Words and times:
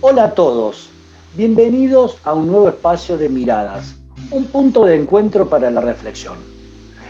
Hola 0.00 0.26
a 0.26 0.30
todos, 0.30 0.90
bienvenidos 1.34 2.18
a 2.22 2.32
un 2.32 2.46
nuevo 2.46 2.68
espacio 2.68 3.18
de 3.18 3.28
miradas, 3.28 3.96
un 4.30 4.44
punto 4.44 4.84
de 4.84 4.94
encuentro 4.94 5.48
para 5.48 5.72
la 5.72 5.80
reflexión. 5.80 6.36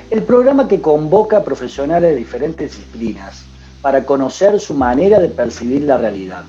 El 0.09 0.23
programa 0.23 0.69
que 0.69 0.81
convoca 0.81 1.37
a 1.37 1.45
profesionales 1.45 2.13
de 2.13 2.17
diferentes 2.17 2.71
disciplinas 2.71 3.45
para 3.83 4.07
conocer 4.07 4.59
su 4.59 4.73
manera 4.73 5.19
de 5.19 5.29
percibir 5.29 5.83
la 5.83 5.99
realidad. 5.99 6.45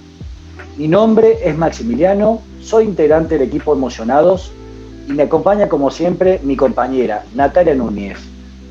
Mi 0.78 0.88
nombre 0.88 1.40
es 1.44 1.58
Maximiliano, 1.58 2.42
soy 2.62 2.86
integrante 2.86 3.38
del 3.38 3.50
equipo 3.50 3.74
Emocionados 3.74 4.54
y 5.10 5.12
me 5.12 5.24
acompaña 5.24 5.68
como 5.68 5.92
siempre 5.92 6.40
mi 6.42 6.56
compañera 6.56 7.26
Natalia 7.36 7.76
Núñez. 7.76 8.18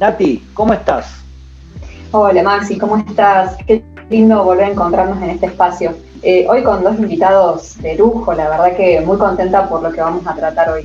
Nati, 0.01 0.43
¿cómo 0.55 0.73
estás? 0.73 1.19
Hola 2.13 2.43
Maxi, 2.43 2.79
¿cómo 2.79 2.97
estás? 2.97 3.59
Qué 3.67 3.85
lindo 4.09 4.43
volver 4.43 4.65
a 4.65 4.71
encontrarnos 4.71 5.23
en 5.23 5.29
este 5.29 5.45
espacio. 5.45 6.08
Eh, 6.23 6.47
hoy 6.49 6.65
con 6.65 6.83
dos 6.83 6.99
invitados 6.99 7.81
de 7.81 7.95
lujo, 7.95 8.35
la 8.35 8.49
verdad 8.51 8.77
que 8.77 9.01
muy 9.03 9.17
contenta 9.19 9.69
por 9.69 9.83
lo 9.83 9.93
que 9.93 10.01
vamos 10.01 10.27
a 10.27 10.35
tratar 10.35 10.71
hoy. 10.71 10.85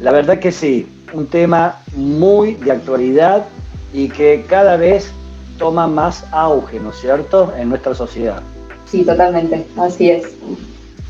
La 0.00 0.10
verdad 0.10 0.38
que 0.38 0.50
sí, 0.50 0.88
un 1.12 1.26
tema 1.26 1.82
muy 1.94 2.54
de 2.54 2.72
actualidad 2.72 3.44
y 3.92 4.08
que 4.08 4.44
cada 4.48 4.78
vez 4.78 5.12
toma 5.58 5.86
más 5.86 6.24
auge, 6.32 6.80
¿no 6.80 6.90
es 6.90 6.96
cierto?, 6.96 7.52
en 7.58 7.68
nuestra 7.68 7.94
sociedad. 7.94 8.40
Sí, 8.86 9.04
totalmente, 9.04 9.66
así 9.76 10.10
es. 10.10 10.34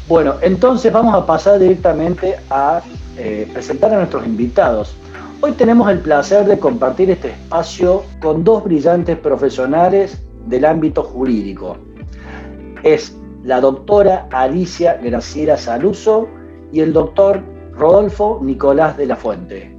Bueno, 0.09 0.35
entonces 0.41 0.93
vamos 0.93 1.15
a 1.15 1.25
pasar 1.25 1.61
directamente 1.61 2.37
a 2.51 2.81
eh, 3.17 3.49
presentar 3.53 3.93
a 3.95 3.99
nuestros 3.99 4.27
invitados. 4.27 4.97
Hoy 5.41 5.53
tenemos 5.53 5.89
el 5.91 6.01
placer 6.01 6.45
de 6.47 6.59
compartir 6.59 7.11
este 7.11 7.31
espacio 7.31 8.03
con 8.21 8.43
dos 8.43 8.65
brillantes 8.65 9.17
profesionales 9.17 10.19
del 10.47 10.65
ámbito 10.65 11.05
jurídico 11.05 11.77
es 12.87 13.21
la 13.43 13.61
doctora 13.61 14.29
Alicia 14.31 14.95
Graciela 15.03 15.57
Saluso 15.57 16.29
y 16.71 16.81
el 16.81 16.93
doctor 16.93 17.43
Rodolfo 17.73 18.39
Nicolás 18.41 18.97
de 18.97 19.07
la 19.07 19.17
Fuente. 19.17 19.77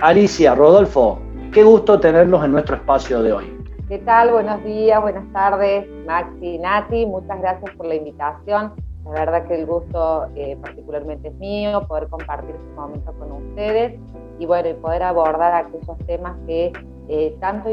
Alicia, 0.00 0.56
Rodolfo, 0.56 1.20
qué 1.52 1.62
gusto 1.62 2.00
tenerlos 2.00 2.44
en 2.44 2.50
nuestro 2.50 2.74
espacio 2.74 3.22
de 3.22 3.32
hoy. 3.32 3.56
¿Qué 3.88 3.98
tal? 3.98 4.32
Buenos 4.32 4.64
días, 4.64 5.00
buenas 5.00 5.32
tardes, 5.32 5.86
Maxi, 6.06 6.58
Nati, 6.58 7.06
muchas 7.06 7.40
gracias 7.40 7.70
por 7.76 7.86
la 7.86 7.94
invitación. 7.94 8.72
La 9.04 9.10
verdad 9.12 9.46
que 9.46 9.54
el 9.54 9.66
gusto 9.66 10.26
eh, 10.34 10.58
particularmente 10.60 11.28
es 11.28 11.34
mío, 11.34 11.86
poder 11.86 12.08
compartir 12.08 12.56
este 12.56 12.74
momento 12.74 13.12
con 13.12 13.30
ustedes 13.30 13.98
y 14.40 14.46
bueno, 14.46 14.68
y 14.68 14.74
poder 14.74 15.04
abordar 15.04 15.54
aquellos 15.66 15.98
temas 16.06 16.36
que 16.48 16.72
eh, 17.08 17.36
tanto 17.40 17.70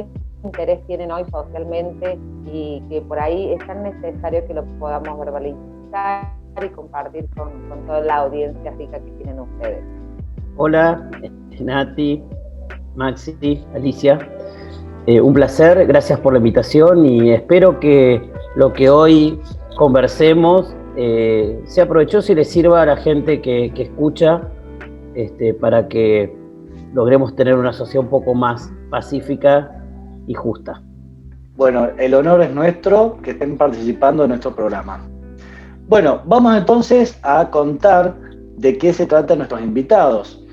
interés 0.47 0.79
tienen 0.87 1.11
hoy 1.11 1.23
socialmente 1.31 2.17
y 2.45 2.81
que 2.89 3.01
por 3.01 3.19
ahí 3.19 3.53
es 3.53 3.65
tan 3.67 3.83
necesario 3.83 4.45
que 4.47 4.53
lo 4.53 4.63
podamos 4.79 5.19
verbalizar 5.19 6.33
y 6.63 6.69
compartir 6.69 7.27
con, 7.35 7.51
toda 7.85 8.01
la 8.01 8.15
audiencia 8.17 8.71
rica 8.71 8.99
que 8.99 9.11
tienen 9.11 9.39
ustedes. 9.39 9.83
Hola, 10.55 11.09
Nati, 11.59 12.23
Maxi, 12.95 13.63
Alicia. 13.75 14.17
Eh, 15.05 15.21
un 15.21 15.33
placer, 15.33 15.85
gracias 15.87 16.19
por 16.19 16.33
la 16.33 16.39
invitación 16.39 17.05
y 17.05 17.31
espero 17.31 17.79
que 17.79 18.21
lo 18.55 18.73
que 18.73 18.89
hoy 18.89 19.39
conversemos 19.77 20.75
eh, 20.97 21.61
sea 21.65 21.87
provechoso 21.87 22.31
y 22.31 22.35
le 22.35 22.43
sirva 22.43 22.81
a 22.81 22.85
la 22.85 22.97
gente 22.97 23.41
que, 23.41 23.71
escucha 23.77 24.41
este, 25.13 25.53
para 25.53 25.87
que 25.87 26.35
logremos 26.93 27.35
tener 27.35 27.55
una 27.55 27.71
sociedad 27.71 28.03
un 28.03 28.09
poco 28.09 28.33
más 28.33 28.73
pacífica 28.89 29.76
y 30.27 30.33
justa. 30.33 30.81
Bueno, 31.55 31.87
el 31.97 32.13
honor 32.13 32.43
es 32.43 32.53
nuestro 32.53 33.17
que 33.23 33.31
estén 33.31 33.57
participando 33.57 34.23
en 34.23 34.29
nuestro 34.29 34.55
programa. 34.55 35.09
Bueno, 35.87 36.21
vamos 36.25 36.55
entonces 36.55 37.17
a 37.23 37.49
contar 37.49 38.15
de 38.57 38.77
qué 38.77 38.93
se 38.93 39.07
trata 39.07 39.35
nuestros 39.35 39.61
invitados. 39.61 40.43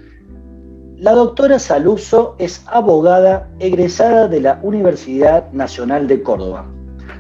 La 0.97 1.13
doctora 1.13 1.59
Saluso 1.59 2.37
es 2.39 2.65
abogada 2.69 3.51
egresada 3.59 4.29
de 4.29 4.41
la 4.41 4.61
Universidad 4.63 5.51
Nacional 5.53 6.07
de 6.07 6.23
Córdoba. 6.23 6.65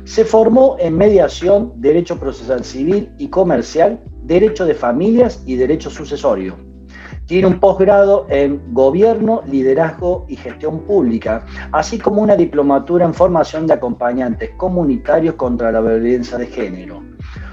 Se 0.05 0.25
formó 0.25 0.77
en 0.79 0.97
mediación, 0.97 1.73
derecho 1.77 2.19
procesal 2.19 2.65
civil 2.65 3.13
y 3.19 3.29
comercial, 3.29 4.01
derecho 4.23 4.65
de 4.65 4.75
familias 4.75 5.43
y 5.45 5.57
derecho 5.57 5.91
sucesorio. 5.91 6.57
Tiene 7.27 7.47
un 7.47 7.59
posgrado 7.59 8.27
en 8.29 8.61
Gobierno, 8.75 9.43
Liderazgo 9.47 10.27
y 10.29 10.37
Gestión 10.37 10.81
Pública, 10.81 11.47
así 11.73 11.99
como 11.99 12.21
una 12.21 12.37
diplomatura 12.37 13.07
en 13.07 13.15
formación 13.15 13.67
de 13.67 13.73
acompañantes 13.73 14.51
comunitarios 14.59 15.35
contra 15.37 15.73
la 15.73 15.81
violencia 15.81 16.37
de 16.37 16.47
género. 16.47 17.03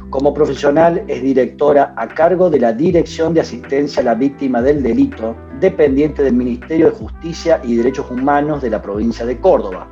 Como 0.09 0.34
profesional 0.34 1.06
es 1.08 1.24
directora 1.24 1.94
a 1.96 2.09
cargo 2.09 2.50
de 2.50 2.59
la 2.59 2.74
Dirección 2.74 3.34
de 3.34 3.40
Asistencia 3.40 4.02
a 4.02 4.06
la 4.06 4.16
Víctima 4.16 4.62
del 4.62 4.84
Delito, 4.84 5.38
dependiente 5.62 6.22
del 6.22 6.34
Ministerio 6.34 6.88
de 6.88 6.98
Justicia 6.98 7.62
y 7.64 7.78
Derechos 7.78 8.12
Humanos 8.12 8.62
de 8.62 8.72
la 8.72 8.82
provincia 8.82 9.26
de 9.26 9.40
Córdoba. 9.40 9.88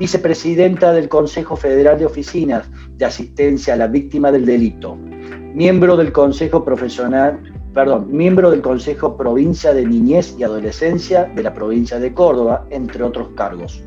Vicepresidenta 0.00 0.92
del 0.92 1.08
Consejo 1.08 1.54
Federal 1.54 1.96
de 1.96 2.06
Oficinas 2.06 2.68
de 2.96 3.04
Asistencia 3.04 3.74
a 3.74 3.76
la 3.76 3.86
Víctima 3.86 4.32
del 4.32 4.44
Delito. 4.44 4.96
Miembro 5.54 5.96
del 5.96 6.10
Consejo 6.10 6.64
Profesional 6.64 7.51
perdón, 7.74 8.08
miembro 8.10 8.50
del 8.50 8.60
Consejo 8.60 9.16
Provincia 9.16 9.72
de 9.72 9.86
Niñez 9.86 10.34
y 10.38 10.42
Adolescencia 10.44 11.24
de 11.34 11.42
la 11.42 11.54
provincia 11.54 11.98
de 11.98 12.12
Córdoba, 12.12 12.66
entre 12.70 13.02
otros 13.02 13.28
cargos. 13.34 13.82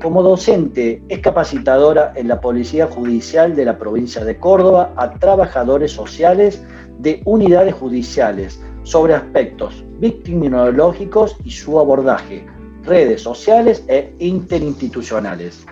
Como 0.00 0.22
docente, 0.22 1.02
es 1.08 1.20
capacitadora 1.20 2.12
en 2.14 2.28
la 2.28 2.40
Policía 2.40 2.86
Judicial 2.86 3.56
de 3.56 3.64
la 3.64 3.78
provincia 3.78 4.24
de 4.24 4.38
Córdoba 4.38 4.92
a 4.96 5.14
trabajadores 5.14 5.92
sociales 5.92 6.62
de 6.98 7.22
unidades 7.24 7.74
judiciales 7.74 8.60
sobre 8.82 9.14
aspectos 9.14 9.84
victiminológicos 9.98 11.36
y 11.44 11.50
su 11.50 11.78
abordaje, 11.80 12.46
redes 12.84 13.22
sociales 13.22 13.82
e 13.88 14.14
interinstitucionales. 14.18 15.64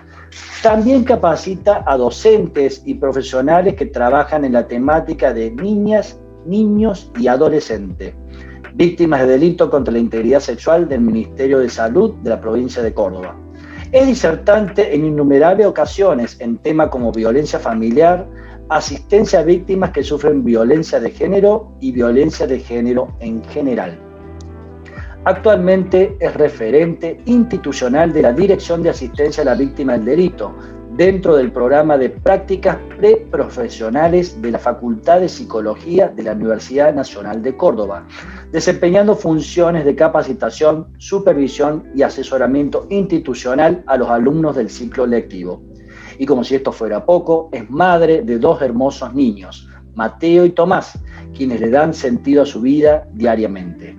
También 0.63 1.03
capacita 1.03 1.83
a 1.85 1.97
docentes 1.97 2.81
y 2.85 2.95
profesionales 2.95 3.75
que 3.75 3.85
trabajan 3.85 4.45
en 4.45 4.53
la 4.53 4.67
temática 4.67 5.33
de 5.33 5.51
niñas 5.51 6.17
niños 6.45 7.11
y 7.19 7.27
adolescentes, 7.27 8.13
víctimas 8.75 9.21
de 9.21 9.27
delito 9.27 9.69
contra 9.69 9.93
la 9.93 9.99
integridad 9.99 10.39
sexual 10.39 10.87
del 10.87 11.01
Ministerio 11.01 11.59
de 11.59 11.69
Salud 11.69 12.15
de 12.23 12.29
la 12.29 12.41
provincia 12.41 12.81
de 12.81 12.93
Córdoba. 12.93 13.35
Es 13.91 14.07
disertante 14.07 14.95
en 14.95 15.05
innumerables 15.05 15.67
ocasiones 15.67 16.37
en 16.39 16.57
temas 16.57 16.89
como 16.89 17.11
violencia 17.11 17.59
familiar, 17.59 18.27
asistencia 18.69 19.39
a 19.39 19.43
víctimas 19.43 19.91
que 19.91 20.03
sufren 20.03 20.43
violencia 20.43 20.99
de 20.99 21.11
género 21.11 21.73
y 21.79 21.91
violencia 21.91 22.47
de 22.47 22.59
género 22.59 23.13
en 23.19 23.43
general. 23.43 23.99
Actualmente 25.25 26.17
es 26.19 26.33
referente 26.33 27.21
institucional 27.25 28.11
de 28.11 28.23
la 28.23 28.33
Dirección 28.33 28.83
de 28.83 28.89
Asistencia 28.89 29.43
a 29.43 29.45
la 29.45 29.55
Víctima 29.55 29.93
del 29.93 30.05
Delito, 30.05 30.53
dentro 30.95 31.35
del 31.35 31.51
programa 31.51 31.97
de 31.97 32.09
prácticas 32.09 32.77
preprofesionales 32.97 34.39
de 34.41 34.51
la 34.51 34.59
Facultad 34.59 35.21
de 35.21 35.29
Psicología 35.29 36.07
de 36.09 36.23
la 36.23 36.33
Universidad 36.33 36.93
Nacional 36.93 37.41
de 37.41 37.57
Córdoba, 37.57 38.05
desempeñando 38.51 39.15
funciones 39.15 39.85
de 39.85 39.95
capacitación, 39.95 40.93
supervisión 40.99 41.89
y 41.95 42.03
asesoramiento 42.03 42.85
institucional 42.91 43.83
a 43.87 43.97
los 43.97 44.09
alumnos 44.09 44.55
del 44.55 44.69
ciclo 44.69 45.07
lectivo. 45.07 45.63
Y 46.19 46.27
como 46.27 46.43
si 46.43 46.55
esto 46.55 46.71
fuera 46.71 47.05
poco, 47.05 47.49
es 47.51 47.67
madre 47.71 48.21
de 48.21 48.37
dos 48.37 48.61
hermosos 48.61 49.15
niños, 49.15 49.67
Mateo 49.95 50.45
y 50.45 50.51
Tomás, 50.51 50.99
quienes 51.35 51.59
le 51.59 51.71
dan 51.71 51.93
sentido 51.93 52.43
a 52.43 52.45
su 52.45 52.61
vida 52.61 53.07
diariamente. 53.13 53.95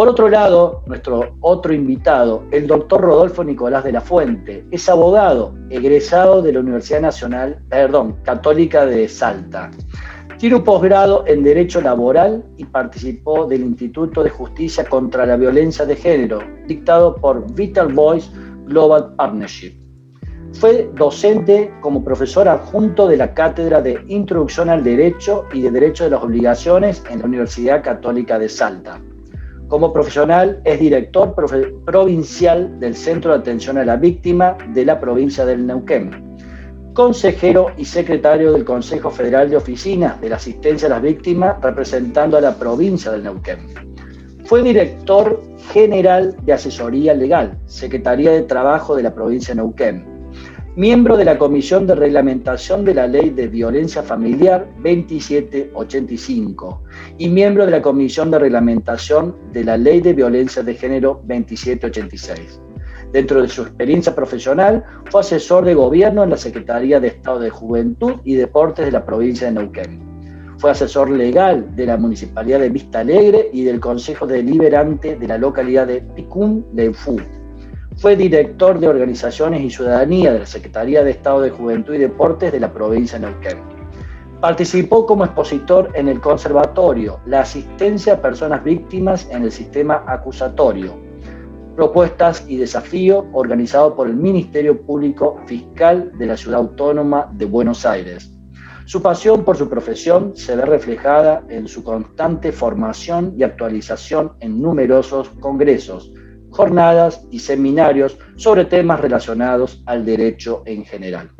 Por 0.00 0.08
otro 0.08 0.30
lado, 0.30 0.82
nuestro 0.86 1.36
otro 1.40 1.74
invitado, 1.74 2.44
el 2.52 2.66
doctor 2.66 3.02
Rodolfo 3.02 3.44
Nicolás 3.44 3.84
de 3.84 3.92
la 3.92 4.00
Fuente, 4.00 4.64
es 4.70 4.88
abogado, 4.88 5.54
egresado 5.68 6.40
de 6.40 6.54
la 6.54 6.60
Universidad 6.60 7.02
Nacional, 7.02 7.62
perdón, 7.68 8.16
Católica 8.22 8.86
de 8.86 9.06
Salta. 9.08 9.70
Tiene 10.38 10.56
un 10.56 10.64
posgrado 10.64 11.24
en 11.26 11.42
Derecho 11.42 11.82
Laboral 11.82 12.42
y 12.56 12.64
participó 12.64 13.44
del 13.44 13.60
Instituto 13.60 14.22
de 14.22 14.30
Justicia 14.30 14.86
contra 14.86 15.26
la 15.26 15.36
Violencia 15.36 15.84
de 15.84 15.96
Género, 15.96 16.38
dictado 16.66 17.14
por 17.16 17.52
Vital 17.52 17.92
Voice 17.92 18.30
Global 18.64 19.14
Partnership. 19.16 19.74
Fue 20.54 20.90
docente 20.94 21.74
como 21.82 22.02
profesor 22.02 22.48
adjunto 22.48 23.06
de 23.06 23.18
la 23.18 23.34
Cátedra 23.34 23.82
de 23.82 24.02
Introducción 24.08 24.70
al 24.70 24.82
Derecho 24.82 25.44
y 25.52 25.60
de 25.60 25.70
Derecho 25.70 26.04
de 26.04 26.10
las 26.10 26.22
Obligaciones 26.22 27.04
en 27.10 27.18
la 27.18 27.26
Universidad 27.26 27.84
Católica 27.84 28.38
de 28.38 28.48
Salta. 28.48 28.98
Como 29.70 29.92
profesional 29.92 30.60
es 30.64 30.80
director 30.80 31.32
provincial 31.86 32.80
del 32.80 32.96
Centro 32.96 33.30
de 33.30 33.38
Atención 33.38 33.78
a 33.78 33.84
la 33.84 33.94
Víctima 33.94 34.58
de 34.74 34.84
la 34.84 34.98
provincia 34.98 35.46
del 35.46 35.64
Neuquén, 35.64 36.36
consejero 36.92 37.68
y 37.76 37.84
secretario 37.84 38.50
del 38.50 38.64
Consejo 38.64 39.10
Federal 39.10 39.48
de 39.48 39.56
Oficinas 39.56 40.20
de 40.20 40.28
la 40.28 40.36
Asistencia 40.36 40.88
a 40.88 40.90
las 40.90 41.02
Víctimas 41.02 41.54
representando 41.62 42.36
a 42.36 42.40
la 42.40 42.56
provincia 42.56 43.12
del 43.12 43.22
Neuquén. 43.22 43.60
Fue 44.44 44.60
director 44.64 45.40
general 45.72 46.34
de 46.42 46.52
Asesoría 46.52 47.14
Legal, 47.14 47.56
Secretaría 47.66 48.32
de 48.32 48.42
Trabajo 48.42 48.96
de 48.96 49.04
la 49.04 49.14
provincia 49.14 49.54
de 49.54 49.60
Neuquén, 49.60 50.09
miembro 50.80 51.16
de 51.18 51.26
la 51.26 51.36
Comisión 51.36 51.86
de 51.86 51.94
Reglamentación 51.94 52.86
de 52.86 52.94
la 52.94 53.06
Ley 53.06 53.28
de 53.28 53.48
Violencia 53.48 54.02
Familiar 54.02 54.66
2785 54.76 56.82
y 57.18 57.28
miembro 57.28 57.66
de 57.66 57.72
la 57.72 57.82
Comisión 57.82 58.30
de 58.30 58.38
Reglamentación 58.38 59.36
de 59.52 59.64
la 59.64 59.76
Ley 59.76 60.00
de 60.00 60.14
Violencia 60.14 60.62
de 60.62 60.74
Género 60.74 61.20
2786. 61.26 62.62
Dentro 63.12 63.42
de 63.42 63.48
su 63.48 63.60
experiencia 63.60 64.14
profesional, 64.14 64.82
fue 65.10 65.20
asesor 65.20 65.66
de 65.66 65.74
gobierno 65.74 66.24
en 66.24 66.30
la 66.30 66.38
Secretaría 66.38 66.98
de 66.98 67.08
Estado 67.08 67.40
de 67.40 67.50
Juventud 67.50 68.14
y 68.24 68.36
Deportes 68.36 68.86
de 68.86 68.92
la 68.92 69.04
provincia 69.04 69.48
de 69.48 69.52
Neuquén. 69.52 70.02
Fue 70.56 70.70
asesor 70.70 71.10
legal 71.10 71.76
de 71.76 71.84
la 71.84 71.98
Municipalidad 71.98 72.60
de 72.60 72.70
Vista 72.70 73.00
Alegre 73.00 73.50
y 73.52 73.64
del 73.64 73.80
Consejo 73.80 74.26
Deliberante 74.26 75.16
de 75.16 75.28
la 75.28 75.36
localidad 75.36 75.88
de 75.88 76.00
Picún 76.00 76.64
Fu. 76.94 77.20
Fue 78.00 78.16
director 78.16 78.80
de 78.80 78.88
Organizaciones 78.88 79.60
y 79.60 79.68
Ciudadanía 79.68 80.32
de 80.32 80.38
la 80.38 80.46
Secretaría 80.46 81.04
de 81.04 81.10
Estado 81.10 81.42
de 81.42 81.50
Juventud 81.50 81.92
y 81.92 81.98
Deportes 81.98 82.50
de 82.50 82.58
la 82.58 82.72
provincia 82.72 83.18
de 83.18 83.26
Neuquén. 83.26 83.58
Participó 84.40 85.04
como 85.04 85.26
expositor 85.26 85.90
en 85.92 86.08
el 86.08 86.18
Conservatorio, 86.18 87.20
la 87.26 87.42
asistencia 87.42 88.14
a 88.14 88.22
personas 88.22 88.64
víctimas 88.64 89.28
en 89.30 89.42
el 89.42 89.52
sistema 89.52 90.02
acusatorio, 90.06 90.94
propuestas 91.76 92.42
y 92.48 92.56
desafío 92.56 93.26
organizado 93.34 93.94
por 93.94 94.08
el 94.08 94.16
Ministerio 94.16 94.80
Público 94.80 95.38
Fiscal 95.44 96.10
de 96.16 96.24
la 96.24 96.38
Ciudad 96.38 96.60
Autónoma 96.60 97.30
de 97.34 97.44
Buenos 97.44 97.84
Aires. 97.84 98.32
Su 98.86 99.02
pasión 99.02 99.44
por 99.44 99.58
su 99.58 99.68
profesión 99.68 100.32
se 100.34 100.56
ve 100.56 100.64
reflejada 100.64 101.44
en 101.50 101.68
su 101.68 101.84
constante 101.84 102.50
formación 102.50 103.34
y 103.36 103.42
actualización 103.42 104.32
en 104.40 104.62
numerosos 104.62 105.28
congresos, 105.38 106.14
jornadas 106.50 107.22
y 107.30 107.38
seminarios 107.38 108.18
sobre 108.36 108.64
temas 108.64 109.00
relacionados 109.00 109.82
al 109.86 110.04
derecho 110.04 110.62
en 110.66 110.84
general. 110.84 111.30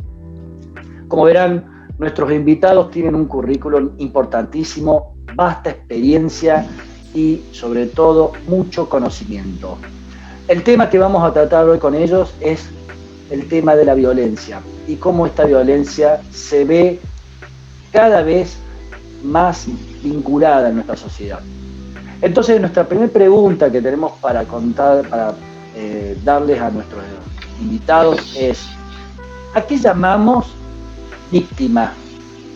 Como 1.08 1.24
verán, 1.24 1.88
nuestros 1.98 2.32
invitados 2.32 2.90
tienen 2.90 3.14
un 3.14 3.26
currículum 3.26 3.92
importantísimo, 3.98 5.16
vasta 5.34 5.70
experiencia 5.70 6.66
y 7.14 7.42
sobre 7.52 7.86
todo 7.86 8.32
mucho 8.46 8.88
conocimiento. 8.88 9.76
El 10.48 10.62
tema 10.62 10.88
que 10.88 10.98
vamos 10.98 11.22
a 11.22 11.32
tratar 11.32 11.68
hoy 11.68 11.78
con 11.78 11.94
ellos 11.94 12.34
es 12.40 12.68
el 13.30 13.48
tema 13.48 13.76
de 13.76 13.84
la 13.84 13.94
violencia 13.94 14.60
y 14.86 14.96
cómo 14.96 15.26
esta 15.26 15.44
violencia 15.44 16.20
se 16.30 16.64
ve 16.64 17.00
cada 17.92 18.22
vez 18.22 18.56
más 19.22 19.66
vinculada 20.02 20.68
en 20.68 20.76
nuestra 20.76 20.96
sociedad. 20.96 21.40
Entonces, 22.22 22.60
nuestra 22.60 22.86
primera 22.86 23.10
pregunta 23.10 23.72
que 23.72 23.80
tenemos 23.80 24.12
para 24.20 24.44
contar, 24.44 25.08
para 25.08 25.34
eh, 25.74 26.18
darles 26.22 26.60
a 26.60 26.70
nuestros 26.70 27.02
invitados 27.60 28.36
es, 28.36 28.68
¿a 29.54 29.62
qué 29.62 29.78
llamamos 29.78 30.54
víctima? 31.30 31.94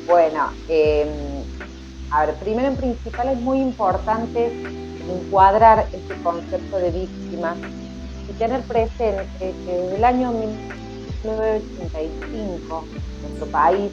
Bueno, 0.07 0.51
em, 0.69 1.09
a 2.11 2.27
ver, 2.27 2.35
primero 2.37 2.69
en 2.69 2.77
principal 2.77 3.29
es 3.29 3.41
muy 3.41 3.59
importante 3.61 4.53
encuadrar 5.11 5.87
este 5.93 6.15
concepto 6.23 6.77
de 6.77 6.91
víctima 6.91 7.57
y 8.29 8.33
tener 8.35 8.61
presente 8.63 9.27
que 9.39 9.55
desde 9.73 9.97
el 9.97 10.05
año 10.05 10.33
1985 10.33 12.85
nuestro 13.23 13.47
país, 13.47 13.91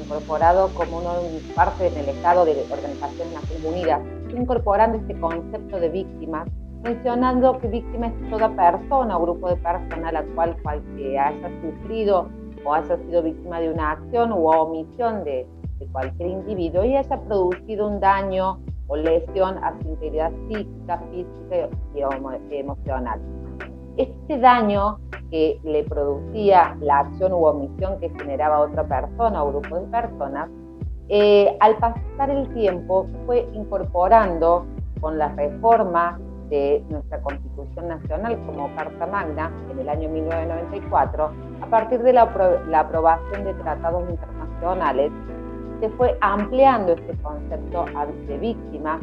incorporado 0.00 0.68
como 0.74 0.98
una 0.98 1.14
parte 1.56 1.90
del 1.90 2.08
Estado 2.08 2.44
de 2.44 2.64
Organizaciones 2.70 3.34
Naciones 3.34 3.64
Unidas, 3.64 4.00
incorporando 4.36 4.98
este 4.98 5.18
concepto 5.20 5.80
de 5.80 5.88
víctima, 5.88 6.44
mencionando 6.82 7.58
que 7.58 7.68
víctima 7.68 8.08
es 8.08 8.30
toda 8.30 8.48
persona 8.50 9.16
o 9.16 9.22
grupo 9.22 9.48
de 9.48 9.56
personas 9.56 10.08
a 10.08 10.12
la 10.12 10.24
cual, 10.34 10.56
que 10.96 11.18
haya 11.18 11.50
sufrido 11.62 12.28
o 12.64 12.74
haya 12.74 12.96
sido 12.96 13.22
víctima 13.22 13.60
de 13.60 13.72
una 13.72 13.92
acción 13.92 14.32
u 14.32 14.48
omisión 14.48 15.24
de, 15.24 15.46
de 15.78 15.86
cualquier 15.88 16.30
individuo 16.30 16.84
y 16.84 16.96
haya 16.96 17.20
producido 17.22 17.88
un 17.88 18.00
daño 18.00 18.58
o 18.88 18.96
lesión 18.96 19.58
a 19.62 19.78
su 19.80 19.88
integridad 19.88 20.32
psíquica, 20.48 20.98
física 21.10 21.68
y 21.94 22.56
emocional. 22.56 23.20
Este 23.96 24.38
daño 24.38 24.98
que 25.30 25.60
le 25.62 25.84
producía 25.84 26.76
la 26.80 27.00
acción 27.00 27.32
u 27.32 27.44
omisión 27.44 27.98
que 28.00 28.08
generaba 28.10 28.60
otra 28.60 28.84
persona 28.84 29.44
o 29.44 29.50
grupo 29.50 29.76
de 29.76 29.86
personas 29.88 30.48
eh, 31.08 31.56
al 31.60 31.76
pasar 31.76 32.30
el 32.30 32.52
tiempo 32.52 33.06
fue 33.24 33.48
incorporando 33.54 34.66
con 35.00 35.16
la 35.16 35.28
reforma 35.28 36.18
de 36.50 36.84
nuestra 36.88 37.20
Constitución 37.22 37.88
Nacional 37.88 38.38
como 38.46 38.74
Carta 38.74 39.06
Magna 39.06 39.50
en 39.70 39.78
el 39.78 39.88
año 39.88 40.08
1994, 40.08 41.30
a 41.62 41.66
partir 41.66 42.02
de 42.02 42.12
la, 42.12 42.22
aprobación 42.22 43.44
de 43.44 43.54
tratados 43.54 44.08
internacionales, 44.10 45.12
se 45.80 45.88
fue 45.90 46.16
ampliando 46.20 46.92
este 46.92 47.16
concepto 47.22 47.84
de 48.26 48.38
víctima, 48.38 48.98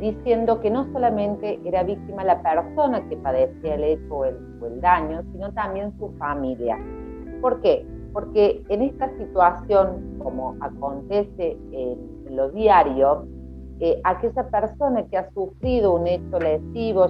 diciendo 0.00 0.60
que 0.60 0.70
no 0.70 0.90
solamente 0.92 1.60
era 1.64 1.82
víctima 1.82 2.24
la 2.24 2.40
persona 2.40 3.06
que 3.08 3.16
padecía 3.16 3.74
el 3.74 3.84
hecho 3.84 4.14
o 4.14 4.24
el, 4.24 4.36
o 4.60 4.66
el 4.66 4.80
daño, 4.80 5.22
sino 5.32 5.52
también 5.52 5.92
su 5.98 6.10
familia. 6.18 6.78
¿Por 7.40 7.60
qué? 7.60 7.86
Porque 8.14 8.64
en 8.68 8.82
esta 8.82 9.10
situación, 9.18 10.18
como 10.22 10.56
acontece 10.60 11.58
en 11.72 12.36
lo 12.36 12.48
diario, 12.50 13.26
eh, 13.80 14.00
aquella 14.04 14.48
persona 14.48 15.04
que 15.08 15.18
ha 15.18 15.28
sufrido 15.32 15.96
un 15.96 16.06
hecho 16.06 16.38
lesivo, 16.38 17.08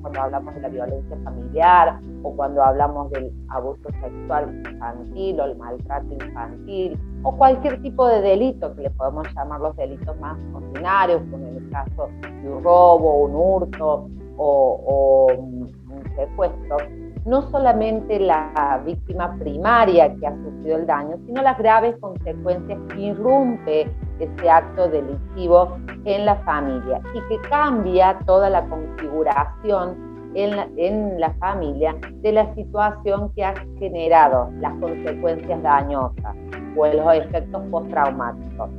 cuando 0.00 0.20
hablamos 0.20 0.54
de 0.54 0.60
la 0.60 0.68
violencia 0.68 1.16
familiar 1.24 1.98
o 2.22 2.32
cuando 2.36 2.62
hablamos 2.62 3.10
del 3.10 3.32
abuso 3.48 3.88
sexual 4.00 4.62
infantil 4.64 5.40
o 5.40 5.44
el 5.44 5.56
maltrato 5.56 6.12
infantil 6.12 6.98
o 7.22 7.36
cualquier 7.36 7.82
tipo 7.82 8.06
de 8.06 8.20
delito 8.20 8.74
que 8.76 8.82
le 8.82 8.90
podemos 8.90 9.26
llamar 9.34 9.60
los 9.60 9.76
delitos 9.76 10.18
más 10.20 10.38
ordinarios, 10.54 11.20
como 11.30 11.48
en 11.48 11.56
el 11.56 11.70
caso 11.70 12.08
de 12.22 12.48
un 12.48 12.62
robo, 12.62 13.24
un 13.24 13.34
hurto 13.34 14.08
o 14.36 15.32
un 15.36 15.72
secuestro, 16.14 16.76
no 17.26 17.42
solamente 17.50 18.20
la 18.20 18.80
víctima 18.84 19.36
primaria 19.38 20.14
que 20.14 20.26
ha 20.26 20.36
sufrido 20.36 20.78
el 20.78 20.86
daño, 20.86 21.16
sino 21.26 21.42
las 21.42 21.58
graves 21.58 21.96
consecuencias 22.00 22.78
que 22.88 23.00
irrumpe 23.00 23.90
ese 24.20 24.48
acto 24.48 24.88
delictivo 24.88 25.76
en 26.04 26.24
la 26.24 26.36
familia 26.36 27.00
y 27.14 27.20
que 27.28 27.48
cambia 27.48 28.18
toda 28.26 28.48
la 28.48 28.64
configuración 28.68 30.06
en 30.34 31.18
la, 31.18 31.30
familia 31.40 31.96
de 32.20 32.32
la 32.32 32.54
situación 32.54 33.32
que 33.34 33.44
ha 33.44 33.54
generado 33.78 34.50
las 34.60 34.72
consecuencias 34.74 35.62
dañosas 35.62 36.36
o 36.76 36.86
los 36.86 37.14
efectos 37.14 37.62
postraumáticos. 37.70 38.70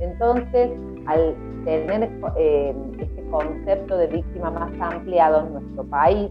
Entonces, 0.00 0.70
al 1.06 1.36
tener 1.64 2.10
eh, 2.36 2.74
este 2.98 3.30
concepto 3.30 3.96
de 3.96 4.06
víctima 4.06 4.50
más 4.50 4.72
ampliado 4.80 5.46
en 5.46 5.52
nuestro 5.52 5.84
país, 5.84 6.30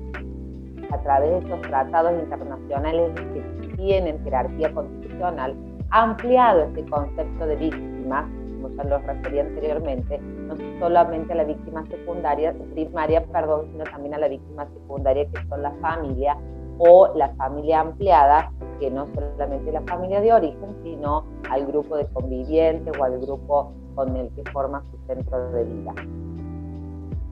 a 0.92 1.02
través 1.02 1.32
de 1.32 1.38
estos 1.40 1.62
tratados 1.62 2.14
internacionales 2.14 3.12
que 3.34 3.68
tienen 3.76 4.24
jerarquía 4.24 4.74
constitucional, 4.74 5.56
ha 5.92 6.04
ampliado 6.04 6.64
este 6.64 6.86
concepto 6.86 7.46
de 7.46 7.56
víctima, 7.56 8.30
como 8.62 8.70
ya 8.76 8.84
lo 8.84 8.98
referí 9.00 9.40
anteriormente, 9.40 10.20
no 10.20 10.56
solamente 10.80 11.34
a 11.34 11.38
la 11.38 11.44
víctima 11.44 11.86
secundaria, 11.88 12.54
primaria, 12.74 13.26
perdón, 13.26 13.68
sino 13.72 13.84
también 13.86 14.14
a 14.14 14.18
la 14.18 14.28
víctima 14.28 14.68
secundaria, 14.68 15.30
que 15.30 15.48
son 15.48 15.62
la 15.62 15.72
familia 15.82 16.38
o 16.78 17.12
la 17.16 17.30
familia 17.36 17.82
ampliada, 17.82 18.52
que 18.80 18.90
no 18.90 19.08
solamente 19.14 19.72
la 19.72 19.82
familia 19.82 20.22
de 20.22 20.34
origen, 20.34 20.76
sino 20.84 21.26
al 21.50 21.66
grupo 21.68 21.96
de 21.98 22.08
convivientes 22.08 22.94
o 22.98 23.04
al 23.04 23.20
grupo 23.20 23.74
con 23.96 24.16
el 24.16 24.30
que 24.34 24.44
forma 24.52 24.84
su 24.92 24.98
centro 25.08 25.52
de 25.52 25.64
vida. 25.66 25.94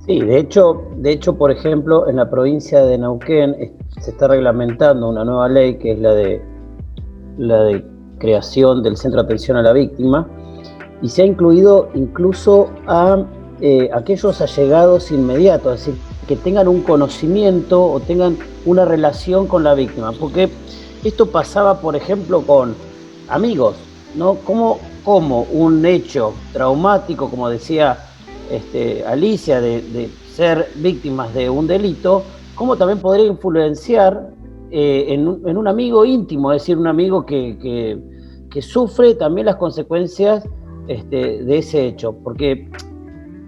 Sí, 0.10 0.22
de 0.22 0.40
hecho, 0.40 0.82
de 0.96 1.12
hecho, 1.12 1.38
por 1.38 1.52
ejemplo, 1.52 2.10
en 2.10 2.16
la 2.16 2.32
provincia 2.32 2.84
de 2.84 2.98
Neuquén 2.98 3.78
se 4.02 4.10
está 4.10 4.28
reglamentando 4.28 5.08
una 5.08 5.24
nueva 5.24 5.48
ley 5.48 5.78
que 5.78 5.92
es 5.92 6.00
la 6.00 6.16
de 6.16 6.42
la 7.38 7.62
de 7.62 7.86
creación 8.18 8.82
del 8.82 8.98
Centro 8.98 9.22
de 9.22 9.26
Atención 9.26 9.58
a 9.58 9.62
la 9.62 9.72
Víctima 9.72 10.28
y 11.04 11.10
se 11.10 11.22
ha 11.22 11.26
incluido 11.28 11.90
incluso 11.94 12.72
a 12.88 13.24
eh, 13.62 13.92
aquellos 13.94 14.42
allegados 14.42 15.12
inmediatos, 15.12 15.74
es 15.82 15.86
decir, 15.86 16.02
que 16.28 16.36
tengan 16.38 16.68
un 16.68 16.82
conocimiento 16.82 17.80
o 17.80 18.00
tengan 18.00 18.36
una 18.66 18.86
relación 18.86 19.46
con 19.46 19.64
la 19.64 19.76
víctima, 19.76 20.12
porque 20.20 20.50
esto 21.04 21.28
pasaba, 21.28 21.82
por 21.82 21.96
ejemplo, 21.96 22.42
con 22.42 22.74
amigos, 23.28 23.76
¿no? 24.16 24.38
Como, 24.44 24.80
como 25.06 25.44
un 25.52 25.86
hecho 25.86 26.34
traumático, 26.52 27.30
como 27.30 27.48
decía 27.48 28.09
este, 28.50 29.06
Alicia 29.06 29.62
de, 29.62 30.10
ser 30.34 30.68
víctimas 30.76 31.34
de 31.34 31.50
un 31.50 31.68
delito, 31.68 32.24
¿cómo 32.56 32.78
también 32.78 33.00
podría 33.00 33.26
influenciar 33.26 34.30
eh, 34.72 35.08
en, 35.10 35.28
un, 35.28 35.68
amigo 35.68 36.06
íntimo, 36.06 36.52
es 36.52 36.62
decir, 36.62 36.78
un 36.78 36.88
amigo 36.88 37.26
que, 37.26 38.00
sufre 38.62 39.16
también 39.16 39.46
las 39.46 39.58
consecuencias 39.58 40.48
este, 40.88 41.44
de 41.44 41.58
ese 41.58 41.88
hecho? 41.88 42.14
Porque, 42.24 42.70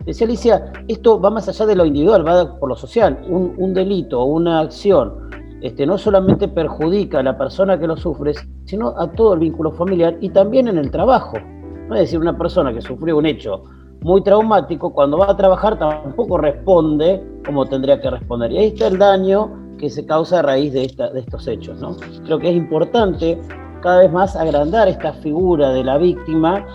decía 0.05 0.27
Alicia, 0.27 0.74
esto 0.88 1.20
va 1.20 1.29
más 1.29 1.48
allá 1.48 1.65
de 1.65 1.75
lo 1.75 1.86
individual, 1.86 2.27
va 2.27 2.60
por 2.60 2.70
lo 2.70 2.75
social. 2.75 3.25
Un, 3.27 3.74
delito 3.74 4.20
o 4.20 4.25
una 4.25 4.60
acción 4.60 5.29
este, 5.62 5.86
no 5.86 5.98
solamente 5.98 6.48
perjudica 6.48 7.20
a 7.20 7.24
la 7.24 7.38
persona 7.38 7.79
que 7.79 7.88
lo 7.88 7.96
sufre, 7.96 8.34
sino 8.65 8.89
a 8.98 9.10
todo 9.12 9.34
el 9.34 9.39
vínculo 9.39 9.72
familiar 9.72 10.17
y 10.20 10.29
también 10.29 10.67
en 10.67 10.77
el 10.77 10.91
trabajo. 10.91 11.38
Es 11.91 12.00
decir, 12.00 12.20
una 12.20 12.38
persona 12.38 12.74
que 12.74 12.81
sufrió 12.81 13.17
un 13.17 13.25
hecho 13.25 13.63
muy 14.01 14.24
traumático, 14.24 14.91
cuando 14.93 15.17
va 15.17 15.31
a 15.31 15.38
trabajar 15.38 15.77
tampoco 15.77 16.38
responde 16.38 17.24
como 17.46 17.65
tendría 17.65 18.01
que 18.01 18.10
responder. 18.10 18.51
Y 18.51 18.58
ahí 18.58 18.67
está 18.67 18.88
el 18.88 18.98
daño 18.98 19.75
que 19.77 19.89
se 19.89 20.05
causa 20.05 20.39
a 20.39 20.41
raíz 20.41 20.74
de, 20.74 20.86
esta, 20.86 21.10
de 21.12 21.22
estos 21.22 21.48
hechos. 21.48 21.79
¿no? 21.79 21.96
Creo 22.25 22.39
que 22.39 22.50
es 22.50 22.55
importante 22.55 23.39
cada 23.81 24.00
vez 24.00 24.12
más 24.12 24.36
agrandar 24.36 24.88
esta 24.88 25.13
figura 25.13 25.72
de 25.72 25.84
la 25.84 25.98
víctima 25.98 26.65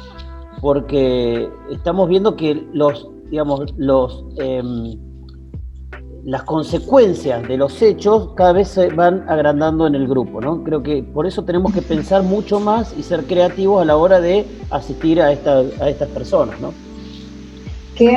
porque 0.60 1.48
estamos 1.70 2.08
viendo 2.08 2.36
que 2.36 2.66
los, 2.72 3.08
digamos, 3.30 3.74
los, 3.76 4.24
em, 4.38 4.98
las 6.24 6.42
consecuencias 6.42 7.46
de 7.46 7.56
los 7.56 7.80
hechos 7.82 8.30
cada 8.34 8.52
vez 8.52 8.68
se 8.68 8.88
van 8.88 9.24
agrandando 9.28 9.86
en 9.86 9.94
el 9.94 10.08
grupo, 10.08 10.40
¿no? 10.40 10.64
Creo 10.64 10.82
que 10.82 11.02
por 11.02 11.26
eso 11.26 11.44
tenemos 11.44 11.72
que 11.72 11.82
pensar 11.82 12.22
mucho 12.22 12.58
más 12.58 12.96
y 12.98 13.02
ser 13.02 13.24
creativos 13.26 13.82
a 13.82 13.84
la 13.84 13.96
hora 13.96 14.20
de 14.20 14.44
asistir 14.70 15.20
a, 15.20 15.30
esta, 15.30 15.58
a 15.58 15.88
estas 15.88 16.08
personas, 16.08 16.60
¿no? 16.60 16.85
Qué, 17.96 18.12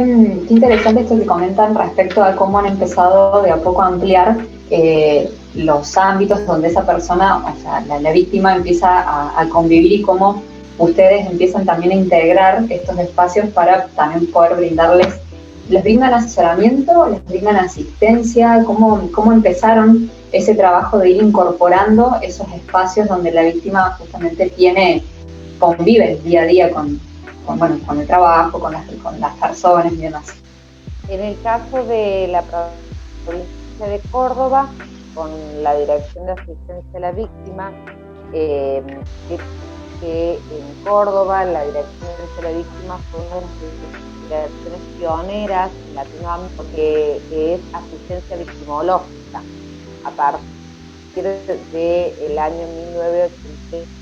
interesante 0.50 1.02
esto 1.02 1.18
que 1.18 1.26
comentan 1.26 1.74
respecto 1.74 2.22
a 2.22 2.36
cómo 2.36 2.60
han 2.60 2.66
empezado 2.66 3.42
de 3.42 3.52
a 3.52 3.58
poco 3.58 3.82
a 3.82 3.88
ampliar 3.88 4.38
eh, 4.70 5.32
los 5.56 5.96
ámbitos 5.96 6.46
donde 6.46 6.68
esa 6.68 6.86
persona, 6.86 7.38
o 7.38 7.62
sea, 7.62 8.00
la, 8.00 8.12
víctima 8.12 8.58
empieza 8.58 8.90
a, 8.90 9.40
a, 9.40 9.48
convivir 9.48 9.94
y 9.94 10.02
cómo 10.02 10.44
ustedes 10.78 11.26
empiezan 11.28 11.66
también 11.66 11.94
a 11.94 11.96
integrar 11.96 12.66
estos 12.70 13.00
espacios 13.00 13.48
para 13.52 13.88
también 13.96 14.30
poder 14.32 14.58
brindarles, 14.58 15.08
¿les 15.70 15.82
brindan 15.82 16.14
asesoramiento? 16.14 17.08
¿Les 17.08 17.26
brindan 17.26 17.56
asistencia? 17.56 18.64
¿Cómo, 18.66 19.10
cómo 19.14 19.32
empezaron 19.32 20.12
ese 20.34 20.56
trabajo 20.56 20.98
de 20.98 21.12
ir 21.12 21.24
incorporando 21.24 22.18
esos 22.22 22.52
espacios 22.54 23.08
donde 23.08 23.32
la 23.32 23.44
víctima 23.44 23.96
justamente 23.98 24.50
tiene, 24.50 25.04
convive 25.58 26.20
día 26.24 26.42
a 26.42 26.46
día 26.46 26.70
con, 26.70 27.00
bueno, 27.58 27.80
con 27.86 28.00
el 28.00 28.08
trabajo, 28.08 28.60
con 28.60 28.72
las, 28.72 28.86
con 28.96 29.20
las 29.20 29.36
personas 29.38 29.92
y 29.94 29.98
demás? 29.98 30.36
En 31.10 31.22
el 31.22 31.42
caso 31.42 31.84
de 31.86 32.28
la 32.28 32.44
provincia 32.44 33.88
de 33.88 34.00
Córdoba, 34.12 34.70
con 35.16 35.32
la 35.64 35.76
Dirección 35.76 36.26
de 36.28 36.32
Asistencia 36.34 36.98
a 36.98 37.00
la 37.00 37.12
Víctima, 37.12 37.72
eh, 38.34 38.84
que 40.02 40.34
en 40.36 40.84
Córdoba 40.84 41.46
la 41.46 41.66
Dirección 41.66 42.12
de 42.38 42.44
la 42.44 42.52
Víctima 42.58 43.00
fue 43.10 43.22
una 43.22 43.36
de 43.36 43.42
las 44.30 44.50
direcciones 44.52 44.82
pioneras 44.98 45.72
en 45.88 45.96
Latinoamérica 45.96 46.64
que 46.76 47.54
es 47.54 47.62
asistencia 47.74 48.38
victimológica. 48.38 49.42
A 50.06 50.12
partir 50.12 50.44
del 51.74 52.40
año 52.40 52.68
1980, 52.68 53.99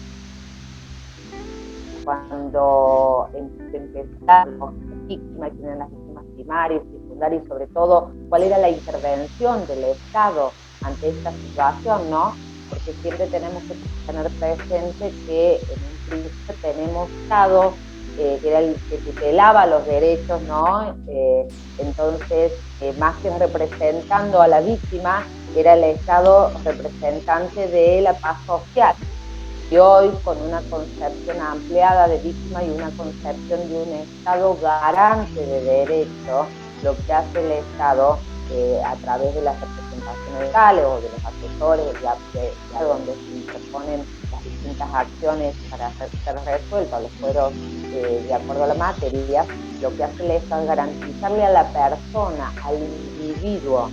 cuando 2.08 3.28
empezaron 3.34 4.80
las 4.88 5.08
víctimas, 5.08 5.52
tienen 5.58 5.80
las 5.80 5.92
víctimas 5.92 6.24
primarias, 6.36 6.82
secundarias 6.84 7.44
y 7.44 7.48
sobre 7.50 7.68
todo 7.68 8.12
cuál 8.30 8.44
era 8.44 8.58
la 8.60 8.70
intervención 8.70 9.68
del 9.68 9.84
Estado 9.84 10.54
ante 10.84 11.10
esta 11.10 11.34
situación, 11.34 12.10
¿no? 12.10 12.34
porque 12.70 12.94
siempre 13.02 13.28
tenemos 13.28 13.62
que 13.64 13.76
tener 14.06 14.32
presente 14.40 15.12
que 15.26 15.56
en 15.56 15.84
un 15.84 16.08
principio 16.08 16.56
tenemos 16.62 17.10
Estado, 17.10 17.74
eh, 18.18 18.40
que 18.42 18.48
era 18.48 18.60
el 18.60 18.76
tutelaba 19.04 19.66
los 19.66 19.86
derechos, 19.86 20.42
¿no? 20.44 20.96
Eh, 21.10 21.48
entonces, 21.78 22.54
eh, 22.80 22.94
más 22.98 23.18
que 23.18 23.38
representando 23.38 24.42
a 24.42 24.48
la 24.48 24.62
víctima, 24.62 25.28
era 25.58 25.74
el 25.74 25.84
Estado 25.84 26.54
representante 26.64 27.68
de 27.68 28.02
la 28.02 28.14
paz 28.14 28.38
social. 28.46 28.96
Y 29.70 29.78
hoy, 29.78 30.10
con 30.24 30.42
una 30.42 30.62
concepción 30.70 31.42
ampliada 31.42 32.08
de 32.08 32.18
víctima 32.20 32.64
y 32.64 32.70
una 32.70 32.90
concepción 32.92 33.68
de 33.68 33.76
un 33.76 33.94
Estado 33.94 34.58
garante 34.62 35.46
de 35.46 35.62
derechos, 35.62 36.48
lo 36.84 36.96
que 37.06 37.14
hace 37.14 37.40
el 37.46 37.52
Estado 37.52 38.18
a 38.86 38.96
través 38.96 39.36
de 39.36 39.42
las 39.42 39.56
legales 40.40 40.86
o 40.86 41.02
de 41.02 41.10
los 41.10 41.26
asesores, 41.26 42.02
ya, 42.02 42.16
ya 42.74 42.84
donde 42.84 43.14
se 43.14 43.38
interponen 43.38 44.06
las 44.32 44.44
distintas 44.44 44.94
acciones 44.94 45.56
para 45.70 45.92
ser 45.94 46.10
resueltos 46.46 47.02
los 47.02 47.12
fueros 47.14 47.54
eh, 47.54 48.24
de 48.26 48.34
acuerdo 48.34 48.64
a 48.64 48.68
la 48.68 48.74
materia, 48.76 49.46
lo 49.82 49.96
que 49.96 50.04
hace 50.04 50.38
es 50.38 50.50
garantizarle 50.50 51.46
a 51.46 51.50
la 51.50 51.68
persona, 51.72 52.54
al 52.64 52.76
individuo. 52.76 53.90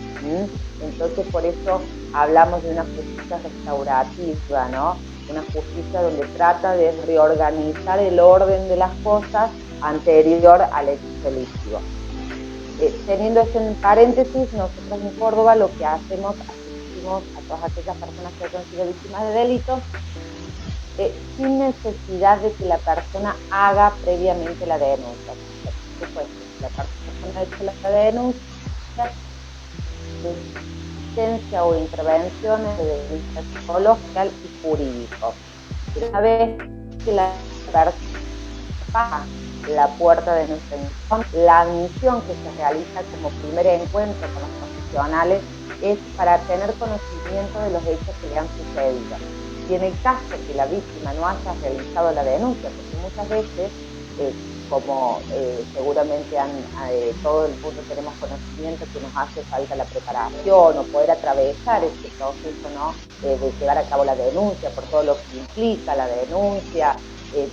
Entonces 0.80 1.26
por 1.32 1.44
eso 1.44 1.80
hablamos 2.12 2.62
de 2.62 2.70
una 2.70 2.84
justicia 2.84 3.38
restaurativa, 3.38 4.68
¿no? 4.68 4.96
Una 5.28 5.42
justicia 5.42 6.02
donde 6.02 6.26
trata 6.36 6.72
de 6.76 6.92
reorganizar 7.06 7.98
el 7.98 8.20
orden 8.20 8.68
de 8.68 8.76
las 8.76 8.92
cosas 9.02 9.50
anterior 9.80 10.62
al 10.72 10.88
hecho 10.88 11.02
delictivo. 11.24 11.80
Eh, 12.80 12.94
teniendo 13.06 13.40
eso 13.40 13.58
en 13.58 13.74
paréntesis, 13.76 14.52
nosotros 14.52 15.00
en 15.00 15.10
Córdoba 15.18 15.54
lo 15.54 15.70
que 15.76 15.84
hacemos, 15.84 16.34
asistimos 16.40 17.22
a 17.36 17.40
todas 17.48 17.70
aquellas 17.70 17.96
personas 17.96 18.32
que 18.32 18.56
han 18.56 18.64
sido 18.64 18.86
víctimas 18.86 19.22
de 19.22 19.30
delitos 19.30 19.78
eh, 20.98 21.12
sin 21.36 21.58
necesidad 21.58 22.38
de 22.38 22.52
que 22.52 22.64
la 22.66 22.78
persona 22.78 23.34
haga 23.50 23.92
previamente 24.04 24.66
la 24.66 24.78
denuncia. 24.78 25.32
Por 25.98 26.08
supuesto, 26.08 26.32
la 26.60 26.68
persona 26.68 27.40
ha 27.40 27.42
hecho 27.42 27.64
la 27.82 27.90
denuncia, 27.90 29.12
asistencia 31.14 31.64
o 31.64 31.76
intervenciones 31.76 32.78
de 32.78 33.08
vista 33.14 33.42
psicológica 33.42 34.26
y 34.26 34.62
jurídico. 34.62 35.34
Una 36.10 36.20
vez 36.20 36.58
que 37.04 37.12
la 37.12 37.32
persona 37.72 37.94
la 39.68 39.88
puerta 39.96 40.34
de 40.34 40.48
nuestra 40.48 40.76
emisión. 40.76 41.44
La 41.44 41.60
admisión 41.62 42.20
que 42.22 42.34
se 42.34 42.56
realiza 42.56 43.02
como 43.14 43.30
primer 43.30 43.66
encuentro 43.66 44.28
con 44.32 44.42
los 44.42 44.50
profesionales 44.60 45.40
es 45.82 45.98
para 46.16 46.38
tener 46.40 46.72
conocimiento 46.74 47.58
de 47.60 47.70
los 47.70 47.82
hechos 47.86 48.14
que 48.20 48.28
le 48.28 48.38
han 48.38 48.48
sucedido. 48.48 49.16
Y 49.70 49.74
en 49.74 49.82
el 49.84 50.00
caso 50.02 50.36
que 50.46 50.54
la 50.54 50.66
víctima 50.66 51.12
no 51.14 51.26
haya 51.26 51.54
realizado 51.62 52.12
la 52.12 52.24
denuncia, 52.24 52.70
porque 52.70 52.96
muchas 53.02 53.28
veces, 53.28 53.72
eh, 54.18 54.53
como 54.68 55.20
eh, 55.32 55.64
seguramente 55.72 56.38
han, 56.38 56.50
eh, 56.90 57.12
todo 57.22 57.46
el 57.46 57.52
mundo 57.60 57.82
tenemos 57.88 58.14
conocimiento 58.18 58.84
que 58.92 59.00
nos 59.00 59.16
hace 59.16 59.42
falta 59.44 59.76
la 59.76 59.84
preparación 59.84 60.78
o 60.78 60.82
poder 60.84 61.10
atravesar 61.10 61.84
este 61.84 62.08
proceso 62.16 62.68
¿no? 62.74 62.94
de 63.20 63.52
llevar 63.58 63.78
a 63.78 63.88
cabo 63.88 64.04
la 64.04 64.14
denuncia, 64.14 64.70
por 64.70 64.84
todo 64.84 65.02
lo 65.02 65.16
que 65.16 65.38
implica 65.38 65.94
la 65.94 66.06
denuncia, 66.06 66.96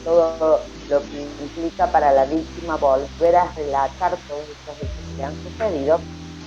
todo 0.04 0.62
lo 0.90 1.02
que 1.02 1.22
implica 1.42 1.88
para 1.88 2.12
la 2.12 2.26
víctima 2.26 2.76
volver 2.78 3.36
a 3.36 3.52
relatar 3.54 4.16
todos 4.28 4.44
estos 4.44 4.78
hechos 4.78 5.16
que 5.18 5.24
han 5.24 5.34
sucedido, 5.44 6.00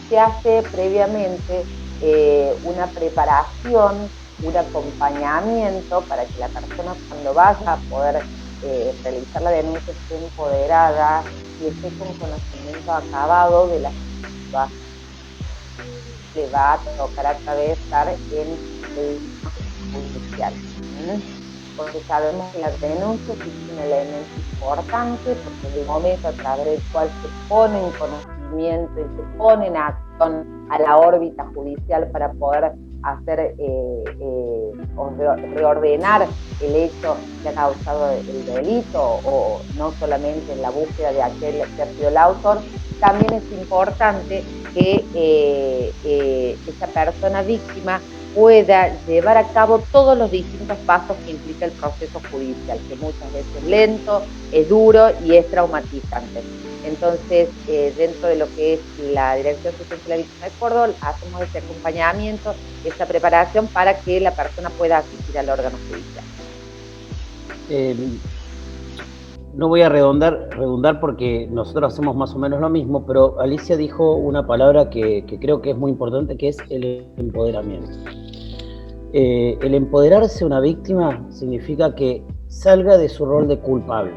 se 0.08 0.18
hace 0.18 0.62
previamente 0.70 1.64
eh, 2.02 2.54
una 2.64 2.86
preparación, 2.86 4.08
un 4.42 4.56
acompañamiento 4.56 6.02
para 6.02 6.24
que 6.24 6.38
la 6.38 6.48
persona 6.48 6.94
cuando 7.08 7.34
vaya 7.34 7.72
a 7.72 7.76
poder 7.88 8.22
eh, 8.64 8.94
realizar 9.02 9.42
la 9.42 9.50
denuncia 9.50 9.92
esté 9.92 10.16
empoderada 10.16 11.22
y 11.60 11.66
esté 11.66 11.88
con 11.98 12.08
conocimiento 12.18 12.92
acabado 12.92 13.68
de 13.68 13.80
la 13.80 13.90
situación 13.90 14.84
que 16.34 16.46
va 16.48 16.74
a 16.74 16.84
tocar 16.96 17.26
atravesar 17.26 18.16
en 18.32 18.58
el 18.96 19.20
judicial 19.92 20.54
porque 21.76 22.02
sabemos 22.06 22.52
que 22.52 22.60
la 22.60 22.70
denuncia 22.70 23.34
es 23.34 23.70
un 23.72 23.78
elemento 23.78 24.34
importante, 24.36 25.34
porque 25.36 25.80
el 25.80 25.86
momento 25.86 26.28
a 26.28 26.32
través 26.32 26.66
del 26.66 26.82
cual 26.92 27.10
se 27.22 27.28
pone 27.48 27.78
en 27.78 27.90
conocimiento 27.92 29.00
y 29.00 29.16
se 29.16 29.22
pone 29.36 29.66
en 29.66 29.76
acción 29.76 30.66
a 30.70 30.78
la 30.78 30.96
órbita 30.96 31.44
judicial 31.54 32.08
para 32.10 32.32
poder 32.32 32.72
hacer 33.04 33.40
eh, 33.40 33.54
eh, 33.58 34.72
o 34.96 35.10
reordenar 35.54 36.26
el 36.60 36.74
hecho 36.74 37.16
que 37.42 37.50
ha 37.50 37.52
causado 37.52 38.12
el 38.12 38.46
delito 38.46 39.00
o 39.02 39.60
no 39.76 39.92
solamente 39.98 40.52
en 40.52 40.62
la 40.62 40.70
búsqueda 40.70 41.12
de 41.12 41.22
aquel 41.22 41.62
el 42.00 42.16
autor, 42.16 42.60
también 43.00 43.34
es 43.34 43.52
importante 43.52 44.42
que 44.74 45.04
eh, 45.14 46.56
esa 46.66 46.86
persona 46.86 47.42
víctima 47.42 48.00
pueda 48.34 48.90
llevar 49.06 49.36
a 49.36 49.46
cabo 49.48 49.80
todos 49.92 50.16
los 50.16 50.30
distintos 50.30 50.78
pasos 50.78 51.16
que 51.24 51.32
implica 51.32 51.66
el 51.66 51.72
proceso 51.72 52.20
judicial, 52.30 52.78
que 52.88 52.96
muchas 52.96 53.32
veces 53.32 53.56
es 53.56 53.64
lento, 53.64 54.22
es 54.52 54.68
duro 54.68 55.10
y 55.24 55.36
es 55.36 55.48
traumatizante. 55.50 56.42
Entonces, 56.86 57.48
eh, 57.68 57.92
dentro 57.96 58.28
de 58.28 58.36
lo 58.36 58.46
que 58.54 58.74
es 58.74 58.80
la 59.12 59.34
Dirección 59.36 59.72
de 59.78 60.08
la 60.08 60.16
Víctima 60.16 60.46
de 60.46 60.52
Córdoba, 60.58 60.90
hacemos 61.00 61.42
ese 61.42 61.58
acompañamiento, 61.58 62.54
esa 62.84 63.06
preparación 63.06 63.66
para 63.68 63.98
que 63.98 64.20
la 64.20 64.32
persona 64.32 64.68
pueda 64.70 64.98
asistir 64.98 65.38
al 65.38 65.48
órgano 65.48 65.76
judicial. 65.88 66.24
Eh, 67.70 67.96
no 69.54 69.68
voy 69.68 69.82
a 69.82 69.88
redundar, 69.88 70.48
redundar 70.50 71.00
porque 71.00 71.48
nosotros 71.50 71.94
hacemos 71.94 72.16
más 72.16 72.34
o 72.34 72.38
menos 72.38 72.60
lo 72.60 72.68
mismo, 72.68 73.06
pero 73.06 73.40
Alicia 73.40 73.76
dijo 73.76 74.16
una 74.16 74.46
palabra 74.46 74.90
que 74.90 75.24
creo 75.40 75.62
que 75.62 75.70
es 75.70 75.76
muy 75.76 75.92
importante, 75.92 76.36
que 76.36 76.48
es 76.48 76.58
el 76.70 77.06
empoderamiento. 77.16 77.90
eh, 79.16 79.56
el 79.62 79.74
empoderarse 79.74 80.44
una 80.44 80.58
víctima 80.58 81.24
significa 81.30 81.94
que 81.94 82.24
salga 82.48 82.98
de 82.98 83.08
su 83.08 83.24
rol 83.24 83.46
de 83.46 83.60
culpable. 83.60 84.12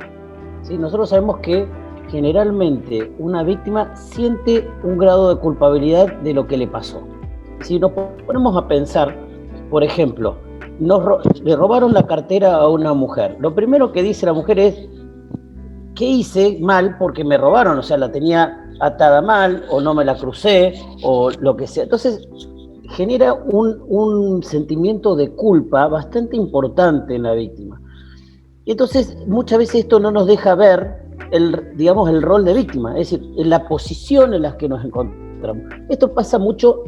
¿sí? 0.64 0.76
Nosotros 0.76 1.10
sabemos 1.10 1.38
que 1.38 1.68
generalmente 2.10 3.12
una 3.20 3.44
víctima 3.44 3.96
siente 3.96 4.70
un 4.84 4.98
grado 4.98 5.34
de 5.34 5.42
culpabilidad 5.42 6.12
de 6.22 6.34
lo 6.34 6.48
que 6.48 6.58
le 6.58 6.68
pasó. 6.68 7.02
Si 7.62 7.80
nos 7.80 7.92
ponemos 8.26 8.56
a 8.56 8.68
pensar, 8.68 9.16
por 9.70 9.84
ejemplo, 9.84 10.38
le 10.80 11.56
robaron 11.56 11.94
la 11.94 12.06
cartera 12.06 12.56
a 12.56 12.70
una 12.70 12.94
mujer. 12.94 13.38
Lo 13.40 13.54
primero 13.54 13.92
que 13.92 14.04
dice 14.04 14.26
la 14.26 14.34
mujer 14.34 14.60
es, 14.60 14.88
¿qué 15.96 16.06
hice 16.06 16.58
mal 16.62 16.98
porque 16.98 17.24
me 17.24 17.38
robaron? 17.38 17.80
O 17.80 17.84
sea, 17.84 17.98
la 17.98 18.12
tenía 18.12 18.64
atada 18.80 19.22
mal 19.22 19.66
o 19.70 19.82
no 19.82 19.94
me 19.94 20.06
la 20.06 20.16
crucé 20.16 20.74
o 21.04 21.32
lo 21.32 21.58
que 21.58 21.68
sea. 21.68 21.84
Entonces, 21.84 22.28
genera 22.92 23.34
un, 23.34 23.84
un 23.88 24.44
sentimiento 24.44 25.16
de 25.16 25.32
culpa 25.32 25.88
bastante 25.88 26.38
importante 26.38 27.16
en 27.16 27.24
la 27.24 27.34
víctima. 27.34 27.82
Y 28.66 28.72
entonces, 28.72 29.18
muchas 29.28 29.60
veces 29.60 29.76
esto 29.82 30.00
no 30.00 30.12
nos 30.12 30.28
deja 30.28 30.54
ver 30.54 31.07
el, 31.32 31.76
digamos, 31.76 32.10
el 32.10 32.22
rol 32.22 32.46
de 32.46 32.54
víctima, 32.54 32.98
es 32.98 33.12
decir, 33.12 33.30
la 33.36 33.68
posición 33.68 34.34
en 34.34 34.44
la 34.44 34.58
que 34.58 34.70
nos 34.70 34.84
encontramos. 34.84 35.64
Esto 35.90 36.14
pasa 36.14 36.40
mucho 36.40 36.84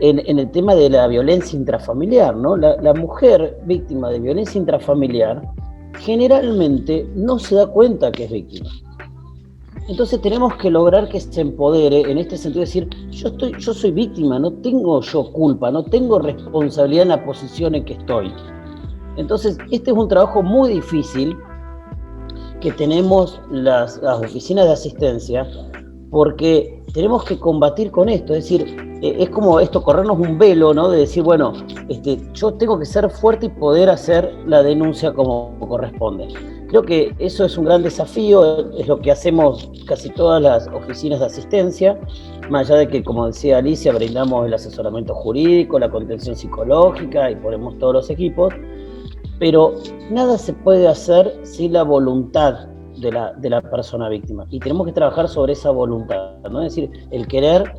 en, 0.00 0.38
el 0.38 0.50
tema 0.50 0.74
de 0.74 0.90
la 0.90 1.06
violencia 1.06 1.56
intrafamiliar, 1.56 2.36
¿no? 2.36 2.56
La, 2.56 2.94
mujer 2.94 3.58
víctima 3.66 4.10
de 4.10 4.20
violencia 4.20 4.58
intrafamiliar 4.58 5.42
generalmente 5.98 7.08
no 7.14 7.38
se 7.38 7.54
da 7.54 7.66
cuenta 7.66 8.10
que 8.10 8.24
es 8.24 8.30
víctima. 8.30 8.70
Entonces 9.88 10.20
tenemos 10.20 10.54
que 10.56 10.70
lograr 10.70 11.08
que 11.08 11.20
se 11.20 11.40
empodere 11.40 12.02
en 12.10 12.18
este 12.18 12.36
sentido 12.36 12.60
de 12.60 12.66
decir, 12.66 12.88
yo 13.10 13.28
estoy, 13.28 13.52
yo 13.58 13.74
soy 13.74 13.90
víctima, 13.90 14.38
no 14.38 14.52
tengo 14.52 15.00
yo 15.00 15.32
culpa, 15.32 15.70
no 15.70 15.84
tengo 15.84 16.18
responsabilidad 16.18 17.02
en 17.02 17.08
la 17.08 17.24
posición 17.24 17.74
en 17.74 17.84
que 17.84 17.94
estoy. 17.94 18.32
Entonces, 19.16 19.58
este 19.70 19.90
es 19.90 19.96
un 19.96 20.08
trabajo 20.08 20.42
muy 20.42 20.70
difícil 20.70 21.36
que 22.62 22.70
tenemos 22.70 23.40
las, 23.50 24.00
oficinas 24.02 24.66
de 24.66 24.72
asistencia 24.72 25.46
porque 26.10 26.80
tenemos 26.94 27.24
que 27.24 27.38
combatir 27.38 27.90
con 27.90 28.08
esto, 28.08 28.34
es 28.34 28.44
decir, 28.44 28.76
eh, 29.02 29.16
es 29.18 29.30
como 29.30 29.58
esto, 29.58 29.82
corrernos 29.82 30.18
un 30.18 30.38
velo, 30.38 30.72
¿no? 30.74 30.90
De 30.90 30.98
decir, 30.98 31.22
bueno, 31.22 31.54
este, 31.88 32.18
yo 32.34 32.52
tengo 32.52 32.78
que 32.78 32.84
ser 32.84 33.08
fuerte 33.10 33.46
y 33.46 33.48
poder 33.48 33.88
hacer 33.88 34.32
la 34.46 34.62
denuncia 34.62 35.12
como 35.12 35.58
corresponde. 35.58 36.28
Creo 36.68 36.82
que 36.82 37.14
eso 37.18 37.44
es 37.44 37.58
un 37.58 37.64
gran 37.64 37.82
desafío, 37.82 38.70
es 38.78 38.86
lo 38.86 39.00
que 39.00 39.10
hacemos 39.10 39.70
casi 39.86 40.10
todas 40.10 40.40
las 40.40 40.68
oficinas 40.68 41.20
de 41.20 41.26
asistencia, 41.26 41.98
más 42.50 42.70
allá 42.70 42.80
de 42.80 42.88
que, 42.88 43.02
como 43.02 43.26
decía 43.26 43.58
Alicia, 43.58 43.92
brindamos 43.92 44.46
el 44.46 44.54
asesoramiento 44.54 45.14
jurídico, 45.14 45.78
la 45.78 45.90
contención 45.90 46.36
psicológica 46.36 47.30
y 47.30 47.36
ponemos 47.36 47.78
todos 47.78 47.94
los 47.94 48.10
equipos, 48.10 48.52
pero 49.38 49.74
nada 50.10 50.38
se 50.38 50.52
puede 50.52 50.88
hacer 50.88 51.40
sin 51.42 51.72
la 51.72 51.82
voluntad 51.82 52.68
de 52.98 53.12
la, 53.12 53.32
de 53.32 53.50
la 53.50 53.60
persona 53.60 54.08
víctima. 54.08 54.46
Y 54.50 54.60
tenemos 54.60 54.86
que 54.86 54.92
trabajar 54.92 55.28
sobre 55.28 55.54
esa 55.54 55.70
voluntad, 55.70 56.36
¿no? 56.50 56.62
Es 56.62 56.74
decir, 56.74 56.90
el 57.10 57.26
querer 57.26 57.72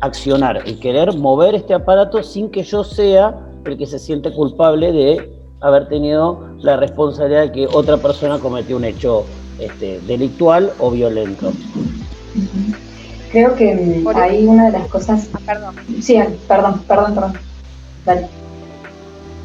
accionar, 0.00 0.62
el 0.66 0.78
querer 0.78 1.16
mover 1.16 1.54
este 1.54 1.74
aparato 1.74 2.22
sin 2.22 2.50
que 2.50 2.62
yo 2.62 2.84
sea 2.84 3.34
el 3.64 3.76
que 3.76 3.86
se 3.86 3.98
siente 3.98 4.32
culpable 4.32 4.92
de 4.92 5.38
haber 5.60 5.88
tenido 5.88 6.48
la 6.60 6.76
responsabilidad 6.76 7.42
de 7.42 7.52
que 7.52 7.66
otra 7.66 7.96
persona 7.96 8.38
cometió 8.38 8.76
un 8.76 8.84
hecho 8.84 9.24
este, 9.58 10.00
delictual 10.00 10.72
o 10.78 10.90
violento. 10.90 11.52
Creo 13.32 13.54
que 13.56 14.04
ahí 14.14 14.46
una 14.46 14.66
de 14.66 14.78
las 14.78 14.88
cosas... 14.88 15.28
Ah, 15.34 15.40
perdón. 15.44 15.74
Sí, 16.00 16.18
perdón, 16.46 16.82
perdón, 16.86 17.14
perdón. 17.14 17.32
Dale. 18.06 18.28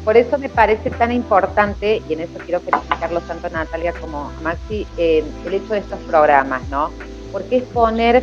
Por 0.04 0.18
eso 0.18 0.36
me 0.38 0.50
parece 0.50 0.90
tan 0.90 1.10
importante, 1.12 2.02
y 2.06 2.12
en 2.12 2.20
eso 2.20 2.38
quiero 2.44 2.60
felicitarlos 2.60 3.26
tanto 3.26 3.46
a 3.46 3.50
Natalia 3.50 3.94
como 3.98 4.30
a 4.30 4.40
Maxi, 4.42 4.86
el 4.98 5.24
hecho 5.50 5.72
de 5.72 5.78
estos 5.78 5.98
programas, 6.00 6.68
¿no? 6.68 6.90
Porque 7.32 7.56
es 7.56 7.62
poner 7.64 8.22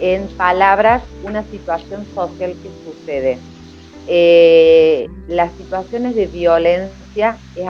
en 0.00 0.26
palabras 0.36 1.02
una 1.22 1.44
situación 1.44 2.04
social 2.14 2.56
que 2.60 2.70
sucede. 2.84 3.38
Eh, 4.08 5.08
las 5.28 5.52
situaciones 5.52 6.16
de 6.16 6.26
violencia 6.26 7.38
es 7.54 7.68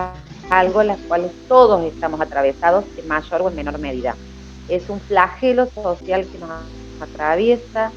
algo 0.48 0.80
en 0.80 0.86
las 0.86 0.98
cuales 1.00 1.30
todos 1.46 1.84
estamos 1.84 2.18
atravesados 2.20 2.84
en 2.96 3.06
mayor 3.08 3.42
o 3.42 3.48
en 3.50 3.56
menor 3.56 3.78
medida. 3.78 4.16
Es 4.68 4.88
un 4.88 5.00
flagelo 5.00 5.66
social 5.66 6.24
que 6.26 6.38
nos 6.38 6.50
atraviesa, 7.02 7.92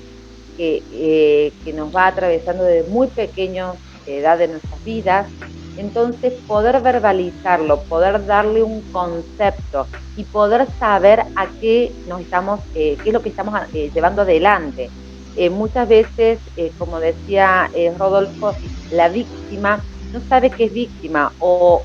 que, 0.58 0.84
eh, 0.92 1.54
que 1.64 1.72
nos 1.72 1.96
va 1.96 2.08
atravesando 2.08 2.66
desde 2.66 2.90
muy 2.90 3.08
pequeños 3.08 3.78
edad 4.06 4.38
de 4.38 4.48
nuestras 4.48 4.84
vidas. 4.84 5.28
Entonces, 5.76 6.34
poder 6.46 6.82
verbalizarlo, 6.82 7.82
poder 7.84 8.26
darle 8.26 8.62
un 8.62 8.82
concepto 8.92 9.88
y 10.16 10.24
poder 10.24 10.68
saber 10.80 11.22
a 11.36 11.48
qué 11.60 11.92
nos 12.08 12.22
estamos, 12.22 12.60
eh, 12.76 12.98
qué 13.04 13.10
es 13.10 13.14
lo 13.14 13.22
que 13.22 13.30
estamos 13.30 13.60
eh, 13.74 13.90
llevando 13.94 14.22
adelante. 14.22 14.90
Eh, 15.36 15.50
muchas 15.50 15.88
veces, 15.88 16.40
como 16.78 17.00
decía 17.00 17.72
Rodolfo, 17.98 18.54
la 18.92 19.10
víctima 19.10 19.84
no 20.12 20.20
sabe 20.30 20.52
que 20.52 20.66
es 20.66 20.74
víctima 20.74 21.34
o, 21.40 21.82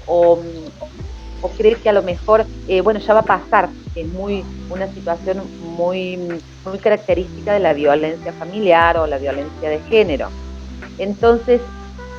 cree 1.56 1.76
que 1.76 1.88
a 1.88 1.92
lo 1.94 2.02
mejor, 2.02 2.44
bueno, 2.84 3.00
ya 3.00 3.14
va 3.14 3.20
a 3.20 3.24
pasar. 3.24 3.70
Es 3.94 4.06
muy 4.06 4.44
una 4.68 4.86
situación 4.92 5.42
muy, 5.78 6.18
muy 6.18 6.78
característica 6.78 7.54
de 7.54 7.60
la 7.60 7.72
violencia 7.72 8.32
familiar 8.34 8.98
o 8.98 9.06
la 9.06 9.16
violencia 9.16 9.70
de 9.70 9.80
género. 9.88 10.28
Entonces, 10.98 11.62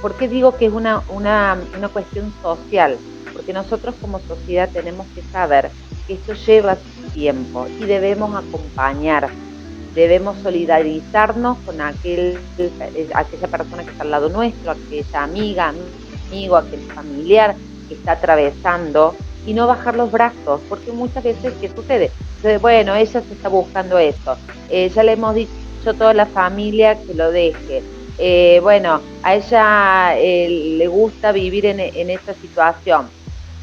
¿Por 0.01 0.15
qué 0.15 0.29
digo 0.29 0.55
que 0.55 0.67
es 0.67 0.71
una, 0.71 1.03
una, 1.09 1.57
cuestión 1.91 2.33
social? 2.41 2.97
Porque 3.33 3.51
nosotros 3.51 3.95
como 3.99 4.19
sociedad 4.19 4.69
tenemos 4.71 5.05
que 5.13 5.21
saber 5.23 5.71
que 6.07 6.13
esto 6.13 6.33
lleva 6.33 6.77
tiempo 7.13 7.67
y 7.67 7.83
debemos 7.83 8.33
acompañar, 8.33 9.29
debemos 9.93 10.37
solidarizarnos 10.41 11.57
con 11.65 11.81
aquel, 11.81 12.39
aquella 13.13 13.47
persona 13.47 13.83
que 13.83 13.91
está 13.91 14.03
al 14.03 14.11
lado 14.11 14.29
nuestro, 14.29 14.71
aquella 14.71 15.23
amiga, 15.23 15.73
amigo, 16.27 16.55
aquel 16.55 16.79
familiar 16.93 17.55
que 17.89 17.95
está 17.95 18.13
atravesando 18.13 19.15
y 19.45 19.53
no 19.53 19.67
bajar 19.67 19.97
los 19.97 20.11
brazos, 20.11 20.61
porque 20.69 20.93
muchas 20.93 21.23
veces, 21.23 21.53
¿qué 21.59 21.69
sucede? 21.69 22.11
bueno, 22.61 22.95
ella 22.95 23.21
se 23.21 23.33
está 23.33 23.49
buscando 23.49 23.97
eso, 23.97 24.37
eh, 24.69 24.87
ya 24.87 25.03
le 25.03 25.11
hemos 25.11 25.35
dicho 25.35 25.51
a 25.85 25.93
toda 25.93 26.13
la 26.13 26.25
familia 26.25 26.97
que 27.01 27.13
lo 27.13 27.31
deje, 27.31 27.83
eh, 28.21 28.59
bueno, 28.61 28.99
a 29.23 29.35
ella 29.35 30.19
eh, 30.19 30.75
le 30.77 30.87
gusta 30.87 31.31
vivir 31.31 31.65
en, 31.65 32.09
esta 32.09 32.33
situación. 32.33 33.09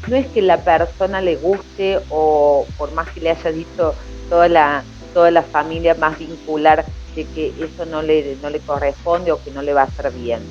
No 0.07 0.15
es 0.15 0.25
que 0.27 0.41
la 0.41 0.63
persona 0.63 1.21
le 1.21 1.35
guste 1.35 1.99
o 2.09 2.65
por 2.75 2.91
más 2.93 3.07
que 3.11 3.21
le 3.21 3.29
haya 3.29 3.51
dicho 3.51 3.93
toda 4.29 4.49
la, 4.49 4.83
toda 5.13 5.29
la 5.29 5.43
familia 5.43 5.93
más 5.93 6.17
vincular 6.17 6.85
de 7.15 7.25
que 7.25 7.53
eso 7.59 7.85
no 7.85 8.01
le, 8.01 8.35
no 8.41 8.49
le 8.49 8.59
corresponde 8.59 9.31
o 9.31 9.43
que 9.43 9.51
no 9.51 9.61
le 9.61 9.73
va 9.73 9.81
a 9.81 9.85
hacer 9.85 10.11
bien. 10.11 10.41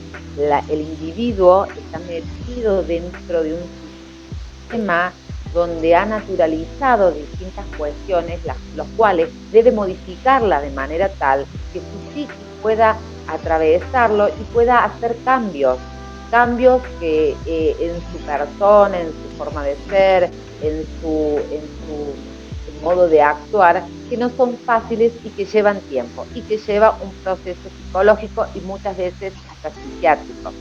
el 0.68 0.80
individuo 0.80 1.66
está 1.66 1.98
metido 1.98 2.84
dentro 2.84 3.42
de 3.42 3.54
un 3.54 3.60
sistema 4.60 5.12
donde 5.52 5.96
ha 5.96 6.04
naturalizado 6.04 7.10
distintas 7.10 7.64
cuestiones, 7.76 8.44
las, 8.44 8.56
los 8.76 8.86
cuales 8.96 9.30
debe 9.50 9.72
modificarla 9.72 10.60
de 10.60 10.70
manera 10.70 11.08
tal 11.08 11.44
que 11.72 11.80
su 11.80 12.12
psiquis 12.12 12.36
pueda 12.62 12.96
atravesarlo 13.28 14.28
y 14.28 14.44
pueda 14.52 14.84
hacer 14.84 15.16
cambios, 15.24 15.78
cambios 16.30 16.82
que 17.00 17.36
eh, 17.46 17.76
en 17.80 17.94
su 18.12 18.24
persona, 18.24 19.00
en 19.00 19.08
su 19.08 19.36
forma 19.36 19.62
de 19.64 19.76
ser, 19.88 20.30
en 20.62 20.84
su, 21.00 21.38
en 21.50 21.62
su 21.62 22.82
modo 22.82 23.08
de 23.08 23.22
actuar, 23.22 23.84
que 24.08 24.16
no 24.16 24.30
son 24.30 24.56
fáciles 24.58 25.12
y 25.24 25.30
que 25.30 25.44
llevan 25.44 25.80
tiempo 25.82 26.24
y 26.34 26.42
que 26.42 26.58
lleva 26.58 26.98
un 27.02 27.10
proceso 27.22 27.68
psicológico 27.68 28.46
y 28.54 28.60
muchas 28.60 28.96
veces 28.96 29.32
hasta 29.50 29.70
psiquiátrico. 29.70 30.52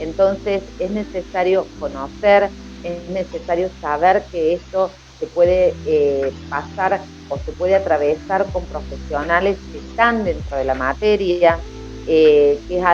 Entonces 0.00 0.62
es 0.78 0.90
necesario 0.90 1.66
conocer, 1.78 2.50
es 2.82 3.08
necesario 3.10 3.70
saber 3.80 4.24
que 4.30 4.54
esto 4.54 4.90
se 5.18 5.26
puede 5.26 5.74
eh, 5.86 6.32
pasar 6.48 7.02
o 7.28 7.38
se 7.38 7.52
puede 7.52 7.74
atravesar 7.74 8.46
con 8.52 8.64
profesionales 8.66 9.58
que 9.72 9.78
están 9.78 10.24
dentro 10.24 10.56
de 10.56 10.64
la 10.64 10.74
materia, 10.74 11.58
eh, 12.06 12.60
que 12.68 12.78
es 12.78 12.84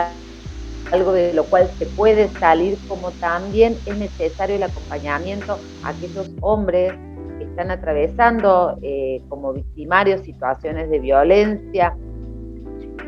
algo 0.92 1.12
de 1.12 1.32
lo 1.32 1.46
cual 1.46 1.70
se 1.78 1.86
puede 1.86 2.30
salir, 2.38 2.78
como 2.86 3.12
también 3.12 3.80
es 3.84 3.96
necesario 3.96 4.56
el 4.56 4.62
acompañamiento 4.62 5.60
a 5.82 5.90
aquellos 5.90 6.26
hombres 6.40 6.92
que 7.38 7.44
están 7.44 7.70
atravesando 7.70 8.78
eh, 8.82 9.22
como 9.28 9.52
victimarios 9.52 10.22
situaciones 10.22 10.90
de 10.90 10.98
violencia, 10.98 11.96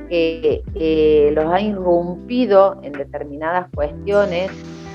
que 0.08 1.32
los 1.34 1.46
ha 1.46 1.60
irrumpido 1.62 2.78
en 2.82 2.92
determinadas 2.92 3.70
cuestiones, 3.74 4.50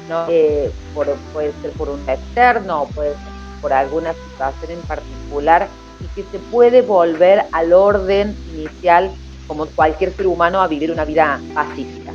¿no? 0.08 0.28
Eh, 0.30 0.72
puede 0.94 1.54
ser 1.62 1.72
por 1.74 1.90
un 1.90 2.08
externo 2.08 2.88
puede 2.94 3.16
ser 3.16 3.34
por 3.62 3.74
alguna 3.74 4.14
situación 4.14 4.72
en 4.72 4.82
particular 4.82 5.72
y 6.00 6.08
que 6.10 6.24
se 6.30 6.40
puede 6.40 6.82
volver 6.82 7.46
al 7.52 7.74
orden 7.74 8.38
inicial 8.48 9.14
como 9.48 9.66
cualquier 9.68 10.14
ser 10.14 10.28
humano 10.28 10.62
a 10.62 10.68
vivir 10.68 10.92
una 10.92 11.06
vida 11.06 11.40
pacífica. 11.54 12.12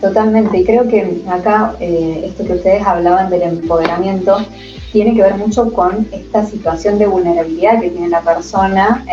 Totalmente, 0.00 0.58
y 0.58 0.64
creo 0.64 0.88
que 0.88 1.22
acá 1.28 1.76
eh, 1.78 2.24
esto 2.26 2.44
que 2.44 2.54
ustedes 2.54 2.86
hablaban 2.86 3.28
del 3.28 3.42
empoderamiento 3.42 4.38
tiene 4.92 5.14
que 5.14 5.22
ver 5.22 5.34
mucho 5.34 5.72
con 5.72 6.08
esta 6.10 6.44
situación 6.46 6.98
de 6.98 7.06
vulnerabilidad 7.06 7.80
que 7.80 7.90
tiene 7.90 8.08
la 8.08 8.22
persona 8.22 9.04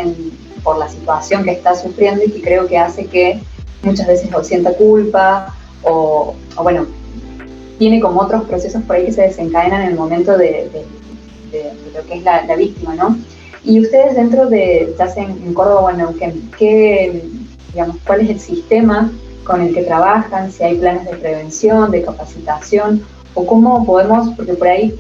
por 0.63 0.77
la 0.77 0.87
situación 0.87 1.43
que 1.43 1.51
está 1.51 1.75
sufriendo 1.75 2.23
y 2.23 2.31
que 2.31 2.41
creo 2.41 2.67
que 2.67 2.77
hace 2.77 3.05
que 3.05 3.41
muchas 3.83 4.07
veces 4.07 4.33
o 4.33 4.43
sienta 4.43 4.73
culpa 4.73 5.53
o, 5.83 6.35
bueno, 6.61 6.87
tiene 7.77 7.99
como 7.99 8.21
otros 8.21 8.45
procesos 8.45 8.81
por 8.83 8.95
ahí 8.95 9.05
que 9.05 9.11
se 9.11 9.21
desencadenan 9.21 9.83
en 9.83 9.89
el 9.89 9.95
momento 9.95 10.37
de, 10.37 10.69
lo 11.93 12.05
que 12.07 12.15
es 12.15 12.23
la, 12.23 12.55
víctima, 12.55 12.95
¿no? 12.95 13.17
Y 13.67 13.81
ustedes 13.81 14.15
dentro 14.15 14.49
de, 14.49 14.95
ya 14.97 15.09
sea 15.09 15.25
en, 15.25 15.53
Córdoba 15.53 15.81
o 15.81 15.89
en 15.89 15.97
Neuquén, 15.97 16.49
¿qué, 16.57 17.21
digamos, 17.73 17.97
¿cuál 18.07 18.21
es 18.21 18.29
el 18.29 18.39
sistema 18.39 19.11
con 19.43 19.59
el 19.59 19.73
que 19.73 19.83
trabajan? 19.83 20.49
Si 20.53 20.63
hay 20.63 20.77
planes 20.77 21.03
de 21.03 21.17
prevención, 21.17 21.91
de 21.91 22.01
capacitación, 22.01 23.03
o 23.33 23.45
cómo 23.45 23.85
podemos, 23.85 24.29
porque 24.37 24.53
por 24.53 24.69
ahí 24.69 24.97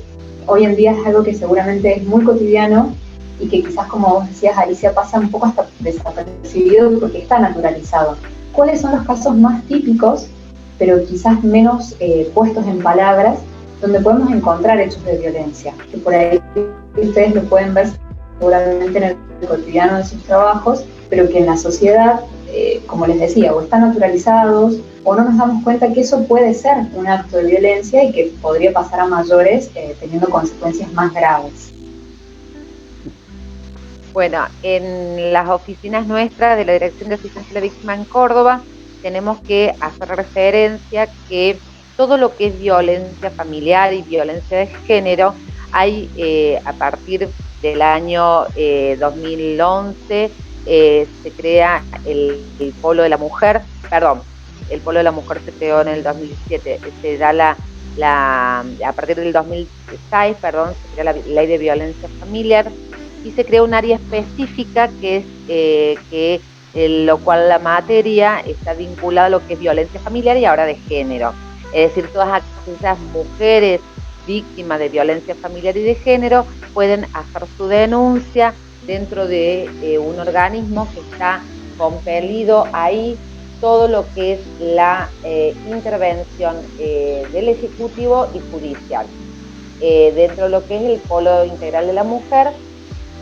hoy 0.47 0.65
en 0.65 0.75
día 0.75 0.91
es 0.91 1.05
algo 1.07 1.23
que 1.23 1.33
seguramente 1.33 1.95
es 1.95 2.03
muy 2.03 2.25
cotidiano 2.25 2.93
y 3.39 3.47
que 3.47 3.63
quizás, 3.63 3.87
como 3.87 4.15
vos 4.15 4.27
decías, 4.27 4.57
Alicia, 4.57 4.93
pasa 4.93 5.17
un 5.17 5.31
poco 5.31 5.45
hasta 5.45 5.65
desapercibido 5.79 6.99
porque 6.99 7.19
está 7.19 7.39
naturalizado. 7.39 8.17
¿Cuáles 8.51 8.81
son 8.81 8.97
los 8.97 9.07
casos 9.07 9.33
más 9.37 9.63
típicos, 9.67 10.27
pero 10.77 11.01
quizás 11.05 11.41
menos 11.41 11.95
eh, 12.01 12.29
puestos 12.33 12.67
en 12.67 12.79
palabras, 12.79 13.39
donde 13.79 14.01
podemos 14.01 14.29
encontrar 14.29 14.77
hechos 14.81 15.05
de 15.05 15.19
violencia? 15.19 15.73
Que 15.89 15.99
por 15.99 16.13
ahí 16.13 16.41
ustedes 16.97 17.33
lo 17.33 17.43
pueden 17.43 17.73
ver 17.73 17.87
seguramente 18.39 18.97
en 18.97 19.03
el 19.03 19.47
cotidiano 19.47 19.97
de 19.97 20.05
sus 20.05 20.23
trabajos, 20.23 20.83
pero 21.09 21.27
que 21.29 21.39
en 21.39 21.45
la 21.45 21.57
sociedad, 21.57 22.21
eh, 22.47 22.81
como 22.87 23.07
les 23.07 23.19
decía, 23.19 23.53
o 23.53 23.61
están 23.61 23.81
naturalizados 23.81 24.77
o 25.03 25.15
no 25.15 25.23
nos 25.23 25.37
damos 25.37 25.63
cuenta 25.63 25.91
que 25.93 26.01
eso 26.01 26.23
puede 26.25 26.53
ser 26.53 26.75
un 26.93 27.07
acto 27.07 27.37
de 27.37 27.45
violencia 27.45 28.03
y 28.03 28.11
que 28.11 28.33
podría 28.41 28.73
pasar 28.73 28.99
a 28.99 29.05
mayores 29.05 29.71
eh, 29.75 29.95
teniendo 29.99 30.29
consecuencias 30.29 30.91
más 30.93 31.13
graves. 31.13 31.71
Bueno, 34.13 34.45
en 34.63 35.31
las 35.31 35.47
oficinas 35.47 36.07
nuestras 36.07 36.57
de 36.57 36.65
la 36.65 36.73
Dirección 36.73 37.09
de 37.09 37.15
Asistencia 37.15 37.51
a 37.51 37.53
la 37.53 37.61
Víctima 37.61 37.93
en 37.93 38.03
Córdoba 38.03 38.61
tenemos 39.01 39.39
que 39.41 39.75
hacer 39.79 40.09
referencia 40.09 41.07
que 41.29 41.57
todo 41.95 42.17
lo 42.17 42.35
que 42.35 42.47
es 42.47 42.59
violencia 42.59 43.29
familiar 43.31 43.93
y 43.93 44.01
violencia 44.01 44.57
de 44.57 44.67
género 44.67 45.33
hay 45.71 46.09
eh, 46.17 46.59
a 46.65 46.73
partir 46.73 47.29
del 47.61 47.81
año 47.81 48.45
2011 48.99 50.31
eh, 50.65 51.07
se 51.23 51.31
crea 51.31 51.83
el, 52.05 52.43
el, 52.59 52.73
polo 52.73 53.03
de 53.03 53.09
la 53.09 53.17
mujer, 53.17 53.61
perdón, 53.89 54.21
el 54.69 54.81
Polo 54.81 54.97
de 54.99 55.03
la 55.03 55.11
Mujer 55.11 55.41
se 55.45 55.51
creó 55.51 55.81
en 55.81 55.87
el 55.87 56.03
2007, 56.03 56.79
se 57.01 57.17
da 57.17 57.33
la, 57.33 57.57
la, 57.95 58.65
a 58.85 58.93
partir 58.93 59.15
del 59.15 59.31
2006, 59.31 60.37
perdón, 60.41 60.73
se 60.73 60.93
crea 60.93 61.13
la 61.13 61.13
ley 61.13 61.47
de 61.47 61.57
violencia 61.57 62.09
familiar 62.19 62.69
y 63.23 63.31
se 63.31 63.45
crea 63.45 63.63
un 63.63 63.73
área 63.73 63.95
específica 63.95 64.89
que 65.01 65.17
es 65.17 65.25
eh, 65.47 65.97
que 66.09 66.41
lo 66.75 67.17
cual 67.17 67.49
la 67.49 67.57
materia 67.57 68.39
está 68.45 68.73
vinculada 68.73 69.27
a 69.27 69.29
lo 69.31 69.47
que 69.47 69.53
es 69.53 69.59
violencia 69.59 69.99
familiar 69.99 70.37
y 70.37 70.45
ahora 70.45 70.65
de 70.65 70.75
género. 70.75 71.33
Es 71.73 71.89
decir, 71.89 72.11
todas 72.13 72.43
aquellas 72.43 72.99
mujeres 72.99 73.81
víctimas 74.27 74.77
de 74.77 74.89
violencia 74.89 75.33
familiar 75.33 75.75
y 75.77 75.81
de 75.81 75.95
género 75.95 76.45
pueden 76.73 77.05
hacer 77.13 77.47
su 77.57 77.67
denuncia 77.67 78.53
dentro 78.85 79.27
de 79.27 79.69
eh, 79.81 79.97
un 79.97 80.19
organismo 80.19 80.87
que 80.93 80.99
está 80.99 81.41
compelido 81.77 82.65
ahí 82.73 83.17
todo 83.59 83.87
lo 83.87 84.05
que 84.13 84.33
es 84.33 84.39
la 84.59 85.09
eh, 85.23 85.55
intervención 85.67 86.57
eh, 86.79 87.25
del 87.31 87.49
Ejecutivo 87.49 88.27
y 88.33 88.39
judicial. 88.51 89.07
Dentro 89.79 90.45
de 90.45 90.49
lo 90.49 90.65
que 90.65 90.75
es 90.75 90.81
el 90.81 90.99
polo 91.07 91.45
integral 91.45 91.85
de 91.85 91.93
la 91.93 92.03
mujer, 92.03 92.47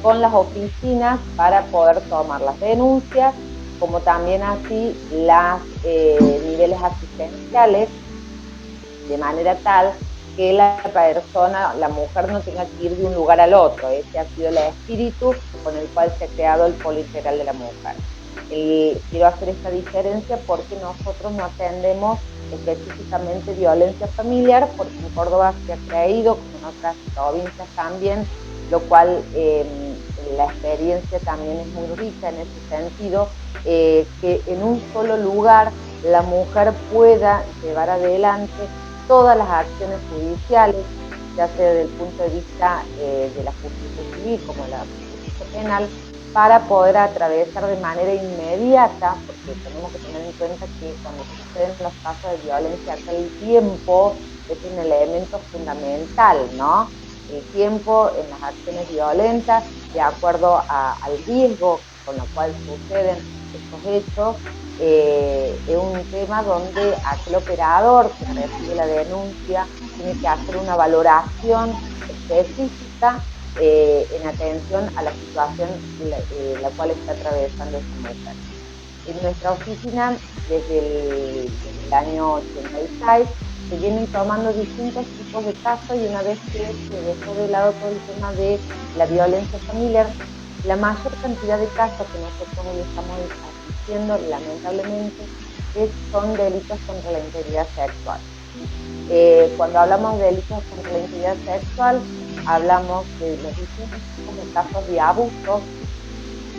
con 0.02 0.22
las 0.22 0.34
oficinas 0.34 1.20
para 1.36 1.66
poder 1.66 2.00
tomar 2.08 2.40
las 2.40 2.58
denuncias, 2.62 3.34
como 3.78 4.00
también 4.00 4.42
así 4.42 4.96
los 5.12 6.46
niveles 6.46 6.82
asistenciales, 6.82 7.90
de 9.10 9.18
manera 9.18 9.56
tal 9.66 9.92
que 10.36 10.54
la 10.54 10.82
persona, 10.94 11.74
la 11.76 11.90
mujer 11.90 12.32
no 12.32 12.42
tenga 12.42 12.66
que 12.66 12.86
ir 12.86 12.96
de 12.96 13.06
un 13.06 13.16
lugar 13.16 13.40
al 13.40 13.54
otro. 13.54 13.90
Ese 13.90 14.20
ha 14.20 14.26
sido 14.26 14.50
el 14.50 14.58
espíritu 14.58 15.34
con 15.64 15.76
el 15.78 15.88
cual 15.88 16.14
se 16.18 16.26
ha 16.26 16.28
creado 16.28 16.66
el 16.66 16.74
polo 16.74 17.02
de 17.02 17.44
la 17.44 17.54
mujer. 17.54 17.96
Eh, 18.52 19.00
quiero 19.10 19.28
hacer 19.28 19.50
esta 19.50 19.72
diferencia 19.72 20.38
porque 20.46 20.76
nosotros 20.76 21.32
no 21.34 21.46
atendemos 21.46 22.20
específicamente 22.54 23.54
violencia 23.54 24.08
familiar, 24.08 24.70
porque 24.78 24.98
en 24.98 25.10
Córdoba 25.16 25.54
se 25.66 25.74
ha 25.74 25.78
creído, 25.88 26.36
como 26.36 26.58
en 26.60 26.78
otras 26.78 26.96
provincias 27.14 27.68
también, 27.76 28.26
lo 28.70 28.80
cual 28.82 29.24
em, 29.36 29.96
la 30.38 30.46
experiencia 30.46 31.20
también 31.20 31.60
es 31.60 31.68
muy 31.68 31.88
rica 31.96 32.30
en 32.30 32.36
ese 32.36 32.70
sentido, 32.70 33.30
eh, 33.66 34.06
que 34.22 34.42
en 34.48 34.64
un 34.64 34.82
solo 34.94 35.18
lugar 35.18 35.72
la 36.04 36.22
mujer 36.22 36.72
pueda 36.94 37.44
llevar 37.64 37.90
adelante 37.90 38.52
todas 39.08 39.38
las 39.38 39.50
acciones 39.50 40.00
judiciales, 40.10 40.86
ya 41.36 41.48
sea 41.48 41.70
desde 41.70 41.82
el 41.84 41.90
punto 41.90 42.24
de 42.24 42.30
vista 42.30 42.84
eh, 43.00 43.32
de 43.36 43.44
la 43.44 43.52
justicia 43.52 44.04
civil 44.16 44.42
como 44.46 44.66
la 44.68 44.80
justicia 44.80 45.46
penal, 45.52 45.90
para 46.34 46.68
poder 46.68 46.98
atravesar 46.98 47.66
de 47.68 47.78
manera 47.78 48.14
inmediata, 48.14 49.16
porque 49.26 49.58
tenemos 49.62 49.92
que 49.92 50.00
tener 50.00 50.22
en 50.22 50.34
cuenta 50.34 50.66
que 50.80 50.94
cuando 51.02 51.24
suceden 51.24 51.78
los 51.80 51.94
casos 52.04 52.32
de 52.32 52.38
violencia, 52.44 52.96
el 53.08 53.40
tiempo 53.40 54.16
es 54.50 54.58
un 54.64 54.78
elemento 54.80 55.40
fundamental, 55.52 56.50
¿no? 56.58 56.90
El 57.30 57.42
tiempo 57.52 58.12
en 58.18 58.30
las 58.30 58.44
acciones 58.44 58.90
violentas, 58.90 59.64
de 59.94 60.02
acuerdo 60.02 60.62
al 60.68 61.18
riesgo 61.26 61.80
con 62.06 62.18
lo 62.18 62.26
cual 62.34 62.54
suceden 62.66 63.35
estos 63.56 63.86
hechos, 63.86 64.36
eh, 64.80 65.58
es 65.68 65.78
un 65.78 66.04
tema 66.12 66.44
donde 66.44 66.96
aquel 67.06 67.36
operador 67.36 68.12
que 68.20 68.26
recibe 68.26 68.76
la 68.76 68.86
denuncia 68.86 69.66
tiene 69.96 70.20
que 70.20 70.28
hacer 70.28 70.58
una 70.58 70.76
valoración 70.76 71.72
específica 72.10 73.24
eh, 73.60 74.06
en 74.12 74.28
atención 74.28 74.90
a 74.98 75.02
la 75.02 75.12
situación 75.14 75.70
la, 76.10 76.18
eh, 76.18 76.58
la, 76.62 76.70
cual 76.72 76.92
está 76.92 77.14
atravesando 77.14 77.78
esta 77.78 77.96
mujer. 78.02 78.36
En 79.08 79.24
nuestra 79.24 79.52
oficina, 79.52 80.18
desde 80.50 80.80
el, 80.80 81.94
año 81.94 82.34
86, 82.34 83.28
se 83.70 83.78
vienen 83.78 84.08
tomando 84.08 84.52
distintos 84.52 85.06
tipos 85.06 85.46
de 85.46 85.54
casos 85.54 85.96
y 85.96 86.08
una 86.08 86.22
vez 86.24 86.38
que 86.52 86.66
se 86.90 87.02
dejó 87.02 87.34
de 87.36 87.48
lado 87.48 87.72
todo 87.74 87.92
el 87.92 88.00
tema 88.14 88.34
de 88.34 88.60
la 88.98 89.06
violencia 89.06 89.60
familiar, 89.60 90.08
la 90.66 90.76
mayor 90.76 91.14
cantidad 91.22 91.60
de 91.60 91.68
casos 91.68 92.08
que 92.08 92.20
nosotros 92.20 92.88
estamos 92.88 93.18
asistiendo, 93.68 94.18
lamentablemente, 94.30 95.24
es, 95.76 95.90
son 96.12 96.34
delitos 96.36 96.80
contra 96.88 97.12
la 97.12 97.20
integridad 97.20 97.68
sexual. 97.76 98.20
Eh, 99.10 99.54
cuando 99.58 99.80
hablamos 99.80 100.18
de 100.18 100.26
delitos 100.26 100.64
contra 100.64 100.92
la 100.92 101.00
integridad 101.00 101.36
sexual, 101.46 102.02
hablamos 102.48 103.06
de 103.20 103.38
los 103.38 103.56
distintos 103.56 104.00
casos 104.54 104.88
de 104.88 105.00
abuso 105.00 105.62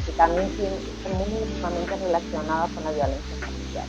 que 0.04 0.12
también 0.12 0.44
están 0.44 1.12
muy 1.18 1.26
íntimamente 1.42 1.96
relacionados 1.96 2.70
con 2.72 2.84
la 2.84 2.92
violencia 2.92 3.36
familiar. 3.40 3.86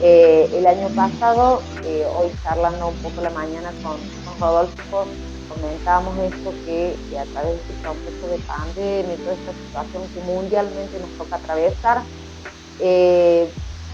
Eh, 0.00 0.50
el 0.54 0.66
año 0.66 0.88
pasado, 0.88 1.62
eh, 1.84 2.06
hoy 2.16 2.30
charlando 2.42 2.88
un 2.88 2.96
poco 2.96 3.20
la 3.20 3.30
mañana 3.30 3.70
con, 3.82 3.98
Rodolfo, 4.40 5.06
comentábamos 5.60 6.16
esto 6.18 6.52
que, 6.64 6.96
a 7.18 7.24
través 7.24 7.52
de 7.52 7.60
este 7.60 7.74
proceso 7.82 8.26
de 8.28 8.38
pandemia 8.46 9.16
toda 9.16 9.32
esta 9.32 9.52
situación 9.52 10.02
que 10.14 10.20
mundialmente 10.20 10.98
nos 11.00 11.10
toca 11.18 11.36
atravesar, 11.36 12.02
eh, 12.80 13.48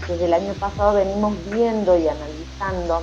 desde 0.07 0.25
el 0.25 0.33
año 0.33 0.53
pasado 0.53 0.93
venimos 0.93 1.33
viendo 1.51 1.97
y 1.97 2.07
analizando 2.07 3.01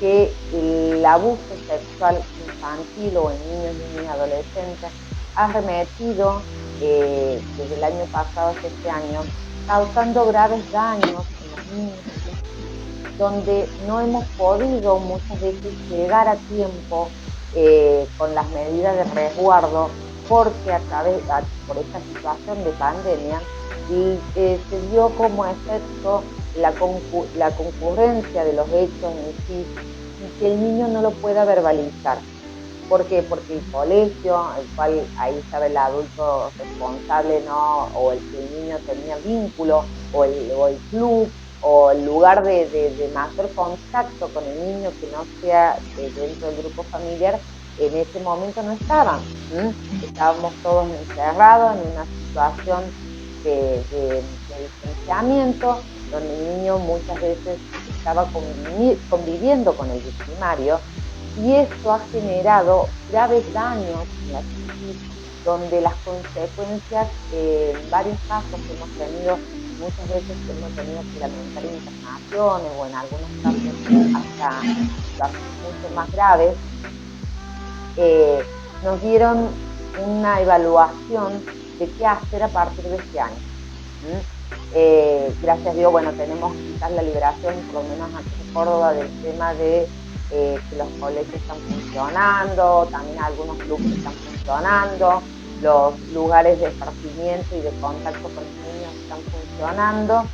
que 0.00 0.32
el 0.52 1.04
abuso 1.04 1.38
sexual 1.68 2.20
infantil 2.46 3.16
o 3.16 3.30
en 3.30 3.38
niños, 3.38 3.74
niñas 3.74 4.04
y 4.04 4.06
adolescentes 4.08 4.90
ha 5.36 5.46
remetido 5.52 6.42
eh, 6.80 7.40
desde 7.56 7.74
el 7.76 7.84
año 7.84 8.04
pasado 8.10 8.48
hasta 8.48 8.66
este 8.66 8.90
año, 8.90 9.20
causando 9.66 10.26
graves 10.26 10.70
daños 10.72 11.24
en 11.40 11.50
los 11.50 11.66
niños, 11.72 11.98
donde 13.18 13.68
no 13.86 14.00
hemos 14.00 14.24
podido 14.36 14.98
muchas 14.98 15.40
veces 15.40 15.72
llegar 15.88 16.26
a 16.26 16.34
tiempo 16.34 17.08
eh, 17.54 18.06
con 18.16 18.34
las 18.34 18.48
medidas 18.50 18.96
de 18.96 19.04
resguardo, 19.14 19.88
porque 20.28 20.72
a 20.72 20.78
través 20.80 21.20
por 21.66 21.76
esta 21.76 22.00
situación 22.00 22.64
de 22.64 22.70
pandemia 22.72 23.40
y, 23.90 24.18
eh, 24.36 24.58
se 24.70 24.80
dio 24.90 25.10
como 25.16 25.44
efecto 25.44 26.22
la, 26.56 26.72
la 27.36 27.50
concurrencia 27.56 28.44
de 28.44 28.52
los 28.52 28.68
hechos 28.68 29.12
en 29.12 29.46
sí 29.46 29.66
y 30.20 30.38
que 30.38 30.52
el 30.52 30.60
niño 30.62 30.88
no 30.88 31.02
lo 31.02 31.10
pueda 31.10 31.44
verbalizar. 31.44 32.18
¿Por 32.88 33.04
qué? 33.06 33.22
Porque 33.22 33.54
el 33.54 33.72
colegio, 33.72 34.50
el 34.58 34.66
cual 34.76 35.06
ahí 35.18 35.34
estaba 35.38 35.66
el 35.66 35.76
adulto 35.76 36.50
responsable, 36.58 37.42
¿no? 37.46 37.88
o 37.94 38.12
el 38.12 38.18
que 38.18 38.38
el 38.38 38.62
niño 38.62 38.78
tenía 38.86 39.16
vínculo, 39.16 39.84
o 40.12 40.24
el 40.24 40.78
club, 40.90 41.30
o 41.62 41.90
el 41.90 42.04
lugar 42.04 42.44
de, 42.44 43.10
mayor 43.14 43.54
contacto 43.54 44.28
con 44.32 44.44
el 44.44 44.58
niño 44.66 44.90
que 45.00 45.06
no 45.12 45.24
sea 45.40 45.78
dentro 45.96 46.48
del 46.48 46.62
grupo 46.62 46.82
familiar, 46.84 47.38
en 47.78 47.96
ese 47.96 48.20
momento 48.20 48.62
no 48.62 48.72
estaban. 48.72 49.20
Estábamos 50.02 50.52
todos 50.62 50.88
encerrados 50.90 51.76
en 51.76 51.92
una 51.92 52.04
situación 52.04 52.82
de, 53.44 53.84
de, 53.90 54.22
distanciamiento, 54.60 55.78
donde 56.10 56.34
el 56.34 56.58
niño 56.58 56.78
muchas 56.78 57.20
veces 57.20 57.58
estaba 57.96 58.26
conviviendo 59.08 59.74
con 59.76 59.90
el 59.90 60.00
victimario 60.00 60.80
y 61.38 61.54
esto 61.54 61.92
ha 61.92 62.00
generado 62.10 62.88
graves 63.10 63.50
daños 63.54 64.04
en 64.26 64.32
la 64.32 64.42
donde 65.44 65.80
las 65.80 65.94
consecuencias, 66.04 67.08
en 67.32 67.90
varios 67.90 68.18
casos 68.28 68.60
que 68.60 68.74
hemos 68.74 68.88
tenido, 68.96 69.38
muchas 69.82 70.08
veces 70.08 70.36
hemos 70.48 70.70
tenido 70.76 71.02
que 71.12 71.18
lamentar 71.18 71.64
internaciones 71.64 72.72
o 72.78 72.86
en 72.86 72.94
algunos 72.94 73.30
casos 73.42 73.72
hasta 74.14 75.26
mucho 75.26 75.94
más 75.94 76.12
graves, 76.12 76.54
eh, 77.96 78.42
nos 78.84 79.02
dieron 79.02 79.48
una 80.06 80.40
evaluación 80.40 81.44
de 81.78 81.90
qué 81.90 82.06
hacer 82.06 82.44
a 82.44 82.48
partir 82.48 82.84
de 82.84 82.96
este 82.96 83.20
año. 83.20 83.36
Eh, 84.74 85.34
gracias 85.42 85.68
a 85.68 85.74
Dios, 85.74 85.92
bueno, 85.92 86.12
tenemos 86.12 86.54
quizás 86.54 86.92
la 86.92 87.02
liberación, 87.02 87.54
por 87.72 87.82
lo 87.82 87.88
menos 87.88 88.08
aquí 88.14 88.30
en 88.46 88.54
Córdoba, 88.54 88.92
del 88.92 89.10
tema 89.22 89.52
de 89.54 89.86
eh, 90.30 90.60
que 90.70 90.76
los 90.76 90.88
colegios 91.00 91.34
están 91.34 91.58
funcionando, 91.58 92.88
también 92.90 93.18
algunos 93.22 93.58
clubes 93.58 93.98
están 93.98 94.12
funcionando, 94.12 95.22
los 95.60 95.98
lugares 96.14 96.58
de 96.60 96.68
esparcimiento 96.68 97.56
y 97.56 97.60
de 97.60 97.70
contacto 97.80 98.22
con 98.22 98.44
están 99.12 99.20
funcionando, 99.32 100.24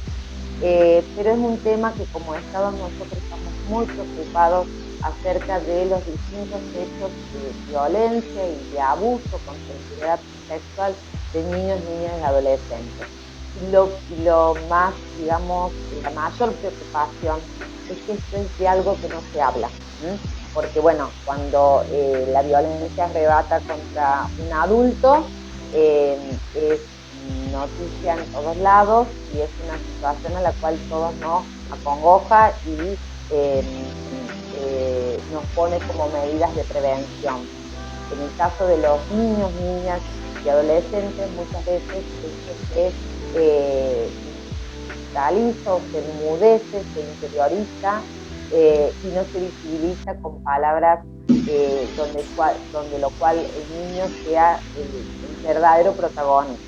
pero 0.61 1.31
es 1.31 1.39
un 1.39 1.59
tema 1.59 1.93
que 1.93 2.05
como 2.13 2.35
Estado 2.35 2.71
nosotros 2.73 3.13
estamos 3.13 3.53
muy 3.69 3.87
preocupados 3.87 4.67
acerca 5.03 5.61
de 5.61 5.87
los 5.87 6.05
distintos 6.05 6.61
hechos 6.75 7.11
de 7.33 7.71
violencia 7.71 8.49
y 8.49 8.73
de 8.73 8.81
abuso 8.81 9.39
con 9.47 9.55
sensibilidad 9.55 10.21
sexual 10.49 10.95
de 11.33 11.43
niños, 11.45 11.79
niñas 11.85 12.13
y 12.21 12.25
adolescentes. 12.25 13.07
Lo, 13.73 13.89
lo 14.25 14.55
más, 14.69 14.95
digamos, 15.21 15.73
la 16.03 16.11
mayor 16.11 16.53
preocupación 16.53 17.41
es 17.91 17.99
que 18.03 18.13
esto 18.13 18.37
es 18.37 18.59
de 18.59 18.69
algo 18.69 18.97
que 19.01 19.09
no 19.09 19.21
se 19.33 19.41
habla. 19.41 19.69
Porque, 20.55 20.81
bueno, 20.81 21.11
cuando 21.25 21.85
eh, 21.91 22.29
la 22.33 22.43
violencia 22.43 23.05
arrebata 23.05 23.61
contra 23.61 24.27
un 24.45 24.53
adulto, 24.53 25.25
eh, 25.75 26.17
es 26.55 26.81
noticia 27.51 28.15
en 28.15 28.31
todos 28.33 28.57
lados 28.59 29.09
y 29.33 29.41
es 29.41 29.51
una 29.65 29.79
situación 29.79 30.37
a 30.37 30.41
la 30.41 30.53
cual 30.53 30.79
todos 30.89 31.15
nos 31.17 31.45
acongoja 31.71 32.61
y 32.65 32.99
eh, 33.31 33.65
eh, 34.55 35.21
nos 35.33 35.45
pone 35.55 35.79
como 35.81 36.09
medidas 36.09 36.55
de 36.55 36.65
prevención. 36.65 37.47
En 38.11 38.23
el 38.23 38.35
caso 38.37 38.67
de 38.67 38.79
los 38.79 39.11
niños, 39.11 39.53
niñas 39.55 40.01
y 40.45 40.49
adolescentes, 40.49 41.31
muchas 41.33 41.65
veces 41.65 42.05
se 42.73 42.93
eh, 43.35 44.11
se 45.93 45.99
enmudece, 45.99 46.85
se 46.95 47.01
interioriza 47.01 48.03
eh, 48.53 48.95
y 49.03 49.07
no 49.09 49.25
se 49.25 49.41
visibiliza 49.41 50.15
con 50.21 50.43
palabras 50.43 51.05
donde, 51.27 52.25
donde 52.73 52.99
lo 52.99 53.11
cual 53.11 53.39
el 53.39 53.69
niño 53.69 54.07
sea 54.25 54.63
el, 54.75 55.43
verdadero 55.43 55.95
protagonista. 55.97 56.68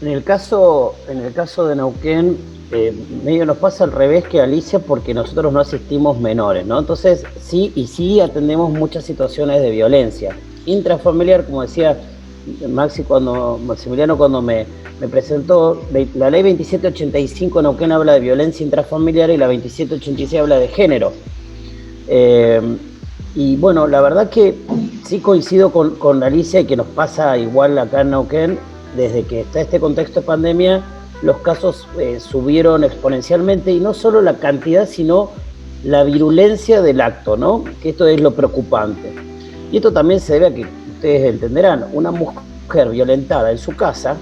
En 0.00 0.08
el 0.08 0.22
caso, 0.24 0.94
en 1.08 1.18
el 1.18 1.32
caso 1.32 1.66
de 1.66 1.76
Neuquén, 1.76 2.36
eh, 2.72 2.92
medio 3.24 3.46
nos 3.46 3.58
pasa 3.58 3.84
al 3.84 3.92
revés 3.92 4.24
que 4.24 4.40
Alicia 4.40 4.80
porque 4.80 5.14
nosotros 5.14 5.52
no 5.52 5.60
asistimos 5.60 6.18
menores, 6.18 6.66
¿no? 6.66 6.78
Entonces 6.78 7.24
sí 7.40 7.72
y 7.74 7.86
sí 7.86 8.20
atendemos 8.20 8.70
muchas 8.70 9.04
situaciones 9.04 9.62
de 9.62 9.70
violencia 9.70 10.36
intrafamiliar, 10.66 11.44
como 11.44 11.62
decía 11.62 11.96
Maxi 12.68 13.04
cuando, 13.04 13.58
Maximiliano 13.64 14.16
cuando 14.16 14.42
me, 14.42 14.66
presentó, 15.10 15.82
la 16.14 16.30
ley 16.30 16.42
2785 16.42 17.62
Neuquén 17.62 17.92
habla 17.92 18.14
de 18.14 18.20
violencia 18.20 18.64
intrafamiliar 18.64 19.30
y 19.30 19.36
la 19.36 19.46
2786 19.46 20.40
habla 20.40 20.58
de 20.58 20.68
género. 20.68 21.12
Eh, 22.08 22.60
y 23.34 23.56
bueno, 23.56 23.86
la 23.86 24.00
verdad 24.00 24.30
que 24.30 24.54
sí 25.04 25.20
coincido 25.20 25.70
con, 25.70 25.96
con 25.96 26.22
Alicia 26.22 26.60
y 26.60 26.64
que 26.64 26.76
nos 26.76 26.86
pasa 26.86 27.36
igual 27.36 27.78
acá 27.78 28.00
en 28.00 28.10
Neuquén, 28.10 28.58
desde 28.96 29.22
que 29.24 29.42
está 29.42 29.60
este 29.60 29.78
contexto 29.78 30.20
de 30.20 30.26
pandemia, 30.26 30.82
los 31.22 31.38
casos 31.38 31.86
eh, 31.98 32.20
subieron 32.20 32.84
exponencialmente 32.84 33.72
y 33.72 33.80
no 33.80 33.94
solo 33.94 34.20
la 34.20 34.34
cantidad, 34.34 34.88
sino 34.88 35.30
la 35.84 36.04
virulencia 36.04 36.82
del 36.82 37.00
acto, 37.00 37.36
¿no? 37.36 37.64
Que 37.82 37.90
esto 37.90 38.06
es 38.06 38.20
lo 38.20 38.32
preocupante. 38.34 39.14
Y 39.70 39.76
esto 39.76 39.92
también 39.92 40.20
se 40.20 40.34
debe 40.34 40.46
a 40.46 40.54
que, 40.54 40.66
ustedes 40.94 41.30
entenderán, 41.30 41.86
una 41.92 42.10
mujer 42.10 42.88
violentada 42.90 43.50
en 43.50 43.58
su 43.58 43.76
casa, 43.76 44.16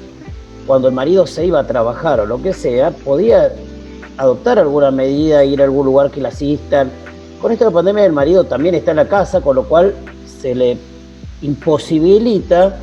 cuando 0.67 0.89
el 0.89 0.95
marido 0.95 1.27
se 1.27 1.47
iba 1.47 1.61
a 1.61 1.67
trabajar 1.67 2.21
o 2.21 2.27
lo 2.27 2.41
que 2.43 2.53
sea, 2.53 2.91
podía 2.91 3.53
adoptar 4.17 4.59
alguna 4.59 4.91
medida, 4.91 5.45
ir 5.45 5.61
a 5.61 5.65
algún 5.65 5.87
lugar 5.87 6.11
que 6.11 6.21
la 6.21 6.29
asistan. 6.29 6.91
Con 7.41 7.53
esta 7.53 7.71
pandemia 7.71 8.05
el 8.05 8.13
marido 8.13 8.45
también 8.45 8.75
está 8.75 8.93
en 8.93 8.99
la 8.99 9.09
casa, 9.09 9.41
con 9.41 9.57
lo 9.57 9.65
cual 9.65 9.95
se 10.41 10.55
le 10.55 10.79
imposibilita 11.43 12.77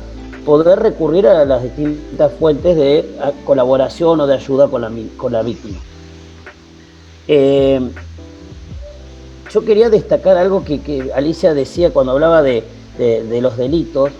poder 0.44 0.78
recurrir 0.80 1.26
a 1.26 1.44
las 1.44 1.62
distintas 1.62 2.32
fuentes 2.32 2.76
de 2.76 3.04
colaboración 3.44 4.20
o 4.20 4.26
de 4.26 4.34
ayuda 4.34 4.68
con 4.68 4.82
la, 4.82 4.90
con 5.16 5.32
la 5.32 5.42
víctima. 5.42 5.78
Eh, 7.28 7.80
yo 9.52 9.64
quería 9.64 9.90
destacar 9.90 10.36
algo 10.36 10.64
que, 10.64 11.10
Alicia 11.14 11.54
decía 11.54 11.90
cuando 11.90 12.12
hablaba 12.12 12.42
de, 12.42 12.64
los 13.40 13.56
delitos, 13.56 14.10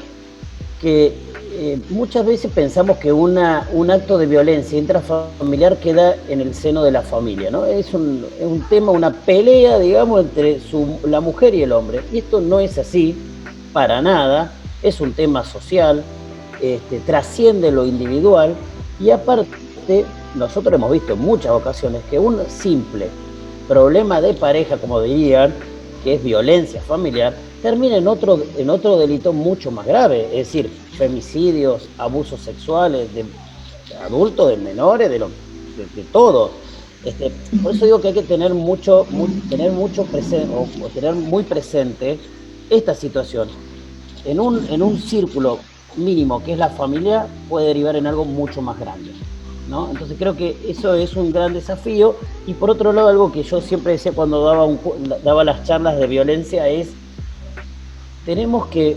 que 0.81 1.15
eh, 1.55 1.79
muchas 1.91 2.27
veces 2.27 2.51
pensamos 2.53 2.99
que 2.99 3.13
una, 3.13 3.69
un 3.73 3.91
acto 3.91 4.19
de 4.19 4.27
violencia 4.27 4.79
intrafamiliar 4.79 5.77
queda 5.79 6.17
en 6.29 6.41
el 6.41 6.55
seno 6.55 6.83
de 6.83 6.91
la 6.91 7.03
familia, 7.03 7.51
¿no? 7.51 7.65
Es 7.65 7.95
un, 7.95 8.27
tema, 8.69 8.93
una 8.93 9.13
pelea, 9.13 9.79
digamos, 9.79 10.21
entre 10.21 10.61
la 11.05 11.21
mujer 11.21 11.55
y 11.55 11.63
el 11.63 11.73
hombre. 11.73 12.01
Y 12.13 12.19
esto 12.19 12.41
no 12.41 12.61
es 12.61 12.79
así, 12.79 13.17
para 13.73 14.03
nada 14.03 14.53
es 14.83 15.01
un 15.01 15.13
tema 15.13 15.45
social, 15.45 16.05
este, 16.61 17.01
trasciende 17.01 17.71
lo 17.71 17.87
individual 17.87 18.55
y 19.01 19.11
aparte 19.11 20.05
nosotros 20.35 20.75
hemos 20.75 20.93
visto 20.93 21.15
en 21.15 21.21
muchas 21.21 21.53
ocasiones 21.53 22.03
que 22.11 22.19
un 22.19 22.39
simple 22.49 23.09
problema 23.69 24.21
de 24.21 24.35
pareja, 24.35 24.77
como 24.77 25.01
dirían, 25.01 25.55
que 26.05 26.15
es 26.15 26.25
violencia 26.25 26.81
familiar, 26.81 27.35
termina 27.63 27.97
en 27.97 28.09
otro, 28.09 28.43
en 28.57 28.71
otro 28.71 28.99
delito 28.99 29.33
mucho 29.33 29.71
más 29.71 29.87
grave, 29.87 30.27
es 30.27 30.47
decir, 30.47 30.69
femicidios, 30.97 31.89
abusos 31.97 32.41
sexuales 32.41 33.15
de 33.15 33.25
adultos, 34.05 34.51
de 34.51 34.57
menores, 34.57 35.11
de, 35.11 35.19
lo, 35.19 35.29
de, 35.29 36.03
todo. 36.13 36.51
Este, 37.05 37.33
por 37.63 37.75
eso 37.75 37.85
digo 37.85 38.01
que 38.01 38.09
hay 38.09 38.15
que 38.15 38.23
tener 38.23 38.53
mucho, 38.55 39.07
tener 39.49 39.73
mucho 39.73 40.05
presente 40.05 40.49
o, 40.55 40.89
tener 40.89 41.15
muy 41.15 41.45
presente 41.45 42.19
esta 42.71 42.95
situación 42.95 43.49
en 44.25 44.41
un, 44.41 44.67
en 44.69 44.83
un 44.83 44.99
círculo 44.99 45.59
mínimo 45.97 46.43
que 46.43 46.53
es 46.53 46.59
la 46.59 46.71
familia 46.71 47.27
puede 47.49 47.67
derivar 47.69 47.97
en 47.97 48.07
algo 48.07 48.25
mucho 48.25 48.63
más 48.63 48.79
grande. 48.79 49.13
¿no? 49.69 49.91
Entonces 49.91 50.17
creo 50.19 50.37
que 50.37 50.57
eso 50.69 50.95
es 50.95 51.15
un 51.17 51.33
gran 51.33 51.55
desafío 51.55 52.17
y 52.47 52.55
por 52.55 52.71
otro 52.71 52.93
lado 52.93 53.09
algo 53.09 53.33
que 53.33 53.43
yo 53.43 53.61
siempre 53.61 53.93
decía 53.93 54.13
cuando 54.13 54.45
daba, 54.45 54.65
un, 54.65 54.79
daba 55.25 55.45
las 55.45 55.65
charlas 55.65 55.99
de 55.99 56.07
violencia 56.07 56.69
es 56.69 56.89
tenemos 58.27 58.67
que 58.67 58.97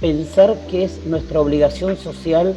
pensar 0.00 0.56
que 0.70 0.84
es 0.84 1.04
nuestra 1.06 1.40
obligación 1.40 1.96
social 1.96 2.56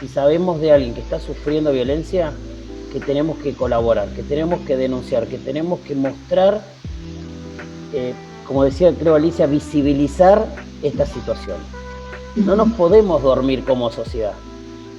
si 0.00 0.08
sabemos 0.08 0.60
de 0.60 0.72
alguien 0.72 0.94
que 0.94 1.00
está 1.00 1.20
sufriendo 1.20 1.72
violencia 1.72 2.32
que 2.92 3.00
tenemos 3.00 3.38
que 3.38 3.52
colaborar, 3.52 4.08
que 4.14 4.22
tenemos 4.22 4.60
que 4.60 4.76
denunciar, 4.76 5.26
que 5.26 5.38
tenemos 5.38 5.80
que 5.80 5.94
mostrar 5.94 6.62
eh, 7.92 8.14
como 8.48 8.64
decía 8.64 8.92
creo 8.98 9.14
Alicia, 9.14 9.46
visibilizar 9.46 10.46
esta 10.82 11.04
situación. 11.04 11.58
No 12.34 12.56
nos 12.56 12.72
podemos 12.72 13.22
dormir 13.22 13.62
como 13.64 13.90
sociedad. 13.90 14.32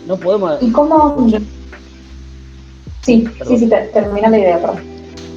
No 0.08 0.18
podemos. 0.18 0.62
¿Y 0.62 0.72
cómo.? 0.72 1.28
Sí, 3.02 3.28
sí, 3.48 3.58
sí, 3.58 3.70
termina 3.92 4.30
la 4.30 4.38
idea, 4.38 4.62
perdón. 4.62 4.84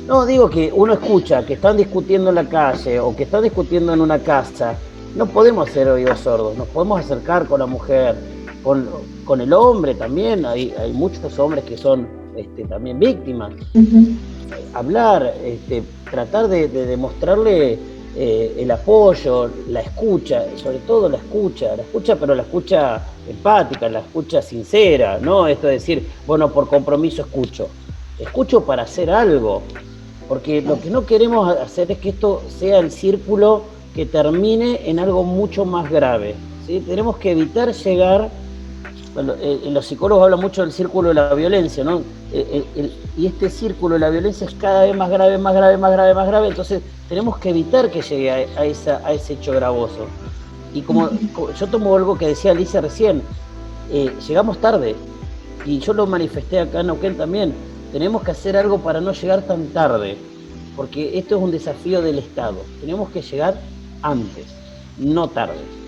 No, 0.06 0.26
digo 0.26 0.50
que 0.50 0.70
uno 0.74 0.92
escucha 0.92 1.46
que 1.46 1.54
están 1.54 1.78
discutiendo 1.78 2.28
en 2.28 2.34
la 2.34 2.48
calle 2.48 3.00
o 3.00 3.16
que 3.16 3.22
están 3.22 3.44
discutiendo 3.44 3.94
en 3.94 4.00
una 4.00 4.18
casa. 4.18 4.74
No 5.16 5.26
podemos 5.26 5.70
ser 5.70 5.88
oídos 5.88 6.20
sordos, 6.20 6.56
nos 6.56 6.68
podemos 6.68 7.00
acercar 7.00 7.46
con 7.46 7.60
la 7.60 7.66
mujer, 7.66 8.16
con, 8.62 8.88
con 9.24 9.40
el 9.40 9.52
hombre 9.52 9.94
también. 9.94 10.44
Hay, 10.44 10.74
hay 10.78 10.92
muchos 10.92 11.38
hombres 11.38 11.64
que 11.64 11.78
son 11.78 12.06
este, 12.36 12.64
también 12.64 12.98
víctimas. 12.98 13.52
Hablar, 14.74 15.34
este, 15.44 15.82
tratar 16.10 16.48
de, 16.48 16.68
demostrarle 16.68 17.78
eh, 18.14 18.56
el 18.58 18.70
apoyo, 18.70 19.50
la 19.68 19.80
escucha, 19.80 20.44
sobre 20.56 20.78
todo 20.80 21.08
la 21.08 21.16
escucha, 21.16 21.74
la 21.76 21.82
escucha, 21.82 22.16
pero 22.16 22.34
la 22.34 22.42
escucha 22.42 23.00
empática, 23.28 23.88
la 23.88 24.00
escucha 24.00 24.42
sincera, 24.42 25.18
¿no? 25.18 25.46
Esto 25.46 25.66
de 25.66 25.74
decir, 25.74 26.06
bueno, 26.26 26.52
por 26.52 26.68
compromiso 26.68 27.22
escucho. 27.22 27.68
Escucho 28.18 28.64
para 28.64 28.82
hacer 28.82 29.10
algo, 29.10 29.62
porque 30.28 30.60
lo 30.60 30.78
que 30.78 30.90
no 30.90 31.06
queremos 31.06 31.56
hacer 31.56 31.90
es 31.90 31.98
que 31.98 32.10
esto 32.10 32.42
sea 32.48 32.78
el 32.78 32.90
círculo 32.90 33.62
que 33.94 34.04
termine 34.04 34.80
en 34.88 34.98
algo 34.98 35.24
mucho 35.24 35.64
más 35.64 35.90
grave. 35.90 36.34
¿sí? 36.66 36.80
Tenemos 36.86 37.16
que 37.16 37.30
evitar 37.30 37.72
llegar 37.72 38.30
bueno, 39.14 39.34
eh, 39.38 39.60
los 39.70 39.86
psicólogos 39.86 40.24
hablan 40.24 40.40
mucho 40.40 40.62
del 40.62 40.72
círculo 40.72 41.08
de 41.08 41.14
la 41.14 41.34
violencia, 41.34 41.84
¿no? 41.84 42.00
Eh, 42.32 42.64
eh, 42.74 42.92
y 43.16 43.26
este 43.26 43.50
círculo 43.50 43.94
de 43.94 44.00
la 44.00 44.08
violencia 44.08 44.46
es 44.46 44.54
cada 44.54 44.84
vez 44.84 44.96
más 44.96 45.10
grave, 45.10 45.36
más 45.36 45.54
grave, 45.54 45.76
más 45.76 45.92
grave, 45.92 46.14
más 46.14 46.26
grave, 46.26 46.48
entonces 46.48 46.82
tenemos 47.08 47.36
que 47.36 47.50
evitar 47.50 47.90
que 47.90 48.00
llegue 48.00 48.30
a, 48.30 48.64
esa, 48.64 49.06
a 49.06 49.12
ese 49.12 49.34
hecho 49.34 49.52
gravoso. 49.52 50.06
Y 50.72 50.80
como, 50.82 51.10
yo 51.52 51.66
tomo 51.66 51.94
algo 51.94 52.16
que 52.16 52.28
decía 52.28 52.52
Alicia 52.52 52.80
recién, 52.80 53.22
llegamos 54.26 54.58
tarde, 54.58 54.96
y 55.66 55.78
yo 55.78 55.92
lo 55.92 56.06
manifesté 56.06 56.60
acá 56.60 56.80
en 56.80 56.86
Neuquén 56.86 57.16
también, 57.16 57.52
tenemos 57.92 58.22
que 58.22 58.30
hacer 58.30 58.56
algo 58.56 58.78
para 58.78 59.02
no 59.02 59.12
llegar 59.12 59.42
tan 59.42 59.66
tarde, 59.68 60.16
porque 60.74 61.18
esto 61.18 61.36
es 61.36 61.42
un 61.42 61.50
desafío 61.50 62.00
del 62.00 62.18
Estado, 62.18 62.56
tenemos 62.80 63.10
que 63.10 63.20
llegar 63.20 63.60
antes, 64.00 64.46
no 64.96 65.28
tarde. 65.28 65.81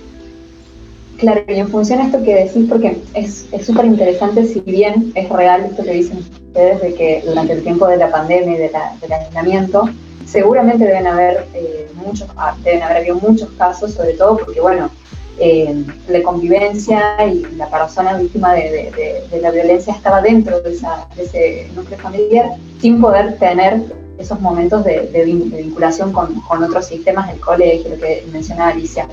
Claro, 1.18 1.42
y 1.46 1.54
en 1.54 1.68
función 1.68 2.00
a 2.00 2.06
esto 2.06 2.22
que 2.22 2.34
decís, 2.34 2.66
porque 2.68 3.00
es 3.14 3.46
súper 3.64 3.84
interesante, 3.84 4.44
si 4.46 4.60
bien 4.60 5.12
es 5.14 5.28
real 5.28 5.64
esto 5.64 5.84
que 5.84 5.92
dicen 5.92 6.18
ustedes 6.18 6.82
de 6.82 6.94
que 6.94 7.22
durante 7.24 7.52
el 7.52 7.62
tiempo 7.62 7.86
de 7.86 7.98
la 7.98 8.10
pandemia 8.10 8.54
y 8.54 8.58
de 8.58 8.70
del 9.00 9.12
aislamiento, 9.12 9.88
seguramente 10.26 10.84
deben 10.84 11.06
haber 11.06 11.46
eh, 11.54 11.88
muchos, 11.94 12.28
ah, 12.36 12.56
deben 12.64 12.82
haber 12.82 12.98
habido 12.98 13.16
muchos 13.16 13.48
casos, 13.50 13.94
sobre 13.94 14.14
todo 14.14 14.38
porque, 14.38 14.60
bueno, 14.60 14.90
eh, 15.38 15.84
la 16.08 16.22
convivencia 16.22 17.16
y 17.26 17.44
la 17.56 17.68
persona 17.68 18.16
víctima 18.18 18.54
de, 18.54 19.22
la 19.40 19.50
violencia 19.50 19.94
estaba 19.94 20.20
dentro 20.20 20.60
de, 20.60 20.72
ese 20.72 21.70
núcleo 21.74 21.98
familiar 21.98 22.50
sin 22.80 23.00
poder 23.00 23.38
tener 23.38 23.82
esos 24.18 24.40
momentos 24.40 24.84
de, 24.84 25.22
vinculación 25.24 26.12
con, 26.12 26.40
con, 26.42 26.62
otros 26.62 26.86
sistemas 26.86 27.28
del 27.28 27.40
colegio, 27.40 27.90
lo 27.90 27.98
que 27.98 28.24
mencionaba 28.32 28.70
Alicia. 28.70 29.08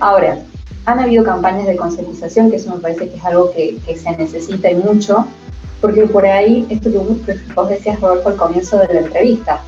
Ahora, 0.00 0.38
han 0.84 0.98
habido 0.98 1.24
campañas 1.24 1.66
de 1.66 1.76
concientización, 1.76 2.50
que 2.50 2.56
eso 2.56 2.74
me 2.74 2.80
parece 2.80 3.08
que 3.08 3.16
es 3.16 3.24
algo 3.24 3.52
que, 3.52 3.78
se 3.96 4.16
necesita 4.16 4.70
y 4.70 4.76
mucho, 4.76 5.26
porque 5.80 6.02
por 6.06 6.26
ahí, 6.26 6.66
esto 6.70 6.90
que 6.90 6.98
vos 7.54 7.68
decías, 7.68 8.00
Rodolfo, 8.00 8.30
al 8.30 8.36
comienzo 8.36 8.78
de 8.78 8.94
la 8.94 9.00
entrevista, 9.00 9.60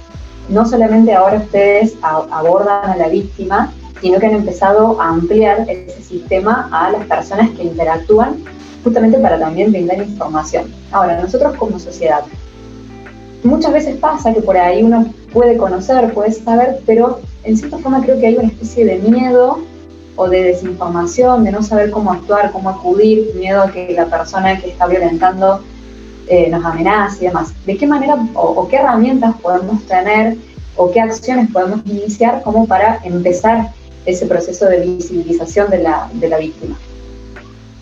no 0.49 0.67
solamente 0.67 1.13
ahora 1.13 1.39
ustedes 1.39 1.95
abordan 2.03 2.91
a 2.91 2.97
la 2.97 3.09
víctima, 3.09 3.73
sino 4.01 4.19
que 4.19 4.27
han 4.27 4.35
empezado 4.35 5.01
a 5.01 5.09
ampliar 5.09 5.67
ese 5.69 6.03
sistema 6.03 6.69
a 6.73 6.91
las 6.91 7.07
personas 7.07 7.51
que 7.51 7.63
interactúan, 7.63 8.45
justamente 8.83 9.19
para 9.19 9.39
también 9.39 9.71
brindar 9.71 9.99
información. 9.99 10.67
Ahora, 10.93 11.21
nosotros 11.21 11.57
como 11.57 11.79
sociedad, 11.79 12.23
muchas 13.43 13.73
veces 13.73 13.97
pasa 13.97 14.35
que 14.35 14.43
por 14.43 14.59
ahí 14.59 14.83
uno 14.83 15.07
puede 15.33 15.57
conocer, 15.57 16.13
puede 16.13 16.33
saber, 16.33 16.81
pero 16.85 17.21
en 17.45 17.57
cierta 17.57 17.79
forma 17.79 18.03
creo 18.03 18.19
que 18.19 18.27
hay 18.27 18.37
una 18.37 18.49
especie 18.49 18.85
de 18.85 18.99
miedo 18.99 19.61
o 20.17 20.29
de 20.29 20.43
desinformación, 20.45 21.45
de 21.45 21.53
no 21.53 21.63
saber 21.63 21.91
cómo 21.91 22.13
actuar, 22.13 22.53
cómo 22.53 22.71
acudir, 22.71 23.35
miedo 23.35 23.63
a 23.63 23.71
que 23.71 23.93
la 23.93 24.07
persona 24.07 24.61
que 24.61 24.71
está 24.71 24.87
violentando 24.87 25.61
eh, 26.27 26.49
nos 26.49 26.65
amenace 26.65 27.25
y 27.25 27.29
demás. 27.29 27.53
¿De 27.67 27.77
qué 27.77 27.87
manera 27.87 28.17
o, 28.35 28.69
qué 28.69 28.77
herramientas 28.77 29.35
podemos 29.43 29.83
tener 29.85 30.37
o 30.77 30.91
qué 30.91 31.01
acciones 31.01 31.51
podemos 31.53 31.81
iniciar 31.87 32.43
como 32.43 32.67
para 32.67 33.01
empezar 33.05 33.73
ese 34.07 34.27
proceso 34.27 34.67
de 34.67 34.81
visibilización 34.81 35.71
de 35.71 35.79
la, 35.79 36.09
de 36.13 36.29
la 36.29 36.39
víctima? 36.39 36.77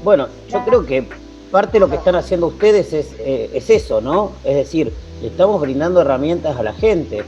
Bueno, 0.03 0.29
yo 0.49 0.65
creo 0.65 0.85
que 0.85 1.07
parte 1.51 1.75
de 1.75 1.81
lo 1.81 1.91
que 1.91 1.97
están 1.97 2.17
haciendo 2.17 2.47
ustedes 2.47 2.93
es, 2.93 3.13
eh, 3.19 3.51
es 3.53 3.69
eso, 3.69 4.01
¿no? 4.01 4.33
Es 4.43 4.57
decir, 4.57 4.93
estamos 5.23 5.61
brindando 5.61 6.01
herramientas 6.01 6.57
a 6.57 6.63
la 6.63 6.73
gente. 6.73 7.23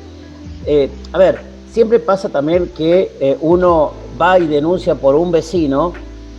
Eh, 0.66 0.88
a 1.12 1.18
ver, 1.18 1.40
siempre 1.70 2.00
pasa 2.00 2.30
también 2.30 2.70
que 2.74 3.36
uno 3.40 3.92
va 4.20 4.38
y 4.38 4.46
denuncia 4.46 4.94
por 4.94 5.14
un 5.14 5.30
vecino 5.32 5.92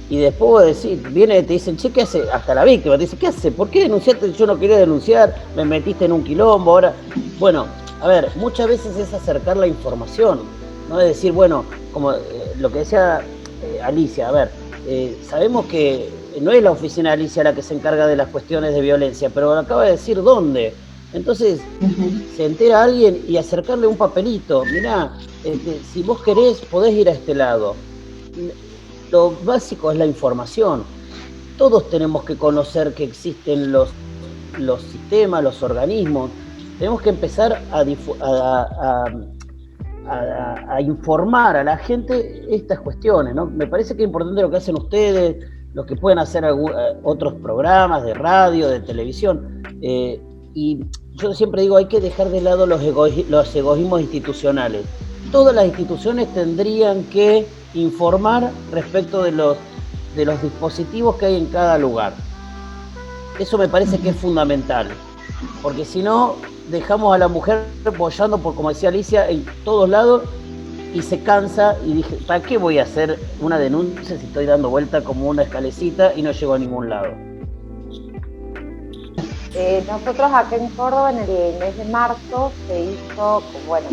y 0.10 0.20
después 0.20 0.68
decir, 0.68 1.02
viene 1.10 1.40
y 1.40 1.44
te 1.44 1.54
dicen, 1.54 1.78
che, 1.78 1.92
¿qué 1.92 2.04
hace? 2.04 2.24
Hasta 2.32 2.54
la 2.54 2.64
víctima 2.64 2.96
te 2.96 3.02
dice, 3.04 3.18
¿qué 3.18 3.28
hace? 3.28 3.52
¿Por 3.52 3.70
qué 3.70 3.82
denunciaste? 3.84 4.32
Yo 4.34 4.46
no 4.46 4.60
quería 4.60 4.78
denunciar, 4.78 5.36
me 5.56 5.66
metiste 5.66 6.06
en 6.06 6.12
un 6.12 6.24
quilombo, 6.24 6.72
ahora. 6.72 6.94
Bueno, 7.40 7.66
a 8.02 8.08
ver, 8.08 8.30
muchas 8.36 8.68
veces 8.68 8.96
es 8.98 9.14
acercar 9.14 9.58
la 9.58 9.66
información, 9.66 10.42
¿no? 10.90 11.02
Es 11.02 11.08
decir, 11.08 11.32
bueno, 11.32 11.66
como 11.92 12.14
eh, 12.14 12.20
lo 12.60 12.72
que 12.72 12.80
decía 12.80 13.22
eh, 13.64 13.82
Alicia, 13.82 14.30
a 14.30 14.32
ver, 14.32 14.52
eh, 14.88 15.18
sabemos 15.28 15.66
que 15.66 16.10
no 16.40 16.52
es 16.52 16.62
la 16.62 16.72
oficina 16.72 17.10
de 17.10 17.14
Alicia 17.14 17.44
la 17.44 17.56
que 17.56 17.64
se 17.64 17.74
encarga 17.74 18.06
de 18.06 18.16
las 18.16 18.28
cuestiones 18.28 18.76
de 18.76 18.82
violencia, 18.82 19.32
pero 19.34 19.58
acaba 19.58 19.86
de 19.86 19.92
decir 19.92 20.22
dónde. 20.22 20.74
Entonces, 21.16 21.62
se 22.36 22.46
entera 22.46 22.84
alguien 22.84 23.22
y 23.26 23.38
acercarle 23.38 23.88
un 23.88 23.96
papelito. 23.96 24.66
Mirá, 24.66 25.14
este, 25.46 25.80
si 25.94 26.04
vos 26.04 26.22
querés, 26.22 26.60
podés 26.60 26.94
ir 26.94 27.08
a 27.08 27.14
este 27.14 27.34
lado. 27.34 27.74
Lo 29.12 29.32
básico 29.46 29.92
es 29.92 29.98
la 29.98 30.06
información. 30.06 30.84
Todos 31.58 31.90
tenemos 31.90 32.26
que 32.26 32.36
conocer 32.36 32.94
que 32.94 33.06
existen 33.06 33.72
los, 33.72 33.92
los 34.60 34.82
sistemas, 34.82 35.42
los 35.42 35.64
organismos. 35.64 36.32
Tenemos 36.80 37.02
que 37.02 37.12
empezar 37.12 37.64
a, 37.72 37.86
a, 40.10 40.82
informar 40.82 41.56
a 41.56 41.64
la 41.64 41.78
gente 41.78 42.46
estas 42.54 42.82
cuestiones. 42.82 43.34
¿no? 43.34 43.46
Me 43.46 43.68
parece 43.68 43.96
que 43.96 44.04
es 44.04 44.08
importante 44.08 44.42
lo 44.42 44.52
que 44.52 44.58
hacen 44.58 44.76
ustedes, 44.76 45.50
los 45.74 45.86
que 45.86 45.96
pueden 45.96 46.20
hacer 46.20 46.44
eh, 46.44 46.50
otros 47.04 47.36
programas 47.36 48.04
de 48.04 48.14
radio, 48.14 48.68
de 48.68 48.82
televisión. 48.82 49.64
Eh, 49.82 50.22
y 50.56 50.80
yo 51.16 51.34
siempre 51.34 51.62
digo, 51.62 51.78
hay 51.78 51.86
que 51.86 52.02
dejar 52.02 52.30
de 52.30 52.42
lado 52.42 52.66
los, 52.66 52.82
los 53.30 53.56
egoísmos 53.56 54.02
institucionales. 54.02 54.86
Todas 55.32 55.56
las 55.56 55.66
instituciones 55.66 56.32
tendrían 56.34 57.04
que 57.06 57.48
informar 57.74 58.52
respecto 58.72 59.24
de 59.24 59.32
los, 59.32 59.58
de 60.16 60.26
los 60.26 60.42
dispositivos 60.42 61.16
que 61.16 61.28
hay 61.28 61.36
en 61.36 61.46
cada 61.48 61.78
lugar. 61.78 62.14
Eso 63.40 63.58
me 63.58 63.68
parece 63.68 63.98
que 64.00 64.10
es 64.10 64.16
fundamental, 64.16 64.90
porque 65.62 65.86
si 65.86 66.02
no, 66.02 66.36
dejamos 66.70 67.14
a 67.16 67.18
la 67.18 67.28
mujer 67.28 67.66
apoyando, 67.86 68.38
por 68.38 68.56
como 68.56 68.70
decía 68.70 68.90
Alicia, 68.90 69.30
en 69.30 69.46
todos 69.64 69.90
lados 69.90 70.24
y 70.94 71.02
se 71.02 71.22
cansa 71.22 71.78
y 71.86 71.94
dije, 71.94 72.18
¿para 72.26 72.42
qué 72.42 72.58
voy 72.58 72.80
a 72.80 72.84
hacer 72.84 73.20
una 73.42 73.60
denuncia 73.60 74.18
si 74.18 74.26
estoy 74.26 74.46
dando 74.46 74.70
vuelta 74.70 75.02
como 75.02 75.28
una 75.30 75.44
escalecita 75.44 76.14
y 76.16 76.22
no 76.22 76.32
llego 76.32 76.54
a 76.54 76.60
ningún 76.60 76.90
lado? 76.90 77.35
Eh, 79.58 79.82
nosotros 79.88 80.30
acá 80.34 80.58
en 80.58 80.68
Córdoba 80.72 81.12
en 81.12 81.20
el 81.20 81.58
mes 81.58 81.78
de 81.78 81.86
marzo 81.86 82.52
se 82.68 82.78
hizo, 82.82 83.42
bueno, 83.66 83.88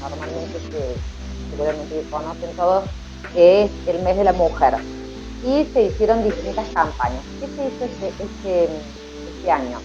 normalmente 0.00 0.58
se, 0.58 1.50
seguramente 1.50 2.02
conocen 2.10 2.56
todos, 2.56 2.84
es 3.36 3.70
el 3.86 4.02
mes 4.02 4.16
de 4.16 4.24
la 4.24 4.32
mujer. 4.32 4.74
Y 5.46 5.66
se 5.72 5.82
hicieron 5.82 6.24
distintas 6.24 6.66
campañas. 6.74 7.22
¿Qué 7.38 7.46
se 7.46 7.66
hizo 7.68 7.84
este, 7.84 8.08
este, 8.08 8.64
este 8.64 9.50
año? 9.52 9.78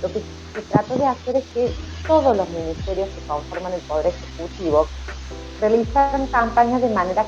Lo 0.00 0.12
que 0.12 0.22
se 0.54 0.62
trató 0.70 0.96
de 0.96 1.06
hacer 1.06 1.36
es 1.36 1.44
que 1.52 1.72
todos 2.06 2.36
los 2.36 2.48
ministerios 2.50 3.08
que 3.08 3.26
conforman 3.26 3.72
el 3.72 3.80
Poder 3.80 4.06
Ejecutivo 4.06 4.86
realizaran 5.60 6.26
campañas 6.28 6.82
de 6.82 6.90
manera 6.90 7.24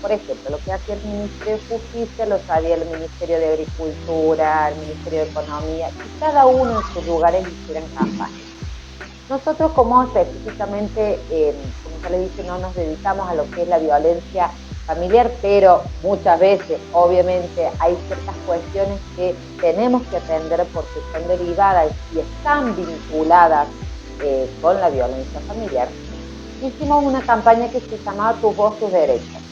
por 0.00 0.12
ejemplo, 0.12 0.50
lo 0.50 0.58
que 0.58 0.72
hacía 0.72 0.94
el 0.94 1.02
Ministerio 1.02 1.56
de 1.56 1.62
Justicia 1.68 2.26
lo 2.26 2.38
sabía 2.46 2.74
el 2.76 2.86
Ministerio 2.86 3.38
de 3.38 3.48
Agricultura, 3.48 4.68
el 4.68 4.76
Ministerio 4.76 5.20
de 5.20 5.30
Economía, 5.30 5.88
y 5.90 6.20
cada 6.20 6.46
uno 6.46 6.80
en 6.80 6.94
sus 6.94 7.06
lugares 7.06 7.46
hicieran 7.46 7.84
campañas. 7.94 8.30
Nosotros 9.28 9.72
como 9.72 10.04
específicamente, 10.04 11.18
eh, 11.30 11.54
como 11.82 11.96
ya 12.00 12.10
les 12.10 12.30
dije, 12.30 12.48
no 12.48 12.58
nos 12.58 12.74
dedicamos 12.76 13.28
a 13.28 13.34
lo 13.34 13.50
que 13.50 13.62
es 13.62 13.68
la 13.68 13.78
violencia 13.78 14.50
familiar, 14.86 15.32
pero 15.42 15.82
muchas 16.02 16.38
veces, 16.38 16.78
obviamente, 16.92 17.68
hay 17.80 17.96
ciertas 18.06 18.36
cuestiones 18.46 19.00
que 19.16 19.34
tenemos 19.60 20.02
que 20.06 20.18
atender 20.18 20.64
porque 20.72 21.00
son 21.12 21.26
derivadas 21.26 21.90
y 22.14 22.20
están 22.20 22.76
vinculadas 22.76 23.66
eh, 24.22 24.48
con 24.62 24.80
la 24.80 24.90
violencia 24.90 25.40
familiar. 25.40 25.88
Hicimos 26.62 27.02
una 27.02 27.20
campaña 27.20 27.68
que 27.68 27.80
se 27.80 27.98
llamaba 27.98 28.38
Tu 28.40 28.52
voz, 28.52 28.78
tus 28.78 28.92
derechos 28.92 29.45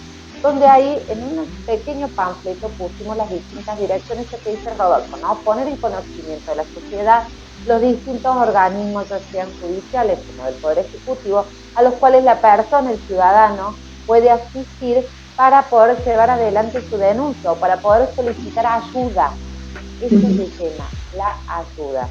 donde 0.44 0.66
ahí 0.66 1.02
en 1.08 1.38
un 1.38 1.64
pequeño 1.64 2.06
panfleto 2.08 2.68
pusimos 2.76 3.16
las 3.16 3.30
distintas 3.30 3.80
direcciones 3.80 4.26
que 4.26 4.50
dice 4.50 4.74
Rodolfo, 4.74 5.16
¿no? 5.16 5.38
Poner 5.38 5.66
en 5.66 5.78
conocimiento 5.78 6.50
de 6.50 6.56
la 6.56 6.64
sociedad 6.64 7.22
los 7.66 7.80
distintos 7.80 8.36
organismos, 8.36 9.08
ya 9.08 9.20
sean 9.32 9.48
judiciales 9.58 10.18
como 10.26 10.44
del 10.44 10.54
Poder 10.56 10.80
Ejecutivo, 10.80 11.46
a 11.74 11.82
los 11.82 11.94
cuales 11.94 12.24
la 12.24 12.42
persona, 12.42 12.92
el 12.92 12.98
ciudadano, 13.06 13.74
puede 14.04 14.30
asistir 14.30 15.06
para 15.34 15.62
poder 15.70 16.04
llevar 16.04 16.28
adelante 16.28 16.82
su 16.90 16.98
denuncia 16.98 17.52
o 17.52 17.56
para 17.56 17.80
poder 17.80 18.14
solicitar 18.14 18.66
ayuda. 18.66 19.32
Ese 20.02 20.16
es 20.16 20.24
el 20.24 20.52
tema, 20.58 20.90
la 21.16 21.38
ayuda. 21.48 22.06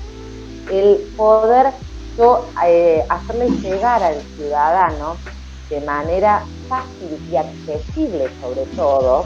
El 0.71 1.13
poder 1.15 1.71
yo, 2.17 2.45
eh, 2.65 3.05
hacerle 3.09 3.49
llegar 3.49 4.01
al 4.01 4.21
ciudadano 4.35 5.17
de 5.73 5.81
manera 5.81 6.45
fácil 6.69 7.19
y 7.31 7.35
accesible 7.35 8.29
sobre 8.41 8.65
todo 8.75 9.25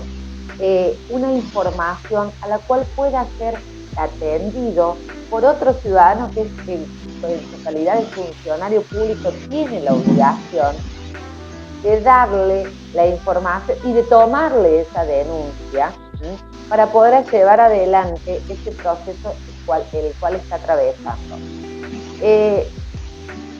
eh, 0.59 0.97
una 1.09 1.31
información 1.33 2.31
a 2.41 2.47
la 2.47 2.59
cual 2.59 2.85
pueda 2.95 3.27
ser 3.37 3.59
atendido 3.97 4.95
por 5.29 5.43
otro 5.43 5.73
ciudadano 5.73 6.31
que, 6.33 6.41
en 6.41 7.41
su 7.51 7.63
calidad 7.63 7.99
de 7.99 8.05
funcionario 8.05 8.81
público 8.83 9.31
tiene 9.49 9.81
la 9.81 9.93
obligación 9.93 10.75
de 11.83 12.01
darle 12.01 12.71
la 12.93 13.07
información 13.07 13.77
y 13.83 13.93
de 13.93 14.03
tomarle 14.03 14.81
esa 14.81 15.03
denuncia 15.03 15.91
para 16.69 16.87
poder 16.87 17.25
llevar 17.29 17.59
adelante 17.59 18.41
este 18.49 18.71
proceso 18.71 19.31
el 19.31 19.65
cual, 19.65 19.83
el 19.93 20.13
cual 20.19 20.35
está 20.35 20.55
atravesando. 20.55 21.37
Eh, 22.21 22.67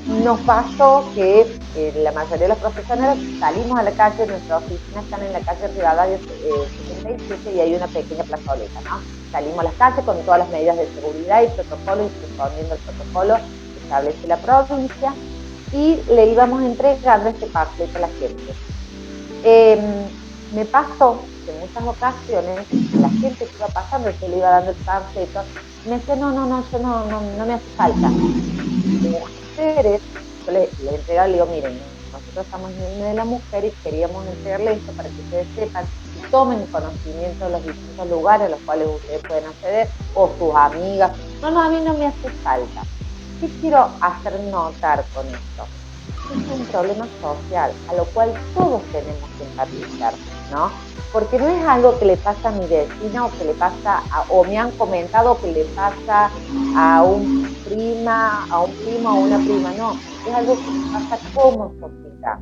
nos 0.07 0.39
pasó 0.41 1.03
que 1.13 1.41
eh, 1.75 1.93
la 1.97 2.13
mayoría 2.13 2.47
de 2.47 2.47
los 2.47 2.57
profesionales 2.59 3.39
salimos 3.39 3.77
a 3.77 3.83
la 3.83 3.91
calle, 3.91 4.25
nuestras 4.25 4.63
oficinas 4.63 5.03
están 5.03 5.23
en 5.23 5.33
la 5.33 5.41
calle 5.41 5.67
Rivadavia 5.67 6.17
77 6.17 7.55
y 7.55 7.59
hay 7.59 7.75
una 7.75 7.87
pequeña 7.87 8.23
plazoleta, 8.23 8.81
¿no? 8.81 9.01
Salimos 9.31 9.59
a 9.59 9.63
las 9.63 9.73
calles 9.73 10.05
con 10.05 10.17
todas 10.21 10.39
las 10.39 10.49
medidas 10.49 10.77
de 10.77 10.87
seguridad 10.93 11.43
y 11.43 11.47
protocolo 11.47 12.03
y 12.03 12.21
respondiendo 12.21 12.73
al 12.73 12.79
protocolo 12.79 13.35
que 13.35 13.83
establece 13.83 14.27
la 14.27 14.37
provincia 14.37 15.13
y 15.73 15.99
le 16.09 16.31
íbamos 16.31 16.63
entregando 16.63 17.29
este 17.29 17.47
panfleto 17.47 17.97
a 17.97 18.01
la 18.01 18.07
gente. 18.07 18.53
Em, 19.43 20.05
me 20.53 20.63
pasó 20.65 21.19
que 21.45 21.51
en 21.51 21.59
muchas 21.59 21.83
ocasiones 21.83 22.65
la 22.93 23.09
gente 23.09 23.45
que 23.45 23.55
iba 23.57 23.67
pasando, 23.67 24.09
que 24.17 24.29
le 24.29 24.37
iba 24.37 24.49
dando 24.49 24.71
el 24.71 24.77
panfleto, 24.77 25.41
me 25.85 25.97
decía, 25.97 26.15
no, 26.15 26.31
no, 26.31 26.45
no, 26.45 26.63
yo 26.71 26.79
no, 26.79 27.05
no, 27.07 27.21
no 27.37 27.45
me 27.45 27.53
hace 27.55 27.69
falta. 27.75 28.09
Mujeres, 29.07 30.01
yo 30.45 30.51
le, 30.51 30.69
le 30.83 30.95
entregaba, 30.95 31.27
le 31.27 31.33
digo, 31.33 31.45
miren, 31.47 31.79
nosotros 32.11 32.45
estamos 32.45 32.71
en 32.71 32.81
el 32.81 32.99
de 32.99 33.13
la 33.13 33.25
mujer 33.25 33.65
y 33.65 33.71
queríamos 33.83 34.25
entregarle 34.27 34.73
esto 34.73 34.91
para 34.93 35.09
que 35.09 35.21
ustedes 35.21 35.47
sepan 35.55 35.85
y 36.15 36.31
tomen 36.31 36.65
conocimiento 36.67 37.45
de 37.45 37.51
los 37.51 37.63
distintos 37.63 38.09
lugares 38.09 38.47
a 38.47 38.49
los 38.49 38.59
cuales 38.61 38.87
ustedes 38.87 39.21
pueden 39.27 39.45
acceder, 39.45 39.89
o 40.13 40.29
sus 40.37 40.55
amigas. 40.55 41.11
No, 41.41 41.51
no, 41.51 41.61
a 41.61 41.69
mí 41.69 41.79
no 41.81 41.93
me 41.93 42.07
hace 42.07 42.29
falta. 42.43 42.83
¿Qué 43.39 43.47
quiero 43.61 43.91
hacer 44.01 44.39
notar 44.39 45.05
con 45.13 45.27
esto? 45.27 45.67
Es 46.31 46.59
un 46.59 46.65
problema 46.65 47.07
social 47.21 47.71
a 47.87 47.93
lo 47.93 48.05
cual 48.05 48.33
todos 48.53 48.81
tenemos 48.91 49.29
que 49.37 49.43
empatizar, 49.43 50.13
¿no? 50.51 50.86
Porque 51.11 51.39
no 51.39 51.47
es 51.47 51.63
algo 51.65 51.97
que 51.99 52.05
le 52.05 52.17
pasa 52.17 52.49
a 52.49 52.51
mi 52.51 52.67
vecina 52.67 53.25
o 53.25 53.37
que 53.37 53.45
le 53.45 53.53
pasa 53.55 54.03
a, 54.11 54.25
o 54.29 54.43
me 54.43 54.57
han 54.57 54.71
comentado 54.77 55.39
que 55.41 55.47
le 55.47 55.65
pasa 55.65 56.31
a 56.75 57.03
un 57.03 57.63
prima, 57.63 58.45
a 58.45 58.61
un 58.61 58.75
primo 58.83 59.09
o 59.11 59.23
una 59.23 59.39
prima, 59.39 59.73
no, 59.73 59.99
es 60.25 60.33
algo 60.33 60.57
que 60.63 60.71
pasa 60.91 61.19
como 61.33 61.73
sociedad. 61.79 62.39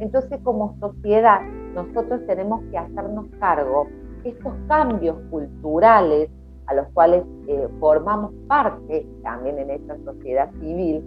Entonces, 0.00 0.38
como 0.42 0.76
sociedad, 0.80 1.40
nosotros 1.74 2.20
tenemos 2.26 2.62
que 2.70 2.78
hacernos 2.78 3.26
cargo 3.38 3.86
de 4.22 4.30
estos 4.30 4.52
cambios 4.68 5.16
culturales 5.30 6.30
a 6.66 6.74
los 6.74 6.88
cuales 6.88 7.24
eh, 7.46 7.68
formamos 7.80 8.32
parte 8.48 9.06
también 9.22 9.58
en 9.58 9.70
esta 9.70 9.96
sociedad 10.04 10.50
civil, 10.60 11.02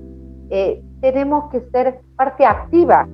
eh, 0.50 0.82
tenemos 1.02 1.50
que 1.52 1.62
ser 1.72 2.02
parte 2.16 2.46
activa. 2.46 3.08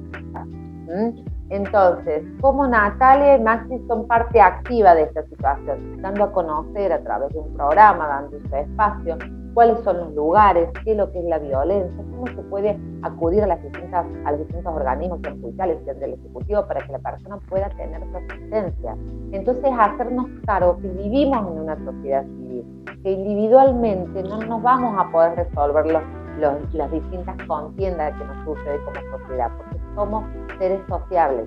Entonces, 1.49 2.23
como 2.41 2.67
Natalia 2.67 3.37
y 3.37 3.41
Maxi 3.41 3.79
son 3.87 4.07
parte 4.07 4.41
activa 4.41 4.95
de 4.95 5.03
esta 5.03 5.23
situación, 5.27 6.01
dando 6.01 6.23
a 6.23 6.31
conocer 6.31 6.91
a 6.91 7.03
través 7.03 7.31
de 7.33 7.39
un 7.39 7.53
programa, 7.53 8.07
dando 8.07 8.37
ese 8.37 8.61
espacio, 8.61 9.17
cuáles 9.53 9.79
son 9.83 9.97
los 9.97 10.13
lugares, 10.13 10.69
qué 10.83 10.91
es 10.91 10.97
lo 10.97 11.11
que 11.11 11.19
es 11.19 11.25
la 11.25 11.39
violencia, 11.39 12.03
cómo 12.11 12.27
se 12.27 12.41
puede 12.49 12.77
acudir 13.03 13.43
a, 13.43 13.47
las 13.47 13.63
distintas, 13.63 14.05
a 14.25 14.31
los 14.31 14.39
distintos 14.41 14.73
organismos 14.73 15.19
judiciales 15.41 15.85
del 15.85 16.13
Ejecutivo 16.13 16.67
para 16.67 16.85
que 16.85 16.91
la 16.91 16.99
persona 16.99 17.37
pueda 17.47 17.69
tener 17.69 18.01
su 18.11 18.17
asistencia. 18.17 18.97
Entonces, 19.31 19.71
hacernos 19.79 20.25
cargo 20.45 20.77
que 20.81 20.89
vivimos 20.89 21.47
en 21.47 21.59
una 21.61 21.77
sociedad 21.85 22.23
civil, 22.23 22.83
que 23.01 23.11
individualmente 23.11 24.23
no 24.23 24.39
nos 24.39 24.61
vamos 24.61 24.95
a 24.97 25.11
poder 25.11 25.35
resolver 25.35 25.85
las 26.73 26.91
distintas 26.91 27.35
contiendas 27.47 28.13
que 28.17 28.25
nos 28.25 28.45
sucede 28.45 28.77
como 28.83 29.17
sociedad, 29.19 29.51
somos 29.95 30.23
seres 30.59 30.81
sociables, 30.87 31.45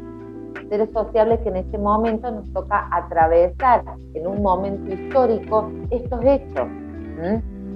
seres 0.68 0.90
sociables 0.92 1.40
que 1.40 1.50
en 1.50 1.56
este 1.56 1.78
momento 1.78 2.30
nos 2.30 2.52
toca 2.52 2.88
atravesar 2.92 3.84
en 4.14 4.26
un 4.26 4.42
momento 4.42 4.92
histórico 4.92 5.70
estos 5.90 6.24
hechos. 6.24 6.68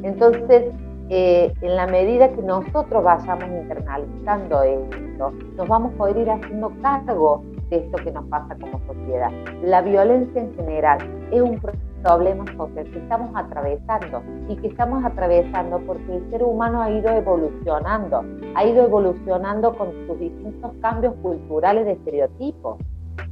Entonces, 0.03 0.73
eh, 1.09 1.53
en 1.61 1.77
la 1.77 1.87
medida 1.87 2.33
que 2.33 2.43
nosotros 2.43 3.05
vayamos 3.05 3.45
internalizando 3.45 4.63
esto, 4.63 5.33
nos 5.57 5.69
vamos 5.69 5.93
a 5.95 5.97
poder 5.99 6.17
ir 6.17 6.31
haciendo 6.31 6.73
cargo 6.81 7.45
de 7.69 7.77
esto 7.77 7.97
que 8.03 8.13
nos 8.13 8.25
pasa 8.27 8.57
como 8.61 8.81
sociedad. 8.87 9.31
La 9.63 9.83
violencia 9.83 10.41
en 10.41 10.55
general 10.55 10.99
es 11.31 11.43
un 11.43 11.59
problemas 12.03 12.49
sociales 12.57 12.93
que 12.93 12.99
estamos 12.99 13.31
atravesando 13.35 14.23
y 14.49 14.57
que 14.57 14.69
estamos 14.69 15.05
atravesando 15.05 15.81
porque 15.87 16.17
el 16.17 16.31
ser 16.31 16.43
humano 16.43 16.83
ha 16.83 16.91
ido 16.91 17.09
evolucionando, 17.11 18.25
ha 18.55 18.65
ido 18.65 18.85
evolucionando 18.85 19.75
con 19.77 19.93
sus 20.07 20.19
distintos 20.19 20.73
cambios 20.81 21.15
culturales 21.23 21.87
de 21.87 21.93
estereotipos. 21.93 22.79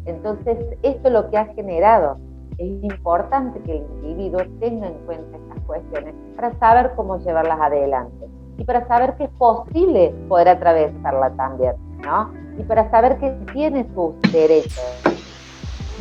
Entonces, 0.04 0.58
esto 0.82 1.08
es 1.08 1.12
lo 1.12 1.30
que 1.30 1.38
ha 1.38 1.46
generado. 1.46 2.18
Es 2.58 2.84
importante 2.84 3.60
que 3.60 3.78
el 3.78 3.84
individuo 4.02 4.42
tenga 4.60 4.88
en 4.88 4.94
cuenta 5.06 5.36
estas 5.36 5.60
cuestiones 5.66 6.14
para 6.36 6.52
saber 6.58 6.92
cómo 6.96 7.18
llevarlas 7.18 7.60
adelante 7.60 8.26
y 8.58 8.64
para 8.64 8.86
saber 8.86 9.16
que 9.16 9.24
es 9.24 9.30
posible 9.30 10.14
poder 10.28 10.48
atravesarla 10.48 11.30
también, 11.30 11.74
¿no? 12.04 12.30
Y 12.58 12.62
para 12.64 12.90
saber 12.90 13.18
que 13.18 13.30
tiene 13.52 13.86
sus 13.94 14.20
derechos 14.32 15.20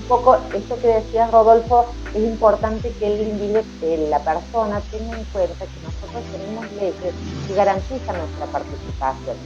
poco 0.09 0.37
esto 0.55 0.75
que 0.81 0.87
decía 0.87 1.27
Rodolfo, 1.27 1.85
es 2.15 2.23
importante 2.23 2.91
que 2.99 3.05
el 3.05 3.27
individuo, 3.27 3.61
la 4.09 4.19
persona 4.23 4.81
tenga 4.91 5.17
en 5.17 5.23
cuenta 5.25 5.65
que 5.65 5.79
nosotros 5.83 6.23
tenemos 6.31 6.71
leyes 6.73 7.13
que 7.47 7.53
garantizan 7.53 8.17
nuestra 8.17 8.45
participación. 8.47 9.37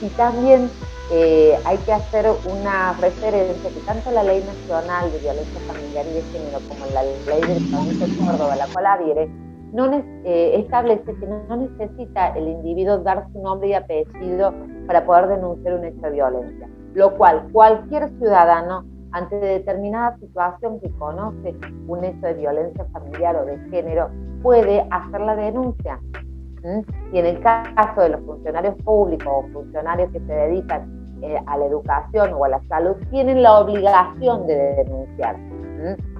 Y 0.00 0.08
también 0.10 0.70
eh, 1.12 1.58
hay 1.64 1.76
que 1.78 1.92
hacer 1.92 2.26
una 2.50 2.92
referencia 2.94 3.70
que 3.70 3.80
tanto 3.80 4.10
la 4.12 4.22
Ley 4.22 4.42
Nacional 4.42 5.10
de 5.10 5.18
Violencia 5.18 5.60
Familiar 5.66 6.06
y 6.06 6.14
de 6.14 6.22
Género 6.22 6.60
como 6.68 6.86
la 6.94 7.02
Ley 7.02 7.40
del 7.40 7.68
Provincia 7.68 8.06
de 8.06 8.16
Córdoba, 8.16 8.56
la 8.56 8.66
cual 8.68 8.86
adhiere, 8.86 9.28
no 9.72 9.92
eh, 9.92 10.60
establece 10.60 11.04
que 11.04 11.26
no 11.26 11.56
necesita 11.56 12.28
el 12.36 12.46
individuo 12.46 12.98
dar 12.98 13.26
su 13.32 13.42
nombre 13.42 13.70
y 13.70 13.74
apellido 13.74 14.54
para 14.86 15.04
poder 15.04 15.26
denunciar 15.26 15.74
un 15.74 15.84
hecho 15.84 16.00
de 16.02 16.10
violencia, 16.10 16.68
lo 16.94 17.16
cual 17.16 17.48
cualquier 17.52 18.08
ciudadano 18.18 18.84
ante 19.14 19.36
determinada 19.36 20.18
situación 20.18 20.80
que 20.80 20.90
conoce 20.98 21.54
un 21.86 22.04
hecho 22.04 22.26
de 22.26 22.34
violencia 22.34 22.84
familiar 22.92 23.36
o 23.36 23.44
de 23.44 23.56
género, 23.70 24.10
puede 24.42 24.84
hacer 24.90 25.20
la 25.20 25.36
denuncia. 25.36 26.00
Y 27.12 27.18
en 27.18 27.26
el 27.26 27.40
caso 27.40 28.00
de 28.00 28.08
los 28.08 28.20
funcionarios 28.22 28.74
públicos 28.82 29.28
o 29.28 29.52
funcionarios 29.52 30.10
que 30.10 30.18
se 30.18 30.32
dedican 30.32 31.20
eh, 31.22 31.40
a 31.46 31.56
la 31.56 31.66
educación 31.66 32.32
o 32.32 32.44
a 32.44 32.48
la 32.48 32.60
salud, 32.68 32.96
tienen 33.10 33.42
la 33.42 33.60
obligación 33.60 34.48
de 34.48 34.56
denunciar. 34.56 35.36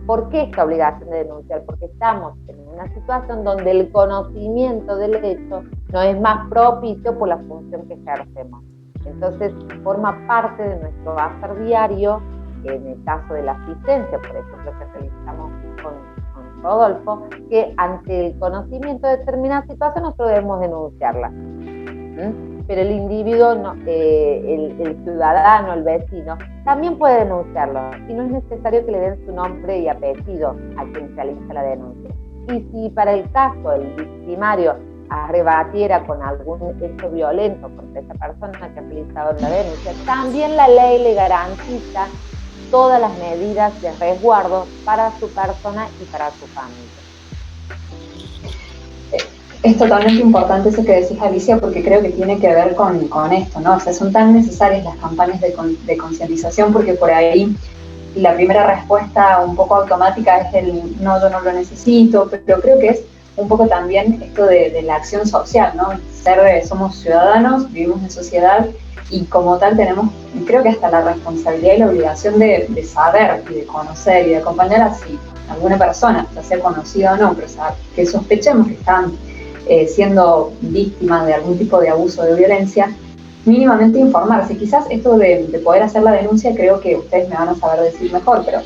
¿Por 0.06 0.28
qué 0.28 0.42
esta 0.42 0.64
obligación 0.64 1.10
de 1.10 1.24
denunciar? 1.24 1.64
Porque 1.64 1.86
estamos 1.86 2.34
en 2.46 2.60
una 2.68 2.86
situación 2.94 3.42
donde 3.42 3.70
el 3.72 3.90
conocimiento 3.90 4.96
del 4.96 5.16
hecho 5.24 5.64
no 5.92 6.02
es 6.02 6.20
más 6.20 6.48
propicio 6.48 7.18
por 7.18 7.28
la 7.28 7.38
función 7.38 7.88
que 7.88 7.94
ejercemos. 7.94 8.62
Entonces, 9.04 9.52
forma 9.82 10.16
parte 10.28 10.62
de 10.62 10.76
nuestro 10.76 11.18
hacer 11.18 11.64
diario 11.64 12.22
en 12.64 12.86
el 12.86 13.04
caso 13.04 13.34
de 13.34 13.42
la 13.42 13.52
asistencia, 13.52 14.18
por 14.18 14.36
ejemplo, 14.36 14.72
que 14.78 14.84
realizamos 14.98 15.52
con, 15.82 16.14
Rodolfo, 16.62 17.28
que 17.50 17.74
ante 17.76 18.28
el 18.28 18.38
conocimiento 18.38 19.06
de 19.06 19.18
determinada 19.18 19.66
situación 19.66 20.04
nosotros 20.04 20.28
debemos 20.30 20.60
denunciarla. 20.60 21.30
Pero 22.66 22.80
el 22.80 22.90
individuo, 22.90 23.74
eh, 23.86 24.74
el, 24.80 25.04
ciudadano, 25.04 25.74
el 25.74 25.82
vecino, 25.82 26.38
también 26.64 26.96
puede 26.96 27.24
denunciarlo 27.24 27.80
y 28.08 28.14
no 28.14 28.22
es 28.22 28.30
necesario 28.30 28.86
que 28.86 28.92
le 28.92 29.00
den 29.00 29.26
su 29.26 29.32
nombre 29.32 29.80
y 29.80 29.88
apellido 29.88 30.56
a 30.78 30.84
quien 30.84 31.14
realiza 31.14 31.52
la 31.52 31.62
denuncia. 31.62 32.10
Y 32.48 32.60
si 32.72 32.88
para 32.90 33.12
el 33.12 33.30
caso 33.32 33.72
el 33.72 33.94
victimario 33.94 34.76
arrebatiera 35.10 36.06
con 36.06 36.22
algún 36.22 36.82
hecho 36.82 37.10
violento 37.10 37.68
contra 37.76 38.00
esa 38.00 38.14
persona 38.14 38.52
que 38.72 38.80
ha 38.80 38.82
realizado 38.82 39.32
la 39.40 39.50
denuncia, 39.50 39.92
también 40.06 40.56
la 40.56 40.68
ley 40.68 41.02
le 41.02 41.14
garantiza 41.14 42.06
todas 42.70 43.00
las 43.00 43.12
medidas 43.18 43.80
de 43.80 43.92
resguardo 43.92 44.66
para 44.84 45.12
su 45.18 45.28
persona 45.28 45.88
y 46.00 46.04
para 46.04 46.30
su 46.30 46.46
familia. 46.46 46.90
Es 49.62 49.78
totalmente 49.78 50.22
importante 50.22 50.68
eso 50.68 50.84
que 50.84 51.00
decís, 51.00 51.18
Alicia, 51.22 51.56
porque 51.56 51.82
creo 51.82 52.02
que 52.02 52.10
tiene 52.10 52.38
que 52.38 52.48
ver 52.48 52.74
con, 52.74 53.32
esto, 53.32 53.60
¿no? 53.60 53.76
O 53.76 53.80
sea, 53.80 53.94
son 53.94 54.12
tan 54.12 54.34
necesarias 54.34 54.84
las 54.84 54.96
campañas 54.96 55.40
de, 55.40 55.54
de 55.86 55.96
concientización 55.96 56.72
porque 56.72 56.92
por 56.92 57.10
ahí 57.10 57.56
la 58.14 58.34
primera 58.34 58.66
respuesta 58.74 59.40
un 59.40 59.56
poco 59.56 59.76
automática 59.76 60.38
es 60.38 60.54
el 60.54 61.02
no, 61.02 61.20
yo 61.20 61.30
no 61.30 61.40
lo 61.40 61.52
necesito, 61.52 62.28
pero 62.30 62.60
creo 62.60 62.78
que 62.78 62.88
es 62.88 63.00
un 63.36 63.48
poco 63.48 63.66
también 63.66 64.22
esto 64.22 64.46
de, 64.46 64.82
la 64.82 64.96
acción 64.96 65.26
social, 65.26 65.72
¿no? 65.76 65.98
Ser, 66.22 66.66
somos 66.66 66.96
ciudadanos, 66.96 67.70
vivimos 67.72 68.02
en 68.02 68.10
sociedad 68.10 68.66
y 69.10 69.24
como 69.24 69.58
tal 69.58 69.76
tenemos, 69.76 70.10
creo 70.46 70.62
que 70.62 70.70
hasta 70.70 70.90
la 70.90 71.02
responsabilidad 71.02 71.74
y 71.74 71.78
la 71.78 71.86
obligación 71.88 72.38
de, 72.38 72.84
saber 72.84 73.42
y 73.50 73.54
de 73.54 73.64
conocer 73.66 74.26
y 74.26 74.30
de 74.30 74.36
acompañar 74.38 74.82
así 74.82 75.18
a 75.48 75.54
alguna 75.54 75.78
persona, 75.78 76.26
ya 76.34 76.42
sea 76.42 76.60
conocida 76.60 77.14
o 77.14 77.16
no, 77.16 77.34
pero 77.34 77.48
que 77.94 78.06
sospechemos 78.06 78.68
que 78.68 78.74
están 78.74 79.12
eh, 79.68 79.86
siendo 79.86 80.52
víctimas 80.60 81.26
de 81.26 81.34
algún 81.34 81.58
tipo 81.58 81.80
de 81.80 81.90
abuso 81.90 82.22
de 82.22 82.34
violencia, 82.34 82.94
mínimamente 83.44 83.98
informarse. 83.98 84.56
Quizás 84.56 84.86
esto 84.88 85.18
de, 85.18 85.46
de, 85.48 85.58
poder 85.58 85.82
hacer 85.82 86.02
la 86.02 86.12
denuncia, 86.12 86.54
creo 86.54 86.80
que 86.80 86.96
ustedes 86.96 87.28
me 87.28 87.34
van 87.34 87.48
a 87.48 87.54
saber 87.56 87.92
decir 87.92 88.12
mejor, 88.12 88.42
pero 88.44 88.60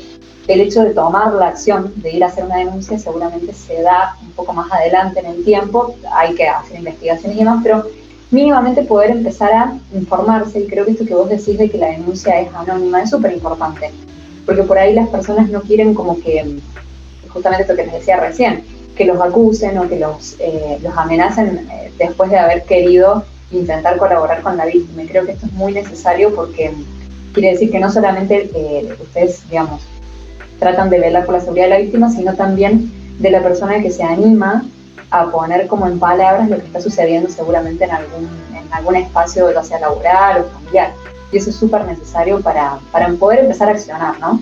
el 0.49 0.61
hecho 0.61 0.81
de 0.81 0.95
tomar 0.95 1.31
la 1.33 1.49
acción 1.49 1.93
de 1.97 2.11
ir 2.11 2.23
a 2.23 2.27
hacer 2.27 2.43
una 2.43 2.57
denuncia 2.57 2.97
seguramente 2.97 3.53
se 3.53 3.83
da 3.83 4.17
un 4.23 4.31
poco 4.31 4.51
más 4.51 4.71
adelante 4.71 5.19
en 5.19 5.27
el 5.27 5.45
tiempo, 5.45 5.93
hay 6.11 6.33
que 6.33 6.47
hacer 6.47 6.79
investigaciones 6.79 7.35
y 7.35 7.39
demás, 7.39 7.59
pero 7.61 7.85
mínimamente 8.31 8.81
poder 8.81 9.11
empezar 9.11 9.53
a 9.53 9.77
informarse 9.93 10.61
y 10.61 10.67
creo 10.67 10.85
que 10.85 10.91
esto 10.91 11.05
que 11.05 11.13
vos 11.13 11.29
decís 11.29 11.55
de 11.55 11.69
que 11.69 11.77
la 11.77 11.91
denuncia 11.91 12.41
es 12.41 12.51
anónima 12.55 13.03
es 13.03 13.11
súper 13.11 13.31
importante, 13.33 13.91
porque 14.47 14.63
por 14.63 14.79
ahí 14.79 14.95
las 14.95 15.07
personas 15.09 15.49
no 15.49 15.61
quieren 15.61 15.93
como 15.93 16.19
que, 16.19 16.57
justamente 17.29 17.63
esto 17.63 17.75
que 17.75 17.85
les 17.85 17.93
decía 17.93 18.19
recién, 18.19 18.63
que 18.95 19.05
los 19.05 19.21
acusen 19.21 19.77
o 19.77 19.87
que 19.87 19.99
los, 19.99 20.35
eh, 20.39 20.79
los 20.81 20.97
amenacen 20.97 21.69
eh, 21.71 21.91
después 21.99 22.31
de 22.31 22.39
haber 22.39 22.63
querido 22.63 23.23
intentar 23.51 23.97
colaborar 23.97 24.41
con 24.41 24.57
la 24.57 24.65
víctima. 24.65 25.03
Y 25.03 25.07
creo 25.07 25.25
que 25.25 25.33
esto 25.33 25.45
es 25.45 25.53
muy 25.53 25.73
necesario 25.73 26.33
porque 26.35 26.71
quiere 27.33 27.51
decir 27.51 27.71
que 27.71 27.79
no 27.79 27.89
solamente 27.91 28.49
eh, 28.53 28.93
ustedes, 28.99 29.47
digamos, 29.47 29.81
tratan 30.59 30.89
de 30.89 30.99
velar 30.99 31.25
por 31.25 31.35
la 31.35 31.41
seguridad 31.41 31.65
de 31.65 31.71
la 31.71 31.79
víctima, 31.79 32.09
sino 32.09 32.35
también 32.35 32.91
de 33.19 33.31
la 33.31 33.41
persona 33.41 33.81
que 33.81 33.91
se 33.91 34.03
anima 34.03 34.65
a 35.11 35.31
poner 35.31 35.67
como 35.67 35.87
en 35.87 35.99
palabras 35.99 36.49
lo 36.49 36.57
que 36.57 36.65
está 36.65 36.81
sucediendo 36.81 37.29
seguramente 37.29 37.83
en 37.85 37.91
algún, 37.91 38.29
en 38.53 38.73
algún 38.73 38.95
espacio, 38.95 39.51
ya 39.51 39.63
sea 39.63 39.79
laboral 39.79 40.41
o 40.41 40.59
familiar. 40.59 40.93
Y 41.31 41.37
eso 41.37 41.49
es 41.49 41.55
súper 41.55 41.85
necesario 41.85 42.41
para, 42.41 42.79
para 42.91 43.09
poder 43.13 43.39
empezar 43.39 43.69
a 43.69 43.71
accionar, 43.71 44.19
¿no? 44.19 44.39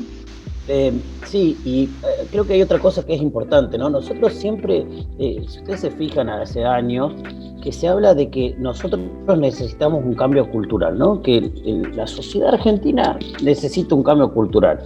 Eh, 0.69 0.91
sí, 1.25 1.57
y 1.63 1.83
eh, 1.83 2.27
creo 2.29 2.45
que 2.45 2.53
hay 2.53 2.61
otra 2.61 2.79
cosa 2.79 3.05
que 3.05 3.13
es 3.13 3.21
importante, 3.21 3.77
¿no? 3.77 3.89
Nosotros 3.89 4.33
siempre, 4.33 4.85
eh, 5.17 5.43
si 5.47 5.59
ustedes 5.59 5.79
se 5.79 5.91
fijan 5.91 6.29
hace 6.29 6.65
años, 6.65 7.13
que 7.61 7.71
se 7.71 7.87
habla 7.87 8.13
de 8.13 8.29
que 8.29 8.55
nosotros 8.59 9.01
necesitamos 9.37 10.03
un 10.03 10.13
cambio 10.13 10.49
cultural, 10.51 10.97
¿no? 10.97 11.21
Que 11.21 11.51
la 11.95 12.05
sociedad 12.05 12.53
argentina 12.53 13.17
necesita 13.41 13.95
un 13.95 14.03
cambio 14.03 14.31
cultural. 14.33 14.79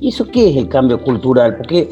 ¿Y 0.00 0.08
eso 0.08 0.26
qué 0.26 0.50
es 0.50 0.56
el 0.56 0.68
cambio 0.68 1.02
cultural? 1.02 1.56
Porque 1.56 1.88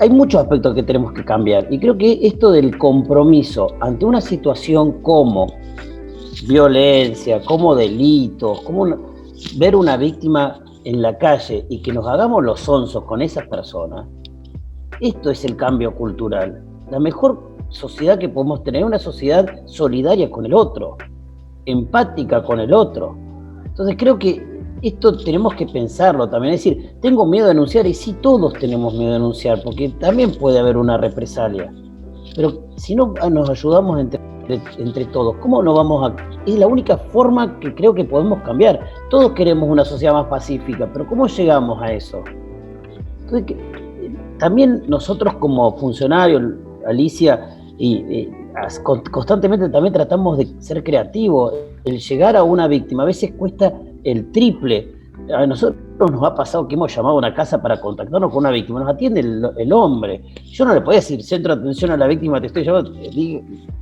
hay 0.00 0.10
muchos 0.10 0.40
aspectos 0.40 0.74
que 0.74 0.82
tenemos 0.82 1.12
que 1.12 1.24
cambiar. 1.24 1.66
Y 1.70 1.78
creo 1.78 1.96
que 1.96 2.18
esto 2.22 2.50
del 2.50 2.76
compromiso 2.78 3.68
ante 3.80 4.04
una 4.04 4.20
situación 4.20 5.02
como 5.02 5.46
violencia, 6.48 7.40
como 7.40 7.74
delitos, 7.74 8.62
como 8.62 9.14
ver 9.56 9.76
una 9.76 9.96
víctima 9.96 10.60
en 10.86 11.02
la 11.02 11.18
calle 11.18 11.66
y 11.68 11.82
que 11.82 11.92
nos 11.92 12.06
hagamos 12.06 12.44
los 12.44 12.60
sonsos 12.60 13.02
con 13.04 13.20
esas 13.20 13.48
personas, 13.48 14.06
esto 15.00 15.30
es 15.30 15.44
el 15.44 15.56
cambio 15.56 15.92
cultural. 15.92 16.62
La 16.92 17.00
mejor 17.00 17.56
sociedad 17.70 18.18
que 18.18 18.28
podemos 18.28 18.62
tener 18.62 18.82
es 18.82 18.86
una 18.86 18.98
sociedad 19.00 19.46
solidaria 19.66 20.30
con 20.30 20.46
el 20.46 20.54
otro, 20.54 20.96
empática 21.64 22.40
con 22.44 22.60
el 22.60 22.72
otro. 22.72 23.18
Entonces 23.64 23.96
creo 23.98 24.16
que 24.16 24.40
esto 24.80 25.16
tenemos 25.16 25.54
que 25.56 25.66
pensarlo 25.66 26.30
también. 26.30 26.54
Es 26.54 26.62
decir, 26.62 26.94
tengo 27.02 27.26
miedo 27.26 27.46
de 27.48 27.54
denunciar 27.54 27.84
y 27.88 27.92
sí 27.92 28.12
todos 28.22 28.52
tenemos 28.54 28.94
miedo 28.94 29.08
de 29.08 29.14
denunciar, 29.14 29.60
porque 29.64 29.88
también 29.98 30.30
puede 30.36 30.60
haber 30.60 30.76
una 30.76 30.98
represalia. 30.98 31.74
Pero 32.36 32.62
si 32.76 32.94
no 32.94 33.12
nos 33.28 33.50
ayudamos 33.50 33.98
entre 33.98 34.20
entre 34.78 35.04
todos. 35.06 35.36
¿Cómo 35.36 35.62
no 35.62 35.74
vamos 35.74 36.10
a.? 36.10 36.16
Es 36.46 36.58
la 36.58 36.66
única 36.66 36.96
forma 36.96 37.58
que 37.60 37.74
creo 37.74 37.94
que 37.94 38.04
podemos 38.04 38.42
cambiar. 38.42 38.80
Todos 39.10 39.32
queremos 39.32 39.68
una 39.68 39.84
sociedad 39.84 40.12
más 40.12 40.26
pacífica, 40.26 40.88
pero 40.92 41.06
¿cómo 41.06 41.26
llegamos 41.26 41.82
a 41.82 41.92
eso? 41.92 42.22
Entonces, 43.22 43.56
también 44.38 44.82
nosotros 44.86 45.34
como 45.34 45.76
funcionarios, 45.76 46.42
Alicia, 46.86 47.56
y, 47.78 48.28
constantemente 48.82 49.68
también 49.68 49.92
tratamos 49.92 50.38
de 50.38 50.46
ser 50.60 50.82
creativos. 50.82 51.54
El 51.84 51.98
llegar 51.98 52.36
a 52.36 52.42
una 52.42 52.68
víctima 52.68 53.02
a 53.02 53.06
veces 53.06 53.32
cuesta 53.36 53.72
el 54.04 54.30
triple 54.32 54.95
a 55.34 55.46
nosotros 55.46 56.10
nos 56.10 56.22
ha 56.22 56.34
pasado 56.34 56.68
que 56.68 56.74
hemos 56.74 56.94
llamado 56.94 57.14
a 57.14 57.18
una 57.18 57.34
casa 57.34 57.60
para 57.60 57.80
contactarnos 57.80 58.30
con 58.30 58.38
una 58.38 58.50
víctima, 58.50 58.80
nos 58.80 58.90
atiende 58.90 59.20
el, 59.20 59.72
hombre. 59.72 60.22
Yo 60.44 60.64
no 60.64 60.74
le 60.74 60.80
podía 60.80 61.00
decir 61.00 61.22
centro 61.22 61.54
de 61.54 61.62
atención 61.62 61.90
a 61.90 61.96
la 61.96 62.06
víctima, 62.06 62.40
te 62.40 62.48
estoy 62.48 62.64
llamando, 62.64 62.92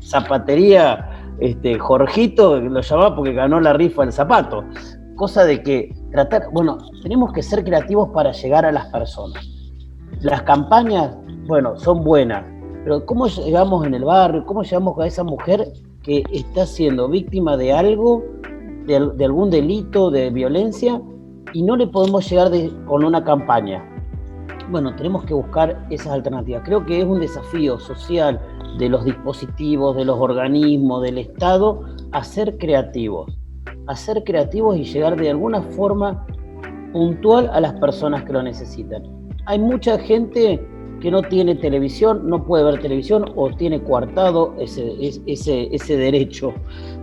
zapatería 0.00 1.36
este, 1.40 1.78
Jorgito, 1.78 2.60
lo 2.60 2.80
llamaba 2.80 3.16
porque 3.16 3.32
ganó 3.32 3.60
la 3.60 3.72
rifa 3.72 4.02
del 4.02 4.12
zapato. 4.12 4.64
Cosa 5.16 5.44
de 5.44 5.62
que 5.62 5.94
tratar, 6.10 6.48
bueno, 6.52 6.78
tenemos 7.02 7.32
que 7.32 7.42
ser 7.42 7.64
creativos 7.64 8.08
para 8.10 8.32
llegar 8.32 8.64
a 8.64 8.72
las 8.72 8.86
personas. 8.86 9.46
Las 10.20 10.42
campañas, 10.42 11.16
bueno, 11.46 11.76
son 11.76 12.02
buenas, 12.02 12.44
pero 12.84 13.04
¿cómo 13.06 13.26
llegamos 13.26 13.86
en 13.86 13.94
el 13.94 14.04
barrio? 14.04 14.44
¿Cómo 14.46 14.62
llegamos 14.62 14.98
a 14.98 15.06
esa 15.06 15.24
mujer 15.24 15.68
que 16.02 16.24
está 16.32 16.66
siendo 16.66 17.08
víctima 17.08 17.56
de 17.56 17.72
algo, 17.72 18.24
de 18.86 19.24
algún 19.24 19.50
delito, 19.50 20.10
de 20.10 20.30
violencia? 20.30 21.00
Y 21.52 21.62
no 21.62 21.76
le 21.76 21.86
podemos 21.86 22.28
llegar 22.28 22.50
con 22.86 23.04
una 23.04 23.22
campaña. 23.22 23.84
Bueno, 24.70 24.94
tenemos 24.96 25.24
que 25.24 25.34
buscar 25.34 25.86
esas 25.90 26.12
alternativas. 26.12 26.62
Creo 26.64 26.84
que 26.84 27.00
es 27.00 27.04
un 27.04 27.20
desafío 27.20 27.78
social 27.78 28.40
de 28.78 28.88
los 28.88 29.04
dispositivos, 29.04 29.96
de 29.96 30.04
los 30.04 30.18
organismos, 30.18 31.02
del 31.02 31.18
Estado, 31.18 31.82
a 32.12 32.24
ser 32.24 32.56
creativos. 32.58 33.30
A 33.86 33.94
ser 33.94 34.24
creativos 34.24 34.76
y 34.76 34.84
llegar 34.84 35.16
de 35.16 35.30
alguna 35.30 35.60
forma 35.62 36.26
puntual 36.92 37.50
a 37.52 37.60
las 37.60 37.74
personas 37.74 38.24
que 38.24 38.32
lo 38.32 38.42
necesitan. 38.42 39.02
Hay 39.46 39.58
mucha 39.58 39.98
gente 39.98 40.66
que 41.04 41.10
no 41.10 41.20
tiene 41.20 41.54
televisión, 41.54 42.30
no 42.30 42.46
puede 42.46 42.64
ver 42.64 42.80
televisión 42.80 43.26
o 43.36 43.50
tiene 43.50 43.82
coartado 43.82 44.54
ese, 44.58 44.94
ese, 45.26 45.68
ese 45.70 45.96
derecho, 45.98 46.54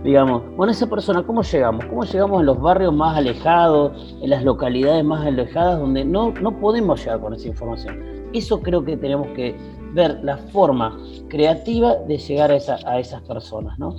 digamos. 0.02 0.42
Bueno, 0.56 0.72
esa 0.72 0.88
persona, 0.90 1.22
¿cómo 1.22 1.42
llegamos? 1.42 1.84
¿Cómo 1.84 2.02
llegamos 2.02 2.40
en 2.40 2.46
los 2.46 2.60
barrios 2.60 2.92
más 2.92 3.16
alejados, 3.16 4.16
en 4.20 4.28
las 4.28 4.42
localidades 4.42 5.04
más 5.04 5.24
alejadas 5.24 5.78
donde 5.78 6.04
no, 6.04 6.32
no 6.32 6.58
podemos 6.58 6.98
llegar 6.98 7.20
con 7.20 7.32
esa 7.32 7.46
información? 7.46 8.02
Eso 8.32 8.60
creo 8.60 8.84
que 8.84 8.96
tenemos 8.96 9.28
que 9.36 9.54
ver 9.92 10.18
la 10.24 10.36
forma 10.36 10.98
creativa 11.28 11.94
de 11.94 12.18
llegar 12.18 12.50
a, 12.50 12.56
esa, 12.56 12.78
a 12.84 12.98
esas 12.98 13.22
personas, 13.22 13.78
¿no? 13.78 13.94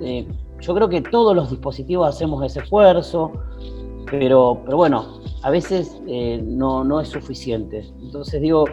Eh, 0.00 0.24
yo 0.60 0.72
creo 0.72 0.88
que 0.88 1.02
todos 1.02 1.34
los 1.34 1.50
dispositivos 1.50 2.08
hacemos 2.08 2.44
ese 2.44 2.60
esfuerzo, 2.60 3.32
pero, 4.08 4.60
pero 4.64 4.76
bueno, 4.76 5.20
a 5.42 5.50
veces 5.50 6.00
eh, 6.06 6.40
no, 6.44 6.84
no 6.84 7.00
es 7.00 7.08
suficiente. 7.08 7.92
Entonces 8.00 8.40
digo, 8.40 8.64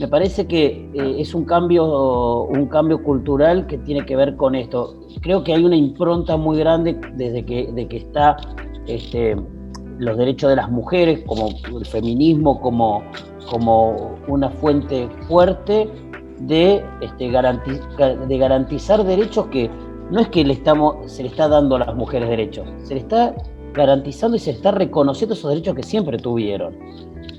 me 0.00 0.08
parece 0.08 0.46
que 0.46 0.90
eh, 0.94 1.16
es 1.18 1.34
un 1.34 1.44
cambio, 1.44 2.44
un 2.44 2.66
cambio 2.68 3.02
cultural 3.02 3.66
que 3.66 3.76
tiene 3.76 4.06
que 4.06 4.16
ver 4.16 4.34
con 4.34 4.54
esto. 4.54 4.96
Creo 5.20 5.44
que 5.44 5.52
hay 5.52 5.62
una 5.62 5.76
impronta 5.76 6.38
muy 6.38 6.56
grande 6.56 6.98
desde 7.16 7.44
que, 7.44 7.70
de 7.70 7.86
que 7.86 7.98
está 7.98 8.38
este, 8.86 9.36
los 9.98 10.16
derechos 10.16 10.48
de 10.48 10.56
las 10.56 10.70
mujeres, 10.70 11.22
como 11.26 11.50
el 11.78 11.84
feminismo, 11.84 12.62
como, 12.62 13.02
como 13.50 14.14
una 14.26 14.48
fuente 14.48 15.06
fuerte 15.28 15.86
de, 16.40 16.82
este, 17.02 17.24
de 17.24 18.38
garantizar 18.38 19.04
derechos 19.04 19.48
que 19.48 19.70
no 20.10 20.20
es 20.20 20.28
que 20.28 20.42
le 20.44 20.54
estamos, 20.54 21.12
se 21.12 21.24
le 21.24 21.28
está 21.28 21.46
dando 21.46 21.76
a 21.76 21.80
las 21.80 21.94
mujeres 21.94 22.30
derechos, 22.30 22.66
se 22.84 22.94
le 22.94 23.00
está 23.00 23.34
garantizando 23.74 24.38
y 24.38 24.40
se 24.40 24.52
está 24.52 24.70
reconociendo 24.70 25.34
esos 25.34 25.50
derechos 25.50 25.74
que 25.74 25.82
siempre 25.82 26.16
tuvieron 26.16 26.74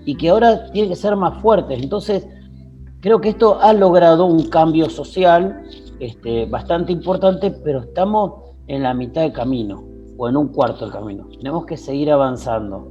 y 0.05 0.16
que 0.16 0.30
ahora 0.30 0.72
tienen 0.72 0.91
que 0.91 0.95
ser 0.95 1.16
más 1.16 1.41
fuertes. 1.41 1.82
Entonces, 1.82 2.28
Creo 3.01 3.19
que 3.19 3.29
esto 3.29 3.59
ha 3.59 3.73
logrado 3.73 4.27
un 4.27 4.47
cambio 4.49 4.87
social 4.87 5.63
este, 5.99 6.45
bastante 6.45 6.91
importante, 6.91 7.49
pero 7.49 7.79
estamos 7.79 8.33
en 8.67 8.83
la 8.83 8.93
mitad 8.93 9.23
del 9.23 9.33
camino 9.33 9.83
o 10.17 10.29
en 10.29 10.37
un 10.37 10.49
cuarto 10.49 10.85
del 10.85 10.93
camino. 10.93 11.27
Tenemos 11.35 11.65
que 11.65 11.77
seguir 11.77 12.11
avanzando 12.11 12.87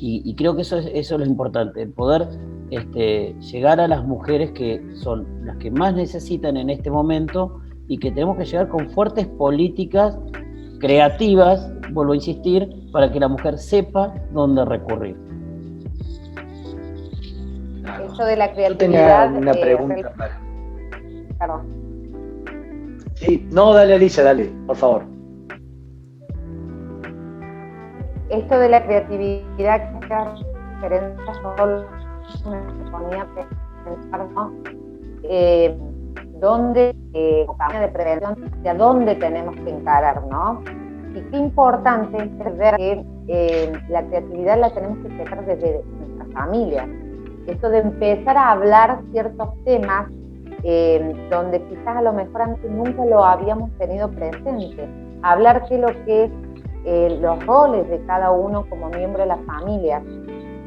y, 0.00 0.34
creo 0.34 0.56
que 0.56 0.62
eso 0.62 0.78
es, 0.78 0.86
eso 0.94 1.16
es 1.16 1.20
lo 1.20 1.26
importante, 1.26 1.86
poder 1.88 2.26
este, 2.70 3.34
llegar 3.52 3.80
a 3.80 3.86
las 3.86 4.02
mujeres 4.02 4.52
que 4.52 4.82
son 4.94 5.26
las 5.44 5.58
que 5.58 5.70
más 5.70 5.94
necesitan 5.94 6.56
en 6.56 6.70
este 6.70 6.90
momento 6.90 7.60
y 7.86 7.98
que 7.98 8.10
tenemos 8.12 8.38
que 8.38 8.46
llegar 8.46 8.68
con 8.68 8.88
fuertes 8.88 9.26
políticas 9.26 10.18
creativas, 10.78 11.70
vuelvo 11.92 12.12
a 12.12 12.16
insistir, 12.16 12.90
para 12.92 13.12
que 13.12 13.20
la 13.20 13.28
mujer 13.28 13.58
sepa 13.58 14.14
dónde 14.32 14.64
recurrir 14.64 15.29
de 18.24 18.36
la 18.36 18.52
creatividad. 18.52 19.28
Yo 19.28 19.34
tenía 19.34 19.38
una 19.38 19.52
eh, 19.52 19.60
pregunta. 19.60 20.12
Perdón. 21.38 21.80
Sí, 23.14 23.48
no, 23.52 23.74
dale 23.74 23.94
Alicia, 23.94 24.24
dale, 24.24 24.50
por 24.66 24.76
favor. 24.76 25.02
Esto 28.30 28.58
de 28.58 28.68
la 28.68 28.84
creatividad 28.84 30.00
que 30.00 30.08
referencia 30.80 31.34
solo 31.42 31.84
me 32.48 32.90
ponía 32.90 33.22
a 33.22 33.28
pensar, 33.84 34.30
¿no? 34.30 34.52
Eh, 35.24 35.76
dónde, 36.40 36.94
eh, 37.12 37.46
de 37.80 37.88
prevención, 37.88 38.52
hacia 38.58 38.74
dónde 38.74 39.14
tenemos 39.16 39.54
que 39.56 39.70
encarar, 39.70 40.22
¿no? 40.26 40.62
Y 41.14 41.20
qué 41.22 41.36
importante 41.36 42.16
es 42.18 42.56
ver 42.56 42.76
que 42.76 43.04
eh, 43.28 43.72
la 43.88 44.02
creatividad 44.06 44.58
la 44.58 44.70
tenemos 44.70 44.98
que 44.98 45.08
empezar 45.08 45.44
desde 45.44 45.82
nuestra 45.84 46.40
familia. 46.40 46.88
Esto 47.46 47.70
de 47.70 47.78
empezar 47.78 48.36
a 48.36 48.52
hablar 48.52 49.00
ciertos 49.12 49.48
temas 49.64 50.10
eh, 50.62 51.14
donde 51.30 51.62
quizás 51.64 51.96
a 51.96 52.02
lo 52.02 52.12
mejor 52.12 52.42
antes 52.42 52.70
nunca 52.70 53.04
lo 53.04 53.24
habíamos 53.24 53.70
tenido 53.78 54.10
presente. 54.10 54.88
Hablar 55.22 55.68
de 55.68 55.78
lo 55.78 55.88
que 56.04 56.24
es 56.24 56.30
eh, 56.84 57.18
los 57.20 57.44
roles 57.46 57.88
de 57.88 58.04
cada 58.06 58.30
uno 58.30 58.66
como 58.68 58.88
miembro 58.88 59.22
de 59.22 59.28
la 59.28 59.38
familia. 59.38 60.02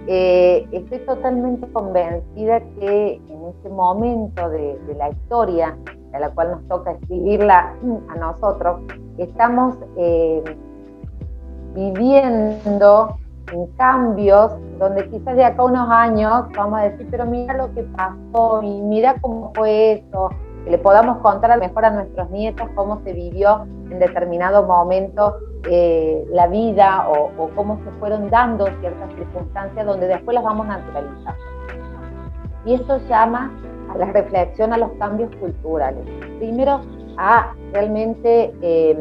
estoy 0.08 1.00
totalmente 1.06 1.68
convencida 1.72 2.60
que 2.80 3.22
en 3.30 3.46
este 3.50 3.70
momento 3.70 4.50
de, 4.50 4.78
la 4.98 5.10
historia, 5.10 5.78
a 6.14 6.20
la 6.20 6.30
cual 6.32 6.52
nos 6.52 6.68
toca 6.68 6.92
escribirla 6.92 7.74
a 8.10 8.16
nosotros, 8.16 8.82
estamos 9.18 9.76
eh, 9.98 10.44
viviendo 11.74 13.18
en 13.52 13.68
cambios 13.78 14.52
donde 14.80 15.10
quizás 15.10 15.36
de 15.36 15.44
acá 15.44 15.62
a 15.62 15.66
unos 15.66 15.90
años 15.90 16.46
vamos 16.56 16.80
a 16.80 16.84
decir, 16.84 17.08
pero 17.12 17.26
mira 17.26 17.54
lo 17.56 17.74
que 17.74 17.84
pasó 17.84 18.62
y 18.64 18.82
mira 18.82 19.16
cómo 19.22 19.52
fue 19.56 19.94
eso, 19.94 20.30
que 20.64 20.72
le 20.72 20.78
podamos 20.78 21.18
contar 21.20 21.52
a 21.52 21.58
lo 21.58 21.64
mejor 21.64 21.86
a 21.86 21.90
nuestros 21.92 22.30
nietos 22.30 22.68
cómo 22.76 23.02
se 23.04 23.14
vivió 23.14 23.66
en 23.90 24.00
determinado 24.00 24.64
momento 24.64 25.36
eh, 25.70 26.26
la 26.32 26.48
vida 26.48 27.08
o, 27.10 27.50
cómo 27.56 27.80
se 27.86 27.92
fueron 28.00 28.30
dando 28.30 28.66
ciertas 28.82 29.14
circunstancias 29.16 29.86
donde 29.86 30.08
después 30.08 30.36
las 30.36 30.44
vamos 30.44 30.68
naturalizando. 30.68 31.42
Y 32.66 32.76
eso 32.76 32.98
llama 33.08 33.52
a 33.94 33.98
la 33.98 34.06
reflexión 34.08 34.74
a 34.74 34.78
los 34.78 34.92
cambios 34.94 35.34
culturales. 35.38 36.06
Primero, 36.40 36.82
a 37.18 37.54
realmente 37.72 38.54
em, 38.62 38.98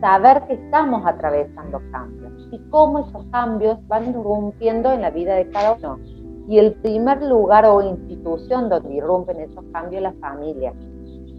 saber 0.00 0.42
que 0.46 0.54
estamos 0.54 1.06
atravesando 1.06 1.80
cambios 1.90 2.21
y 2.52 2.58
cómo 2.70 3.00
esos 3.00 3.24
cambios 3.32 3.78
van 3.88 4.10
irrumpiendo 4.10 4.92
en 4.92 5.00
la 5.00 5.10
vida 5.10 5.34
de 5.34 5.48
cada 5.48 5.72
uno. 5.72 5.98
Y 6.48 6.58
el 6.58 6.74
primer 6.74 7.22
lugar 7.22 7.64
o 7.64 7.80
institución 7.82 8.68
donde 8.68 8.94
irrumpen 8.94 9.40
esos 9.40 9.64
cambios 9.72 9.96
es 9.96 10.02
la 10.02 10.12
familia. 10.20 10.74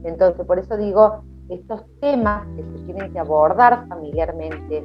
Entonces, 0.03 0.45
por 0.45 0.57
eso 0.57 0.76
digo, 0.76 1.24
estos 1.49 1.84
temas 2.01 2.47
que 2.55 2.64
se 2.64 2.86
tienen 2.86 3.14
que 3.14 3.20
abordar 3.20 3.88
familiarmente 3.88 4.84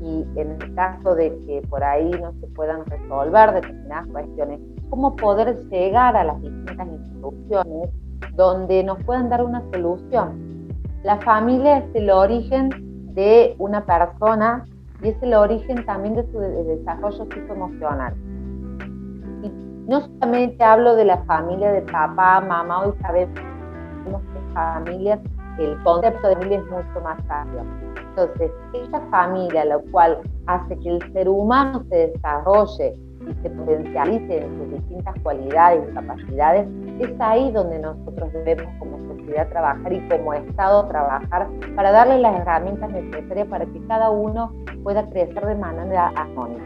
y 0.00 0.24
en 0.36 0.52
el 0.60 0.74
caso 0.74 1.14
de 1.14 1.36
que 1.46 1.62
por 1.68 1.82
ahí 1.82 2.10
no 2.20 2.32
se 2.40 2.46
puedan 2.48 2.84
resolver 2.86 3.54
determinadas 3.54 4.06
cuestiones, 4.08 4.60
cómo 4.90 5.16
poder 5.16 5.58
llegar 5.70 6.16
a 6.16 6.24
las 6.24 6.40
distintas 6.40 6.86
instituciones 6.86 7.90
donde 8.36 8.84
nos 8.84 9.02
puedan 9.04 9.28
dar 9.28 9.42
una 9.42 9.62
solución. 9.72 10.68
La 11.02 11.18
familia 11.20 11.78
es 11.78 11.94
el 11.94 12.10
origen 12.10 12.68
de 13.14 13.54
una 13.58 13.84
persona 13.86 14.66
y 15.04 15.08
es 15.10 15.22
el 15.22 15.34
origen 15.34 15.84
también 15.84 16.14
de 16.14 16.26
su 16.32 16.38
desarrollo 16.38 17.26
psicoemocional. 17.30 18.14
Y 19.42 19.50
no 19.86 20.00
solamente 20.00 20.64
hablo 20.64 20.96
de 20.96 21.04
la 21.04 21.18
familia 21.24 21.72
de 21.72 21.82
papá, 21.82 22.40
mamá, 22.40 22.86
hoy 22.86 22.94
sabemos 23.02 23.34
que 23.34 24.54
familias, 24.54 25.20
el 25.58 25.82
concepto 25.82 26.28
de 26.28 26.34
familia 26.36 26.58
es 26.58 26.64
mucho 26.64 27.00
más 27.02 27.18
amplio. 27.28 27.62
Entonces, 28.08 28.50
esta 28.72 29.00
familia, 29.10 29.66
la 29.66 29.78
cual 29.90 30.20
hace 30.46 30.78
que 30.78 30.88
el 30.88 31.12
ser 31.12 31.28
humano 31.28 31.84
se 31.90 32.08
desarrolle 32.08 32.94
y 33.28 33.42
se 33.42 33.50
potencialice 33.50 34.38
en 34.38 34.58
sus 34.58 34.70
distintas 34.70 35.14
cualidades 35.22 35.86
y 35.90 35.94
capacidades, 35.94 36.66
es 37.00 37.20
ahí 37.20 37.52
donde 37.52 37.78
nosotros 37.78 38.32
debemos 38.32 38.72
como 38.78 38.96
trabajar 39.48 39.92
y 39.92 40.00
como 40.08 40.34
Estado 40.34 40.86
trabajar 40.86 41.48
para 41.74 41.90
darle 41.90 42.18
las 42.18 42.40
herramientas 42.40 42.90
necesarias 42.90 43.48
para 43.48 43.66
que 43.66 43.80
cada 43.86 44.10
uno 44.10 44.52
pueda 44.82 45.08
crecer 45.10 45.44
de 45.44 45.54
manera 45.54 46.08
armónica. 46.08 46.62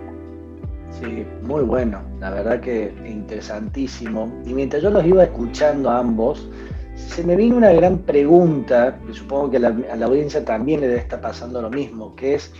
Sí, 0.90 1.26
muy 1.42 1.62
bueno, 1.64 2.00
la 2.20 2.30
verdad 2.30 2.60
que 2.60 2.94
interesantísimo. 3.06 4.32
Y 4.44 4.54
mientras 4.54 4.82
yo 4.82 4.90
los 4.90 5.04
iba 5.04 5.24
escuchando 5.24 5.90
a 5.90 5.98
ambos, 5.98 6.50
se 6.94 7.22
me 7.24 7.36
vino 7.36 7.56
una 7.56 7.72
gran 7.72 7.98
pregunta, 7.98 8.98
que 9.06 9.14
supongo 9.14 9.50
que 9.50 9.56
a 9.58 9.96
la 9.96 10.06
audiencia 10.06 10.44
también 10.44 10.80
le 10.80 10.96
estar 10.96 11.20
pasando 11.20 11.62
lo 11.62 11.70
mismo, 11.70 12.14
que 12.16 12.34
es, 12.34 12.52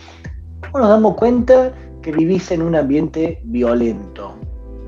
¿cómo 0.61 0.79
nos 0.79 0.89
damos 0.89 1.15
cuenta 1.15 1.73
que 2.01 2.11
vivís 2.11 2.51
en 2.51 2.61
un 2.61 2.75
ambiente 2.75 3.39
violento. 3.43 4.35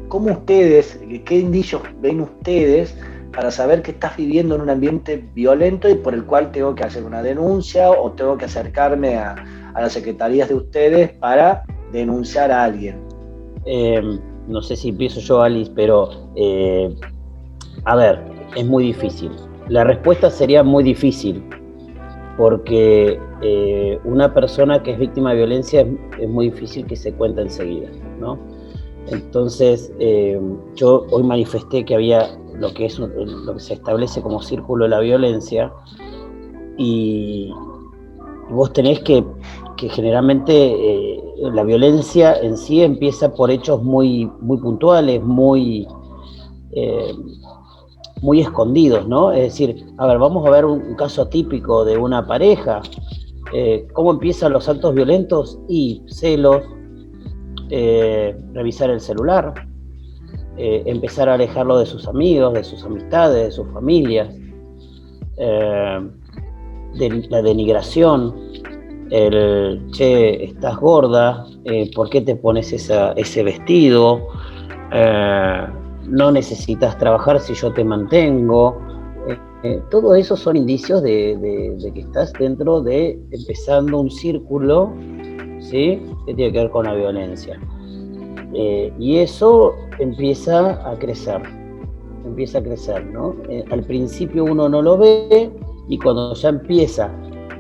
¿Cómo 0.08 0.32
ustedes, 0.32 1.00
qué 1.26 1.40
indicios 1.40 1.82
ven 2.02 2.22
ustedes 2.22 2.96
para 3.34 3.52
saber 3.52 3.82
que 3.82 3.92
estás 3.92 4.18
viviendo 4.18 4.56
en 4.56 4.62
un 4.62 4.70
ambiente 4.70 5.24
violento 5.34 5.90
y 5.90 5.96
por 5.96 6.14
el 6.14 6.26
cual 6.26 6.52
tengo 6.52 6.76
que 6.76 6.84
hacer 6.84 7.04
una 7.04 7.22
denuncia 7.24 7.90
o 7.90 8.12
tengo 8.12 8.38
que 8.38 8.46
acercarme 8.46 9.16
a, 9.16 9.36
las 9.74 9.94
secretarías 9.94 10.50
de 10.50 10.56
ustedes 10.56 11.12
para 11.14 11.64
denunciar 11.92 12.52
a 12.52 12.64
alguien? 12.66 13.00
Em, 13.66 14.20
no 14.48 14.62
sé 14.62 14.76
si 14.76 14.90
empiezo 14.90 15.22
yo, 15.22 15.42
Alice, 15.42 15.72
pero 15.74 16.10
eh, 16.36 16.94
a 17.86 17.96
ver, 17.96 18.20
es 18.56 18.66
muy 18.66 18.86
difícil. 18.86 19.32
La 19.70 19.84
respuesta 19.84 20.30
sería 20.30 20.64
muy 20.64 20.84
difícil 20.84 21.44
porque 22.38 23.20
eh, 23.42 24.00
una 24.04 24.34
persona 24.34 24.82
que 24.82 24.92
es 24.92 25.00
víctima 25.00 25.32
de 25.32 25.38
violencia 25.38 25.86
es, 26.20 26.30
muy 26.30 26.50
difícil 26.50 26.86
que 26.86 26.96
se 26.96 27.14
cuente 27.14 27.42
enseguida, 27.42 27.90
¿no? 28.20 28.40
Entonces, 29.08 29.92
eh, 30.00 30.40
yo 30.76 31.06
hoy 31.12 31.24
manifesté 31.24 31.84
que 31.86 31.96
había 31.96 32.38
lo 32.62 32.74
que 32.74 32.86
es 32.86 32.98
lo 33.00 33.54
que 33.54 33.60
se 33.60 33.74
establece 33.74 34.22
como 34.22 34.42
círculo 34.42 34.86
de 34.86 34.90
la 34.90 35.00
violencia 35.00 35.74
y 36.78 37.52
vos 38.50 38.72
tenés 38.72 39.02
que, 39.02 39.26
que 39.76 39.90
generalmente 39.90 40.54
eh, 40.54 41.24
la 41.52 41.64
violencia 41.64 42.40
en 42.40 42.58
sí 42.58 42.82
empieza 42.82 43.34
por 43.34 43.52
hechos 43.52 43.84
muy, 43.84 44.32
muy 44.40 44.58
puntuales, 44.58 45.22
muy 45.24 45.88
muy 48.22 48.42
escondidos, 48.42 49.08
¿no? 49.08 49.32
Es 49.32 49.42
decir, 49.42 49.86
a 49.98 50.08
ver, 50.08 50.20
vamos 50.20 50.46
a 50.48 50.52
ver 50.52 50.66
un, 50.66 50.96
caso 50.96 51.28
típico 51.28 51.84
de 51.84 51.98
una 51.98 52.26
pareja. 52.26 52.82
Eh, 53.54 53.88
¿Cómo 53.94 54.12
empiezan 54.12 54.54
los 54.54 54.70
actos 54.70 54.94
violentos? 54.94 55.60
Y 55.68 56.04
celos, 56.08 56.64
eh, 57.70 58.38
revisar 58.54 58.90
el 58.92 59.02
celular, 59.02 59.68
eh, 60.58 60.84
empezar 60.86 61.30
a 61.30 61.36
alejarlo 61.36 61.80
de 61.80 61.86
sus 61.86 62.08
amigos, 62.08 62.54
de 62.54 62.64
sus 62.64 62.84
amistades, 62.84 63.46
de 63.46 63.52
sus 63.52 63.68
familias, 63.70 64.30
de 65.38 67.28
la 67.30 67.42
denigración, 67.42 68.36
el, 69.10 69.82
che, 69.92 70.44
estás 70.44 70.78
gorda, 70.78 71.46
¿por 71.96 72.10
qué 72.10 72.22
te 72.22 72.36
pones 72.36 72.72
ese 72.74 73.44
vestido? 73.44 74.28
no 76.08 76.32
necesitas 76.32 76.98
trabajar 76.98 77.40
si 77.40 77.54
yo 77.54 77.72
te 77.74 77.84
mantengo. 77.84 78.78
Eh, 79.28 79.38
eh, 79.64 79.82
todo 79.90 80.16
eso 80.16 80.36
son 80.36 80.58
indicios 80.58 81.02
de, 81.02 81.78
que 81.94 82.00
estás 82.00 82.34
dentro 82.34 82.82
de 82.82 83.20
empezando 83.32 84.00
un 84.00 84.10
círculo 84.10 84.94
¿sí? 85.60 86.02
que 86.26 86.34
tiene 86.34 86.52
que 86.52 86.60
ver 86.60 86.70
con 86.72 86.86
la 86.86 86.94
violencia. 86.94 87.60
Eh, 88.54 88.94
y 89.00 89.18
eso 89.18 89.74
empieza 90.00 90.90
a 90.90 90.98
crecer, 90.98 91.42
empieza 92.26 92.60
a 92.60 92.64
crecer, 92.64 93.06
¿no? 93.06 93.36
al 93.72 93.84
principio 93.84 94.44
uno 94.44 94.68
no 94.68 94.82
lo 94.82 94.98
ve 94.98 95.52
y 95.88 95.98
cuando 95.98 96.34
ya 96.34 96.50
empieza 96.50 97.10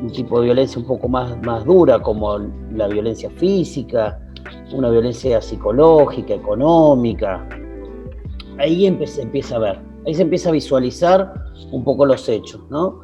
un 0.01 0.11
tipo 0.11 0.39
de 0.39 0.45
violencia 0.45 0.79
un 0.79 0.87
poco 0.87 1.07
más, 1.07 1.41
más 1.43 1.63
dura, 1.65 2.01
como 2.01 2.39
la 2.73 2.87
violencia 2.87 3.29
física, 3.29 4.19
una 4.73 4.89
violencia 4.89 5.41
psicológica, 5.41 6.33
económica, 6.33 7.47
ahí 8.57 8.85
se 9.05 9.21
empieza 9.21 9.55
a 9.55 9.59
ver, 9.59 9.79
ahí 10.05 10.13
se 10.13 10.23
empieza 10.23 10.49
a 10.49 10.53
visualizar 10.53 11.33
un 11.71 11.83
poco 11.83 12.05
los 12.05 12.27
hechos, 12.29 12.61
¿no? 12.69 13.01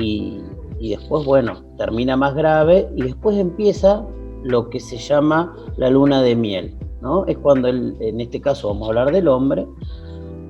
Y, 0.00 0.42
después, 0.80 1.24
bueno, 1.24 1.64
termina 1.78 2.16
más 2.16 2.34
grave 2.34 2.88
y 2.96 3.02
después 3.02 3.38
empieza 3.38 4.04
lo 4.44 4.68
que 4.68 4.78
se 4.78 4.98
llama 4.98 5.56
la 5.76 5.90
luna 5.90 6.22
de 6.22 6.36
miel, 6.36 6.76
¿no? 7.06 7.24
Es 7.26 7.38
cuando, 7.38 7.68
en 7.68 8.20
este 8.20 8.40
caso 8.40 8.68
vamos 8.68 8.86
a 8.86 8.90
hablar 8.90 9.12
del 9.12 9.28
hombre, 9.28 9.66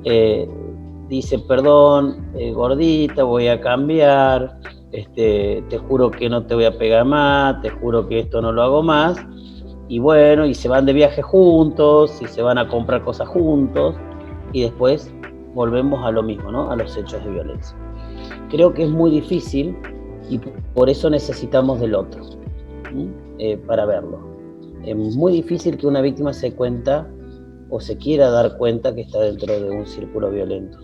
eh, 0.05 0.49
dice, 1.09 1.39
perdón, 1.39 2.31
eh, 2.35 2.53
gordita, 2.53 3.25
voy 3.25 3.49
a 3.49 3.61
cambiar, 3.61 4.59
este, 4.93 5.63
te 5.69 5.79
juro 5.79 6.11
que 6.11 6.29
no 6.29 6.47
te 6.47 6.55
voy 6.55 6.65
a 6.65 6.79
pegar 6.79 7.05
más, 7.05 7.61
te 7.61 7.71
juro 7.71 8.09
que 8.09 8.21
esto 8.21 8.41
no 8.41 8.53
lo 8.53 8.63
hago 8.63 8.83
más, 8.83 9.19
y 9.89 9.99
bueno, 9.99 10.47
y 10.47 10.55
se 10.55 10.69
van 10.69 10.87
de 10.87 10.93
viaje 10.93 11.23
juntos, 11.23 12.21
y 12.23 12.27
se 12.27 12.41
van 12.41 12.57
a 12.59 12.67
comprar 12.69 13.05
cosas 13.05 13.29
juntos, 13.29 13.95
y 14.53 14.63
después 14.63 15.13
volvemos 15.55 16.05
a 16.05 16.11
lo 16.11 16.23
mismo, 16.23 16.51
¿no? 16.51 16.71
a 16.71 16.77
los 16.77 16.97
hechos 16.97 17.23
de 17.25 17.31
violencia. 17.31 17.77
Creo 18.49 18.73
que 18.73 18.85
es 18.85 18.91
muy 18.91 19.11
difícil 19.11 19.77
y 20.31 20.39
por 20.75 20.89
eso 20.89 21.11
necesitamos 21.11 21.81
del 21.81 21.95
otro 21.95 22.23
eh, 23.39 23.57
para 23.67 23.87
verlo. 23.87 24.36
Es 24.87 24.97
muy 24.97 25.33
difícil 25.33 25.77
que 25.77 25.87
una 25.87 26.01
víctima 26.01 26.33
se 26.33 26.55
cuenta 26.55 27.07
o 27.71 27.81
se 27.81 27.97
quiera 27.97 28.31
dar 28.31 28.57
cuenta 28.57 28.95
que 28.95 29.03
está 29.03 29.21
dentro 29.21 29.53
de 29.53 29.71
un 29.71 29.87
círculo 29.87 30.31
violento. 30.31 30.79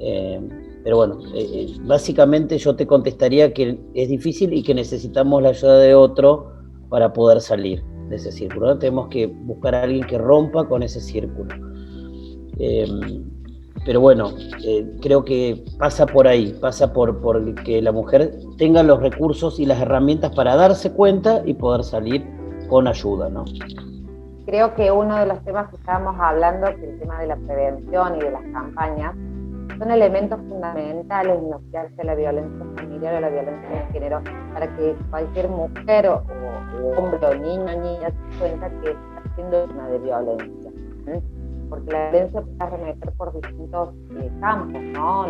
Eh, 0.00 0.40
Pero 0.82 0.96
bueno, 0.96 1.20
eh, 1.34 1.48
eh, 1.52 1.76
básicamente 1.82 2.58
yo 2.58 2.74
te 2.74 2.86
contestaría 2.86 3.52
que 3.52 3.78
es 3.94 4.08
difícil 4.08 4.52
y 4.52 4.62
que 4.62 4.74
necesitamos 4.74 5.42
la 5.42 5.50
ayuda 5.50 5.78
de 5.78 5.94
otro 5.94 6.52
para 6.88 7.12
poder 7.12 7.40
salir 7.40 7.82
de 8.08 8.16
ese 8.16 8.32
círculo. 8.32 8.76
Tenemos 8.78 9.08
que 9.08 9.26
buscar 9.26 9.74
a 9.74 9.82
alguien 9.82 10.04
que 10.04 10.18
rompa 10.18 10.66
con 10.66 10.82
ese 10.82 11.00
círculo. 11.00 11.54
Pero 13.84 14.00
bueno, 14.00 14.32
creo 15.00 15.24
que 15.24 15.64
pasa 15.78 16.06
por 16.06 16.26
ahí, 16.26 16.54
pasa 16.60 16.92
por, 16.92 17.20
por 17.20 17.54
que 17.62 17.80
la 17.80 17.92
mujer 17.92 18.36
tenga 18.56 18.82
los 18.82 19.00
recursos 19.00 19.60
y 19.60 19.66
las 19.66 19.80
herramientas 19.80 20.34
para 20.34 20.56
darse 20.56 20.92
cuenta 20.92 21.42
y 21.46 21.54
poder 21.54 21.84
salir 21.84 22.37
con 22.68 22.86
ayuda, 22.86 23.28
¿no? 23.28 23.44
Creo 24.46 24.74
que 24.74 24.90
uno 24.90 25.16
de 25.16 25.26
los 25.26 25.42
temas 25.44 25.68
que 25.68 25.76
estábamos 25.76 26.16
hablando, 26.18 26.66
que 26.76 26.90
el 26.90 26.98
tema 27.00 27.20
de 27.20 27.26
la 27.26 27.36
prevención 27.36 28.16
y 28.16 28.20
de 28.20 28.30
las 28.30 28.42
campañas, 28.52 29.14
son 29.78 29.90
elementos 29.90 30.40
fundamentales 30.48 31.38
en 31.38 31.50
lo 31.50 31.60
que 31.70 31.78
hace 31.78 32.04
la 32.04 32.14
violencia 32.14 32.66
familiar 32.76 33.14
o 33.14 33.20
la 33.20 33.28
violencia 33.28 33.68
de 33.68 33.92
género, 33.92 34.22
para 34.52 34.76
que 34.76 34.96
cualquier 35.10 35.48
mujer 35.48 36.08
o, 36.08 36.22
hombre 36.96 37.26
o 37.26 37.34
niño 37.34 37.64
o 37.64 37.80
niña 37.80 38.10
se 38.10 38.38
cuenta 38.38 38.70
que 38.80 38.90
está 38.90 39.34
siendo 39.34 39.64
una 39.64 39.88
de 39.88 39.98
violencia. 39.98 40.70
Porque 41.68 41.92
la 41.92 42.10
violencia 42.10 42.40
puede 42.40 42.56
arremeter 42.58 43.12
por 43.12 43.40
distintos 43.40 43.90
eh, 44.18 44.32
campos, 44.40 44.82
¿no? 44.82 45.26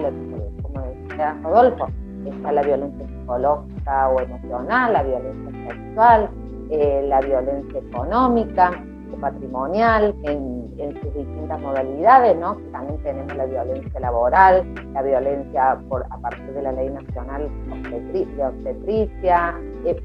como 0.63 0.81
decía 0.81 1.37
Rodolfo, 1.43 1.89
está 2.25 2.53
la 2.53 2.63
violencia 2.63 3.07
psicológica 3.07 4.09
o 4.09 4.21
emocional, 4.21 4.93
la 4.93 5.03
violencia 5.03 5.75
sexual, 5.75 6.31
eh, 6.71 7.05
la 7.09 7.21
violencia 7.21 7.81
económica, 7.81 8.73
patrimonial 9.21 10.15
en, 10.25 10.59
sus 11.03 11.15
distintas 11.15 11.61
modalidades, 11.61 12.37
¿no? 12.37 12.57
También 12.73 13.03
tenemos 13.03 13.37
la 13.37 13.47
violencia 13.47 14.01
laboral, 14.01 14.65
la 14.95 15.03
violencia 15.03 15.73
a 15.73 16.19
partir 16.21 16.53
de 16.55 16.63
la 16.63 16.73
Ley 16.73 16.91
Nacional 16.91 17.51
de 17.69 18.45
Obstetricia. 18.45 19.55
Eh, 19.85 20.01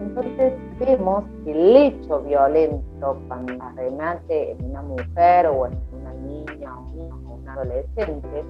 entonces 0.00 0.52
vemos 0.78 1.24
que 1.44 1.52
el 1.52 1.76
hecho 1.76 2.20
violento 2.20 3.18
cuando 3.26 3.54
remate 3.74 4.52
en 4.52 4.64
una 4.70 4.82
mujer 4.82 5.46
o 5.46 5.66
en 5.66 5.78
una 5.92 6.12
niña 6.14 6.78
o 6.78 7.34
un 7.34 7.48
adolescente, 7.48 8.44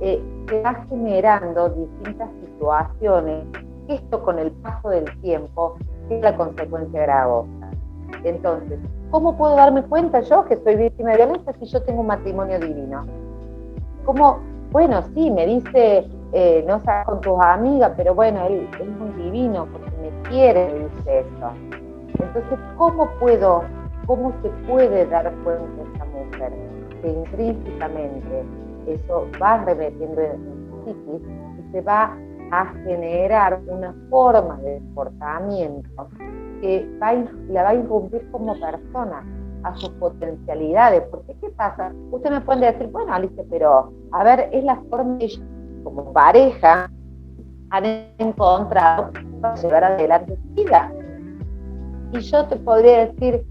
eh, 0.00 0.22
se 0.48 0.62
va 0.62 0.74
generando 0.88 1.68
distintas 1.70 2.30
situaciones. 2.44 3.44
Esto 3.88 4.22
con 4.22 4.38
el 4.38 4.50
paso 4.52 4.88
del 4.88 5.04
tiempo 5.20 5.76
la 6.10 6.36
consecuencia 6.36 7.02
gravosa. 7.02 7.70
Entonces, 8.24 8.78
¿Cómo 9.10 9.36
puedo 9.36 9.54
darme 9.54 9.82
cuenta 9.84 10.20
yo 10.20 10.44
que 10.46 10.56
soy 10.56 10.76
víctima 10.76 11.10
de 11.12 11.18
violencia 11.18 11.54
si 11.60 11.66
yo 11.66 11.80
tengo 11.82 12.00
un 12.00 12.08
matrimonio 12.08 12.58
divino? 12.58 13.06
¿Cómo? 14.04 14.40
Bueno, 14.72 15.00
sí, 15.14 15.30
me 15.30 15.46
dice, 15.46 16.06
eh, 16.32 16.64
no 16.66 16.82
sabes 16.82 17.06
con 17.06 17.20
tus 17.20 17.40
amigas, 17.40 17.92
pero 17.96 18.14
bueno, 18.14 18.44
él, 18.46 18.68
es 18.80 18.86
muy 18.88 19.10
divino 19.22 19.66
porque 19.72 19.90
me 20.02 20.28
quiere, 20.28 20.72
me 20.72 20.78
dice 20.80 21.20
eso. 21.20 21.50
Entonces, 22.18 22.58
¿cómo 22.76 23.08
puedo, 23.20 23.62
cómo 24.06 24.32
se 24.42 24.48
puede 24.68 25.06
dar 25.06 25.32
cuenta 25.44 25.82
esa 25.94 26.04
mujer 26.04 26.52
que 27.00 27.08
intrínsecamente 27.08 28.44
eso 28.88 29.26
va 29.40 29.64
remetiendo 29.64 30.20
en 30.20 30.68
su 30.68 30.84
psiquis 30.84 31.22
y 31.60 31.72
se 31.72 31.80
va 31.82 32.16
a 32.50 32.66
generar 32.84 33.60
una 33.66 33.94
forma 34.10 34.56
de 34.58 34.78
comportamiento 34.78 36.08
que 36.60 36.88
va 37.02 37.12
la 37.50 37.62
va 37.62 37.68
a 37.70 37.74
irrumpir 37.74 38.28
como 38.30 38.58
persona, 38.58 39.24
a 39.62 39.74
sus 39.76 39.90
potencialidades. 39.90 41.02
Porque, 41.10 41.34
¿qué 41.40 41.50
pasa? 41.50 41.92
Usted 42.10 42.30
me 42.30 42.40
puede 42.40 42.72
decir, 42.72 42.86
bueno, 42.88 43.12
Alicia, 43.12 43.44
pero 43.50 43.92
a 44.12 44.24
ver, 44.24 44.48
es 44.52 44.64
la 44.64 44.76
forma 44.90 45.18
que 45.18 45.28
como 45.82 46.12
pareja 46.12 46.90
han 47.70 47.84
encontrado 48.18 49.10
para 49.40 49.54
llevar 49.56 49.84
adelante 49.84 50.36
su 50.36 50.54
vida. 50.54 50.92
Y 52.12 52.20
yo 52.20 52.46
te 52.46 52.56
podría 52.56 53.06
decir, 53.06 53.44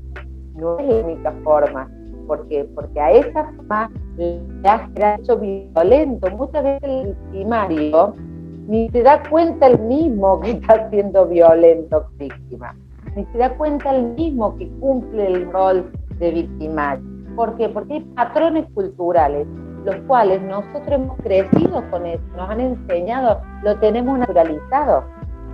no 0.56 0.80
es 0.80 0.88
la 0.88 1.06
única 1.06 1.32
forma, 1.44 1.90
porque, 2.28 2.68
porque 2.74 3.00
a 3.00 3.12
esa 3.12 3.44
forma 3.54 3.92
le 4.18 4.40
ha 4.64 5.16
hecho 5.16 5.38
violento. 5.38 6.32
Muchas 6.32 6.64
veces 6.64 6.84
el 6.84 7.16
primario 7.32 8.16
ni 8.68 8.90
se 8.90 9.04
da 9.04 9.22
cuenta 9.30 9.68
el 9.68 9.80
mismo 9.80 10.40
que 10.42 10.52
está 10.52 10.90
siendo 10.90 11.28
violento 11.28 12.08
víctima 12.18 12.76
ni 13.16 13.26
se 13.26 13.38
da 13.38 13.56
cuenta 13.56 13.96
el 13.96 14.14
mismo 14.14 14.56
que 14.58 14.70
cumple 14.80 15.28
el 15.28 15.52
rol 15.52 15.92
de 16.20 16.32
victimario. 16.32 17.04
¿Por 17.36 17.56
qué? 17.58 17.70
Porque 17.70 17.96
hay 17.96 18.02
patrones 18.16 18.66
culturales, 18.74 19.48
los 19.86 19.96
cuales 20.08 20.42
nosotros 20.42 20.92
hemos 20.92 21.18
crecido 21.20 21.84
con 21.90 22.06
eso, 22.06 22.24
nos 22.36 22.50
han 22.50 22.60
enseñado, 22.60 23.42
lo 23.64 23.78
tenemos 23.80 24.20
naturalizado. 24.20 25.04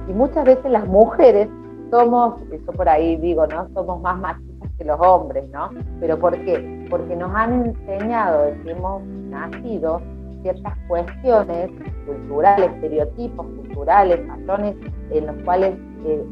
Y 0.08 0.14
muchas 0.14 0.46
veces 0.46 0.72
las 0.72 0.88
mujeres 0.88 1.48
somos, 1.92 2.36
eso 2.52 2.72
por 2.72 2.88
ahí 2.90 3.16
digo, 3.18 3.46
¿no? 3.48 3.68
Somos 3.74 4.02
más 4.02 4.18
machistas 4.20 4.70
que 4.78 4.86
los 4.86 5.00
hombres, 5.00 5.48
¿no? 5.50 5.70
¿Pero 6.00 6.18
por 6.18 6.34
qué? 6.46 6.88
Porque 6.90 7.16
nos 7.16 7.34
han 7.36 7.66
enseñado 7.66 8.46
desde 8.46 8.64
que 8.64 8.72
hemos 8.72 9.04
nacido 9.04 10.02
ciertas 10.42 10.78
cuestiones 10.88 11.70
culturales, 12.06 12.72
estereotipos 12.76 13.46
culturales, 13.46 14.20
patrones 14.28 14.76
en 15.12 15.28
los 15.28 15.36
cuales 15.44 15.76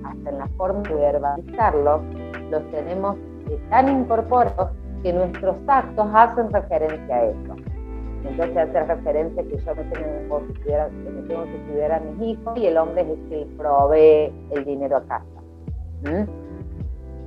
hasta 0.04 0.30
en 0.30 0.38
la 0.38 0.48
forma 0.58 0.82
de 0.82 0.96
verbalizarlo, 0.96 2.02
los 2.50 2.72
tenemos 2.72 3.16
eh, 3.50 3.60
tan 3.70 3.88
incorporados 3.90 4.72
que 5.04 5.14
nuestros 5.14 5.56
actos 5.68 6.08
hacen 6.14 6.52
referencia 6.52 7.16
a 7.16 7.26
eso. 7.26 7.56
Entonces 8.26 8.58
hace 8.58 8.84
referencia 8.84 9.44
que 9.44 9.58
yo 9.58 9.76
me 9.76 9.84
tengo 9.84 10.48
que 10.48 11.62
cuidar 11.72 11.92
a 11.92 12.00
mis 12.00 12.30
hijos 12.30 12.58
y 12.58 12.66
el 12.66 12.78
hombre 12.78 13.02
es 13.02 13.10
el 13.10 13.30
que 13.30 13.48
provee 13.58 14.34
el 14.52 14.66
dinero 14.66 14.98
a 14.98 15.04
casa. 15.04 15.26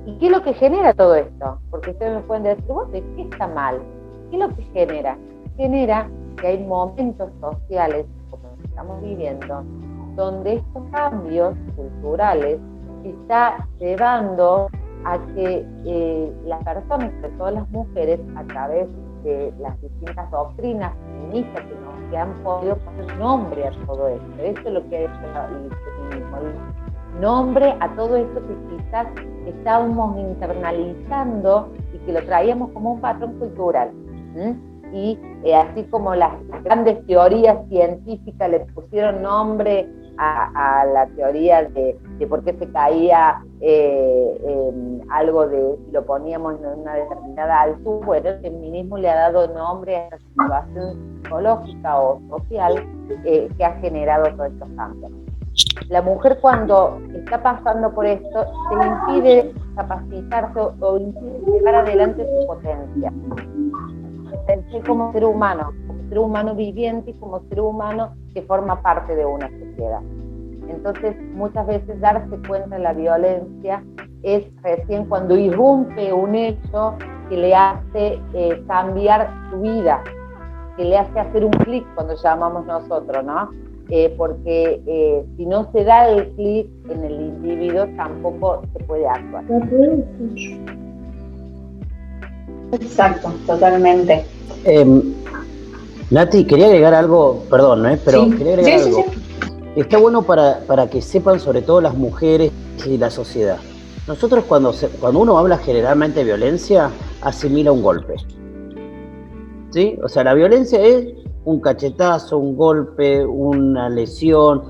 ¿Y 0.05 0.17
qué 0.17 0.25
es 0.25 0.31
lo 0.31 0.43
que 0.43 0.53
genera 0.53 0.93
todo 0.93 1.15
esto? 1.15 1.59
Porque 1.71 1.91
ustedes 1.91 2.15
me 2.15 2.21
pueden 2.23 2.43
decir, 2.43 3.03
¿qué 3.15 3.21
está 3.23 3.47
mal? 3.47 3.81
¿Qué 4.29 4.35
es 4.35 4.39
lo 4.47 4.55
que 4.55 4.63
genera? 4.73 5.17
Genera 5.57 6.09
que 6.35 6.47
hay 6.47 6.63
momentos 6.63 7.29
sociales, 7.39 8.05
como 8.29 8.43
estamos 8.63 9.01
viviendo, 9.01 9.63
donde 10.15 10.55
estos 10.55 10.83
cambios 10.91 11.55
culturales 11.75 12.59
está 13.03 13.67
llevando 13.79 14.69
a 15.05 15.17
que 15.35 15.65
eh, 15.85 16.33
las 16.45 16.63
personas, 16.63 17.11
sobre 17.21 17.29
todo 17.37 17.51
las 17.51 17.69
mujeres, 17.71 18.19
a 18.35 18.43
través 18.45 18.87
de 19.23 19.53
las 19.59 19.79
distintas 19.81 20.29
doctrinas 20.31 20.93
feministas 21.05 21.61
que, 21.61 21.75
nos, 21.75 21.93
han 22.15 22.43
podido 22.43 22.77
poner 22.77 23.17
nombre 23.17 23.67
a 23.67 23.71
todo 23.85 24.07
esto. 24.07 24.25
Eso 24.39 24.61
es 24.65 24.73
lo 24.73 24.89
que 24.89 24.97
ha 24.97 25.01
hecho 25.01 25.13
el 25.13 25.71
feminismo, 26.09 26.37
nombre 27.19 27.75
a 27.79 27.95
todo 27.95 28.15
esto 28.15 28.41
que 28.47 28.77
quizás 28.77 29.07
estábamos 29.47 30.17
internalizando 30.19 31.69
y 31.93 31.97
que 31.99 32.13
lo 32.13 32.23
traíamos 32.25 32.69
como 32.71 32.93
un 32.93 33.01
patrón 33.01 33.33
cultural. 33.39 33.91
Y 34.93 35.19
eh, 35.43 35.55
así 35.55 35.83
como 35.85 36.13
las, 36.15 36.31
grandes 36.63 37.05
teorías 37.07 37.57
científicas 37.69 38.49
le 38.49 38.59
pusieron 38.61 39.21
nombre 39.21 39.89
a, 40.17 40.85
la 40.93 41.07
teoría 41.15 41.63
de, 41.63 41.97
por 42.29 42.43
qué 42.43 42.53
se 42.53 42.71
caía 42.71 43.43
eh, 43.59 44.71
algo 45.09 45.47
de 45.47 45.77
si 45.85 45.91
lo 45.91 46.05
poníamos 46.05 46.59
en 46.59 46.81
una 46.81 46.93
determinada 46.95 47.61
altura. 47.61 48.17
El 48.19 48.39
feminismo 48.41 48.97
le 48.97 49.09
ha 49.09 49.15
dado 49.15 49.47
nombre 49.53 49.95
a 49.95 50.07
esa 50.07 50.17
situación 50.19 51.19
psicológica 51.23 51.99
o 51.99 52.21
social 52.29 52.85
eh, 53.25 53.49
que 53.57 53.65
ha 53.65 53.73
generado 53.79 54.25
todos 54.35 54.51
estos 54.51 54.69
cambios. 54.75 55.11
La 55.89 56.01
mujer 56.01 56.39
cuando 56.41 56.99
está 57.13 57.41
pasando 57.41 57.93
por 57.93 58.05
esto 58.05 58.45
se 58.69 58.87
impide 58.87 59.53
capacitarse 59.75 60.59
o, 60.79 60.97
impide 60.97 61.51
llevar 61.51 61.75
adelante 61.75 62.25
su 62.25 62.47
potencia. 62.47 63.11
Como 64.85 65.11
ser 65.13 65.25
humano, 65.25 65.71
como 65.87 66.09
ser 66.09 66.19
humano 66.19 66.55
viviente 66.55 67.11
y 67.11 67.13
como 67.15 67.41
ser 67.49 67.61
humano 67.61 68.15
que 68.33 68.41
forma 68.41 68.81
parte 68.81 69.15
de 69.15 69.25
una 69.25 69.49
sociedad. 69.49 70.01
Entonces, 70.67 71.15
muchas 71.33 71.67
veces 71.67 71.99
darse 71.99 72.37
cuenta 72.47 72.75
de 72.75 72.81
la 72.81 72.93
violencia 72.93 73.83
es 74.23 74.45
recién 74.61 75.05
cuando 75.05 75.37
irrumpe 75.37 76.13
un 76.13 76.35
hecho 76.35 76.95
que 77.29 77.37
le 77.37 77.53
hace 77.53 78.19
eh, 78.33 78.63
cambiar 78.67 79.29
su 79.49 79.59
vida, 79.59 80.01
que 80.77 80.85
le 80.85 80.97
hace 80.97 81.19
hacer 81.19 81.45
un 81.45 81.51
clic 81.51 81.85
cuando 81.95 82.15
llamamos 82.15 82.65
nosotros, 82.65 83.23
¿no? 83.23 83.49
Eh, 83.89 84.13
porque 84.17 84.81
eh, 84.87 85.25
si 85.35 85.45
no 85.45 85.69
se 85.71 85.83
da 85.83 86.09
el 86.09 86.29
clic 86.35 86.67
en 86.89 87.03
el 87.03 87.21
individuo, 87.21 87.85
tampoco 87.97 88.61
se 88.71 88.83
puede 88.85 89.07
actuar. 89.07 89.43
Exacto, 92.73 93.31
totalmente. 93.45 94.25
Em, 94.63 95.13
Nati, 96.09 96.45
quería 96.45 96.67
agregar 96.67 96.93
algo, 96.93 97.43
perdón, 97.49 97.85
¿eh? 97.87 97.99
pero 98.03 98.29
quería 98.29 98.53
agregar 98.53 98.81
algo. 98.81 99.05
Está 99.75 99.97
bueno 99.97 100.21
para, 100.21 100.87
que 100.89 101.01
sepan 101.01 101.39
sobre 101.39 101.61
todo 101.61 101.81
las 101.81 101.95
mujeres 101.95 102.51
y 102.85 102.97
la 102.97 103.09
sociedad. 103.09 103.57
Nosotros 104.07 104.43
cuando, 104.45 104.73
cuando 104.99 105.19
uno 105.19 105.37
habla 105.37 105.57
generalmente 105.57 106.19
de 106.19 106.25
violencia, 106.25 106.91
asimila 107.21 107.71
un 107.71 107.81
golpe. 107.81 108.15
¿Sí? 109.71 109.97
O 110.03 110.07
sea, 110.07 110.23
la 110.23 110.35
violencia 110.35 110.79
es 110.79 111.07
un 111.45 111.59
cachetazo, 111.59 112.37
un 112.37 112.55
golpe, 112.55 113.25
una 113.25 113.89
lesión, 113.89 114.61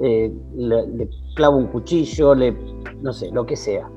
eh, 0.00 0.32
le, 0.54 1.08
clava 1.34 1.56
un 1.56 1.66
cuchillo, 1.66 2.34
le, 2.34 2.56
no 3.02 3.12
sé, 3.12 3.30
lo 3.32 3.44
que 3.44 3.56
sea. 3.56 3.88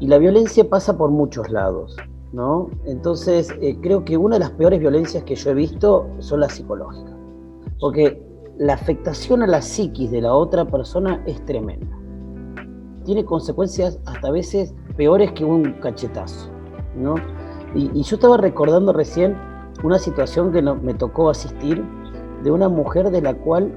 Y 0.00 0.06
la 0.06 0.18
violencia 0.18 0.68
pasa 0.68 0.96
por 0.96 1.10
muchos 1.10 1.50
lados, 1.50 1.96
¿no? 2.32 2.70
Entonces, 2.84 3.52
eh, 3.60 3.76
creo 3.80 4.04
que 4.04 4.16
una 4.16 4.36
de 4.36 4.40
las 4.40 4.50
peores 4.52 4.78
violencias 4.78 5.24
que 5.24 5.34
yo 5.34 5.50
he 5.50 5.54
visto 5.54 6.06
son 6.18 6.40
las 6.40 6.52
psicológicas, 6.52 7.14
porque 7.80 8.22
la 8.58 8.74
afectación 8.74 9.42
a 9.42 9.46
la 9.46 9.60
psiquis 9.60 10.10
de 10.10 10.20
la 10.20 10.34
otra 10.34 10.64
persona 10.64 11.22
es 11.26 11.44
tremenda. 11.44 11.96
Tiene 13.04 13.24
consecuencias 13.24 13.98
hasta 14.04 14.28
a 14.28 14.30
veces 14.30 14.74
peores 14.96 15.32
que 15.32 15.44
un 15.44 15.72
cachetazo, 15.80 16.50
¿no? 16.96 17.16
Y, 17.74 18.02
yo 18.02 18.16
estaba 18.16 18.36
recordando 18.36 18.92
recién 18.92 19.36
una 19.82 19.98
situación 19.98 20.52
que 20.52 20.62
me 20.62 20.94
tocó 20.94 21.30
asistir 21.30 21.84
de 22.42 22.50
una 22.50 22.68
mujer 22.68 23.10
de 23.10 23.20
la 23.20 23.34
cual, 23.34 23.72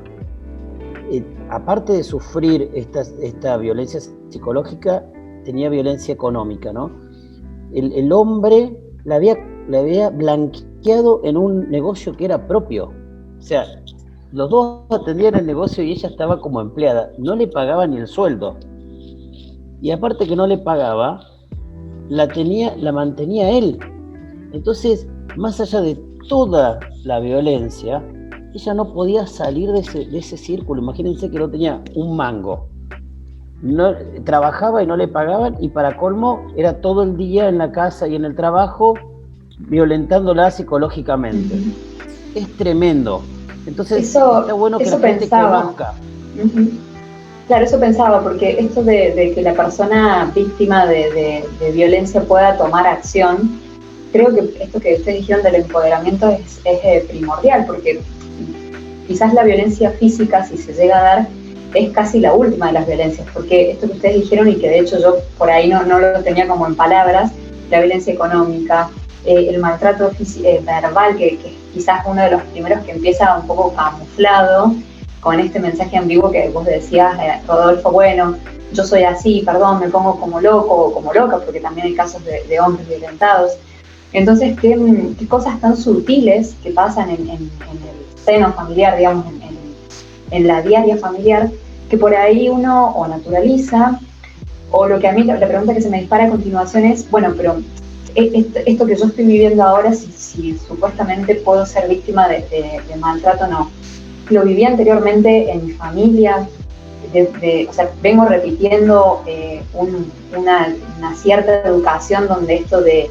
eh, 1.12 1.24
aparte 1.50 1.94
de 1.94 2.04
sufrir 2.04 2.72
esta 2.74 3.58
violencia 3.58 4.00
psicológica, 4.30 5.04
tenía 5.44 5.70
violencia 5.70 6.14
económica, 6.14 6.72
¿no? 6.74 6.92
El, 7.74 8.12
hombre 8.12 8.78
la 9.06 9.16
había, 9.16 9.38
la 9.70 9.80
había 9.80 10.10
blanqueado 10.10 11.22
en 11.24 11.38
un 11.38 11.70
negocio 11.70 12.14
que 12.14 12.26
era 12.26 12.48
propio. 12.48 12.92
O 13.40 13.42
sea, 13.42 13.66
los 14.34 14.50
dos 14.50 14.82
atendían 14.90 15.36
el 15.36 15.46
negocio 15.46 15.84
y 15.84 15.92
ella 15.92 16.10
estaba 16.10 16.42
como 16.42 16.60
empleada. 16.60 17.12
No 17.18 17.36
le 17.36 17.48
pagaba 17.48 17.88
ni 17.88 17.98
el 17.98 18.08
sueldo. 18.08 18.58
Y 19.82 19.92
aparte 19.92 20.28
que 20.28 20.36
no 20.36 20.48
le 20.48 20.58
pagaba, 20.58 21.22
la 22.10 22.28
tenía, 22.28 22.76
la 22.76 22.92
mantenía 22.92 23.50
él. 23.52 23.80
Entonces, 24.52 25.08
más 25.38 25.62
allá 25.62 25.82
de 25.82 25.96
toda 26.28 26.80
la 27.06 27.20
violencia, 27.22 28.04
ella 28.54 28.74
no 28.74 28.94
podía 28.94 29.26
salir 29.26 29.72
de 29.72 29.80
ese, 29.80 30.06
de 30.06 30.18
ese 30.18 30.36
círculo. 30.36 30.82
Imagínense 30.82 31.32
que 31.32 31.40
no 31.40 31.50
tenía 31.50 31.82
un 31.96 32.18
mango 32.18 32.71
no, 33.62 33.94
trabajaba 34.24 34.84
y 34.84 34.88
no 34.88 34.98
le 34.98 35.08
pagaban 35.08 35.58
y 35.60 35.70
para 35.70 35.98
colmo 35.98 36.48
era 36.56 36.82
todo 36.82 37.04
el 37.04 37.18
día 37.18 37.48
en 37.48 37.58
la 37.58 37.72
casa 37.72 38.08
y 38.08 38.16
en 38.16 38.26
el 38.26 38.36
trabajo 38.36 38.96
violentándola 39.60 40.52
psicológicamente. 40.52 41.56
Es 42.36 42.48
tremendo. 42.58 43.22
Entonces 43.68 44.10
eso, 44.10 44.42
está 44.42 44.54
bueno 44.54 44.80
que 44.80 44.86
la 44.86 45.00
gente 45.00 45.30
conozca. 45.30 45.94
Claro, 47.48 47.66
eso 47.66 47.80
pensaba, 47.80 48.24
porque 48.24 48.58
esto 48.60 48.82
de, 48.84 49.34
que 49.36 49.42
la 49.42 49.54
persona 49.54 50.32
víctima 50.34 50.86
de, 50.86 51.44
violencia 51.74 52.22
pueda 52.22 52.58
tomar 52.58 52.88
acción, 52.88 53.60
creo 54.12 54.34
que 54.34 54.64
esto 54.64 54.80
que 54.80 54.96
ustedes 54.96 55.20
dijeron 55.20 55.44
del 55.44 55.56
empoderamiento 55.56 56.30
es, 56.30 56.62
es 56.64 56.80
eh, 56.84 57.06
primordial, 57.10 57.66
porque 57.68 58.02
quizás 59.08 59.34
la 59.34 59.44
violencia 59.44 59.92
física, 59.92 60.46
si 60.46 60.58
se 60.58 60.74
llega 60.74 60.98
a 60.98 61.04
dar, 61.04 61.28
es 61.74 61.92
casi 61.92 62.20
la 62.20 62.34
última 62.34 62.68
de 62.68 62.74
las 62.74 62.88
violencias, 62.88 63.28
porque 63.34 63.72
esto 63.72 63.88
que 63.88 63.94
ustedes 63.94 64.16
dijeron 64.22 64.50
y 64.50 64.56
que 64.56 64.70
de 64.70 64.80
hecho 64.80 65.00
yo 65.00 65.18
por 65.38 65.50
ahí 65.50 65.70
no, 65.70 65.84
no 65.84 66.00
lo 66.00 66.22
tenía 66.24 66.48
como 66.48 66.68
en 66.68 66.76
palabras, 66.76 67.32
la 67.70 67.80
violencia 67.80 68.14
económica, 68.14 68.90
eh, 69.26 69.48
el 69.50 69.60
maltrato 69.60 70.12
eh, 70.44 70.62
verbal, 70.66 71.16
que, 71.16 71.38
que, 71.38 71.58
quizás 71.74 72.04
uno 72.06 72.22
de 72.22 72.32
los 72.32 72.42
primeros 72.44 72.84
que 72.84 72.92
empieza 72.92 73.38
un 73.38 73.48
poco 73.48 73.74
camuflado 73.74 74.74
con 75.22 75.40
este 75.40 75.60
mensaje 75.60 75.96
ambiguo 75.96 76.32
que 76.32 76.50
vos 76.50 76.66
decías, 76.66 77.18
eh, 77.20 77.40
Rodolfo, 77.48 77.92
bueno, 77.92 78.36
yo 78.74 78.84
soy 78.84 79.04
así, 79.04 79.44
perdón, 79.46 79.80
me 79.80 79.90
pongo 79.90 80.20
como 80.20 80.42
loco 80.42 80.74
o 80.74 80.94
como 80.94 81.14
loca, 81.14 81.40
porque 81.40 81.60
también 81.60 81.88
hay 81.88 81.96
casos 81.96 82.22
de, 82.26 82.60
hombres 82.60 82.88
violentados. 82.88 83.54
Entonces, 84.14 84.60
¿qué, 84.60 84.78
¿qué, 85.18 85.28
cosas 85.28 85.60
tan 85.62 85.78
sutiles 85.78 86.56
que 86.64 86.72
pasan 86.72 87.10
en, 87.12 87.30
el 87.30 87.50
seno 88.26 88.52
familiar, 88.54 88.98
digamos, 88.98 89.26
en, 89.28 89.42
en 90.32 90.48
la 90.48 90.62
diaria 90.62 90.98
familiar, 90.98 91.50
que 91.92 91.98
por 91.98 92.16
ahí 92.16 92.48
uno 92.48 92.92
o 92.96 93.06
naturaliza, 93.06 94.00
o 94.72 94.88
lo 94.88 94.98
que 94.98 95.10
a 95.10 95.12
mí, 95.12 95.26
la 95.26 95.46
pregunta 95.46 95.74
que 95.74 95.82
se 95.82 95.90
me 95.90 96.00
dispara 96.00 96.24
a 96.24 96.30
continuación 96.30 96.86
es, 96.86 97.12
bueno, 97.12 97.34
pero 97.36 97.62
e, 98.16 98.46
esto, 98.66 98.86
que 98.86 98.96
yo 98.96 99.08
estoy 99.08 99.26
viviendo 99.26 99.62
ahora, 99.62 99.94
si, 99.94 100.58
supuestamente 100.58 101.36
puedo 101.36 101.66
ser 101.66 101.90
víctima 101.90 102.30
de, 102.30 102.80
maltrato 102.98 103.44
o 103.44 103.48
no, 103.48 103.72
lo 104.30 104.44
viví 104.44 104.64
anteriormente 104.64 105.52
en 105.52 105.66
mi 105.66 105.74
familia, 105.74 106.48
o 107.70 107.74
sea, 107.74 107.92
vengo 108.02 108.24
repitiendo 108.24 109.22
eh, 109.28 109.62
una, 110.34 110.74
cierta 111.14 111.62
educación 111.68 112.26
donde 112.30 112.56
esto 112.56 112.80
de, 112.82 113.10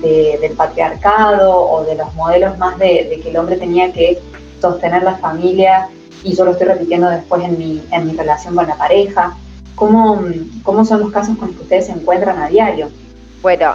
del 0.00 0.52
patriarcado 0.52 1.68
o 1.68 1.82
de 1.82 1.96
los 1.96 2.14
modelos 2.14 2.56
más 2.58 2.78
de, 2.78 3.20
que 3.20 3.30
el 3.30 3.36
hombre 3.36 3.56
tenía 3.56 3.92
que 3.92 4.20
sostener 4.60 5.02
la 5.02 5.16
familia 5.16 5.88
y 6.22 6.34
yo 6.34 6.44
lo 6.44 6.52
estoy 6.52 6.68
repitiendo 6.68 7.08
después 7.08 7.42
en 7.42 7.58
mi, 7.58 7.82
en 7.90 8.06
mi 8.06 8.16
relación 8.16 8.54
con 8.54 8.66
la 8.66 8.76
pareja. 8.76 9.36
¿Cómo, 9.74 10.22
¿Cómo 10.62 10.84
son 10.84 11.00
los 11.00 11.10
casos 11.10 11.36
con 11.38 11.48
los 11.48 11.56
que 11.56 11.62
ustedes 11.62 11.86
se 11.86 11.92
encuentran 11.92 12.38
a 12.38 12.48
diario? 12.48 12.88
Bueno, 13.42 13.74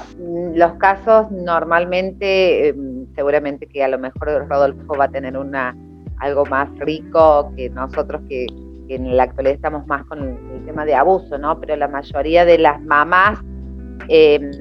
los 0.53 0.73
casos 0.73 1.31
normalmente, 1.31 2.69
em, 2.69 3.07
seguramente 3.15 3.65
que 3.65 3.83
a 3.83 3.87
lo 3.87 3.97
mejor 3.97 4.47
Rodolfo 4.47 4.95
va 4.95 5.05
a 5.05 5.09
tener 5.09 5.35
una 5.37 5.75
algo 6.19 6.45
más 6.45 6.69
rico 6.79 7.51
que 7.55 7.69
nosotros 7.69 8.21
que, 8.29 8.45
en 8.87 9.17
la 9.17 9.23
actualidad 9.23 9.55
estamos 9.55 9.87
más 9.87 10.05
con 10.05 10.19
el, 10.19 10.65
tema 10.65 10.85
de 10.85 10.93
abuso, 10.93 11.37
¿no? 11.39 11.59
Pero 11.59 11.75
la 11.75 11.87
mayoría 11.87 12.45
de 12.45 12.59
las 12.59 12.79
mamás 12.83 13.39
em, 14.09 14.51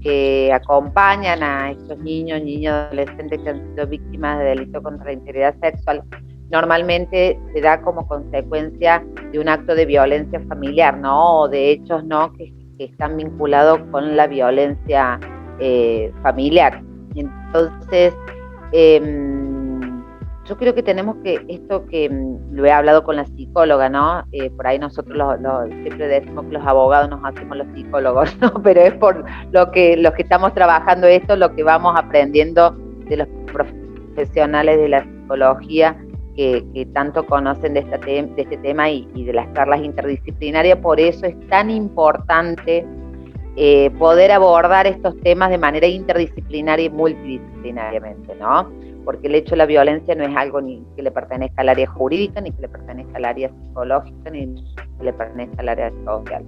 que 0.00 0.52
acompañan 0.52 1.42
a 1.42 1.70
estos 1.70 1.98
niños, 2.00 2.42
niños, 2.42 2.72
adolescentes 2.72 3.40
que 3.40 3.50
han 3.50 3.74
sido 3.74 3.86
víctimas 3.86 4.40
de 4.40 4.44
delito 4.46 4.82
contra 4.82 5.06
la 5.06 5.12
integridad 5.12 5.54
sexual, 5.60 6.02
normalmente 6.50 7.38
se 7.52 7.60
da 7.60 7.80
como 7.80 8.06
consecuencia 8.06 9.04
de 9.32 9.38
un 9.38 9.48
acto 9.48 9.74
de 9.74 9.86
violencia 9.86 10.40
familiar, 10.48 10.96
¿no? 10.98 11.40
O 11.40 11.48
de 11.48 11.72
hechos, 11.72 12.04
¿no? 12.04 12.32
Que, 12.32 12.52
están 12.78 13.16
vinculados 13.16 13.80
con 13.90 14.16
la 14.16 14.28
violencia 14.28 15.18
eh, 15.58 16.12
familiar. 16.22 16.80
Entonces, 17.16 18.14
em, 18.70 19.80
yo 20.44 20.56
creo 20.56 20.72
que 20.76 20.84
tenemos 20.84 21.16
que, 21.24 21.44
esto 21.48 21.84
que 21.86 22.08
mm, 22.08 22.54
lo 22.54 22.64
he 22.66 22.70
hablado 22.70 23.02
con 23.02 23.16
la 23.16 23.26
psicóloga, 23.26 23.88
¿no? 23.88 24.22
Eh, 24.30 24.50
por 24.50 24.68
ahí 24.68 24.78
nosotros 24.78 25.18
siempre 25.82 26.06
decimos 26.06 26.46
que 26.46 26.52
los 26.52 26.64
abogados 26.64 27.10
nos 27.10 27.20
hacemos 27.24 27.56
los 27.56 27.66
psicólogos, 27.74 28.36
¿no? 28.40 28.54
Pero 28.62 28.80
es 28.80 28.94
por 28.94 29.24
lo 29.50 29.72
que 29.72 29.96
los 29.96 30.12
que 30.12 30.22
estamos 30.22 30.54
trabajando 30.54 31.08
esto, 31.08 31.34
lo 31.34 31.52
que 31.56 31.64
vamos 31.64 31.94
aprendiendo 31.98 32.76
de 33.08 33.16
los 33.16 33.28
profesionales 33.52 34.78
de 34.78 34.88
la 34.88 35.02
psicología 35.02 35.96
que, 36.38 36.86
tanto 36.94 37.26
conocen 37.26 37.74
de, 37.74 37.82
de 37.82 38.32
este 38.36 38.56
tema 38.58 38.88
y, 38.88 39.06
de 39.12 39.32
las 39.32 39.52
charlas 39.54 39.82
interdisciplinarias. 39.82 40.78
Por 40.78 41.00
eso 41.00 41.26
es 41.26 41.34
tan 41.48 41.68
importante 41.68 42.86
eh, 43.56 43.90
poder 43.98 44.30
abordar 44.30 44.86
estos 44.86 45.18
temas 45.22 45.50
de 45.50 45.58
manera 45.58 45.88
interdisciplinaria 45.88 46.86
y 46.86 46.90
multidisciplinariamente, 46.90 48.36
¿no? 48.36 48.70
Porque 49.04 49.26
el 49.26 49.34
hecho 49.34 49.50
de 49.50 49.56
la 49.56 49.66
violencia 49.66 50.14
no 50.14 50.24
es 50.24 50.36
algo 50.36 50.60
ni 50.60 50.84
que 50.94 51.02
le 51.02 51.10
pertenezca 51.10 51.62
al 51.62 51.70
área 51.70 51.88
jurídica, 51.88 52.40
ni 52.40 52.52
que 52.52 52.62
le 52.62 52.68
pertenezca 52.68 53.16
al 53.16 53.24
área 53.24 53.48
psicológica, 53.48 54.30
ni 54.30 54.54
que 54.98 55.04
le 55.04 55.12
pertenezca 55.12 55.60
al 55.60 55.68
área 55.70 55.92
social 56.04 56.44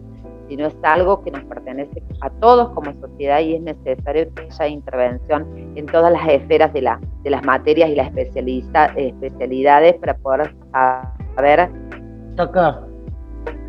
sino 0.51 0.67
es 0.67 0.77
algo 0.83 1.23
que 1.23 1.31
nos 1.31 1.45
pertenece 1.45 2.03
a 2.23 2.29
todos 2.29 2.71
como 2.71 2.93
sociedad 3.01 3.39
y 3.39 3.55
es 3.55 3.63
necesario 3.63 4.35
que 4.35 4.43
haya 4.43 4.67
intervención 4.67 5.47
en 5.77 5.87
todas 5.87 6.13
las 6.13 6.29
esferas 6.29 6.73
de, 6.73 6.83
la, 6.83 7.01
de 7.23 7.31
las 7.31 7.45
materias 7.45 7.89
y 7.89 7.95
las 7.95 8.11
especialidades 8.17 9.95
para 9.95 10.15
poder 10.19 10.53
saber 10.73 11.71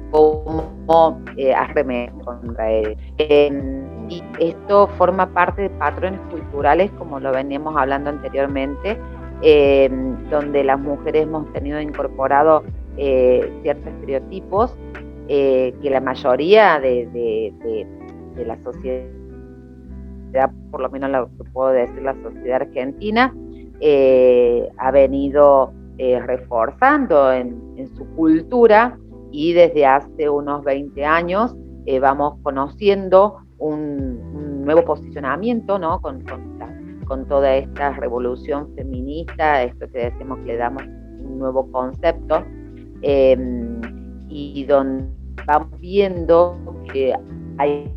cómo 0.09 1.21
eh, 1.37 1.53
arremeter 1.53 2.13
contra 2.25 2.71
él. 2.71 2.97
y 4.09 4.23
esto 4.39 4.87
forma 4.97 5.31
parte 5.31 5.61
de 5.61 5.69
patrones 5.69 6.19
culturales, 6.31 6.89
como 6.97 7.19
lo 7.19 7.31
veníamos 7.31 7.75
hablando 7.77 8.09
anteriormente, 8.09 8.99
donde 10.31 10.63
las 10.63 10.79
mujeres 10.79 11.23
hemos 11.23 11.51
tenido 11.53 11.79
incorporado 11.79 12.63
eh, 12.97 13.51
ciertos 13.61 13.87
estereotipos 13.87 14.75
eh, 15.33 15.73
que 15.81 15.89
la 15.89 16.01
mayoría 16.01 16.77
de, 16.81 17.53
la 18.45 18.61
sociedad, 18.65 19.07
por 20.69 20.81
lo 20.81 20.89
menos 20.89 21.09
lo 21.09 21.29
que 21.37 21.49
puedo 21.53 21.69
decir 21.69 22.01
la 22.01 22.21
sociedad 22.21 22.63
argentina, 22.63 23.33
eh, 23.79 24.67
ha 24.77 24.91
venido 24.91 25.71
eh, 25.99 26.19
reforzando 26.19 27.31
en, 27.31 27.61
su 27.95 28.05
cultura 28.17 28.99
y 29.31 29.53
desde 29.53 29.85
hace 29.85 30.29
unos 30.29 30.65
20 30.65 31.05
años 31.05 31.55
vamos 32.01 32.33
conociendo 32.43 33.37
un, 33.57 34.65
nuevo 34.65 34.83
posicionamiento 34.83 35.79
¿no? 35.79 36.01
con, 36.01 36.25
con, 37.07 37.25
toda 37.29 37.55
esta 37.55 37.93
revolución 37.93 38.75
feminista, 38.75 39.63
esto 39.63 39.87
que 39.93 40.11
decimos 40.11 40.39
que 40.39 40.47
le 40.47 40.57
damos 40.57 40.83
un 40.83 41.39
nuevo 41.39 41.71
concepto, 41.71 42.43
y 43.01 44.65
donde 44.65 45.20
vamos 45.45 45.79
viendo 45.79 46.57
que 46.91 47.13
hay, 47.57 47.91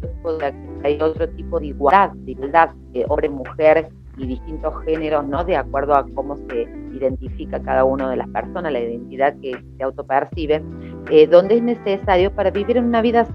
otro 1.01 1.29
tipo 1.31 1.61
de 1.61 1.67
igualdad, 1.69 2.11
de 2.13 2.33
igualdad 2.33 2.71
de 2.93 3.05
hombre-mujer 3.09 3.89
y 4.17 4.27
distintos 4.27 4.75
géneros, 4.85 5.27
¿no? 5.27 5.45
De 5.45 5.57
acuerdo 5.57 5.95
a 5.95 6.07
cómo 6.15 6.37
se 6.49 6.63
identifica 6.93 7.61
cada 7.61 7.85
una 7.85 8.11
de 8.11 8.17
las 8.17 8.29
personas, 8.29 8.73
la 8.73 8.81
identidad 8.81 9.35
que 9.41 9.53
se 9.77 9.83
autopercibe, 9.83 10.63
eh, 11.11 11.27
donde 11.27 11.57
es 11.57 11.63
necesario 11.63 12.33
para 12.33 12.51
vivir 12.51 12.77
en 12.77 12.85
una 12.85 13.03
vida 13.03 13.27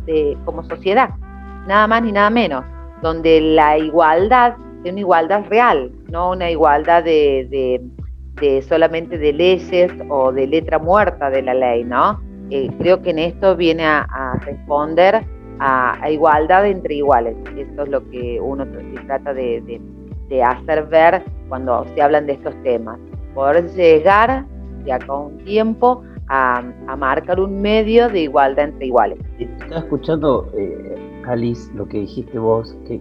como 0.46 0.64
sociedad, 0.64 1.10
nada 1.68 1.88
más 1.88 2.04
ni 2.04 2.12
nada 2.12 2.30
menos, 2.30 2.64
donde 3.02 3.42
la 3.42 3.78
igualdad 3.78 4.56
es 4.84 4.92
una 4.92 5.02
igualdad 5.02 5.46
real, 5.50 5.92
no 6.10 6.32
una 6.32 6.50
igualdad 6.50 7.04
de, 7.04 7.82
solamente 8.68 9.18
de 9.18 9.34
leyes 9.34 9.92
o 10.10 10.32
de 10.32 10.48
letra 10.48 10.80
muerta 10.80 11.30
de 11.30 11.42
la 11.42 11.54
ley, 11.54 11.84
¿no? 11.84 12.22
Eh, 12.50 12.72
creo 12.80 13.02
que 13.02 13.12
en 13.12 13.20
esto 13.20 13.56
viene 13.56 13.86
a, 13.86 14.40
responder 14.46 15.26
a, 15.60 16.10
igualdad 16.10 16.66
entre 16.68 16.96
iguales. 16.96 17.36
Esto 17.58 17.84
es 17.84 17.90
lo 17.90 18.10
que 18.10 18.40
uno 18.42 18.66
trata 19.06 19.34
de 19.34 19.82
hacer 20.44 20.86
ver 20.88 21.24
cuando 21.48 21.86
se 21.94 22.02
hablan 22.02 22.26
de 22.26 22.34
estos 22.34 22.56
temas. 22.64 23.00
Poder 23.34 23.70
llegar 23.74 24.46
de 24.84 24.94
acá 24.94 25.14
un 25.14 25.38
tiempo 25.40 26.04
a, 26.30 26.62
marcar 26.98 27.40
un 27.40 27.62
medio 27.62 28.08
de 28.10 28.22
igualdad 28.22 28.66
entre 28.66 28.88
iguales. 28.88 29.20
Estaba 29.40 29.82
escuchando, 29.82 30.50
eh, 30.56 30.96
Alice, 31.28 31.72
lo 31.74 31.88
que 31.88 32.00
dijiste 32.00 32.38
vos, 32.40 32.78
qué 32.88 33.00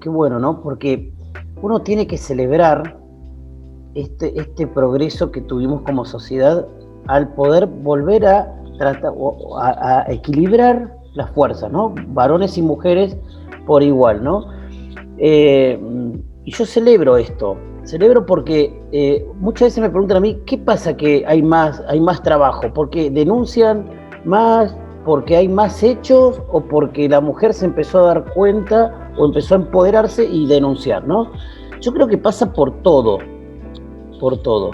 que, 0.00 0.08
bueno, 0.08 0.38
¿no? 0.38 0.62
Porque 0.62 1.12
uno 1.60 1.82
tiene 1.82 2.06
que 2.06 2.16
celebrar 2.16 2.98
este, 3.94 4.38
este 4.38 4.66
progreso 4.66 5.32
que 5.32 5.40
tuvimos 5.40 5.82
como 5.82 6.04
sociedad 6.04 6.66
al 7.08 7.28
poder 7.34 7.66
volver 7.66 8.26
a, 8.26 8.52
tratar, 8.78 9.12
a, 9.60 10.04
equilibrar 10.08 10.96
las 11.14 11.30
fuerzas, 11.30 11.70
¿no? 11.70 11.94
Varones 12.08 12.56
y 12.58 12.62
mujeres 12.62 13.16
por 13.66 13.82
igual, 13.82 14.22
¿no? 14.22 14.46
Eh, 15.18 15.78
y 16.44 16.52
yo 16.52 16.66
celebro 16.66 17.16
esto, 17.16 17.56
celebro 17.84 18.26
porque 18.26 18.82
eh, 18.92 19.26
muchas 19.38 19.68
veces 19.68 19.82
me 19.82 19.90
preguntan 19.90 20.18
a 20.18 20.20
mí, 20.20 20.38
¿qué 20.46 20.58
pasa 20.58 20.96
que 20.96 21.24
hay 21.26 21.42
más, 21.42 21.82
hay 21.88 22.00
más 22.00 22.22
trabajo? 22.22 22.62
¿Porque 22.74 23.10
denuncian 23.10 23.88
más? 24.24 24.76
¿Porque 25.04 25.36
hay 25.36 25.48
más 25.48 25.82
hechos? 25.82 26.40
¿O 26.50 26.60
porque 26.60 27.08
la 27.08 27.20
mujer 27.20 27.54
se 27.54 27.66
empezó 27.66 28.00
a 28.00 28.14
dar 28.14 28.32
cuenta 28.34 29.10
o 29.18 29.26
empezó 29.26 29.54
a 29.54 29.58
empoderarse 29.58 30.24
y 30.24 30.46
denunciar? 30.46 31.06
¿no? 31.06 31.30
Yo 31.80 31.92
creo 31.92 32.06
que 32.06 32.18
pasa 32.18 32.52
por 32.52 32.82
todo, 32.82 33.18
por 34.20 34.38
todo. 34.38 34.70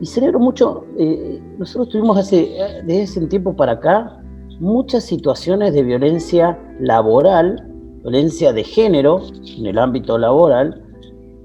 Y 0.00 0.06
celebro 0.06 0.38
mucho, 0.38 0.84
eh, 0.98 1.40
nosotros 1.58 1.88
tuvimos 1.88 2.18
hace, 2.18 2.54
desde 2.84 3.02
ese 3.02 3.26
tiempo 3.26 3.54
para 3.54 3.72
acá 3.72 4.22
muchas 4.60 5.04
situaciones 5.04 5.74
de 5.74 5.82
violencia 5.82 6.58
laboral 6.80 7.68
violencia 8.02 8.52
de 8.52 8.64
género 8.64 9.20
en 9.58 9.66
el 9.66 9.78
ámbito 9.78 10.18
laboral, 10.18 10.82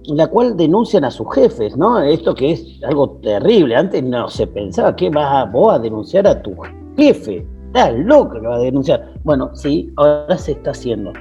en 0.06 0.18
la 0.18 0.28
cual 0.28 0.58
denuncian 0.58 1.04
a 1.06 1.12
sus 1.12 1.28
jefes, 1.34 1.76
¿no? 1.78 2.01
Esto 2.01 2.36
que 2.36 2.51
es 2.51 2.80
algo 2.84 3.12
terrible. 3.22 3.76
Antes 3.76 4.04
no 4.04 4.30
se 4.30 4.47
pensaba 4.47 4.95
que 4.95 5.10
vas 5.10 5.28
a, 5.34 5.45
vos 5.45 5.74
a 5.74 5.80
denunciar 5.80 6.28
a 6.28 6.41
tu 6.41 6.54
jefe. 6.97 7.45
Estás 7.68 7.93
loco 7.95 8.34
que 8.34 8.47
vas 8.47 8.60
a 8.60 8.64
denunciar. 8.64 9.14
Bueno, 9.24 9.49
sí, 9.56 9.91
ahora 9.95 10.38
se 10.38 10.54
está 10.54 10.72
haciendo. 10.72 11.12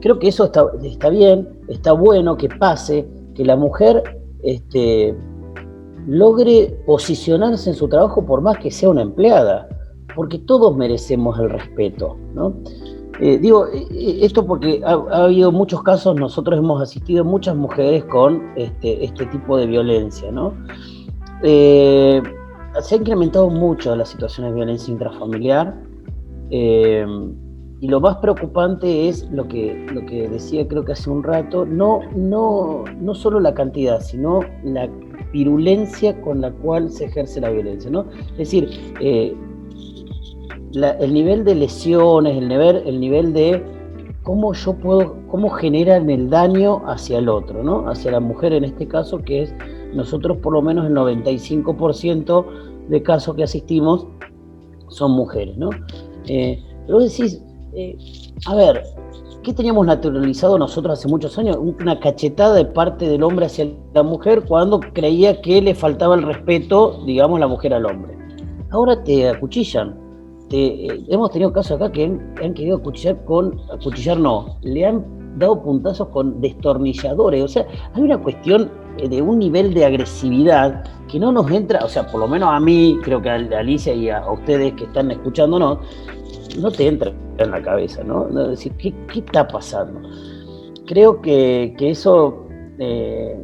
Creo 0.00 0.18
que 0.18 0.28
eso 0.28 0.44
está, 0.44 0.66
está 0.82 1.08
bien, 1.08 1.48
está 1.68 1.92
bueno 1.92 2.36
que 2.36 2.48
pase, 2.48 3.06
que 3.34 3.44
la 3.44 3.56
mujer 3.56 4.02
este, 4.42 5.16
logre 6.06 6.76
posicionarse 6.86 7.70
en 7.70 7.76
su 7.76 7.88
trabajo 7.88 8.24
por 8.24 8.40
más 8.40 8.58
que 8.58 8.70
sea 8.70 8.90
una 8.90 9.02
empleada, 9.02 9.68
porque 10.14 10.38
todos 10.38 10.76
merecemos 10.76 11.38
el 11.38 11.50
respeto, 11.50 12.16
¿no? 12.34 12.54
Eh, 13.20 13.38
digo, 13.38 13.68
eh, 13.68 13.86
eh, 13.92 14.18
esto 14.22 14.44
porque 14.44 14.82
ha, 14.84 14.92
habido 15.24 15.52
muchos 15.52 15.82
casos, 15.82 16.16
nosotros 16.16 16.58
hemos 16.58 16.82
asistido 16.82 17.24
muchas 17.24 17.54
mujeres 17.54 18.04
con 18.04 18.42
este, 18.56 19.04
este 19.04 19.26
tipo 19.26 19.56
de 19.56 19.66
violencia, 19.66 20.30
¿no? 20.30 20.54
se 21.42 22.94
ha 22.94 22.98
incrementado 22.98 23.50
mucho 23.50 23.94
las 23.94 24.08
situaciones 24.08 24.52
de 24.52 24.56
violencia 24.56 24.90
intrafamiliar 24.90 25.74
y 26.50 27.88
lo 27.88 28.00
más 28.00 28.16
preocupante 28.16 29.08
es 29.08 29.30
lo 29.30 29.46
que, 29.46 29.86
lo 29.92 30.06
que 30.06 30.26
decía 30.26 30.66
creo 30.66 30.84
que 30.84 30.92
hace 30.92 31.10
un 31.10 31.22
rato, 31.22 31.66
no, 31.66 32.00
no, 32.16 32.84
no 32.98 33.14
solo 33.14 33.40
la 33.40 33.52
cantidad, 33.52 34.00
sino 34.00 34.40
la 34.64 34.88
virulencia 35.34 36.18
con 36.22 36.40
la 36.40 36.52
cual 36.52 36.90
se 36.90 37.06
ejerce 37.06 37.40
la 37.40 37.50
violencia, 37.50 37.90
¿no? 37.90 38.06
Es 38.38 38.50
decir, 38.50 38.70
el 39.00 39.36
nivel 41.12 41.44
de 41.44 41.56
lesiones, 41.56 42.36
el 42.36 42.48
nivel, 42.48 42.76
el 42.86 43.00
nivel 43.00 43.32
de 43.32 43.60
cómo 44.22 44.54
yo 44.54 44.74
puedo, 44.74 45.16
cómo 45.26 45.50
generan 45.50 46.08
el 46.08 46.30
daño 46.30 46.82
hacia 46.86 47.18
el 47.18 47.28
otro, 47.28 47.64
¿no? 47.64 47.88
Hacia 47.88 48.12
la 48.12 48.20
mujer 48.20 48.52
en 48.52 48.62
este 48.62 48.86
caso, 48.86 49.18
que 49.18 49.42
es 49.42 49.54
nosotros 49.92 50.38
por 50.38 50.52
lo 50.52 50.62
menos 50.62 50.86
el 50.86 50.94
95% 50.94 52.46
de 52.88 53.02
casos 53.02 53.34
que 53.34 53.42
asistimos 53.42 54.06
son 54.88 55.12
mujeres, 55.12 55.56
¿no? 55.56 55.70
Eh, 56.28 56.62
pero 56.86 57.00
decís, 57.00 57.42
eh, 57.74 57.96
a 58.46 58.54
ver, 58.54 58.84
¿qué 59.44 59.52
teníamos 59.52 59.86
naturalizado 59.86 60.58
nosotros 60.58 60.98
hace 60.98 61.06
muchos 61.06 61.38
años? 61.38 61.56
Una 61.60 62.00
cachetada 62.00 62.54
de 62.54 62.64
parte 62.64 63.08
del 63.08 63.22
hombre 63.22 63.46
hacia 63.46 63.68
la 63.92 64.02
mujer 64.02 64.44
cuando 64.46 64.80
creía 64.80 65.40
que 65.40 65.60
le 65.60 65.74
faltaba 65.74 66.16
el 66.16 66.22
respeto, 66.22 67.04
digamos, 67.06 67.38
la 67.38 67.46
mujer 67.46 67.74
al 67.74 67.86
hombre. 67.86 68.16
Ahora 68.70 69.04
te 69.04 69.28
acuchillan, 69.28 69.96
eh, 70.50 71.04
hemos 71.08 71.30
tenido 71.30 71.52
casos 71.52 71.72
acá 71.76 71.92
que 71.92 72.04
han, 72.04 72.54
querido 72.54 72.78
acuchillar 72.78 73.22
con, 73.24 73.60
acuchillar 73.70 74.18
no, 74.18 74.56
le 74.62 74.86
han 74.86 75.38
dado 75.38 75.62
puntazos 75.62 76.08
con 76.08 76.40
destornilladores, 76.40 77.44
o 77.44 77.48
sea, 77.48 77.66
hay 77.92 78.02
una 78.02 78.18
cuestión 78.18 78.70
eh, 78.98 79.08
de 79.08 79.20
un 79.20 79.38
nivel 79.38 79.74
de 79.74 79.84
agresividad 79.84 80.84
que 81.08 81.18
no 81.18 81.32
nos 81.32 81.50
entra, 81.50 81.84
o 81.84 81.88
sea, 81.88 82.06
por 82.06 82.20
lo 82.20 82.28
menos 82.28 82.48
a 82.50 82.60
mí, 82.60 82.98
creo 83.02 83.20
que 83.20 83.30
a 83.30 83.34
Alicia 83.34 83.94
y 83.94 84.08
a, 84.08 84.30
ustedes 84.30 84.72
que 84.72 84.84
están 84.84 85.10
escuchándonos, 85.10 85.78
no 86.58 86.70
te 86.70 86.86
entra 86.86 87.12
en 87.38 87.50
la 87.50 87.62
cabeza, 87.62 88.02
¿no? 88.04 88.26
decir, 88.48 88.72
¿qué, 88.78 88.94
está 89.14 89.46
pasando? 89.46 90.08
Creo 90.86 91.20
que, 91.20 91.74
eso 91.78 92.46
eh, 92.78 93.42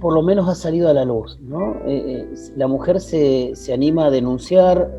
por 0.00 0.14
lo 0.14 0.22
menos 0.22 0.48
ha 0.48 0.54
salido 0.54 0.88
a 0.88 0.92
la 0.92 1.04
luz. 1.04 1.38
¿no? 1.42 1.74
Eh, 1.86 2.26
eh, 2.26 2.34
la 2.56 2.66
mujer 2.66 3.00
se, 3.00 3.54
anima 3.72 4.06
a 4.06 4.10
denunciar, 4.10 4.90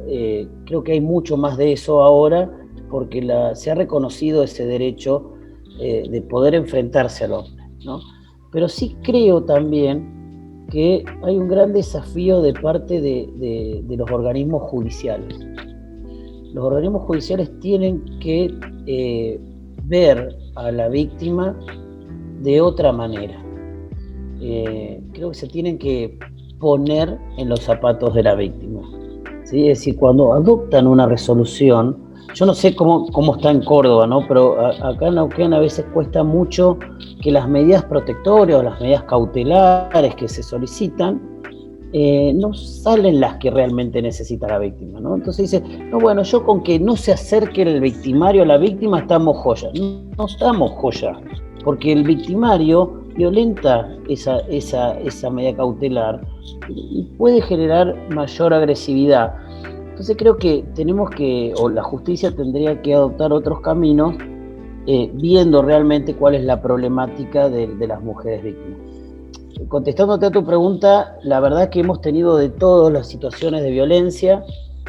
creo 0.65 0.83
que 0.83 0.93
hay 0.93 1.01
mucho 1.01 1.37
más 1.37 1.57
de 1.57 1.73
eso 1.73 2.01
ahora, 2.01 2.49
porque 2.89 3.27
se 3.53 3.71
ha 3.71 3.75
reconocido 3.75 4.43
ese 4.43 4.65
derecho 4.65 5.33
de 5.79 6.25
poder 6.29 6.55
enfrentarse 6.55 7.25
al 7.25 7.33
hombre. 7.33 7.63
¿no? 7.85 8.01
Pero 8.51 8.67
sí 8.67 8.97
creo 9.03 9.43
también 9.43 10.65
que 10.71 11.03
hay 11.23 11.37
un 11.37 11.47
gran 11.47 11.73
desafío 11.73 12.41
de 12.41 12.53
parte 12.53 12.99
de 13.01 13.95
los 13.97 14.11
organismos 14.11 14.63
judiciales. 14.63 15.35
Los 16.53 16.63
organismos 16.63 17.03
judiciales 17.03 17.51
tienen 17.59 18.03
que 18.19 19.39
ver 19.83 20.35
a 20.55 20.71
la 20.71 20.89
víctima 20.89 21.55
de 22.41 22.61
otra 22.61 22.91
manera 22.91 23.43
eh, 24.41 25.01
creo 25.13 25.29
que 25.29 25.35
se 25.35 25.47
tienen 25.47 25.77
que 25.77 26.17
poner 26.59 27.17
en 27.37 27.49
los 27.49 27.61
zapatos 27.61 28.13
de 28.13 28.23
la 28.23 28.35
víctima. 28.35 28.81
¿sí? 29.43 29.69
Es 29.69 29.79
decir, 29.79 29.97
cuando 29.97 30.33
adoptan 30.33 30.87
una 30.87 31.05
resolución, 31.05 31.97
yo 32.33 32.45
no 32.45 32.53
sé 32.53 32.75
cómo, 32.75 33.07
cómo 33.07 33.35
está 33.35 33.51
en 33.51 33.63
Córdoba, 33.63 34.07
¿no? 34.07 34.25
pero 34.27 34.65
acá 34.65 35.07
en 35.07 35.15
Neuquén 35.15 35.53
a 35.53 35.59
veces 35.59 35.85
cuesta 35.93 36.23
mucho 36.23 36.77
que 37.21 37.31
las 37.31 37.49
medidas 37.49 37.83
protectorias 37.85 38.59
o 38.59 38.63
las 38.63 38.79
medidas 38.79 39.03
cautelares 39.03 40.15
que 40.15 40.27
se 40.27 40.43
solicitan 40.43 41.38
eh, 41.93 42.33
no 42.35 42.53
salen 42.53 43.19
las 43.19 43.37
que 43.37 43.49
realmente 43.49 44.01
necesita 44.01 44.47
la 44.47 44.59
víctima, 44.59 44.99
¿no? 44.99 45.15
Entonces 45.15 45.51
dice, 45.51 45.63
no, 45.85 45.99
bueno, 45.99 46.23
yo 46.23 46.43
con 46.45 46.61
que 46.61 46.79
no 46.79 46.95
se 46.95 47.11
acerque 47.11 47.63
el 47.63 47.81
victimario 47.81 48.43
a 48.43 48.45
la 48.45 48.57
víctima 48.57 48.99
estamos 48.99 49.37
joya. 49.37 49.69
No, 49.73 50.25
estamos 50.25 50.71
joya, 50.71 51.19
porque 51.63 51.91
el 51.91 52.03
victimario 52.03 53.03
violenta 53.15 53.89
esa, 54.07 54.39
esa, 54.49 54.99
esa 54.99 55.29
medida 55.29 55.55
cautelar 55.55 56.21
y 56.69 57.03
puede 57.17 57.41
generar 57.41 57.95
mayor 58.09 58.53
agresividad. 58.53 59.33
Entonces 59.89 60.15
creo 60.17 60.37
que 60.37 60.63
tenemos 60.75 61.09
que, 61.09 61.53
o 61.57 61.67
la 61.69 61.83
justicia 61.83 62.31
tendría 62.31 62.81
que 62.81 62.93
adoptar 62.93 63.33
otros 63.33 63.59
caminos 63.61 64.15
eh, 64.87 65.11
viendo 65.13 65.61
realmente 65.61 66.15
cuál 66.15 66.35
es 66.35 66.43
la 66.43 66.61
problemática 66.61 67.49
de, 67.49 67.67
las 67.85 68.01
mujeres 68.01 68.43
víctimas. 68.43 68.79
Contestándote 69.69 70.25
a 70.25 70.31
tu 70.31 70.43
pregunta, 70.43 71.19
la 71.21 71.39
verdad 71.39 71.63
es 71.63 71.69
que 71.69 71.81
hemos 71.81 72.01
tenido 72.01 72.37
de 72.37 72.49
todas 72.49 72.91
las 72.91 73.07
situaciones 73.07 73.61
de 73.61 73.69
violencia. 73.69 74.43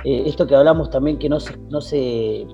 Eh, 0.05 0.23
esto 0.25 0.47
que 0.47 0.57
hablamos 0.57 0.89
también 0.89 1.19
que 1.19 1.29
no 1.29 1.37
no 1.69 1.83
se 1.83 2.47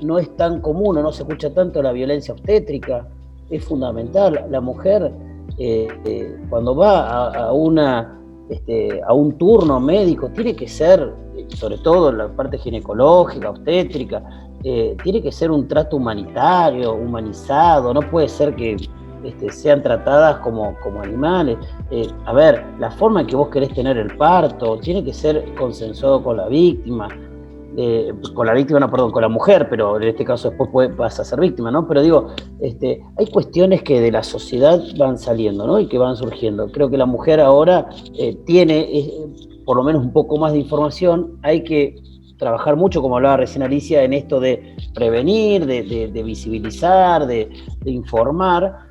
no 0.00 0.20
es 0.20 0.36
tan 0.36 0.60
común 0.60 0.96
o 0.98 1.02
no 1.02 1.10
se 1.10 1.24
escucha 1.24 1.52
tanto 1.52 1.82
la 1.82 1.90
violencia 1.90 2.32
obstétrica, 2.32 3.08
es 3.50 3.64
fundamental. 3.64 4.46
La 4.48 4.60
mujer, 4.60 5.12
eh, 5.58 5.88
eh, 6.04 6.36
cuando 6.48 6.76
va 6.76 7.32
a, 7.32 7.52
una, 7.52 8.20
este, 8.48 9.02
a 9.02 9.12
un 9.12 9.36
turno 9.36 9.80
médico, 9.80 10.28
tiene 10.28 10.54
que 10.54 10.68
ser, 10.68 11.12
sobre 11.56 11.78
todo 11.78 12.12
la 12.12 12.28
parte 12.28 12.58
ginecológica, 12.58 13.50
obstétrica, 13.50 14.22
tiene 14.62 15.20
que 15.20 15.32
ser 15.32 15.50
un 15.50 15.66
trato 15.66 15.96
humanitario, 15.96 16.94
humanizado, 16.94 17.92
no 17.92 18.00
puede 18.02 18.28
ser 18.28 18.54
que 18.54 18.76
este, 19.24 19.50
sean 19.50 19.82
tratadas 19.82 20.38
como, 20.38 20.74
como 20.82 21.02
animales. 21.02 21.58
Eh, 21.90 22.08
a 22.26 22.32
ver, 22.32 22.64
la 22.78 22.90
forma 22.90 23.20
en 23.20 23.26
que 23.26 23.36
vos 23.36 23.48
querés 23.48 23.72
tener 23.74 23.96
el 23.96 24.16
parto 24.16 24.78
tiene 24.78 25.04
que 25.04 25.12
ser 25.12 25.54
consensuado 25.54 26.22
con 26.22 26.36
la 26.36 26.48
víctima. 26.48 27.08
Eh, 27.76 28.12
con 28.34 28.46
la 28.46 28.54
víctima, 28.54 28.80
no, 28.80 28.90
perdón, 28.90 29.12
con 29.12 29.22
la 29.22 29.28
mujer, 29.28 29.68
pero 29.68 29.98
en 29.98 30.08
este 30.08 30.24
caso 30.24 30.50
después 30.50 30.96
vas 30.96 31.20
a 31.20 31.24
ser 31.24 31.38
víctima, 31.38 31.70
¿no? 31.70 31.86
Pero 31.86 32.02
digo, 32.02 32.28
este, 32.60 33.00
hay 33.16 33.26
cuestiones 33.26 33.82
que 33.82 34.00
de 34.00 34.10
la 34.10 34.24
sociedad 34.24 34.82
van 34.96 35.18
saliendo, 35.18 35.66
¿no? 35.66 35.78
Y 35.78 35.86
que 35.86 35.98
van 35.98 36.16
surgiendo. 36.16 36.72
Creo 36.72 36.90
que 36.90 36.96
la 36.96 37.06
mujer 37.06 37.40
ahora 37.40 37.88
eh, 38.18 38.34
tiene 38.46 38.88
por 39.68 39.76
lo 39.76 39.84
menos 39.84 40.02
un 40.02 40.14
poco 40.14 40.38
más 40.38 40.52
de 40.54 40.60
información, 40.60 41.38
hay 41.42 41.62
que 41.62 41.94
trabajar 42.38 42.74
mucho, 42.76 43.02
como 43.02 43.16
hablaba 43.16 43.36
recién 43.36 43.62
Alicia, 43.62 44.02
en 44.02 44.14
esto 44.14 44.40
de 44.40 44.74
prevenir, 44.94 45.66
de, 45.66 46.22
visibilizar, 46.24 47.26
de, 47.26 47.50
informar, 47.84 48.87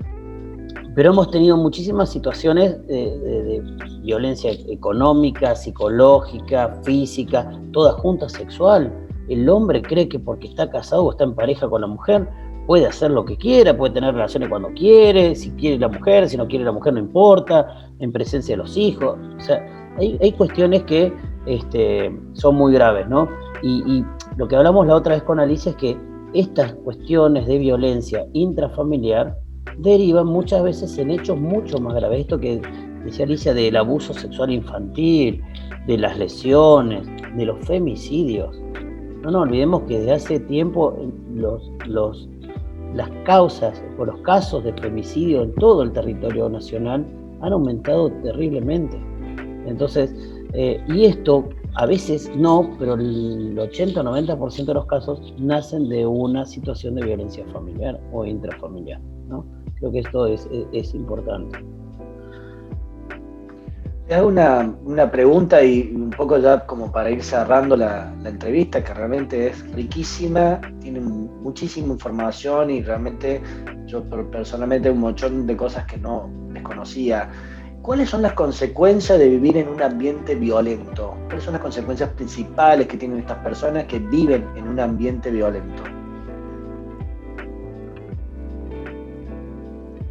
pero 0.98 1.12
hemos 1.12 1.30
tenido 1.30 1.56
muchísimas 1.56 2.12
situaciones 2.12 2.76
de, 2.88 3.62
violencia 4.02 4.52
económica, 4.68 5.56
psicológica, 5.56 6.80
física, 6.82 7.52
toda 7.72 7.92
junta 7.94 8.28
sexual. 8.28 8.92
El 9.30 9.48
hombre 9.48 9.84
cree 9.84 10.10
que 10.10 10.18
porque 10.18 10.48
está 10.48 10.68
casado 10.72 11.04
o 11.04 11.12
está 11.12 11.26
en 11.26 11.36
pareja 11.36 11.70
con 11.70 11.82
la 11.82 11.88
mujer, 11.88 12.28
puede 12.66 12.88
hacer 12.88 13.12
lo 13.12 13.26
que 13.26 13.38
quiera, 13.38 13.78
puede 13.78 13.94
tener 13.94 14.16
relaciones 14.16 14.50
cuando 14.50 14.70
quiere, 14.70 15.36
si 15.36 15.52
quiere 15.52 15.78
la 15.78 15.88
mujer, 15.88 16.28
si 16.30 16.36
no 16.36 16.48
quiere 16.48 16.66
la 16.66 16.72
mujer 16.72 16.94
no 16.94 17.00
importa, 17.00 17.92
en 18.00 18.12
presencia 18.12 18.54
de 18.54 18.64
los 18.64 18.76
hijos. 18.76 19.20
O 19.38 19.40
sea, 19.40 19.94
hay, 20.00 20.18
hay 20.20 20.32
cuestiones 20.32 20.82
que 20.86 21.14
este, 21.46 22.12
son 22.34 22.56
muy 22.56 22.74
graves, 22.74 23.08
¿no? 23.08 23.30
Y, 23.62 24.04
lo 24.36 24.48
que 24.48 24.56
hablamos 24.56 24.88
la 24.88 24.96
otra 24.96 25.14
vez 25.14 25.22
con 25.22 25.40
Alicia 25.40 25.70
es 25.70 25.76
que 25.76 25.98
estas 26.34 26.74
cuestiones 26.74 27.46
de 27.46 27.60
violencia 27.60 28.26
intrafamiliar 28.34 29.38
derivan 29.78 30.28
muchas 30.28 30.64
veces 30.64 30.98
en 30.98 31.12
hechos 31.12 31.40
mucho 31.40 31.80
más 31.80 31.96
graves. 31.96 32.22
Esto 32.22 32.40
que 32.40 32.62
decía 33.04 33.26
Alicia 33.26 33.54
del 33.54 33.76
abuso 33.76 34.14
sexual 34.14 34.52
infantil, 34.52 35.42
de 35.88 35.98
las 35.98 36.18
lesiones, 36.18 37.08
de 37.36 37.46
los 37.46 37.66
femicidios. 37.66 38.60
No 39.22 39.32
nos 39.32 39.44
olvidemos 39.44 39.84
que 39.84 40.00
desde 40.00 40.14
hace 40.14 40.40
tiempo 40.42 40.96
los, 41.34 41.72
los, 41.88 42.30
las 42.94 43.10
causas 43.26 43.82
o 43.98 44.06
los 44.06 44.20
casos 44.22 44.64
de 44.64 44.74
femicidio 44.74 45.44
en 45.44 45.54
todo 45.56 45.84
el 45.84 45.92
territorio 45.92 46.50
nacional 46.50 47.06
han 47.42 47.54
aumentado 47.54 48.12
terriblemente. 48.24 48.98
Entonces, 49.66 50.14
eh, 50.54 50.82
y 50.88 51.06
esto 51.06 51.50
a 51.76 51.86
veces 51.86 52.32
no, 52.36 52.72
pero 52.80 52.96
el 52.96 53.56
80-90% 53.58 54.66
de 54.66 54.74
los 54.74 54.86
casos 54.86 55.34
nacen 55.38 55.90
de 55.90 56.06
una 56.06 56.46
situación 56.46 56.96
de 56.96 57.06
violencia 57.06 57.46
familiar 57.54 58.00
o 58.12 58.26
intrafamiliar. 58.26 59.00
¿no? 59.28 59.46
Creo 59.80 59.92
que 59.92 60.00
esto 60.00 60.26
es, 60.26 60.94
importante. 60.94 61.60
Te 64.08 64.16
hago 64.16 64.28
una, 64.28 65.12
pregunta 65.12 65.62
y 65.62 65.92
un 65.94 66.10
poco 66.10 66.38
ya 66.38 66.66
como 66.66 66.92
para 66.92 67.12
ir 67.12 67.22
cerrando 67.22 67.76
la, 67.76 68.14
la, 68.22 68.30
entrevista, 68.30 68.84
que 68.84 68.94
realmente 68.94 69.48
es 69.48 69.72
riquísima, 69.74 70.62
tiene 70.80 71.02
muchísima 71.02 71.94
información 71.94 72.70
y 72.72 72.82
realmente 72.82 73.42
yo 73.86 74.04
personalmente 74.32 74.90
un 74.90 75.00
montón 75.00 75.46
de 75.46 75.58
cosas 75.58 75.86
que 75.86 75.98
no 75.98 76.30
desconocía. 76.54 77.30
¿Cuáles 77.82 78.10
son 78.10 78.22
las 78.22 78.34
consecuencias 78.34 79.18
de 79.20 79.30
vivir 79.30 79.58
en 79.58 79.70
un 79.70 79.82
ambiente 79.82 80.36
violento? 80.36 81.16
¿Cuáles 81.28 81.44
son 81.44 81.54
las 81.54 81.62
consecuencias 81.62 82.10
principales 82.12 82.88
que 82.88 82.98
tienen 82.98 83.20
estas 83.20 83.38
personas 83.38 83.86
que 83.86 84.00
viven 84.00 84.46
en 84.56 84.68
un 84.68 84.80
ambiente 84.80 85.32
violento? 85.32 85.97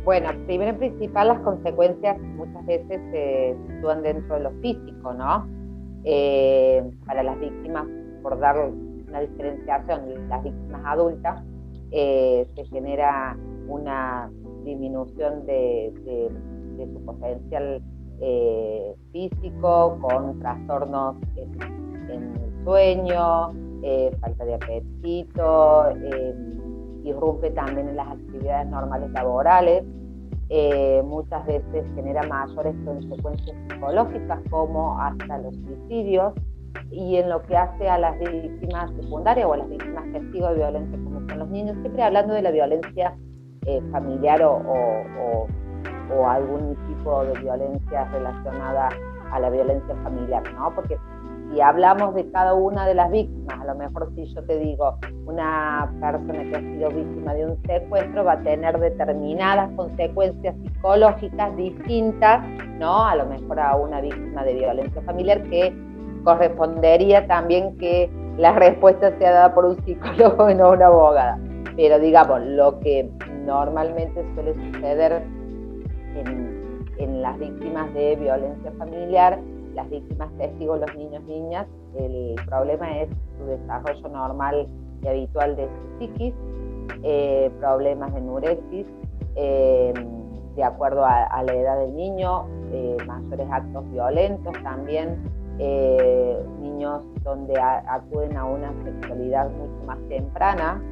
Bueno, 0.07 0.29
primero 0.47 0.71
en 0.71 0.79
principal 0.79 1.27
las 1.27 1.41
consecuencias 1.41 2.17
muchas 2.37 2.65
veces 2.65 3.01
se 3.11 3.57
sitúan 3.67 4.05
dentro 4.05 4.37
de 4.37 4.43
lo 4.45 4.51
físico, 4.63 5.13
¿no? 5.13 5.49
Eh, 6.05 6.81
para 7.05 7.25
las 7.25 7.37
víctimas, 7.41 7.89
por 8.23 8.39
dar 8.39 8.57
una 8.57 9.21
diferenciación, 9.23 10.29
las 10.29 10.45
víctimas 10.45 10.83
adultas, 10.85 11.43
eh, 11.91 12.47
se 12.55 12.65
genera 12.67 13.37
una 13.67 14.31
disminución 14.63 15.45
de 15.45 15.93
su 16.95 17.05
potencial 17.05 17.83
eh, 18.21 18.95
físico, 19.11 19.99
con 20.01 20.39
trastornos 20.39 21.17
en, 21.35 22.13
el 22.13 22.65
sueño, 22.65 23.51
falta 24.21 24.45
de 24.45 24.55
apetito, 24.55 25.89
irrumpe 27.09 27.51
también 27.51 27.89
en 27.89 27.97
las 27.97 28.09
actividades 28.09 28.69
normales 28.69 29.11
laborales, 29.13 29.85
eh, 30.49 31.03
muchas 31.05 31.45
veces 31.47 31.85
genera 31.95 32.23
mayores 32.23 32.75
consecuencias 32.85 33.57
psicológicas 33.69 34.41
como 34.51 35.01
hasta 35.01 35.39
los 35.39 35.55
suicidios 35.57 36.35
y 36.91 37.17
en 37.17 37.29
lo 37.29 37.43
que 37.43 37.57
hace 37.57 37.89
a 37.89 37.99
las 37.99 38.19
víctimas 38.19 38.93
secundarias 39.01 39.49
o 39.49 39.57
las 39.57 39.69
víctimas 39.69 40.05
testigos 40.13 40.51
de 40.51 40.57
violencia 40.57 40.99
como 41.03 41.29
son 41.29 41.39
los 41.39 41.49
niños, 41.49 41.77
siempre 41.81 42.03
hablando 42.03 42.35
de 42.35 42.43
la 42.43 42.51
violencia 42.51 43.17
familiar 43.91 44.41
o 44.43 45.47
o 46.15 46.29
algún 46.29 46.77
tipo 46.87 47.25
de 47.25 47.39
violencia 47.41 48.05
relacionada 48.07 48.89
a 49.33 49.41
la 49.41 49.51
violencia 49.51 49.95
familiar, 50.03 50.43
¿no? 50.55 50.75
Porque 50.75 50.99
si 51.51 51.61
hablamos 51.61 52.15
de 52.15 52.31
cada 52.31 52.55
una 52.55 52.87
de 52.87 52.95
las 52.95 53.11
víctimas, 53.11 53.61
a 53.61 53.65
lo 53.65 53.75
mejor 53.75 54.11
si 54.15 54.25
yo 54.35 54.45
te 54.45 54.59
digo, 54.59 54.99
una 55.27 55.91
persona 56.01 56.45
que 56.45 56.57
ha 56.57 56.61
sido 56.61 56.91
víctima 56.91 57.35
de 57.35 57.47
un 57.47 57.63
secuestro 57.67 58.25
va 58.25 58.33
a 58.33 58.43
tener 58.43 58.79
determinadas 58.79 59.71
consecuencias 59.77 60.55
psicológicas 60.63 61.57
distintas, 61.57 62.47
¿no? 62.79 63.07
A 63.07 63.17
lo 63.17 63.27
mejor 63.27 63.61
a 63.61 63.77
una 63.77 64.01
víctima 64.01 64.45
de 64.45 64.55
violencia 64.55 65.03
familiar 65.03 65.43
que 65.45 65.75
correspondería 66.25 67.27
también 67.27 67.77
que 67.79 68.11
la 68.37 68.53
respuesta 68.53 69.17
sea 69.19 69.33
dada 69.33 69.55
por 69.55 69.65
un 69.65 69.85
psicólogo 69.85 70.51
y 70.51 70.55
no 70.55 70.71
una 70.71 70.87
abogada. 70.87 71.39
Pero 71.77 71.99
digamos, 71.99 72.41
lo 72.43 72.79
que 72.81 73.09
normalmente 73.45 74.25
suele 74.35 74.55
suceder 74.55 75.23
en, 76.17 76.57
las 77.23 77.39
víctimas 77.39 77.93
de 77.95 78.17
violencia 78.17 78.73
familiar, 78.79 79.39
las 79.77 79.89
víctimas 79.91 80.31
testigos, 80.39 80.81
los 80.81 80.97
niños, 80.97 81.23
niñas, 81.25 81.67
el 81.99 82.35
problema 82.47 82.99
es 82.99 83.09
su 83.39 83.47
desarrollo 83.47 84.09
normal 84.09 84.67
y 85.03 85.07
habitual 85.07 85.55
de 85.55 85.67
su 85.69 85.99
psiquis, 85.99 86.35
eh, 87.03 87.51
problemas 87.61 88.13
de 88.15 88.21
nuresis, 88.23 88.87
eh, 89.37 89.93
de 90.57 90.65
acuerdo 90.65 91.05
a, 91.05 91.43
la 91.43 91.55
edad 91.55 91.79
del 91.79 91.95
niño, 91.95 92.47
eh, 92.73 92.97
mayores 93.07 93.47
actos 93.51 93.91
violentos 93.93 94.55
también, 94.63 95.23
niños 96.61 97.03
donde 97.23 97.59
acuden 97.59 98.37
a 98.37 98.45
una 98.45 98.73
sexualidad 98.85 99.51
mucho 99.51 99.87
más 99.87 99.99
temprana, 100.09 100.83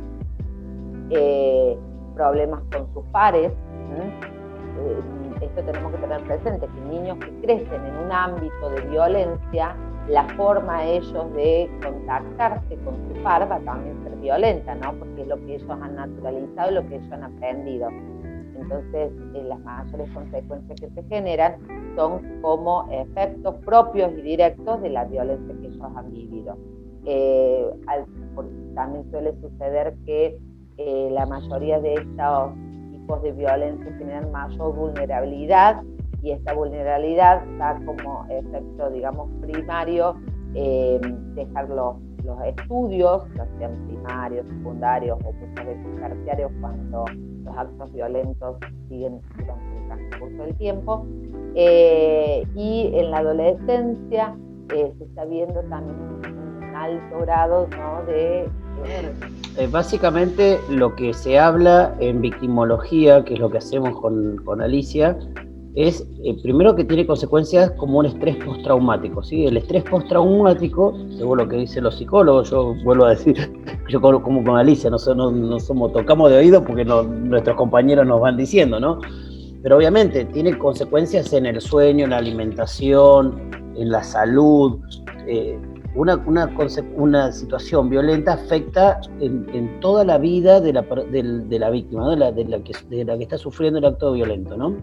problemas 2.15 2.61
con 2.71 2.93
sus 2.93 3.05
pares, 3.13 3.53
eh, 5.45 5.49
esto 5.49 5.63
tenemos 5.63 5.93
que 5.93 5.99
tener 5.99 6.23
presente, 6.25 6.67
que 6.67 6.81
niños 6.89 7.19
que 7.19 7.33
crecen 7.43 7.85
en 7.85 7.97
un 7.97 8.13
ámbito 8.13 8.71
de 8.71 8.81
violencia, 8.83 9.77
la 10.09 10.25
forma 10.37 10.85
ellos 10.85 11.33
de 11.35 11.71
contactarse 11.83 12.77
con 12.85 12.95
su 13.09 13.23
par 13.23 13.51
va 13.51 13.59
también 13.61 14.03
ser 14.03 14.17
violenta, 14.17 14.75
¿no? 14.75 14.93
Porque 14.99 15.23
es 15.23 15.29
lo 15.29 15.37
que 15.37 15.55
ellos 15.57 15.71
han 15.71 15.95
naturalizado 15.95 16.71
y 16.71 16.75
lo 16.75 16.89
que 16.89 16.97
ellos 16.97 17.13
han 17.13 17.25
aprendido. 17.25 17.89
Entonces, 18.61 19.13
eh, 19.35 19.43
las 19.45 19.61
mayores 19.61 20.11
consecuencias 20.13 20.81
que 20.81 20.91
se 20.91 21.03
generan 21.09 21.57
son 21.97 22.41
como 22.43 22.87
efectos 22.91 23.55
propios 23.65 24.13
y 24.19 24.23
directos 24.23 24.81
de 24.83 24.91
la 24.91 25.05
violencia 25.05 25.55
que 25.61 25.67
ellos 25.69 25.83
han 25.97 26.11
vivido. 26.13 26.57
Eh, 27.07 27.71
también 28.75 29.11
suele 29.11 29.35
suceder 29.41 29.95
que 30.05 30.39
la 30.77 31.25
mayoría 31.27 31.79
de 31.79 31.95
estos 31.95 32.53
de 33.23 33.33
violencia 33.33 33.93
generan 33.99 34.33
mayor 34.33 34.75
vulnerabilidad 34.75 35.83
y 36.23 36.31
esta 36.31 36.55
vulnerabilidad 36.55 37.45
da 37.59 37.79
como 37.85 38.25
efecto, 38.31 38.91
digamos, 38.91 39.31
primario 39.43 40.17
eh, 40.55 40.99
dejar 41.35 41.69
los, 41.69 41.97
estudios, 42.47 43.23
ya 43.37 43.47
sean 43.59 43.87
primarios, 43.87 44.47
secundarios 44.47 45.19
o 45.23 45.33
muchas 45.33 45.67
veces 45.67 45.87
terciarios 46.01 46.51
cuando 46.59 47.05
los 47.45 47.59
actos 47.59 47.93
violentos 47.93 48.57
siguen 48.89 49.21
durante 49.37 49.77
el 49.77 49.87
transcurso 49.87 50.43
del 50.45 50.57
tiempo. 50.57 51.07
Eh, 51.55 52.43
y 52.55 52.91
en 52.95 53.11
la 53.11 53.19
adolescencia 53.19 54.35
eh, 54.75 54.95
se 54.97 55.05
está 55.05 55.27
viendo 55.27 55.61
también 55.65 55.99
un 55.99 56.75
alto 56.75 57.19
grado 57.21 57.69
de 58.07 58.49
eh, 59.57 59.69
básicamente 59.71 60.59
lo 60.69 60.97
que 60.97 61.15
se 61.15 61.39
habla 61.39 61.95
en 62.01 62.21
victimología, 62.21 63.25
que 63.25 63.35
es 63.35 63.41
lo 63.41 63.51
que 63.51 63.59
hacemos 63.59 64.01
con, 64.01 64.61
Alicia, 64.61 65.17
es, 65.77 66.05
eh, 66.25 66.37
primero 66.43 66.75
que 66.75 66.85
tiene 66.85 67.07
consecuencias 67.07 67.71
como 67.73 67.99
un 67.99 68.07
estrés 68.07 68.37
postraumático, 68.45 69.23
¿sí? 69.23 69.47
El 69.47 69.57
estrés 69.57 69.85
postraumático, 69.85 70.97
según 71.17 71.39
lo 71.39 71.49
que 71.49 71.57
dicen 71.57 71.85
los 71.85 71.97
psicólogos, 71.97 72.51
yo 72.51 72.75
vuelvo 72.85 73.05
a 73.05 73.11
decir, 73.11 73.53
yo 73.89 74.01
como, 74.01 74.43
con 74.45 74.57
Alicia, 74.57 74.91
no, 74.91 74.99
no, 75.31 75.89
tocamos 75.91 76.31
de 76.31 76.39
oído 76.39 76.65
porque 76.65 76.85
nuestros 76.85 77.57
compañeros 77.57 78.07
nos 78.07 78.21
van 78.21 78.37
diciendo, 78.37 78.81
¿no? 78.81 78.99
Pero 79.63 79.77
obviamente 79.77 80.25
tiene 80.27 80.59
consecuencias 80.59 81.33
en 81.33 81.47
el 81.47 81.61
sueño, 81.61 82.05
en 82.05 82.11
la 82.11 82.19
alimentación, 82.19 83.51
en 83.77 83.91
la 83.91 84.03
salud. 84.03 84.79
Eh, 85.27 85.59
una, 85.95 86.17
una, 86.27 86.51
una, 86.97 87.33
situación 87.33 87.89
violenta 87.89 88.35
afecta 88.35 89.01
en, 89.21 89.81
toda 89.81 90.05
la 90.05 90.19
vida 90.19 90.61
de 90.61 90.73
la, 90.73 90.83
de, 90.83 91.59
la 91.59 91.71
víctima, 91.71 92.11
de, 92.11 92.17
la, 92.17 92.59
que, 92.61 92.73
de 92.89 93.05
la 93.05 93.17
que 93.17 93.23
está 93.23 93.39
sufriendo 93.39 93.79
el 93.79 93.85
acto 93.85 94.13
violento, 94.13 94.57
¿no? 94.57 94.77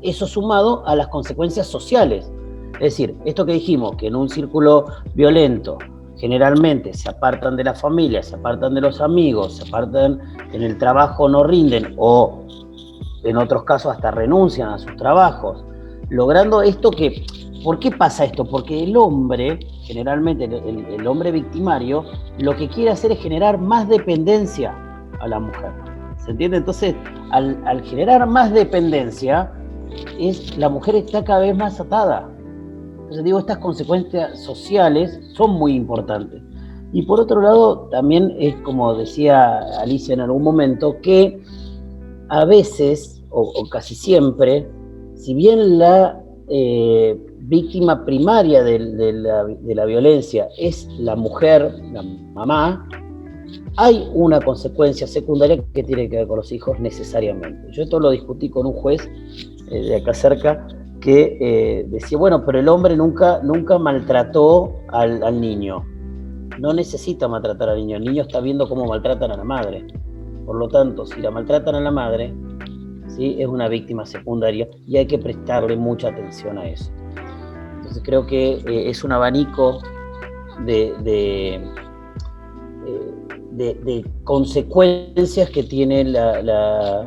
Eso 0.00 0.26
sumado 0.26 0.86
a 0.86 0.96
las 0.96 1.08
consecuencias 1.08 1.66
sociales. 1.66 2.30
Es 2.74 2.96
decir, 2.96 3.14
esto 3.24 3.44
que 3.46 3.52
dijimos, 3.52 3.96
que 3.96 4.08
en 4.08 4.16
un 4.16 4.28
círculo 4.28 4.86
violento 5.14 5.78
generalmente 6.16 6.94
se 6.94 7.10
apartan 7.10 7.56
de 7.56 7.64
la 7.64 7.74
familia, 7.74 8.22
se 8.22 8.36
apartan 8.36 8.74
de 8.74 8.80
los 8.80 9.00
amigos, 9.00 9.56
se 9.56 9.68
apartan 9.68 10.20
en 10.52 10.62
el 10.62 10.78
trabajo, 10.78 11.28
no 11.28 11.44
rinden 11.44 11.94
o 11.98 12.44
en 13.24 13.36
otros 13.36 13.64
casos 13.64 13.94
hasta 13.94 14.10
renuncian 14.10 14.70
a 14.70 14.78
sus 14.78 14.96
trabajos, 14.96 15.64
logrando 16.08 16.62
esto 16.62 16.90
que, 16.90 17.24
¿por 17.62 17.78
qué 17.78 17.90
pasa 17.90 18.24
esto? 18.24 18.44
Porque 18.44 18.82
el 18.82 18.96
hombre, 18.96 19.60
generalmente 19.82 20.44
el, 20.44 21.06
hombre 21.06 21.32
victimario, 21.32 22.04
lo 22.38 22.56
que 22.56 22.68
quiere 22.68 22.90
hacer 22.90 23.12
es 23.12 23.18
generar 23.20 23.58
más 23.58 23.88
dependencia 23.88 24.74
a 25.20 25.28
la 25.28 25.40
mujer. 25.40 25.72
¿Se 26.24 26.30
entiende? 26.30 26.58
Entonces, 26.58 26.94
al, 27.30 27.82
generar 27.84 28.26
más 28.26 28.52
dependencia, 28.52 29.52
es, 30.18 30.56
la 30.56 30.68
mujer 30.68 30.96
está 30.96 31.24
cada 31.24 31.40
vez 31.40 31.56
más 31.56 31.80
atada. 31.80 32.30
Entonces 32.94 33.24
digo, 33.24 33.38
estas 33.40 33.58
consecuencias 33.58 34.40
sociales 34.40 35.20
son 35.34 35.52
muy 35.52 35.74
importantes. 35.74 36.42
Y 36.92 37.02
por 37.02 37.20
otro 37.20 37.40
lado, 37.40 37.88
también 37.90 38.34
es 38.38 38.54
como 38.56 38.94
decía 38.94 39.58
Alicia 39.80 40.14
en 40.14 40.20
algún 40.20 40.42
momento, 40.42 40.96
que 41.02 41.42
a 42.28 42.44
veces, 42.44 43.22
o, 43.30 43.52
casi 43.70 43.94
siempre, 43.94 44.68
si 45.14 45.34
bien 45.34 45.78
la 45.78 46.22
eh, 46.48 47.18
víctima 47.42 48.04
primaria 48.04 48.62
de, 48.62 48.78
la, 48.78 49.84
violencia 49.84 50.48
es 50.58 50.86
la 50.98 51.16
mujer, 51.16 51.74
la 51.92 52.02
mamá, 52.02 52.88
hay 53.76 54.08
una 54.14 54.40
consecuencia 54.40 55.06
secundaria 55.06 55.62
que 55.74 55.82
tiene 55.82 56.08
que 56.08 56.16
ver 56.16 56.26
con 56.26 56.36
los 56.36 56.52
hijos 56.52 56.78
necesariamente. 56.78 57.72
Yo 57.72 57.82
esto 57.82 57.98
lo 57.98 58.10
discutí 58.10 58.48
con 58.48 58.66
un 58.66 58.74
juez 58.74 59.08
eh, 59.70 59.82
de 59.82 59.96
acá 59.96 60.14
cerca, 60.14 60.66
que 61.00 61.36
eh, 61.40 61.84
decía, 61.88 62.16
bueno, 62.16 62.44
pero 62.46 62.60
el 62.60 62.68
hombre 62.68 62.96
nunca, 62.96 63.40
nunca 63.42 63.76
maltrató 63.76 64.72
al, 64.88 65.40
niño. 65.40 65.84
No 66.60 66.72
necesita 66.72 67.26
maltratar 67.26 67.70
al 67.70 67.78
niño, 67.78 67.96
el 67.96 68.04
niño 68.04 68.22
está 68.22 68.40
viendo 68.40 68.68
cómo 68.68 68.86
maltratan 68.86 69.32
a 69.32 69.36
la 69.36 69.44
madre. 69.44 69.84
Por 70.46 70.56
lo 70.56 70.68
tanto, 70.68 71.04
si 71.06 71.20
la 71.20 71.32
maltratan 71.32 71.74
a 71.74 71.80
la 71.80 71.90
madre, 71.90 72.32
¿sí? 73.08 73.36
es 73.40 73.48
una 73.48 73.66
víctima 73.66 74.06
secundaria 74.06 74.68
y 74.86 74.96
hay 74.96 75.06
que 75.06 75.18
prestarle 75.18 75.76
mucha 75.76 76.08
atención 76.08 76.58
a 76.58 76.68
eso. 76.68 76.92
Entonces 77.92 78.08
creo 78.08 78.26
que 78.26 78.52
eh, 78.54 78.88
es 78.88 79.04
un 79.04 79.12
abanico 79.12 79.82
de, 80.64 80.94
de, 83.50 84.04
consecuencias 84.24 85.50
que 85.50 85.62
tiene 85.62 86.02
la, 86.04 87.06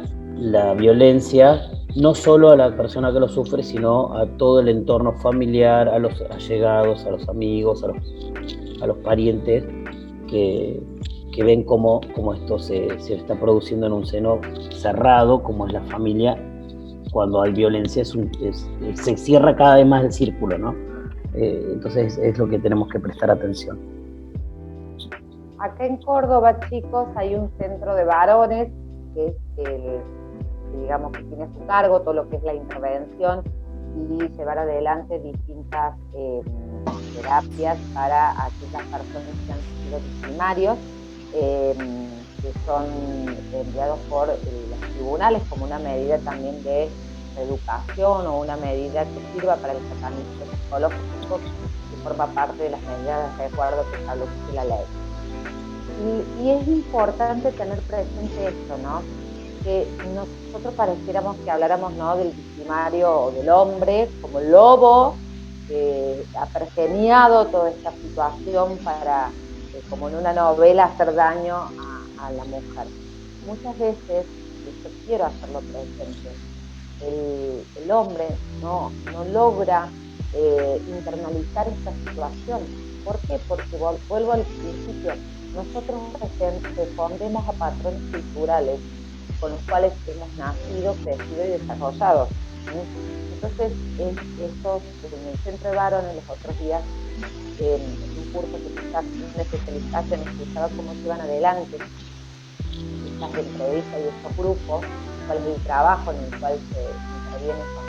violencia 0.78 1.60
no 1.96 2.14
solo 2.14 2.52
a 2.52 2.56
la 2.56 2.78
persona 2.78 3.12
que 3.12 3.20
lo 3.20 3.28
sufre, 3.28 3.64
sino 3.64 4.16
a 4.16 4.28
todo 4.38 4.60
el 4.60 4.70
entorno 4.70 5.14
familiar, 5.14 5.90
a 5.90 5.98
los 5.98 6.22
allegados, 6.30 7.04
a 7.06 7.10
los 7.10 7.28
amigos, 7.30 7.84
a 7.84 8.86
los 8.86 8.98
parientes 8.98 9.64
que, 10.28 10.84
ven 11.36 11.64
cómo, 11.64 12.02
esto 12.36 12.60
se, 12.60 12.90
está 13.10 13.34
produciendo 13.40 13.88
en 13.88 13.94
un 13.94 14.06
seno 14.06 14.40
cerrado, 14.70 15.42
como 15.42 15.66
es 15.66 15.74
la 15.74 15.82
familia, 15.86 16.38
cuando 17.16 17.42
hay 17.42 17.54
violencia 17.54 18.04
se 18.04 19.16
cierra 19.16 19.56
cada 19.56 19.78
vez 19.78 19.88
más 19.88 20.04
el 20.04 20.12
círculo, 20.12 20.58
¿no? 20.58 20.76
Eh, 21.34 21.70
entonces 21.72 22.18
es 22.18 22.38
lo 22.38 22.46
que 22.46 22.60
tenemos 22.60 22.90
que 22.90 23.00
prestar 23.00 23.32
atención. 23.32 23.80
Acá 25.60 25.86
en 25.86 25.96
Córdoba, 25.96 26.60
chicos, 26.70 27.08
hay 27.16 27.36
un 27.36 27.50
centro 27.58 27.96
de 27.96 28.04
varones 28.04 28.70
que 29.14 29.28
es 29.28 29.36
el 29.60 30.02
digamos 30.82 31.14
que 31.14 31.24
tiene 31.24 31.44
a 31.46 31.54
su 31.54 31.66
cargo 31.66 32.02
todo 32.02 32.16
lo 32.16 32.30
que 32.30 32.36
es 32.36 32.44
la 32.44 32.54
intervención 32.54 33.44
y 33.96 34.28
llevar 34.38 34.60
adelante 34.60 35.18
distintas 35.20 35.96
eh, 36.18 36.42
terapias 37.16 37.78
para 37.94 38.32
aquellas 38.32 38.84
personas 38.92 39.30
que 39.46 39.54
han 39.54 39.60
sido 39.86 40.00
victimarios, 40.00 40.78
eh, 41.34 41.76
que 42.46 42.60
son 42.66 42.86
enviados 43.54 44.00
por 44.10 44.30
eh, 44.30 44.38
los 44.70 44.92
tribunales 44.92 45.42
como 45.50 45.66
una 45.66 45.80
medida 45.80 46.20
también 46.20 46.64
de 46.64 46.90
educación 47.40 48.28
o 48.28 48.40
una 48.40 48.56
medida 48.58 49.04
que 49.04 49.34
sirva 49.34 49.56
para 49.56 49.74
el 49.74 49.80
tratamiento 49.80 50.46
psicológico 50.52 51.40
que 51.40 52.02
forma 52.04 52.28
parte 52.28 52.64
de 52.64 52.70
las 52.70 52.82
medidas 52.82 53.38
de 53.38 53.46
acuerdo 53.46 53.84
que 53.90 53.98
establece 53.98 54.32
la 54.54 54.66
ley. 54.66 54.86
Y, 56.44 56.50
es 56.50 56.68
importante 56.68 57.52
tener 57.52 57.80
presente 57.80 58.48
esto, 58.48 58.78
¿no? 58.84 59.02
que 59.64 59.88
nosotros 60.14 60.74
pareciéramos 60.76 61.38
que 61.38 61.50
habláramos 61.50 61.94
¿no? 61.94 62.16
del 62.18 62.32
victimario 62.32 63.12
o 63.12 63.32
del 63.32 63.50
hombre 63.50 64.08
como 64.22 64.40
lobo 64.40 65.16
que 65.68 66.24
ha 66.38 66.46
pergeniado 66.46 67.48
toda 67.48 67.72
esta 67.72 67.92
situación 67.92 68.78
para, 68.84 69.32
eh, 69.74 69.82
como 69.90 70.10
en 70.10 70.18
una 70.18 70.34
novela, 70.34 70.86
hacer 70.86 71.16
daño 71.16 71.56
a, 71.56 71.95
la 72.32 72.46
mujer. 72.46 72.88
Muchas 73.46 73.78
veces, 73.78 74.26
y 74.66 74.84
yo 74.84 74.90
quiero 75.06 75.26
hacerlo 75.26 75.60
presente, 75.60 76.30
el, 77.02 77.92
hombre 77.92 78.26
no, 78.62 78.92
no 79.12 79.26
logra 79.26 79.90
eh, 80.34 80.82
internalizar 80.88 81.68
esta 81.68 81.92
situación. 81.94 82.62
¿Por 83.04 83.20
qué? 83.20 83.40
Porque 83.48 83.78
vuelvo 84.10 84.32
al 84.32 84.42
principio, 84.42 85.14
nosotros 85.54 86.02
respondemos 86.76 87.48
a 87.48 87.52
patrones 87.54 88.02
culturales 88.12 88.80
con 89.40 89.52
los 89.52 89.62
cuales 89.62 89.94
hemos 90.08 90.34
nacido, 90.36 90.96
crecido 91.04 91.46
y 91.46 91.60
desarrollado. 91.60 92.28
Entonces, 93.34 93.72
estos, 94.00 94.82
en 95.04 95.28
el 95.30 95.38
centro 95.44 95.70
de 95.70 95.76
varones, 95.76 96.16
los 96.16 96.38
otros 96.38 96.60
días, 96.60 96.82
un 98.36 98.42
curso 98.42 98.58
que 98.58 98.82
quizás 98.82 99.06
una 99.06 99.44
especialización 99.44 100.22
explicaba 100.22 100.70
cómo 100.70 100.94
se 100.94 101.00
iban 101.00 101.22
adelante 101.22 101.78
estas 103.06 103.38
entrevistas 103.38 104.00
y 104.00 104.08
estos 104.08 104.38
grupos, 104.38 104.86
cuál 105.28 105.38
es 105.38 105.46
el 105.46 105.64
trabajo 105.64 106.12
en 106.12 106.34
el 106.34 106.40
cual 106.40 106.60
se 106.74 106.82
interviene 106.82 107.64
con, 107.76 107.86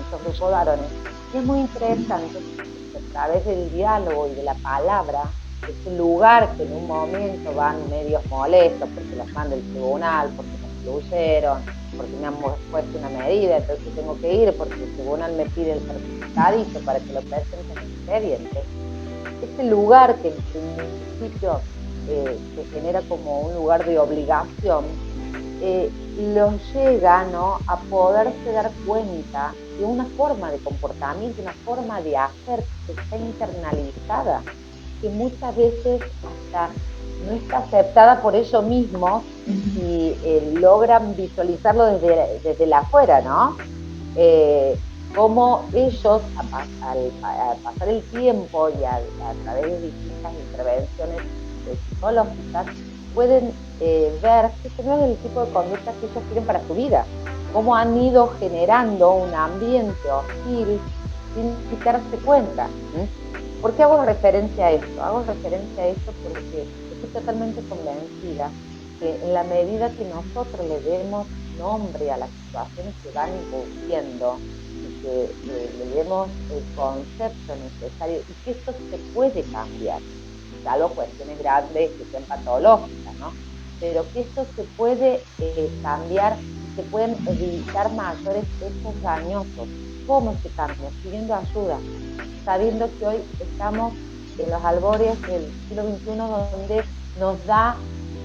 estos 0.00 0.20
grupos 0.22 0.38
de 0.38 0.54
varones. 0.54 0.86
Y 1.34 1.36
es 1.38 1.44
muy 1.44 1.60
interesante 1.60 2.38
que 2.38 2.98
a 2.98 3.12
través 3.12 3.44
del 3.44 3.70
diálogo 3.72 4.28
y 4.28 4.34
de 4.34 4.42
la 4.44 4.54
palabra, 4.54 5.24
ese 5.68 5.96
lugar 5.96 6.56
que 6.56 6.62
en 6.62 6.72
un 6.72 6.86
momento 6.86 7.52
van 7.54 7.90
medios 7.90 8.24
molestos 8.30 8.88
porque 8.94 9.16
los 9.16 9.32
manda 9.32 9.56
el 9.56 9.62
tribunal, 9.62 10.30
porque 10.36 10.58
porque 11.96 12.16
me 12.20 12.26
han 12.26 12.34
puesto 12.34 12.98
una 12.98 13.08
medida, 13.10 13.58
entonces 13.58 13.94
tengo 13.94 14.18
que 14.20 14.32
ir 14.32 14.54
porque 14.56 14.74
el 14.74 14.94
tribunal 14.94 15.32
me 15.34 15.44
pide 15.46 15.72
el 15.72 15.80
certificadito 15.80 16.80
para 16.80 16.98
que 17.00 17.12
lo 17.12 17.20
presente 17.20 17.72
en 17.72 17.78
expediente. 17.78 18.62
Ese 19.58 19.68
lugar 19.68 20.14
que 20.22 20.28
en 20.28 20.36
principio 21.18 21.60
eh, 22.08 22.38
se 22.54 22.64
genera 22.66 23.00
como 23.08 23.40
un 23.40 23.56
lugar 23.56 23.84
de 23.84 23.98
obligación, 23.98 24.84
eh, 25.60 25.90
los 26.32 26.62
llega 26.72 27.24
¿no? 27.24 27.58
a 27.66 27.76
poderse 27.90 28.52
dar 28.52 28.70
cuenta 28.86 29.52
de 29.76 29.84
una 29.84 30.04
forma 30.16 30.52
de 30.52 30.58
comportamiento, 30.60 31.42
una 31.42 31.54
forma 31.64 32.00
de 32.02 32.16
hacer 32.16 32.64
que 32.86 32.92
está 32.92 33.16
internalizada, 33.16 34.44
que 35.00 35.08
muchas 35.08 35.56
veces 35.56 36.02
hasta 36.22 36.70
no 37.26 37.32
está 37.32 37.58
aceptada 37.58 38.22
por 38.22 38.36
ellos 38.36 38.62
mismos 38.62 39.24
y 39.44 40.14
eh, 40.22 40.52
logran 40.54 41.16
visualizarlo 41.16 41.86
desde, 41.86 42.38
desde 42.44 42.66
la 42.66 42.78
afuera, 42.78 43.22
¿no? 43.22 43.56
Eh, 44.14 44.78
como 45.14 45.64
ellos, 45.72 46.22
al, 46.82 47.56
pasar 47.62 47.88
el 47.88 48.02
tiempo 48.10 48.68
y 48.70 48.84
a, 48.84 49.00
través 49.44 49.62
de 49.62 49.80
distintas 49.80 50.32
intervenciones 50.34 51.22
psicológicas, 51.88 52.66
pueden 53.14 53.52
eh, 53.80 54.16
ver 54.22 54.50
no 54.84 54.96
es 54.96 55.10
el 55.10 55.16
tipo 55.18 55.44
de 55.44 55.52
conducta 55.52 55.92
que 55.92 56.06
ellos 56.06 56.24
quieren 56.28 56.44
para 56.44 56.66
su 56.66 56.74
vida, 56.74 57.04
cómo 57.52 57.74
han 57.74 57.96
ido 58.00 58.28
generando 58.38 59.12
un 59.12 59.34
ambiente 59.34 60.10
hostil 60.10 60.80
sin 61.34 61.84
darse 61.84 62.16
cuenta. 62.24 62.68
¿Por 63.60 63.72
qué 63.74 63.82
hago 63.82 64.04
referencia 64.04 64.66
a 64.66 64.70
esto? 64.72 65.02
Hago 65.02 65.24
referencia 65.24 65.82
a 65.82 65.86
esto 65.88 66.12
porque 66.22 66.66
estoy 66.92 67.10
totalmente 67.12 67.60
convencida 67.68 68.50
que 69.00 69.14
en 69.22 69.34
la 69.34 69.44
medida 69.44 69.90
que 69.90 70.04
nosotros 70.04 70.66
le 70.68 70.80
demos 70.80 71.26
nombre 71.58 72.10
a 72.10 72.18
las 72.18 72.30
situaciones 72.30 72.94
que 73.02 73.10
van 73.10 73.30
ocurriendo 73.52 74.38
que 75.02 75.30
le 75.46 75.94
demos 75.94 76.28
el 76.50 76.74
concepto 76.74 77.54
necesario 77.56 78.18
y 78.28 78.44
que 78.44 78.50
esto 78.52 78.72
se 78.90 78.98
puede 79.14 79.42
cambiar, 79.44 80.00
salvo 80.64 80.88
cuestiones 80.90 81.38
grandes 81.38 81.90
que 81.90 82.04
sean 82.10 82.24
patológicas, 82.24 83.14
¿no? 83.18 83.32
Pero 83.80 84.04
que 84.12 84.20
esto 84.20 84.46
se 84.56 84.64
puede 84.76 85.22
eh, 85.38 85.70
cambiar 85.82 86.36
se 86.78 86.84
pueden 86.84 87.16
evitar 87.26 87.92
mayores 87.92 88.44
hechos 88.60 89.02
dañosos. 89.02 89.68
¿Cómo 90.06 90.36
se 90.40 90.48
cambia? 90.50 90.90
Pidiendo 91.02 91.34
ayuda, 91.34 91.76
sabiendo 92.44 92.88
que 92.98 93.06
hoy 93.06 93.16
estamos 93.40 93.94
en 94.38 94.48
los 94.48 94.64
albores 94.64 95.20
del 95.22 95.50
siglo 95.66 95.82
XXI 95.82 96.16
donde 96.16 96.84
nos 97.18 97.44
da 97.46 97.76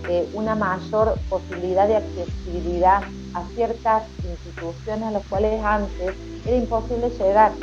eh, 0.08 0.30
una 0.36 0.54
mayor 0.54 1.18
posibilidad 1.30 1.88
de 1.88 1.96
accesibilidad 1.96 3.02
a 3.34 3.48
ciertas 3.56 4.04
instituciones 4.24 5.04
a 5.04 5.12
las 5.12 5.26
cuales 5.28 5.64
antes 5.64 6.16
era 6.46 6.56
imposible 6.56 7.10
llegar. 7.10 7.54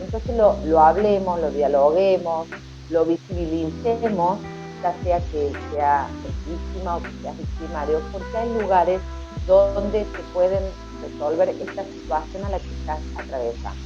Entonces 0.00 0.36
lo, 0.36 0.56
lo 0.64 0.80
hablemos, 0.80 1.40
lo 1.40 1.50
dialoguemos, 1.50 2.48
lo 2.88 3.04
visibilicemos, 3.04 4.40
ya 4.82 4.94
sea 5.02 5.20
que 5.30 5.52
sea 5.70 6.08
víctima 6.46 6.96
o 6.96 7.02
que 7.02 7.12
sea 7.22 7.32
victimario, 7.32 8.00
porque 8.12 8.36
hay 8.36 8.48
lugares 8.54 9.00
donde 9.46 10.04
se 10.04 10.22
pueden 10.32 10.62
resolver 11.02 11.48
esta 11.48 11.84
situación 11.84 12.44
a 12.44 12.50
la 12.50 12.58
que 12.58 12.72
estás 12.72 13.00
atravesando. 13.14 13.80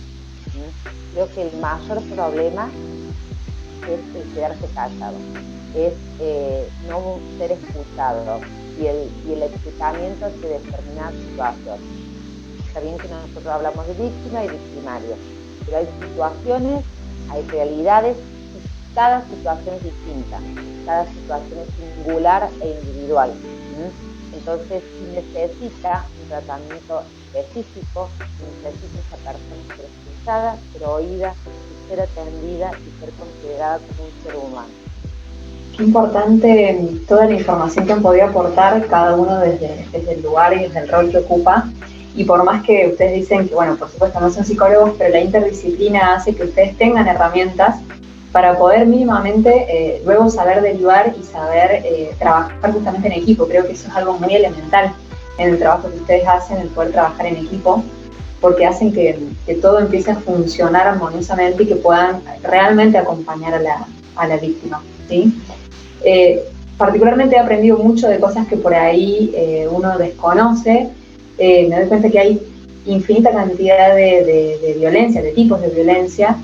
Creo 1.12 1.28
que 1.32 1.42
el 1.42 1.56
mayor 1.60 2.02
problema 2.14 2.70
es 3.86 4.00
el 4.14 4.32
quedarse 4.32 4.68
callado, 4.74 5.16
es 5.74 5.92
eh, 6.20 6.68
no 6.88 7.18
ser 7.38 7.52
escuchado 7.52 8.40
y 8.78 8.86
el, 8.86 9.10
y 9.26 9.32
el 9.32 9.42
explicamiento 9.42 10.26
de 10.30 10.48
determinadas 10.48 11.14
situaciones. 11.14 11.86
Está 12.66 12.80
bien 12.80 12.98
que 12.98 13.08
nosotros 13.08 13.46
hablamos 13.46 13.86
de 13.86 13.94
víctima 13.94 14.44
y 14.44 14.48
victimario, 14.48 15.16
pero 15.64 15.78
hay 15.78 15.88
situaciones, 16.00 16.84
hay 17.30 17.42
realidades 17.48 18.16
y 18.16 18.94
cada 18.94 19.28
situación 19.28 19.76
es 19.76 19.84
distinta, 19.84 20.38
cada 20.86 21.06
situación 21.06 21.58
es 21.60 21.68
singular 21.74 22.50
e 22.60 22.70
individual. 22.70 23.32
Entonces, 24.32 24.82
si 24.82 25.04
necesita 25.14 26.04
un 26.20 26.28
tratamiento 26.28 27.02
específico, 27.34 28.10
necesita 28.62 29.00
esa 29.00 29.16
persona 29.16 29.76
ser 29.76 29.86
escuchada, 29.86 30.58
ser 30.72 30.84
oída, 30.84 31.34
ser 31.88 32.00
atendida 32.00 32.72
y 32.78 33.00
ser 33.00 33.10
considerada 33.14 33.78
como 33.78 34.08
un 34.08 34.22
ser 34.22 34.36
humano. 34.36 34.83
Importante 35.78 36.78
toda 37.08 37.26
la 37.26 37.32
información 37.32 37.86
que 37.86 37.92
han 37.92 38.02
podido 38.02 38.26
aportar 38.26 38.86
cada 38.86 39.16
uno 39.16 39.40
desde, 39.40 39.86
el 39.92 40.22
lugar 40.22 40.54
y 40.54 40.60
desde 40.60 40.80
el 40.80 40.88
rol 40.88 41.10
que 41.10 41.18
ocupa. 41.18 41.68
Y 42.14 42.24
por 42.24 42.44
más 42.44 42.62
que 42.62 42.88
ustedes 42.88 43.14
dicen 43.14 43.48
que, 43.48 43.54
bueno, 43.54 43.76
por 43.76 43.88
supuesto 43.88 44.20
no 44.20 44.30
son 44.30 44.44
psicólogos, 44.44 44.92
pero 44.96 45.10
la 45.10 45.20
interdisciplina 45.20 46.14
hace 46.14 46.34
que 46.34 46.44
ustedes 46.44 46.76
tengan 46.78 47.08
herramientas 47.08 47.76
para 48.30 48.56
poder 48.56 48.86
mínimamente 48.86 49.66
eh, 49.68 50.02
luego 50.04 50.30
saber 50.30 50.62
derivar 50.62 51.14
y 51.18 51.24
saber 51.24 51.82
eh, 51.84 52.14
trabajar 52.18 52.72
justamente 52.72 53.08
en 53.08 53.14
equipo. 53.14 53.48
Creo 53.48 53.66
que 53.66 53.72
eso 53.72 53.88
es 53.88 53.94
algo 53.96 54.18
muy 54.18 54.34
elemental 54.34 54.94
en 55.38 55.50
el 55.50 55.58
trabajo 55.58 55.90
que 55.90 55.96
ustedes 55.98 56.26
hacen, 56.26 56.58
el 56.58 56.68
poder 56.68 56.92
trabajar 56.92 57.26
en 57.26 57.36
equipo 57.36 57.82
porque 58.44 58.66
hacen 58.66 58.92
que, 58.92 59.18
todo 59.62 59.78
empiece 59.78 60.10
a 60.10 60.16
funcionar 60.16 60.86
armoniosamente 60.86 61.62
y 61.62 61.66
que 61.66 61.76
puedan 61.76 62.20
realmente 62.42 62.98
acompañar 62.98 63.54
a 63.54 63.58
la, 63.58 63.86
a 64.16 64.26
la 64.26 64.36
víctima. 64.36 64.82
¿sí? 65.08 65.34
Eh, 66.04 66.44
particularmente 66.76 67.36
he 67.36 67.38
aprendido 67.38 67.78
mucho 67.78 68.08
de 68.08 68.18
cosas 68.18 68.46
que 68.46 68.56
por 68.56 68.74
ahí 68.74 69.32
eh, 69.34 69.66
uno 69.70 69.96
desconoce. 69.98 70.90
Eh, 71.38 71.66
me 71.68 71.76
doy 71.76 71.88
cuenta 71.88 72.10
que 72.10 72.18
hay 72.18 72.42
infinita 72.86 73.32
cantidad 73.32 73.94
de, 73.94 74.58
de, 74.62 74.74
violencia, 74.78 75.22
de 75.22 75.32
tipos 75.32 75.60
de 75.60 75.68
violencia, 75.68 76.36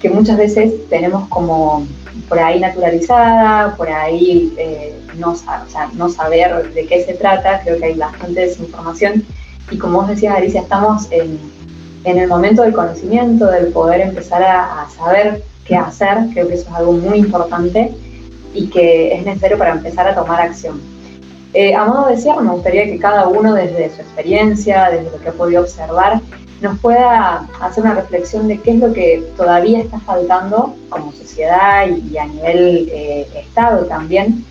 que 0.00 0.08
muchas 0.08 0.38
veces 0.38 0.72
tenemos 0.88 1.28
como 1.28 1.86
por 2.28 2.38
ahí 2.38 2.60
naturalizada, 2.60 3.74
por 3.76 3.88
ahí 3.88 4.54
no, 5.16 5.34
no 5.94 6.08
saber 6.08 6.72
de 6.72 6.86
qué 6.86 7.02
se 7.02 7.14
trata, 7.14 7.60
creo 7.64 7.78
que 7.78 7.86
hay 7.86 7.94
bastante 7.94 8.42
desinformación. 8.42 9.24
Y 9.70 9.76
como 9.76 9.98
vos 9.98 10.08
decías, 10.08 10.36
Alicia, 10.36 10.60
estamos 10.60 11.08
en, 11.10 11.38
el 12.04 12.28
momento 12.28 12.62
del 12.62 12.72
conocimiento, 12.72 13.46
del 13.46 13.72
poder 13.72 14.00
empezar 14.00 14.42
a, 14.42 14.86
saber 14.96 15.42
qué 15.66 15.74
hacer, 15.76 16.28
creo 16.32 16.48
que 16.48 16.54
eso 16.54 16.68
es 16.68 16.74
algo 16.74 16.92
muy 16.92 17.18
importante 17.18 17.92
y 18.54 18.68
que 18.68 19.14
es 19.14 19.24
necesario 19.24 19.58
para 19.58 19.72
empezar 19.72 20.08
a 20.08 20.14
tomar 20.14 20.40
acción. 20.40 20.80
Eh, 21.54 21.74
a 21.74 21.84
modo 21.84 22.08
de 22.08 22.18
cierre, 22.18 22.42
me 22.42 22.50
gustaría 22.50 22.84
que 22.84 22.98
cada 22.98 23.28
uno 23.28 23.54
desde 23.54 23.90
su 23.94 24.02
experiencia, 24.02 24.90
desde 24.90 25.10
lo 25.10 25.20
que 25.20 25.28
ha 25.30 25.32
podido 25.32 25.62
observar, 25.62 26.20
nos 26.60 26.78
pueda 26.80 27.46
hacer 27.60 27.84
una 27.84 27.94
reflexión 27.94 28.48
de 28.48 28.58
qué 28.60 28.72
es 28.72 28.78
lo 28.78 28.92
que 28.92 29.24
todavía 29.36 29.78
está 29.78 29.98
faltando 30.00 30.74
como 30.88 31.12
sociedad 31.12 31.86
y, 31.86 32.18
a 32.18 32.26
nivel 32.26 32.88
eh, 32.92 33.26
Estado 33.34 33.86
también, 33.86 34.44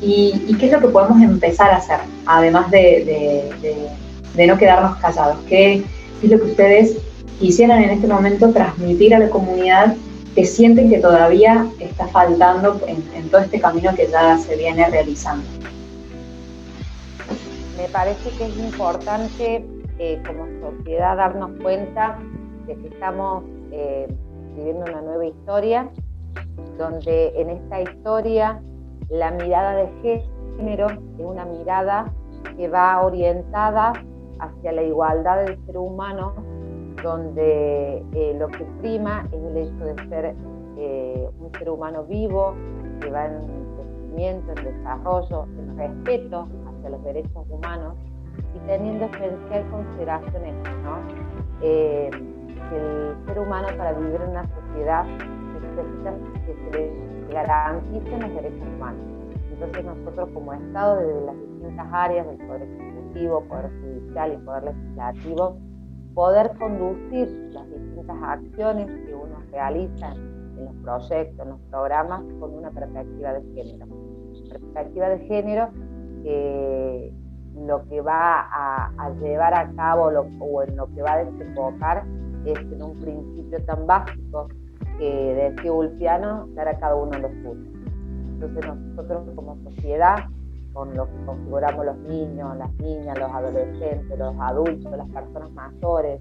y, 0.00 0.56
qué 0.58 0.66
es 0.66 0.72
lo 0.72 0.80
que 0.80 0.88
podemos 0.88 1.22
empezar 1.22 1.70
a 1.70 1.76
hacer, 1.76 2.00
además 2.26 2.70
de 2.70 3.90
de 4.34 4.46
no 4.46 4.56
quedarnos 4.56 4.96
callados. 4.98 5.38
¿Qué 5.48 5.82
es 6.22 6.30
lo 6.30 6.38
que 6.38 6.46
ustedes 6.46 6.96
quisieran 7.38 7.82
en 7.82 7.90
este 7.90 8.06
momento 8.06 8.50
transmitir 8.50 9.14
a 9.14 9.18
la 9.18 9.30
comunidad 9.30 9.94
que 10.34 10.44
sienten 10.44 10.90
que 10.90 10.98
todavía 10.98 11.66
está 11.80 12.06
faltando 12.08 12.80
en, 12.86 13.28
todo 13.30 13.40
este 13.40 13.60
camino 13.60 13.94
que 13.94 14.06
ya 14.06 14.38
se 14.38 14.56
viene 14.56 14.88
realizando? 14.88 15.44
Me 17.76 17.88
parece 17.88 18.30
que 18.30 18.46
es 18.46 18.56
importante 18.58 19.64
eh, 19.98 20.22
como 20.26 20.46
sociedad 20.60 21.16
darnos 21.16 21.50
cuenta 21.62 22.18
de 22.66 22.76
que 22.76 22.88
estamos 22.88 23.44
eh, 23.72 24.06
viviendo 24.56 24.84
una 24.84 25.00
nueva 25.02 25.26
historia, 25.26 25.88
donde 26.78 27.32
en 27.36 27.50
esta 27.50 27.80
historia 27.82 28.62
la 29.08 29.30
mirada 29.32 29.74
de 29.74 30.22
género 30.56 30.88
es 30.90 31.24
una 31.24 31.44
mirada 31.44 32.12
que 32.56 32.68
va 32.68 33.00
orientada 33.02 33.92
hacia 34.38 34.72
la 34.72 34.82
igualdad 34.82 35.44
del 35.44 35.58
ser 35.66 35.78
humano, 35.78 36.34
donde 37.02 38.04
eh, 38.12 38.36
lo 38.38 38.48
que 38.48 38.64
prima 38.80 39.26
es 39.32 39.42
el 39.42 39.56
hecho 39.56 39.84
de 39.84 40.08
ser 40.08 40.34
eh, 40.76 41.28
un 41.38 41.52
ser 41.58 41.70
humano 41.70 42.04
vivo, 42.04 42.54
que 43.00 43.10
va 43.10 43.26
en 43.26 43.60
crecimiento, 43.76 44.52
en 44.56 44.64
desarrollo, 44.64 45.46
en 45.58 45.76
respeto 45.76 46.48
hacia 46.68 46.90
los 46.90 47.04
derechos 47.04 47.44
humanos 47.48 47.94
y 48.54 48.66
teniendo 48.66 49.04
especial 49.06 49.68
consideración 49.70 50.44
esto, 50.44 50.70
¿no? 50.82 50.98
Eh, 51.62 52.10
el 52.72 53.26
ser 53.26 53.38
humano 53.38 53.68
para 53.76 53.92
vivir 53.92 54.20
en 54.20 54.30
una 54.30 54.46
sociedad 54.48 55.04
necesita 55.04 56.14
que 56.46 56.54
se 56.54 56.78
le 56.78 57.32
garanticen 57.32 58.20
los 58.20 58.34
derechos 58.34 58.68
humanos. 58.76 59.02
Entonces 59.52 59.84
nosotros 59.84 60.28
como 60.32 60.52
Estado, 60.54 60.96
desde 60.96 61.26
las 61.26 61.36
distintas 61.36 61.86
áreas 61.92 62.26
del 62.26 62.36
Poder 62.46 62.62
Ejecutivo, 62.62 63.44
Poder 63.44 63.70
Judicial 63.82 64.32
y 64.32 64.36
Poder 64.38 64.64
Legislativo, 64.64 65.56
poder 66.14 66.50
conducir 66.58 67.28
las 67.52 67.68
distintas 67.70 68.16
acciones 68.22 68.86
que 68.86 69.14
uno 69.14 69.36
realiza 69.50 70.12
en 70.12 70.64
los 70.64 70.74
proyectos, 70.82 71.46
en 71.46 71.50
los 71.50 71.60
programas, 71.70 72.22
con 72.38 72.54
una 72.54 72.70
perspectiva 72.70 73.34
de 73.34 73.42
género. 73.54 73.86
Perspectiva 74.50 75.08
de 75.08 75.18
género 75.20 75.70
que 76.22 77.12
lo 77.56 77.86
que 77.88 78.00
va 78.00 78.48
a, 78.50 79.10
llevar 79.20 79.54
a 79.54 79.70
cabo 79.74 80.10
o 80.40 80.62
en 80.62 80.76
lo 80.76 80.86
que 80.94 81.02
va 81.02 81.14
a 81.14 81.24
desembocar 81.24 82.04
es 82.44 82.58
en 82.58 82.82
un 82.82 82.98
principio 82.98 83.62
tan 83.64 83.86
básico 83.86 84.48
que 84.98 85.54
decía 85.54 85.72
Ulpiano, 85.72 86.46
dar 86.54 86.68
a 86.68 86.78
cada 86.78 86.94
uno 86.94 87.18
los 87.18 87.32
puntos. 87.42 87.74
Entonces 88.34 88.66
nosotros 88.66 89.28
como 89.34 89.56
sociedad, 89.64 90.16
con 90.72 90.94
lo 90.96 91.06
que 91.06 91.24
configuramos 91.26 91.86
los 91.86 91.98
niños, 91.98 92.56
las 92.56 92.72
niñas, 92.76 93.18
los 93.18 93.30
adolescentes, 93.30 94.18
los 94.18 94.34
adultos, 94.38 94.96
las 94.96 95.08
personas 95.08 95.50
mayores, 95.52 96.18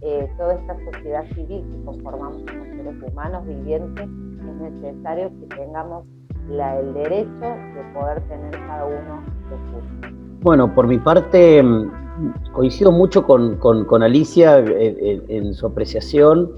eh, 0.00 0.28
toda 0.36 0.54
esta 0.54 0.76
sociedad 0.92 1.24
civil 1.34 1.64
que 1.70 1.84
conformamos 1.84 2.42
como 2.50 2.64
seres 2.64 2.96
humanos 3.02 3.46
vivientes, 3.46 4.08
es 4.08 4.72
necesario 4.72 5.30
que 5.40 5.56
tengamos 5.56 6.04
el 6.50 6.94
derecho 6.94 7.28
de 7.40 7.94
poder 7.94 8.20
tener 8.28 8.50
cada 8.50 8.86
uno 8.86 9.22
los 9.50 9.60
puntos. 9.70 10.10
Bueno, 10.40 10.74
por 10.74 10.88
mi 10.88 10.98
parte, 10.98 11.62
mm, 11.62 12.52
coincido 12.52 12.90
mucho 12.90 13.24
con, 13.24 14.02
Alicia 14.02 14.58
en, 14.58 15.54
su 15.54 15.66
apreciación. 15.66 16.50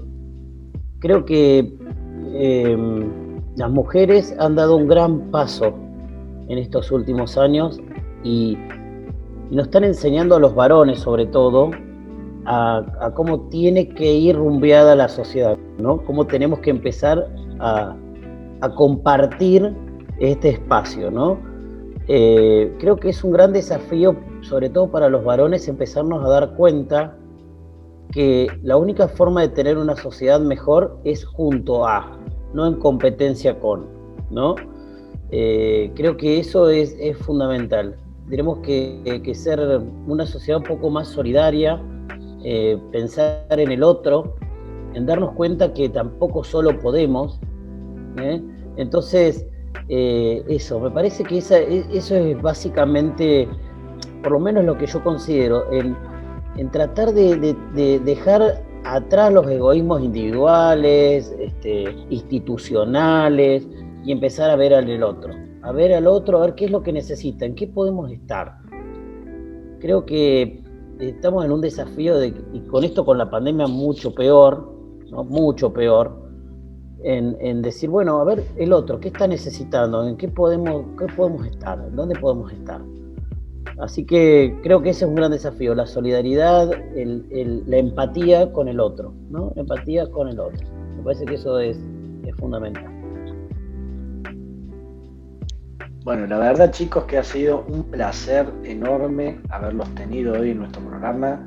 Creo 0.99 1.23
que 1.23 1.77
eh, 2.33 3.07
las 3.55 3.69
mujeres 3.69 4.35
han 4.39 4.55
dado 4.55 4.75
un 4.75 4.87
gran 4.87 5.19
paso 5.31 5.84
en 6.47 6.57
estos 6.57 6.91
últimos 6.91 7.37
años 7.37 7.79
y, 8.23 8.57
nos 9.51 9.67
están 9.67 9.83
enseñando 9.83 10.35
a 10.35 10.39
los 10.39 10.55
varones 10.55 10.99
sobre 10.99 11.27
todo 11.27 11.69
a, 12.45 13.11
cómo 13.13 13.41
tiene 13.41 13.89
que 13.89 14.11
ir 14.11 14.35
rumbeada 14.35 14.95
la 14.95 15.07
sociedad, 15.07 15.55
¿no? 15.77 16.03
Cómo 16.03 16.25
tenemos 16.25 16.59
que 16.59 16.71
empezar 16.71 17.29
a, 17.59 17.95
compartir 18.75 19.75
este 20.17 20.49
espacio, 20.49 21.11
¿no? 21.11 21.37
Eh, 22.07 22.75
creo 22.79 22.95
que 22.95 23.09
es 23.09 23.23
un 23.23 23.33
gran 23.33 23.53
desafío, 23.53 24.15
sobre 24.41 24.69
todo 24.69 24.89
para 24.89 25.09
los 25.09 25.23
varones, 25.23 25.67
empezarnos 25.67 26.25
a 26.25 26.29
dar 26.29 26.55
cuenta 26.55 27.15
que 28.11 28.47
la 28.63 28.77
única 28.77 29.07
forma 29.07 29.41
de 29.41 29.49
tener 29.49 29.77
una 29.77 29.95
sociedad 29.95 30.39
mejor 30.39 30.97
es 31.03 31.23
junto 31.25 31.85
a, 31.85 32.17
no 32.53 32.65
en 32.65 32.75
competencia 32.75 33.59
con, 33.59 33.85
¿no? 34.31 34.55
Eh, 35.31 35.91
creo 35.95 36.17
que 36.17 36.39
eso 36.39 36.69
es, 36.69 36.95
fundamental. 37.19 37.95
Tenemos 38.29 38.59
que, 38.59 39.31
ser 39.35 39.59
una 40.07 40.25
sociedad 40.25 40.59
un 40.59 40.67
poco 40.67 40.89
más 40.89 41.07
solidaria, 41.07 41.81
eh, 42.43 42.77
pensar 42.91 43.45
en 43.49 43.71
el 43.71 43.83
otro, 43.83 44.35
en 44.93 45.05
darnos 45.05 45.31
cuenta 45.33 45.73
que 45.73 45.89
tampoco 45.89 46.43
solo 46.43 46.79
podemos. 46.79 47.39
¿eh? 48.17 48.41
Entonces, 48.77 49.45
eso, 49.87 50.79
me 50.79 50.91
parece 50.91 51.23
que 51.23 51.37
e, 51.37 51.85
eso 51.91 52.15
es 52.15 52.41
básicamente, 52.41 53.47
por 54.23 54.33
lo 54.33 54.39
menos 54.39 54.63
lo 54.63 54.77
que 54.77 54.85
yo 54.87 55.03
considero, 55.03 55.65
en, 55.71 55.95
tratar 56.71 57.13
de, 57.13 57.55
dejar 58.03 58.63
atrás 58.85 59.33
los 59.33 59.47
egoísmos 59.47 60.01
individuales, 60.01 61.35
este, 61.39 61.95
institucionales, 62.09 63.67
y 64.05 64.11
empezar 64.11 64.51
a 64.51 64.55
ver 64.55 64.73
al 64.73 65.03
otro, 65.03 65.33
a 65.63 65.71
ver 65.71 65.93
al 65.93 66.05
otro, 66.07 66.37
a 66.37 66.45
ver 66.45 66.55
qué 66.55 66.65
es 66.65 66.71
lo 66.71 66.83
que 66.83 66.93
necesita, 66.93 67.45
en 67.45 67.55
qué 67.55 67.67
podemos 67.67 68.11
estar. 68.11 68.59
Creo 69.79 70.05
que 70.05 70.63
estamos 70.99 71.43
en 71.43 71.51
un 71.51 71.61
desafío 71.61 72.17
de, 72.17 72.33
y 72.53 72.59
con 72.61 72.83
esto 72.83 73.03
con 73.03 73.17
la 73.17 73.29
pandemia 73.29 73.67
mucho 73.67 74.13
peor, 74.13 74.71
mucho 75.11 75.73
peor, 75.73 76.23
en, 77.03 77.61
decir, 77.61 77.89
bueno, 77.89 78.19
a 78.19 78.23
ver 78.23 78.43
el 78.57 78.73
otro, 78.73 78.99
¿qué 78.99 79.09
está 79.09 79.27
necesitando? 79.27 80.07
¿En 80.07 80.17
qué 80.17 80.27
podemos, 80.27 80.85
qué 80.97 81.05
podemos 81.15 81.45
estar? 81.45 81.79
¿En 81.79 81.95
dónde 81.95 82.15
podemos 82.19 82.51
estar? 82.51 82.81
Así 83.77 84.05
que 84.05 84.57
creo 84.63 84.81
que 84.81 84.89
ese 84.91 85.05
es 85.05 85.09
un 85.09 85.15
gran 85.15 85.31
desafío, 85.31 85.75
la 85.75 85.85
solidaridad, 85.85 86.71
la 86.95 87.77
empatía 87.77 88.51
con 88.53 88.67
el 88.67 88.79
otro, 88.79 89.13
¿no? 89.29 89.51
empatía 89.55 90.09
con 90.09 90.29
el 90.29 90.39
otro. 90.39 90.67
Me 90.95 91.03
parece 91.03 91.25
que 91.25 91.35
eso 91.35 91.59
es 91.59 91.77
fundamental. 92.37 92.94
Bueno, 96.05 96.27
la 96.27 96.37
verdad 96.37 96.69
chicos 96.69 97.05
que 97.05 97.17
ha 97.17 97.23
sido 97.23 97.65
un 97.67 97.83
placer 97.85 98.45
enorme 98.63 99.39
haberlos 99.49 99.89
tenido 99.95 100.39
hoy 100.39 100.51
en 100.51 100.59
nuestro 100.59 100.83
programa. 100.83 101.43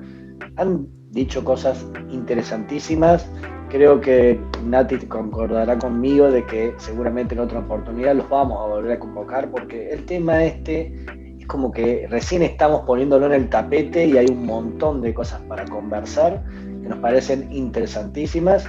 Han 0.57 0.89
dicho 1.13 1.45
cosas 1.45 1.87
interesantísimas. 2.11 3.31
Creo 3.69 4.01
que 4.01 4.41
Nati 4.65 4.97
concordará 5.07 5.79
conmigo 5.79 6.29
de 6.29 6.45
que 6.45 6.75
seguramente 6.79 7.37
en 7.37 7.41
otra 7.43 7.61
oportunidad 7.61 8.17
los 8.17 8.29
vamos 8.29 8.59
a 8.61 8.67
volver 8.67 8.91
a 8.91 8.99
convocar 8.99 9.49
porque 9.49 9.91
el 9.91 10.05
tema 10.07 10.43
este 10.43 10.93
es 11.39 11.47
como 11.47 11.71
que 11.71 12.09
recién 12.11 12.43
estamos 12.43 12.81
poniéndolo 12.81 13.27
en 13.27 13.35
el 13.35 13.49
tapete 13.49 14.07
y 14.07 14.19
hay 14.19 14.27
un 14.27 14.45
montón 14.45 15.01
de 15.03 15.15
cosas 15.15 15.41
para 15.43 15.67
conversar 15.67 16.43
que 16.83 16.89
nos 16.89 16.99
parecen 16.99 17.47
interesantísimas. 17.53 18.69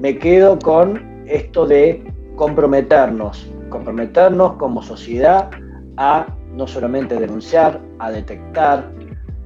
Me 0.00 0.16
quedo 0.16 0.58
con 0.58 1.26
esto 1.26 1.66
de 1.66 2.10
comprometernos 2.36 3.52
comprometernos 3.68 4.54
como 4.54 4.82
sociedad 4.82 5.50
a 5.96 6.26
no 6.52 6.66
solamente 6.66 7.16
denunciar, 7.16 7.80
a 7.98 8.10
detectar, 8.10 8.90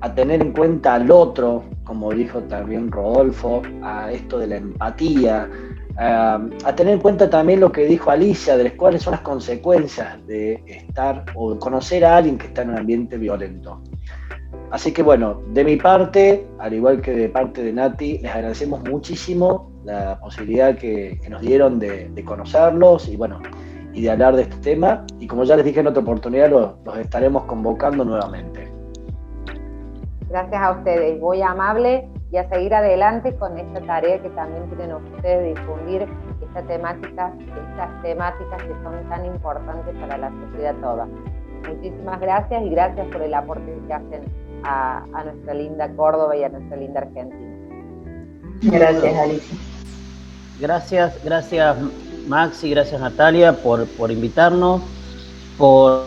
a 0.01 0.15
tener 0.15 0.41
en 0.41 0.53
cuenta 0.53 0.95
al 0.95 1.11
otro, 1.11 1.65
como 1.85 2.13
dijo 2.13 2.41
también 2.45 2.91
Rodolfo, 2.91 3.63
a 3.83 4.11
esto 4.13 4.39
de 4.39 4.47
la 4.47 4.57
empatía, 4.57 5.49
a 5.99 6.75
tener 6.77 6.95
en 6.95 7.01
cuenta 7.01 7.29
también 7.29 7.61
lo 7.61 7.71
que 7.73 7.85
dijo 7.85 8.11
Alicia, 8.11 8.57
de 8.57 8.65
las 8.65 8.73
cuáles 8.75 9.03
son 9.03 9.13
las 9.13 9.21
consecuencias 9.21 10.25
de 10.27 10.63
estar 10.67 11.25
o 11.35 11.59
conocer 11.59 12.05
a 12.05 12.17
alguien 12.17 12.39
que 12.39 12.47
está 12.47 12.63
en 12.63 12.71
un 12.71 12.79
ambiente 12.79 13.19
violento. 13.19 13.83
Así 14.71 14.93
que 14.93 15.03
bueno, 15.03 15.43
de 15.53 15.65
mi 15.65 15.77
parte, 15.77 16.47
al 16.59 16.73
igual 16.73 17.03
que 17.03 17.13
de 17.13 17.29
parte 17.29 17.63
de 17.63 17.73
Nati, 17.73 18.19
les 18.19 18.33
agradecemos 18.33 18.83
muchísimo 18.89 19.71
la 19.85 20.19
posibilidad 20.21 20.77
que, 20.77 21.21
nos 21.29 21.43
dieron 21.43 21.79
de, 21.79 22.09
de 22.09 22.25
conocerlos 22.25 23.09
y 23.09 23.17
bueno, 23.17 23.41
y 23.93 24.03
de 24.03 24.11
hablar 24.11 24.37
de 24.37 24.43
este 24.43 24.57
tema. 24.57 25.05
Y 25.19 25.27
como 25.27 25.45
ya 25.45 25.57
les 25.57 25.65
dije 25.65 25.81
en 25.81 25.87
otra 25.87 26.03
oportunidad, 26.03 26.51
los, 26.51 26.99
estaremos 26.99 27.45
convocando 27.45 28.05
nuevamente. 28.05 28.71
Gracias 30.29 30.63
a 30.63 30.71
ustedes, 30.73 31.21
muy 31.21 31.43
amable 31.43 32.09
y 32.31 32.37
a 32.37 32.49
seguir 32.49 32.73
adelante 32.73 33.35
con 33.35 33.59
esta 33.59 33.81
tarea 33.81 34.23
que 34.23 34.31
también 34.31 34.69
tienen 34.69 34.95
ustedes 34.95 35.43
de 35.43 35.61
difundir 35.61 36.07
estas 36.41 36.67
temáticas, 36.69 37.33
estas 37.41 38.03
temáticas 38.03 38.63
que 38.63 38.75
son 38.85 39.09
tan 39.09 39.27
importantes 39.27 39.97
para 39.97 40.19
la 40.19 40.31
sociedad 40.31 40.75
toda. 40.77 41.09
Muchísimas 41.69 42.21
gracias 42.21 42.63
y 42.63 42.71
gracias 42.71 43.07
por 43.09 43.23
el 43.23 43.35
aporte 43.35 43.77
que 43.87 43.93
hacen 43.93 44.23
a, 44.63 45.05
a 45.13 45.25
nuestra 45.25 45.55
linda 45.55 45.89
Córdoba 45.97 46.37
y 46.37 46.45
a 46.45 46.49
nuestra 46.49 46.77
linda 46.77 47.01
Argentina. 47.01 47.51
Gracias, 48.63 49.19
Alicia. 49.19 49.59
Gracias, 50.61 51.25
gracias 51.25 51.77
Maxi, 52.27 52.71
gracias 52.71 53.01
Natalia 53.01 53.53
por, 53.63 53.87
por 53.87 54.11
invitarnos, 54.11 54.83
por 55.59 56.07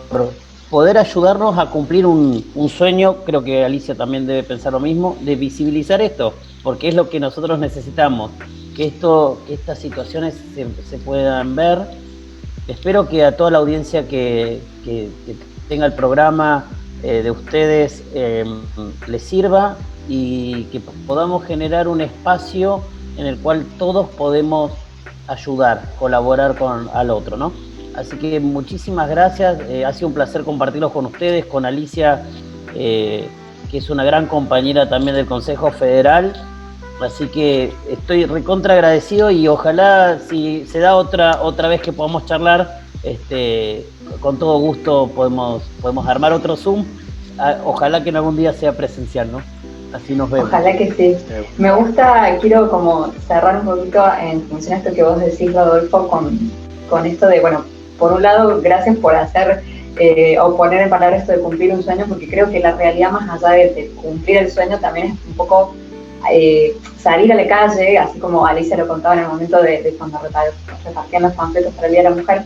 poder 0.74 0.98
ayudarnos 0.98 1.56
a 1.56 1.66
cumplir 1.66 2.04
un, 2.04 2.44
sueño, 2.68 3.18
creo 3.24 3.44
que 3.44 3.64
Alicia 3.64 3.94
también 3.94 4.26
debe 4.26 4.42
pensar 4.42 4.72
lo 4.72 4.80
mismo, 4.80 5.16
de 5.20 5.36
visibilizar 5.36 6.00
esto, 6.00 6.34
porque 6.64 6.88
es 6.88 6.96
lo 6.96 7.08
que 7.08 7.20
nosotros 7.20 7.60
necesitamos, 7.60 8.32
que, 8.74 8.86
esto, 8.86 9.40
estas 9.48 9.78
situaciones 9.78 10.34
se, 10.54 10.98
puedan 10.98 11.54
ver. 11.54 11.78
Espero 12.66 13.08
que 13.08 13.24
a 13.24 13.36
toda 13.36 13.52
la 13.52 13.58
audiencia 13.58 14.08
que, 14.08 14.60
tenga 15.68 15.86
el 15.86 15.92
programa 15.92 16.64
eh, 17.04 17.22
de 17.22 17.30
ustedes 17.30 18.02
eh, 18.12 18.44
les 19.06 19.22
sirva 19.22 19.76
y 20.08 20.64
que 20.64 20.80
podamos 21.06 21.44
generar 21.44 21.86
un 21.86 22.00
espacio 22.00 22.82
en 23.16 23.26
el 23.26 23.38
cual 23.38 23.64
todos 23.78 24.08
podemos 24.08 24.72
ayudar, 25.28 25.82
colaborar 25.98 26.56
con 26.56 26.88
al 26.92 27.10
otro, 27.10 27.36
¿no? 27.36 27.52
Así 27.96 28.16
que 28.16 28.40
muchísimas 28.40 29.08
gracias, 29.08 29.60
eh, 29.68 29.84
ha 29.84 29.92
sido 29.92 30.08
un 30.08 30.14
placer 30.14 30.42
compartirlos 30.42 30.92
con 30.92 31.06
ustedes, 31.06 31.44
con 31.46 31.64
Alicia, 31.64 32.24
eh, 32.74 33.28
que 33.70 33.78
es 33.78 33.88
una 33.88 34.04
gran 34.04 34.26
compañera 34.26 34.88
también 34.88 35.14
del 35.16 35.26
Consejo 35.26 35.70
Federal. 35.70 36.32
Así 37.00 37.26
que 37.26 37.72
estoy 37.88 38.24
recontra 38.24 38.74
agradecido 38.74 39.30
y 39.30 39.46
ojalá 39.48 40.18
si 40.28 40.64
se 40.66 40.78
da 40.78 40.96
otra, 40.96 41.42
otra 41.42 41.68
vez 41.68 41.80
que 41.82 41.92
podamos 41.92 42.26
charlar, 42.26 42.82
este, 43.02 43.86
con 44.20 44.38
todo 44.38 44.58
gusto 44.58 45.10
podemos, 45.14 45.62
podemos 45.80 46.06
armar 46.06 46.32
otro 46.32 46.56
Zoom. 46.56 46.84
Ah, 47.38 47.58
ojalá 47.64 48.02
que 48.02 48.10
en 48.10 48.16
algún 48.16 48.36
día 48.36 48.52
sea 48.52 48.76
presencial, 48.76 49.30
¿no? 49.30 49.42
Así 49.94 50.14
nos 50.14 50.28
vemos. 50.28 50.48
Ojalá 50.48 50.76
que 50.76 50.92
sí. 50.92 51.16
Me 51.56 51.72
gusta, 51.72 52.36
quiero 52.40 52.68
como 52.68 53.12
cerrar 53.28 53.60
un 53.60 53.66
poquito 53.66 54.04
en 54.20 54.42
función 54.48 54.74
a 54.74 54.78
esto 54.78 54.92
que 54.92 55.04
vos 55.04 55.20
decís, 55.20 55.54
Rodolfo, 55.54 56.08
con, 56.08 56.50
con 56.90 57.06
esto 57.06 57.28
de, 57.28 57.40
bueno, 57.40 57.64
por 57.96 58.12
un 58.12 58.22
lado, 58.22 58.60
gracias 58.60 58.96
por 58.96 59.14
hacer 59.14 59.62
eh, 60.00 60.36
o 60.40 60.56
poner 60.56 60.80
en 60.80 60.90
palabras 60.90 61.20
esto 61.20 61.32
de 61.32 61.38
cumplir 61.38 61.72
un 61.72 61.82
sueño, 61.84 62.06
porque 62.08 62.28
creo 62.28 62.50
que 62.50 62.58
la 62.58 62.72
realidad 62.72 63.12
más 63.12 63.30
allá 63.30 63.50
de, 63.50 63.92
cumplir 64.02 64.38
el 64.38 64.50
sueño 64.50 64.80
también 64.80 65.06
es 65.06 65.12
un 65.28 65.34
poco 65.34 65.76
eh, 66.32 66.76
salir 66.98 67.32
a 67.32 67.36
la 67.36 67.46
calle, 67.46 67.96
así 67.96 68.18
como 68.18 68.44
Alicia 68.44 68.76
lo 68.76 68.88
contaba 68.88 69.14
en 69.14 69.20
el 69.20 69.28
momento 69.28 69.62
de, 69.62 69.94
cuando 69.96 70.18
repartían 70.84 71.22
los 71.22 71.32
panfletos 71.34 71.72
para 71.74 71.86
el 71.86 71.92
Día 71.92 72.02
de 72.02 72.10
la 72.10 72.16
Mujer, 72.16 72.42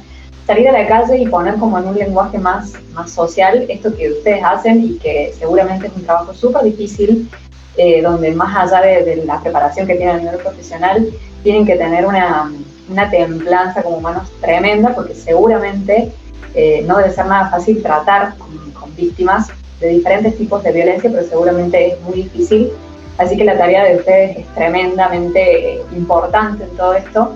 salir 0.49 0.67
a 0.67 0.73
la 0.73 0.87
calle 0.87 1.19
y 1.19 1.29
poner 1.29 1.57
como 1.57 1.79
en 1.79 1.89
un 1.89 1.95
lenguaje 1.95 2.39
más, 2.39 2.73
más 2.95 3.13
social 3.13 3.67
esto 3.69 3.95
que 3.95 4.11
ustedes 4.13 4.43
hacen 4.43 4.83
y 4.83 4.99
que 4.99 5.35
seguramente 5.39 5.89
es 5.89 5.93
un 5.95 6.05
trabajo 6.05 6.33
súper 6.33 6.65
difícil, 6.65 7.29
eh, 7.77 8.01
donde 8.01 8.33
más 8.33 8.57
allá 8.57 8.81
de, 8.81 9.25
la 9.27 9.39
preparación 9.43 9.87
que 9.87 9.97
tienen 9.97 10.17
a 10.17 10.19
nivel 10.21 10.39
profesional, 10.39 11.07
tienen 11.43 11.67
que 11.67 11.77
tener 11.77 12.07
una, 12.07 12.51
una 12.89 13.11
templanza 13.11 13.83
como 13.83 13.99
humanos 13.99 14.33
tremenda, 14.41 14.95
porque 14.95 15.15
seguramente 15.15 16.11
eh, 16.55 16.83
no 16.87 16.97
debe 16.97 17.11
ser 17.11 17.27
nada 17.27 17.51
fácil 17.51 17.83
tratar 17.83 18.35
con, 18.39 18.71
con 18.71 18.97
víctimas 18.97 19.49
de 19.81 19.91
diferentes 19.91 20.35
tipos 20.39 20.63
de 20.63 20.73
violencia, 20.73 21.11
pero 21.11 21.29
seguramente 21.29 21.93
es 21.93 22.01
muy 22.01 22.23
difícil. 22.23 22.71
Así 23.19 23.37
que 23.37 23.45
la 23.45 23.59
tarea 23.59 23.85
de 23.85 23.97
ustedes 23.97 24.39
es 24.39 24.47
tremendamente 24.55 25.83
importante 25.93 26.65
en 26.65 26.71
todo 26.71 26.95
esto 26.95 27.35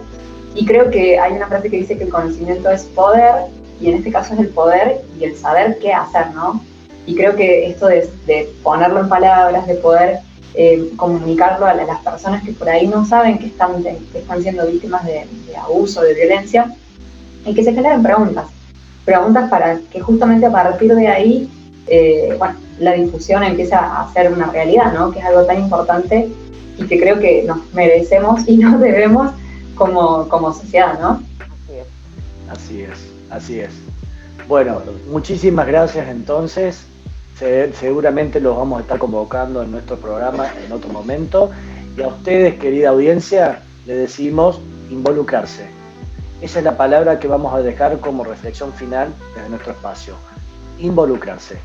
y 0.55 0.67
creo 0.67 0.91
que 0.91 1.19
hay 1.19 1.33
una 1.33 1.47
frase 1.47 1.71
que 1.71 1.79
dice 1.79 1.97
que 1.97 2.05
el 2.05 2.11
conocimiento 2.11 2.71
es 2.71 2.85
poder, 2.85 3.47
y 3.81 3.89
en 3.89 3.97
este 3.97 4.13
caso 4.13 4.35
es 4.35 4.41
el 4.41 4.49
poder 4.49 5.01
y 5.19 5.25
el 5.25 5.37
saber 5.37 5.79
qué 5.81 5.93
hacer, 5.93 6.33
¿no? 6.35 6.63
Y 7.07 7.17
creo 7.17 7.35
que 7.35 7.67
esto 7.67 7.87
de, 7.87 8.09
ponerlo 8.63 9.01
en 9.01 9.09
palabras, 9.09 9.67
de 9.67 9.75
poder 9.75 10.21
eh, 10.55 10.91
comunicarlo 10.97 11.67
a 11.67 11.75
las 11.75 11.99
personas 12.01 12.45
que 12.45 12.53
por 12.53 12.69
ahí 12.69 12.87
no 12.87 13.05
saben 13.05 13.39
que 13.39 13.47
están, 13.47 13.83
que 13.83 14.19
están 14.19 14.43
siendo 14.43 14.67
víctimas 14.67 15.05
de, 15.05 15.27
abuso, 15.57 16.03
de 16.03 16.15
violencia, 16.15 16.73
y 17.45 17.55
que 17.55 17.65
se 17.65 17.73
generen 17.73 18.03
preguntas. 18.03 18.47
Preguntas 19.05 19.51
para 19.51 19.81
que 19.91 20.01
justamente 20.01 20.47
a 20.47 20.53
partir 20.53 20.95
de 20.95 21.09
ahí, 21.09 21.51
eh, 21.89 22.37
bueno, 22.39 22.55
la 22.79 22.93
difusión 22.93 23.43
empiece 23.43 23.75
a 23.75 24.09
ser 24.13 24.33
una 24.33 24.47
realidad, 24.47 24.93
¿no? 24.93 25.11
Que 25.11 25.19
es 25.19 25.25
algo 25.25 25.45
tan 25.45 25.59
importante 25.59 26.29
y 26.79 26.87
que 26.87 27.01
creo 27.01 27.19
que 27.19 27.43
nos 27.43 27.59
merecemos 27.75 28.47
y 28.47 28.57
nos 28.59 28.79
debemos 28.81 29.33
como, 29.83 30.29
como 30.29 30.53
sociedad, 30.53 30.99
¿no? 31.01 31.23
Así 31.39 31.73
es. 31.79 31.87
Así 32.51 32.83
es, 32.83 33.13
así 33.31 33.61
es. 33.61 33.71
Bueno, 34.49 34.81
muchísimas 35.11 35.67
gracias 35.67 36.09
entonces. 36.09 36.87
seguramente 37.39 38.41
los 38.41 38.57
vamos 38.57 38.79
a 38.79 38.83
estar 38.83 38.99
convocando 38.99 39.63
en 39.63 39.71
nuestro 39.71 39.97
programa 39.97 40.47
en 40.65 40.73
otro 40.73 40.93
momento. 40.93 41.51
Y 41.97 42.03
a 42.03 42.09
ustedes, 42.09 42.59
querida 42.59 42.91
audiencia, 42.91 43.63
le 43.87 43.95
decimos 43.95 44.61
involucrarse. 44.91 45.67
Esa 46.41 46.59
es 46.59 46.65
la 46.65 46.77
palabra 46.77 47.19
que 47.19 47.29
vamos 47.29 47.55
a 47.55 47.61
dejar 47.61 47.99
como 47.99 48.25
reflexión 48.25 48.73
final 48.73 49.13
desde 49.35 49.49
nuestro 49.49 49.73
espacio. 49.73 50.15
Involucrarse. 50.79 51.59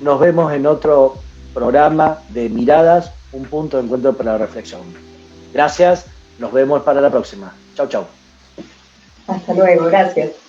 Nos 0.00 0.20
vemos 0.20 0.52
en 0.52 0.66
otro 0.66 1.16
programa 1.52 2.18
de 2.30 2.48
Miradas, 2.48 3.12
un 3.32 3.44
punto 3.44 3.76
de 3.76 3.84
encuentro 3.84 4.12
para 4.12 4.32
la 4.32 4.38
reflexión. 4.38 4.82
Gracias, 5.52 6.06
nos 6.38 6.52
vemos 6.52 6.82
para 6.82 7.00
la 7.00 7.10
próxima. 7.10 7.52
Chau, 7.74 7.86
chau. 7.88 8.06
Hasta 9.26 9.54
luego, 9.54 9.86
gracias. 9.86 10.43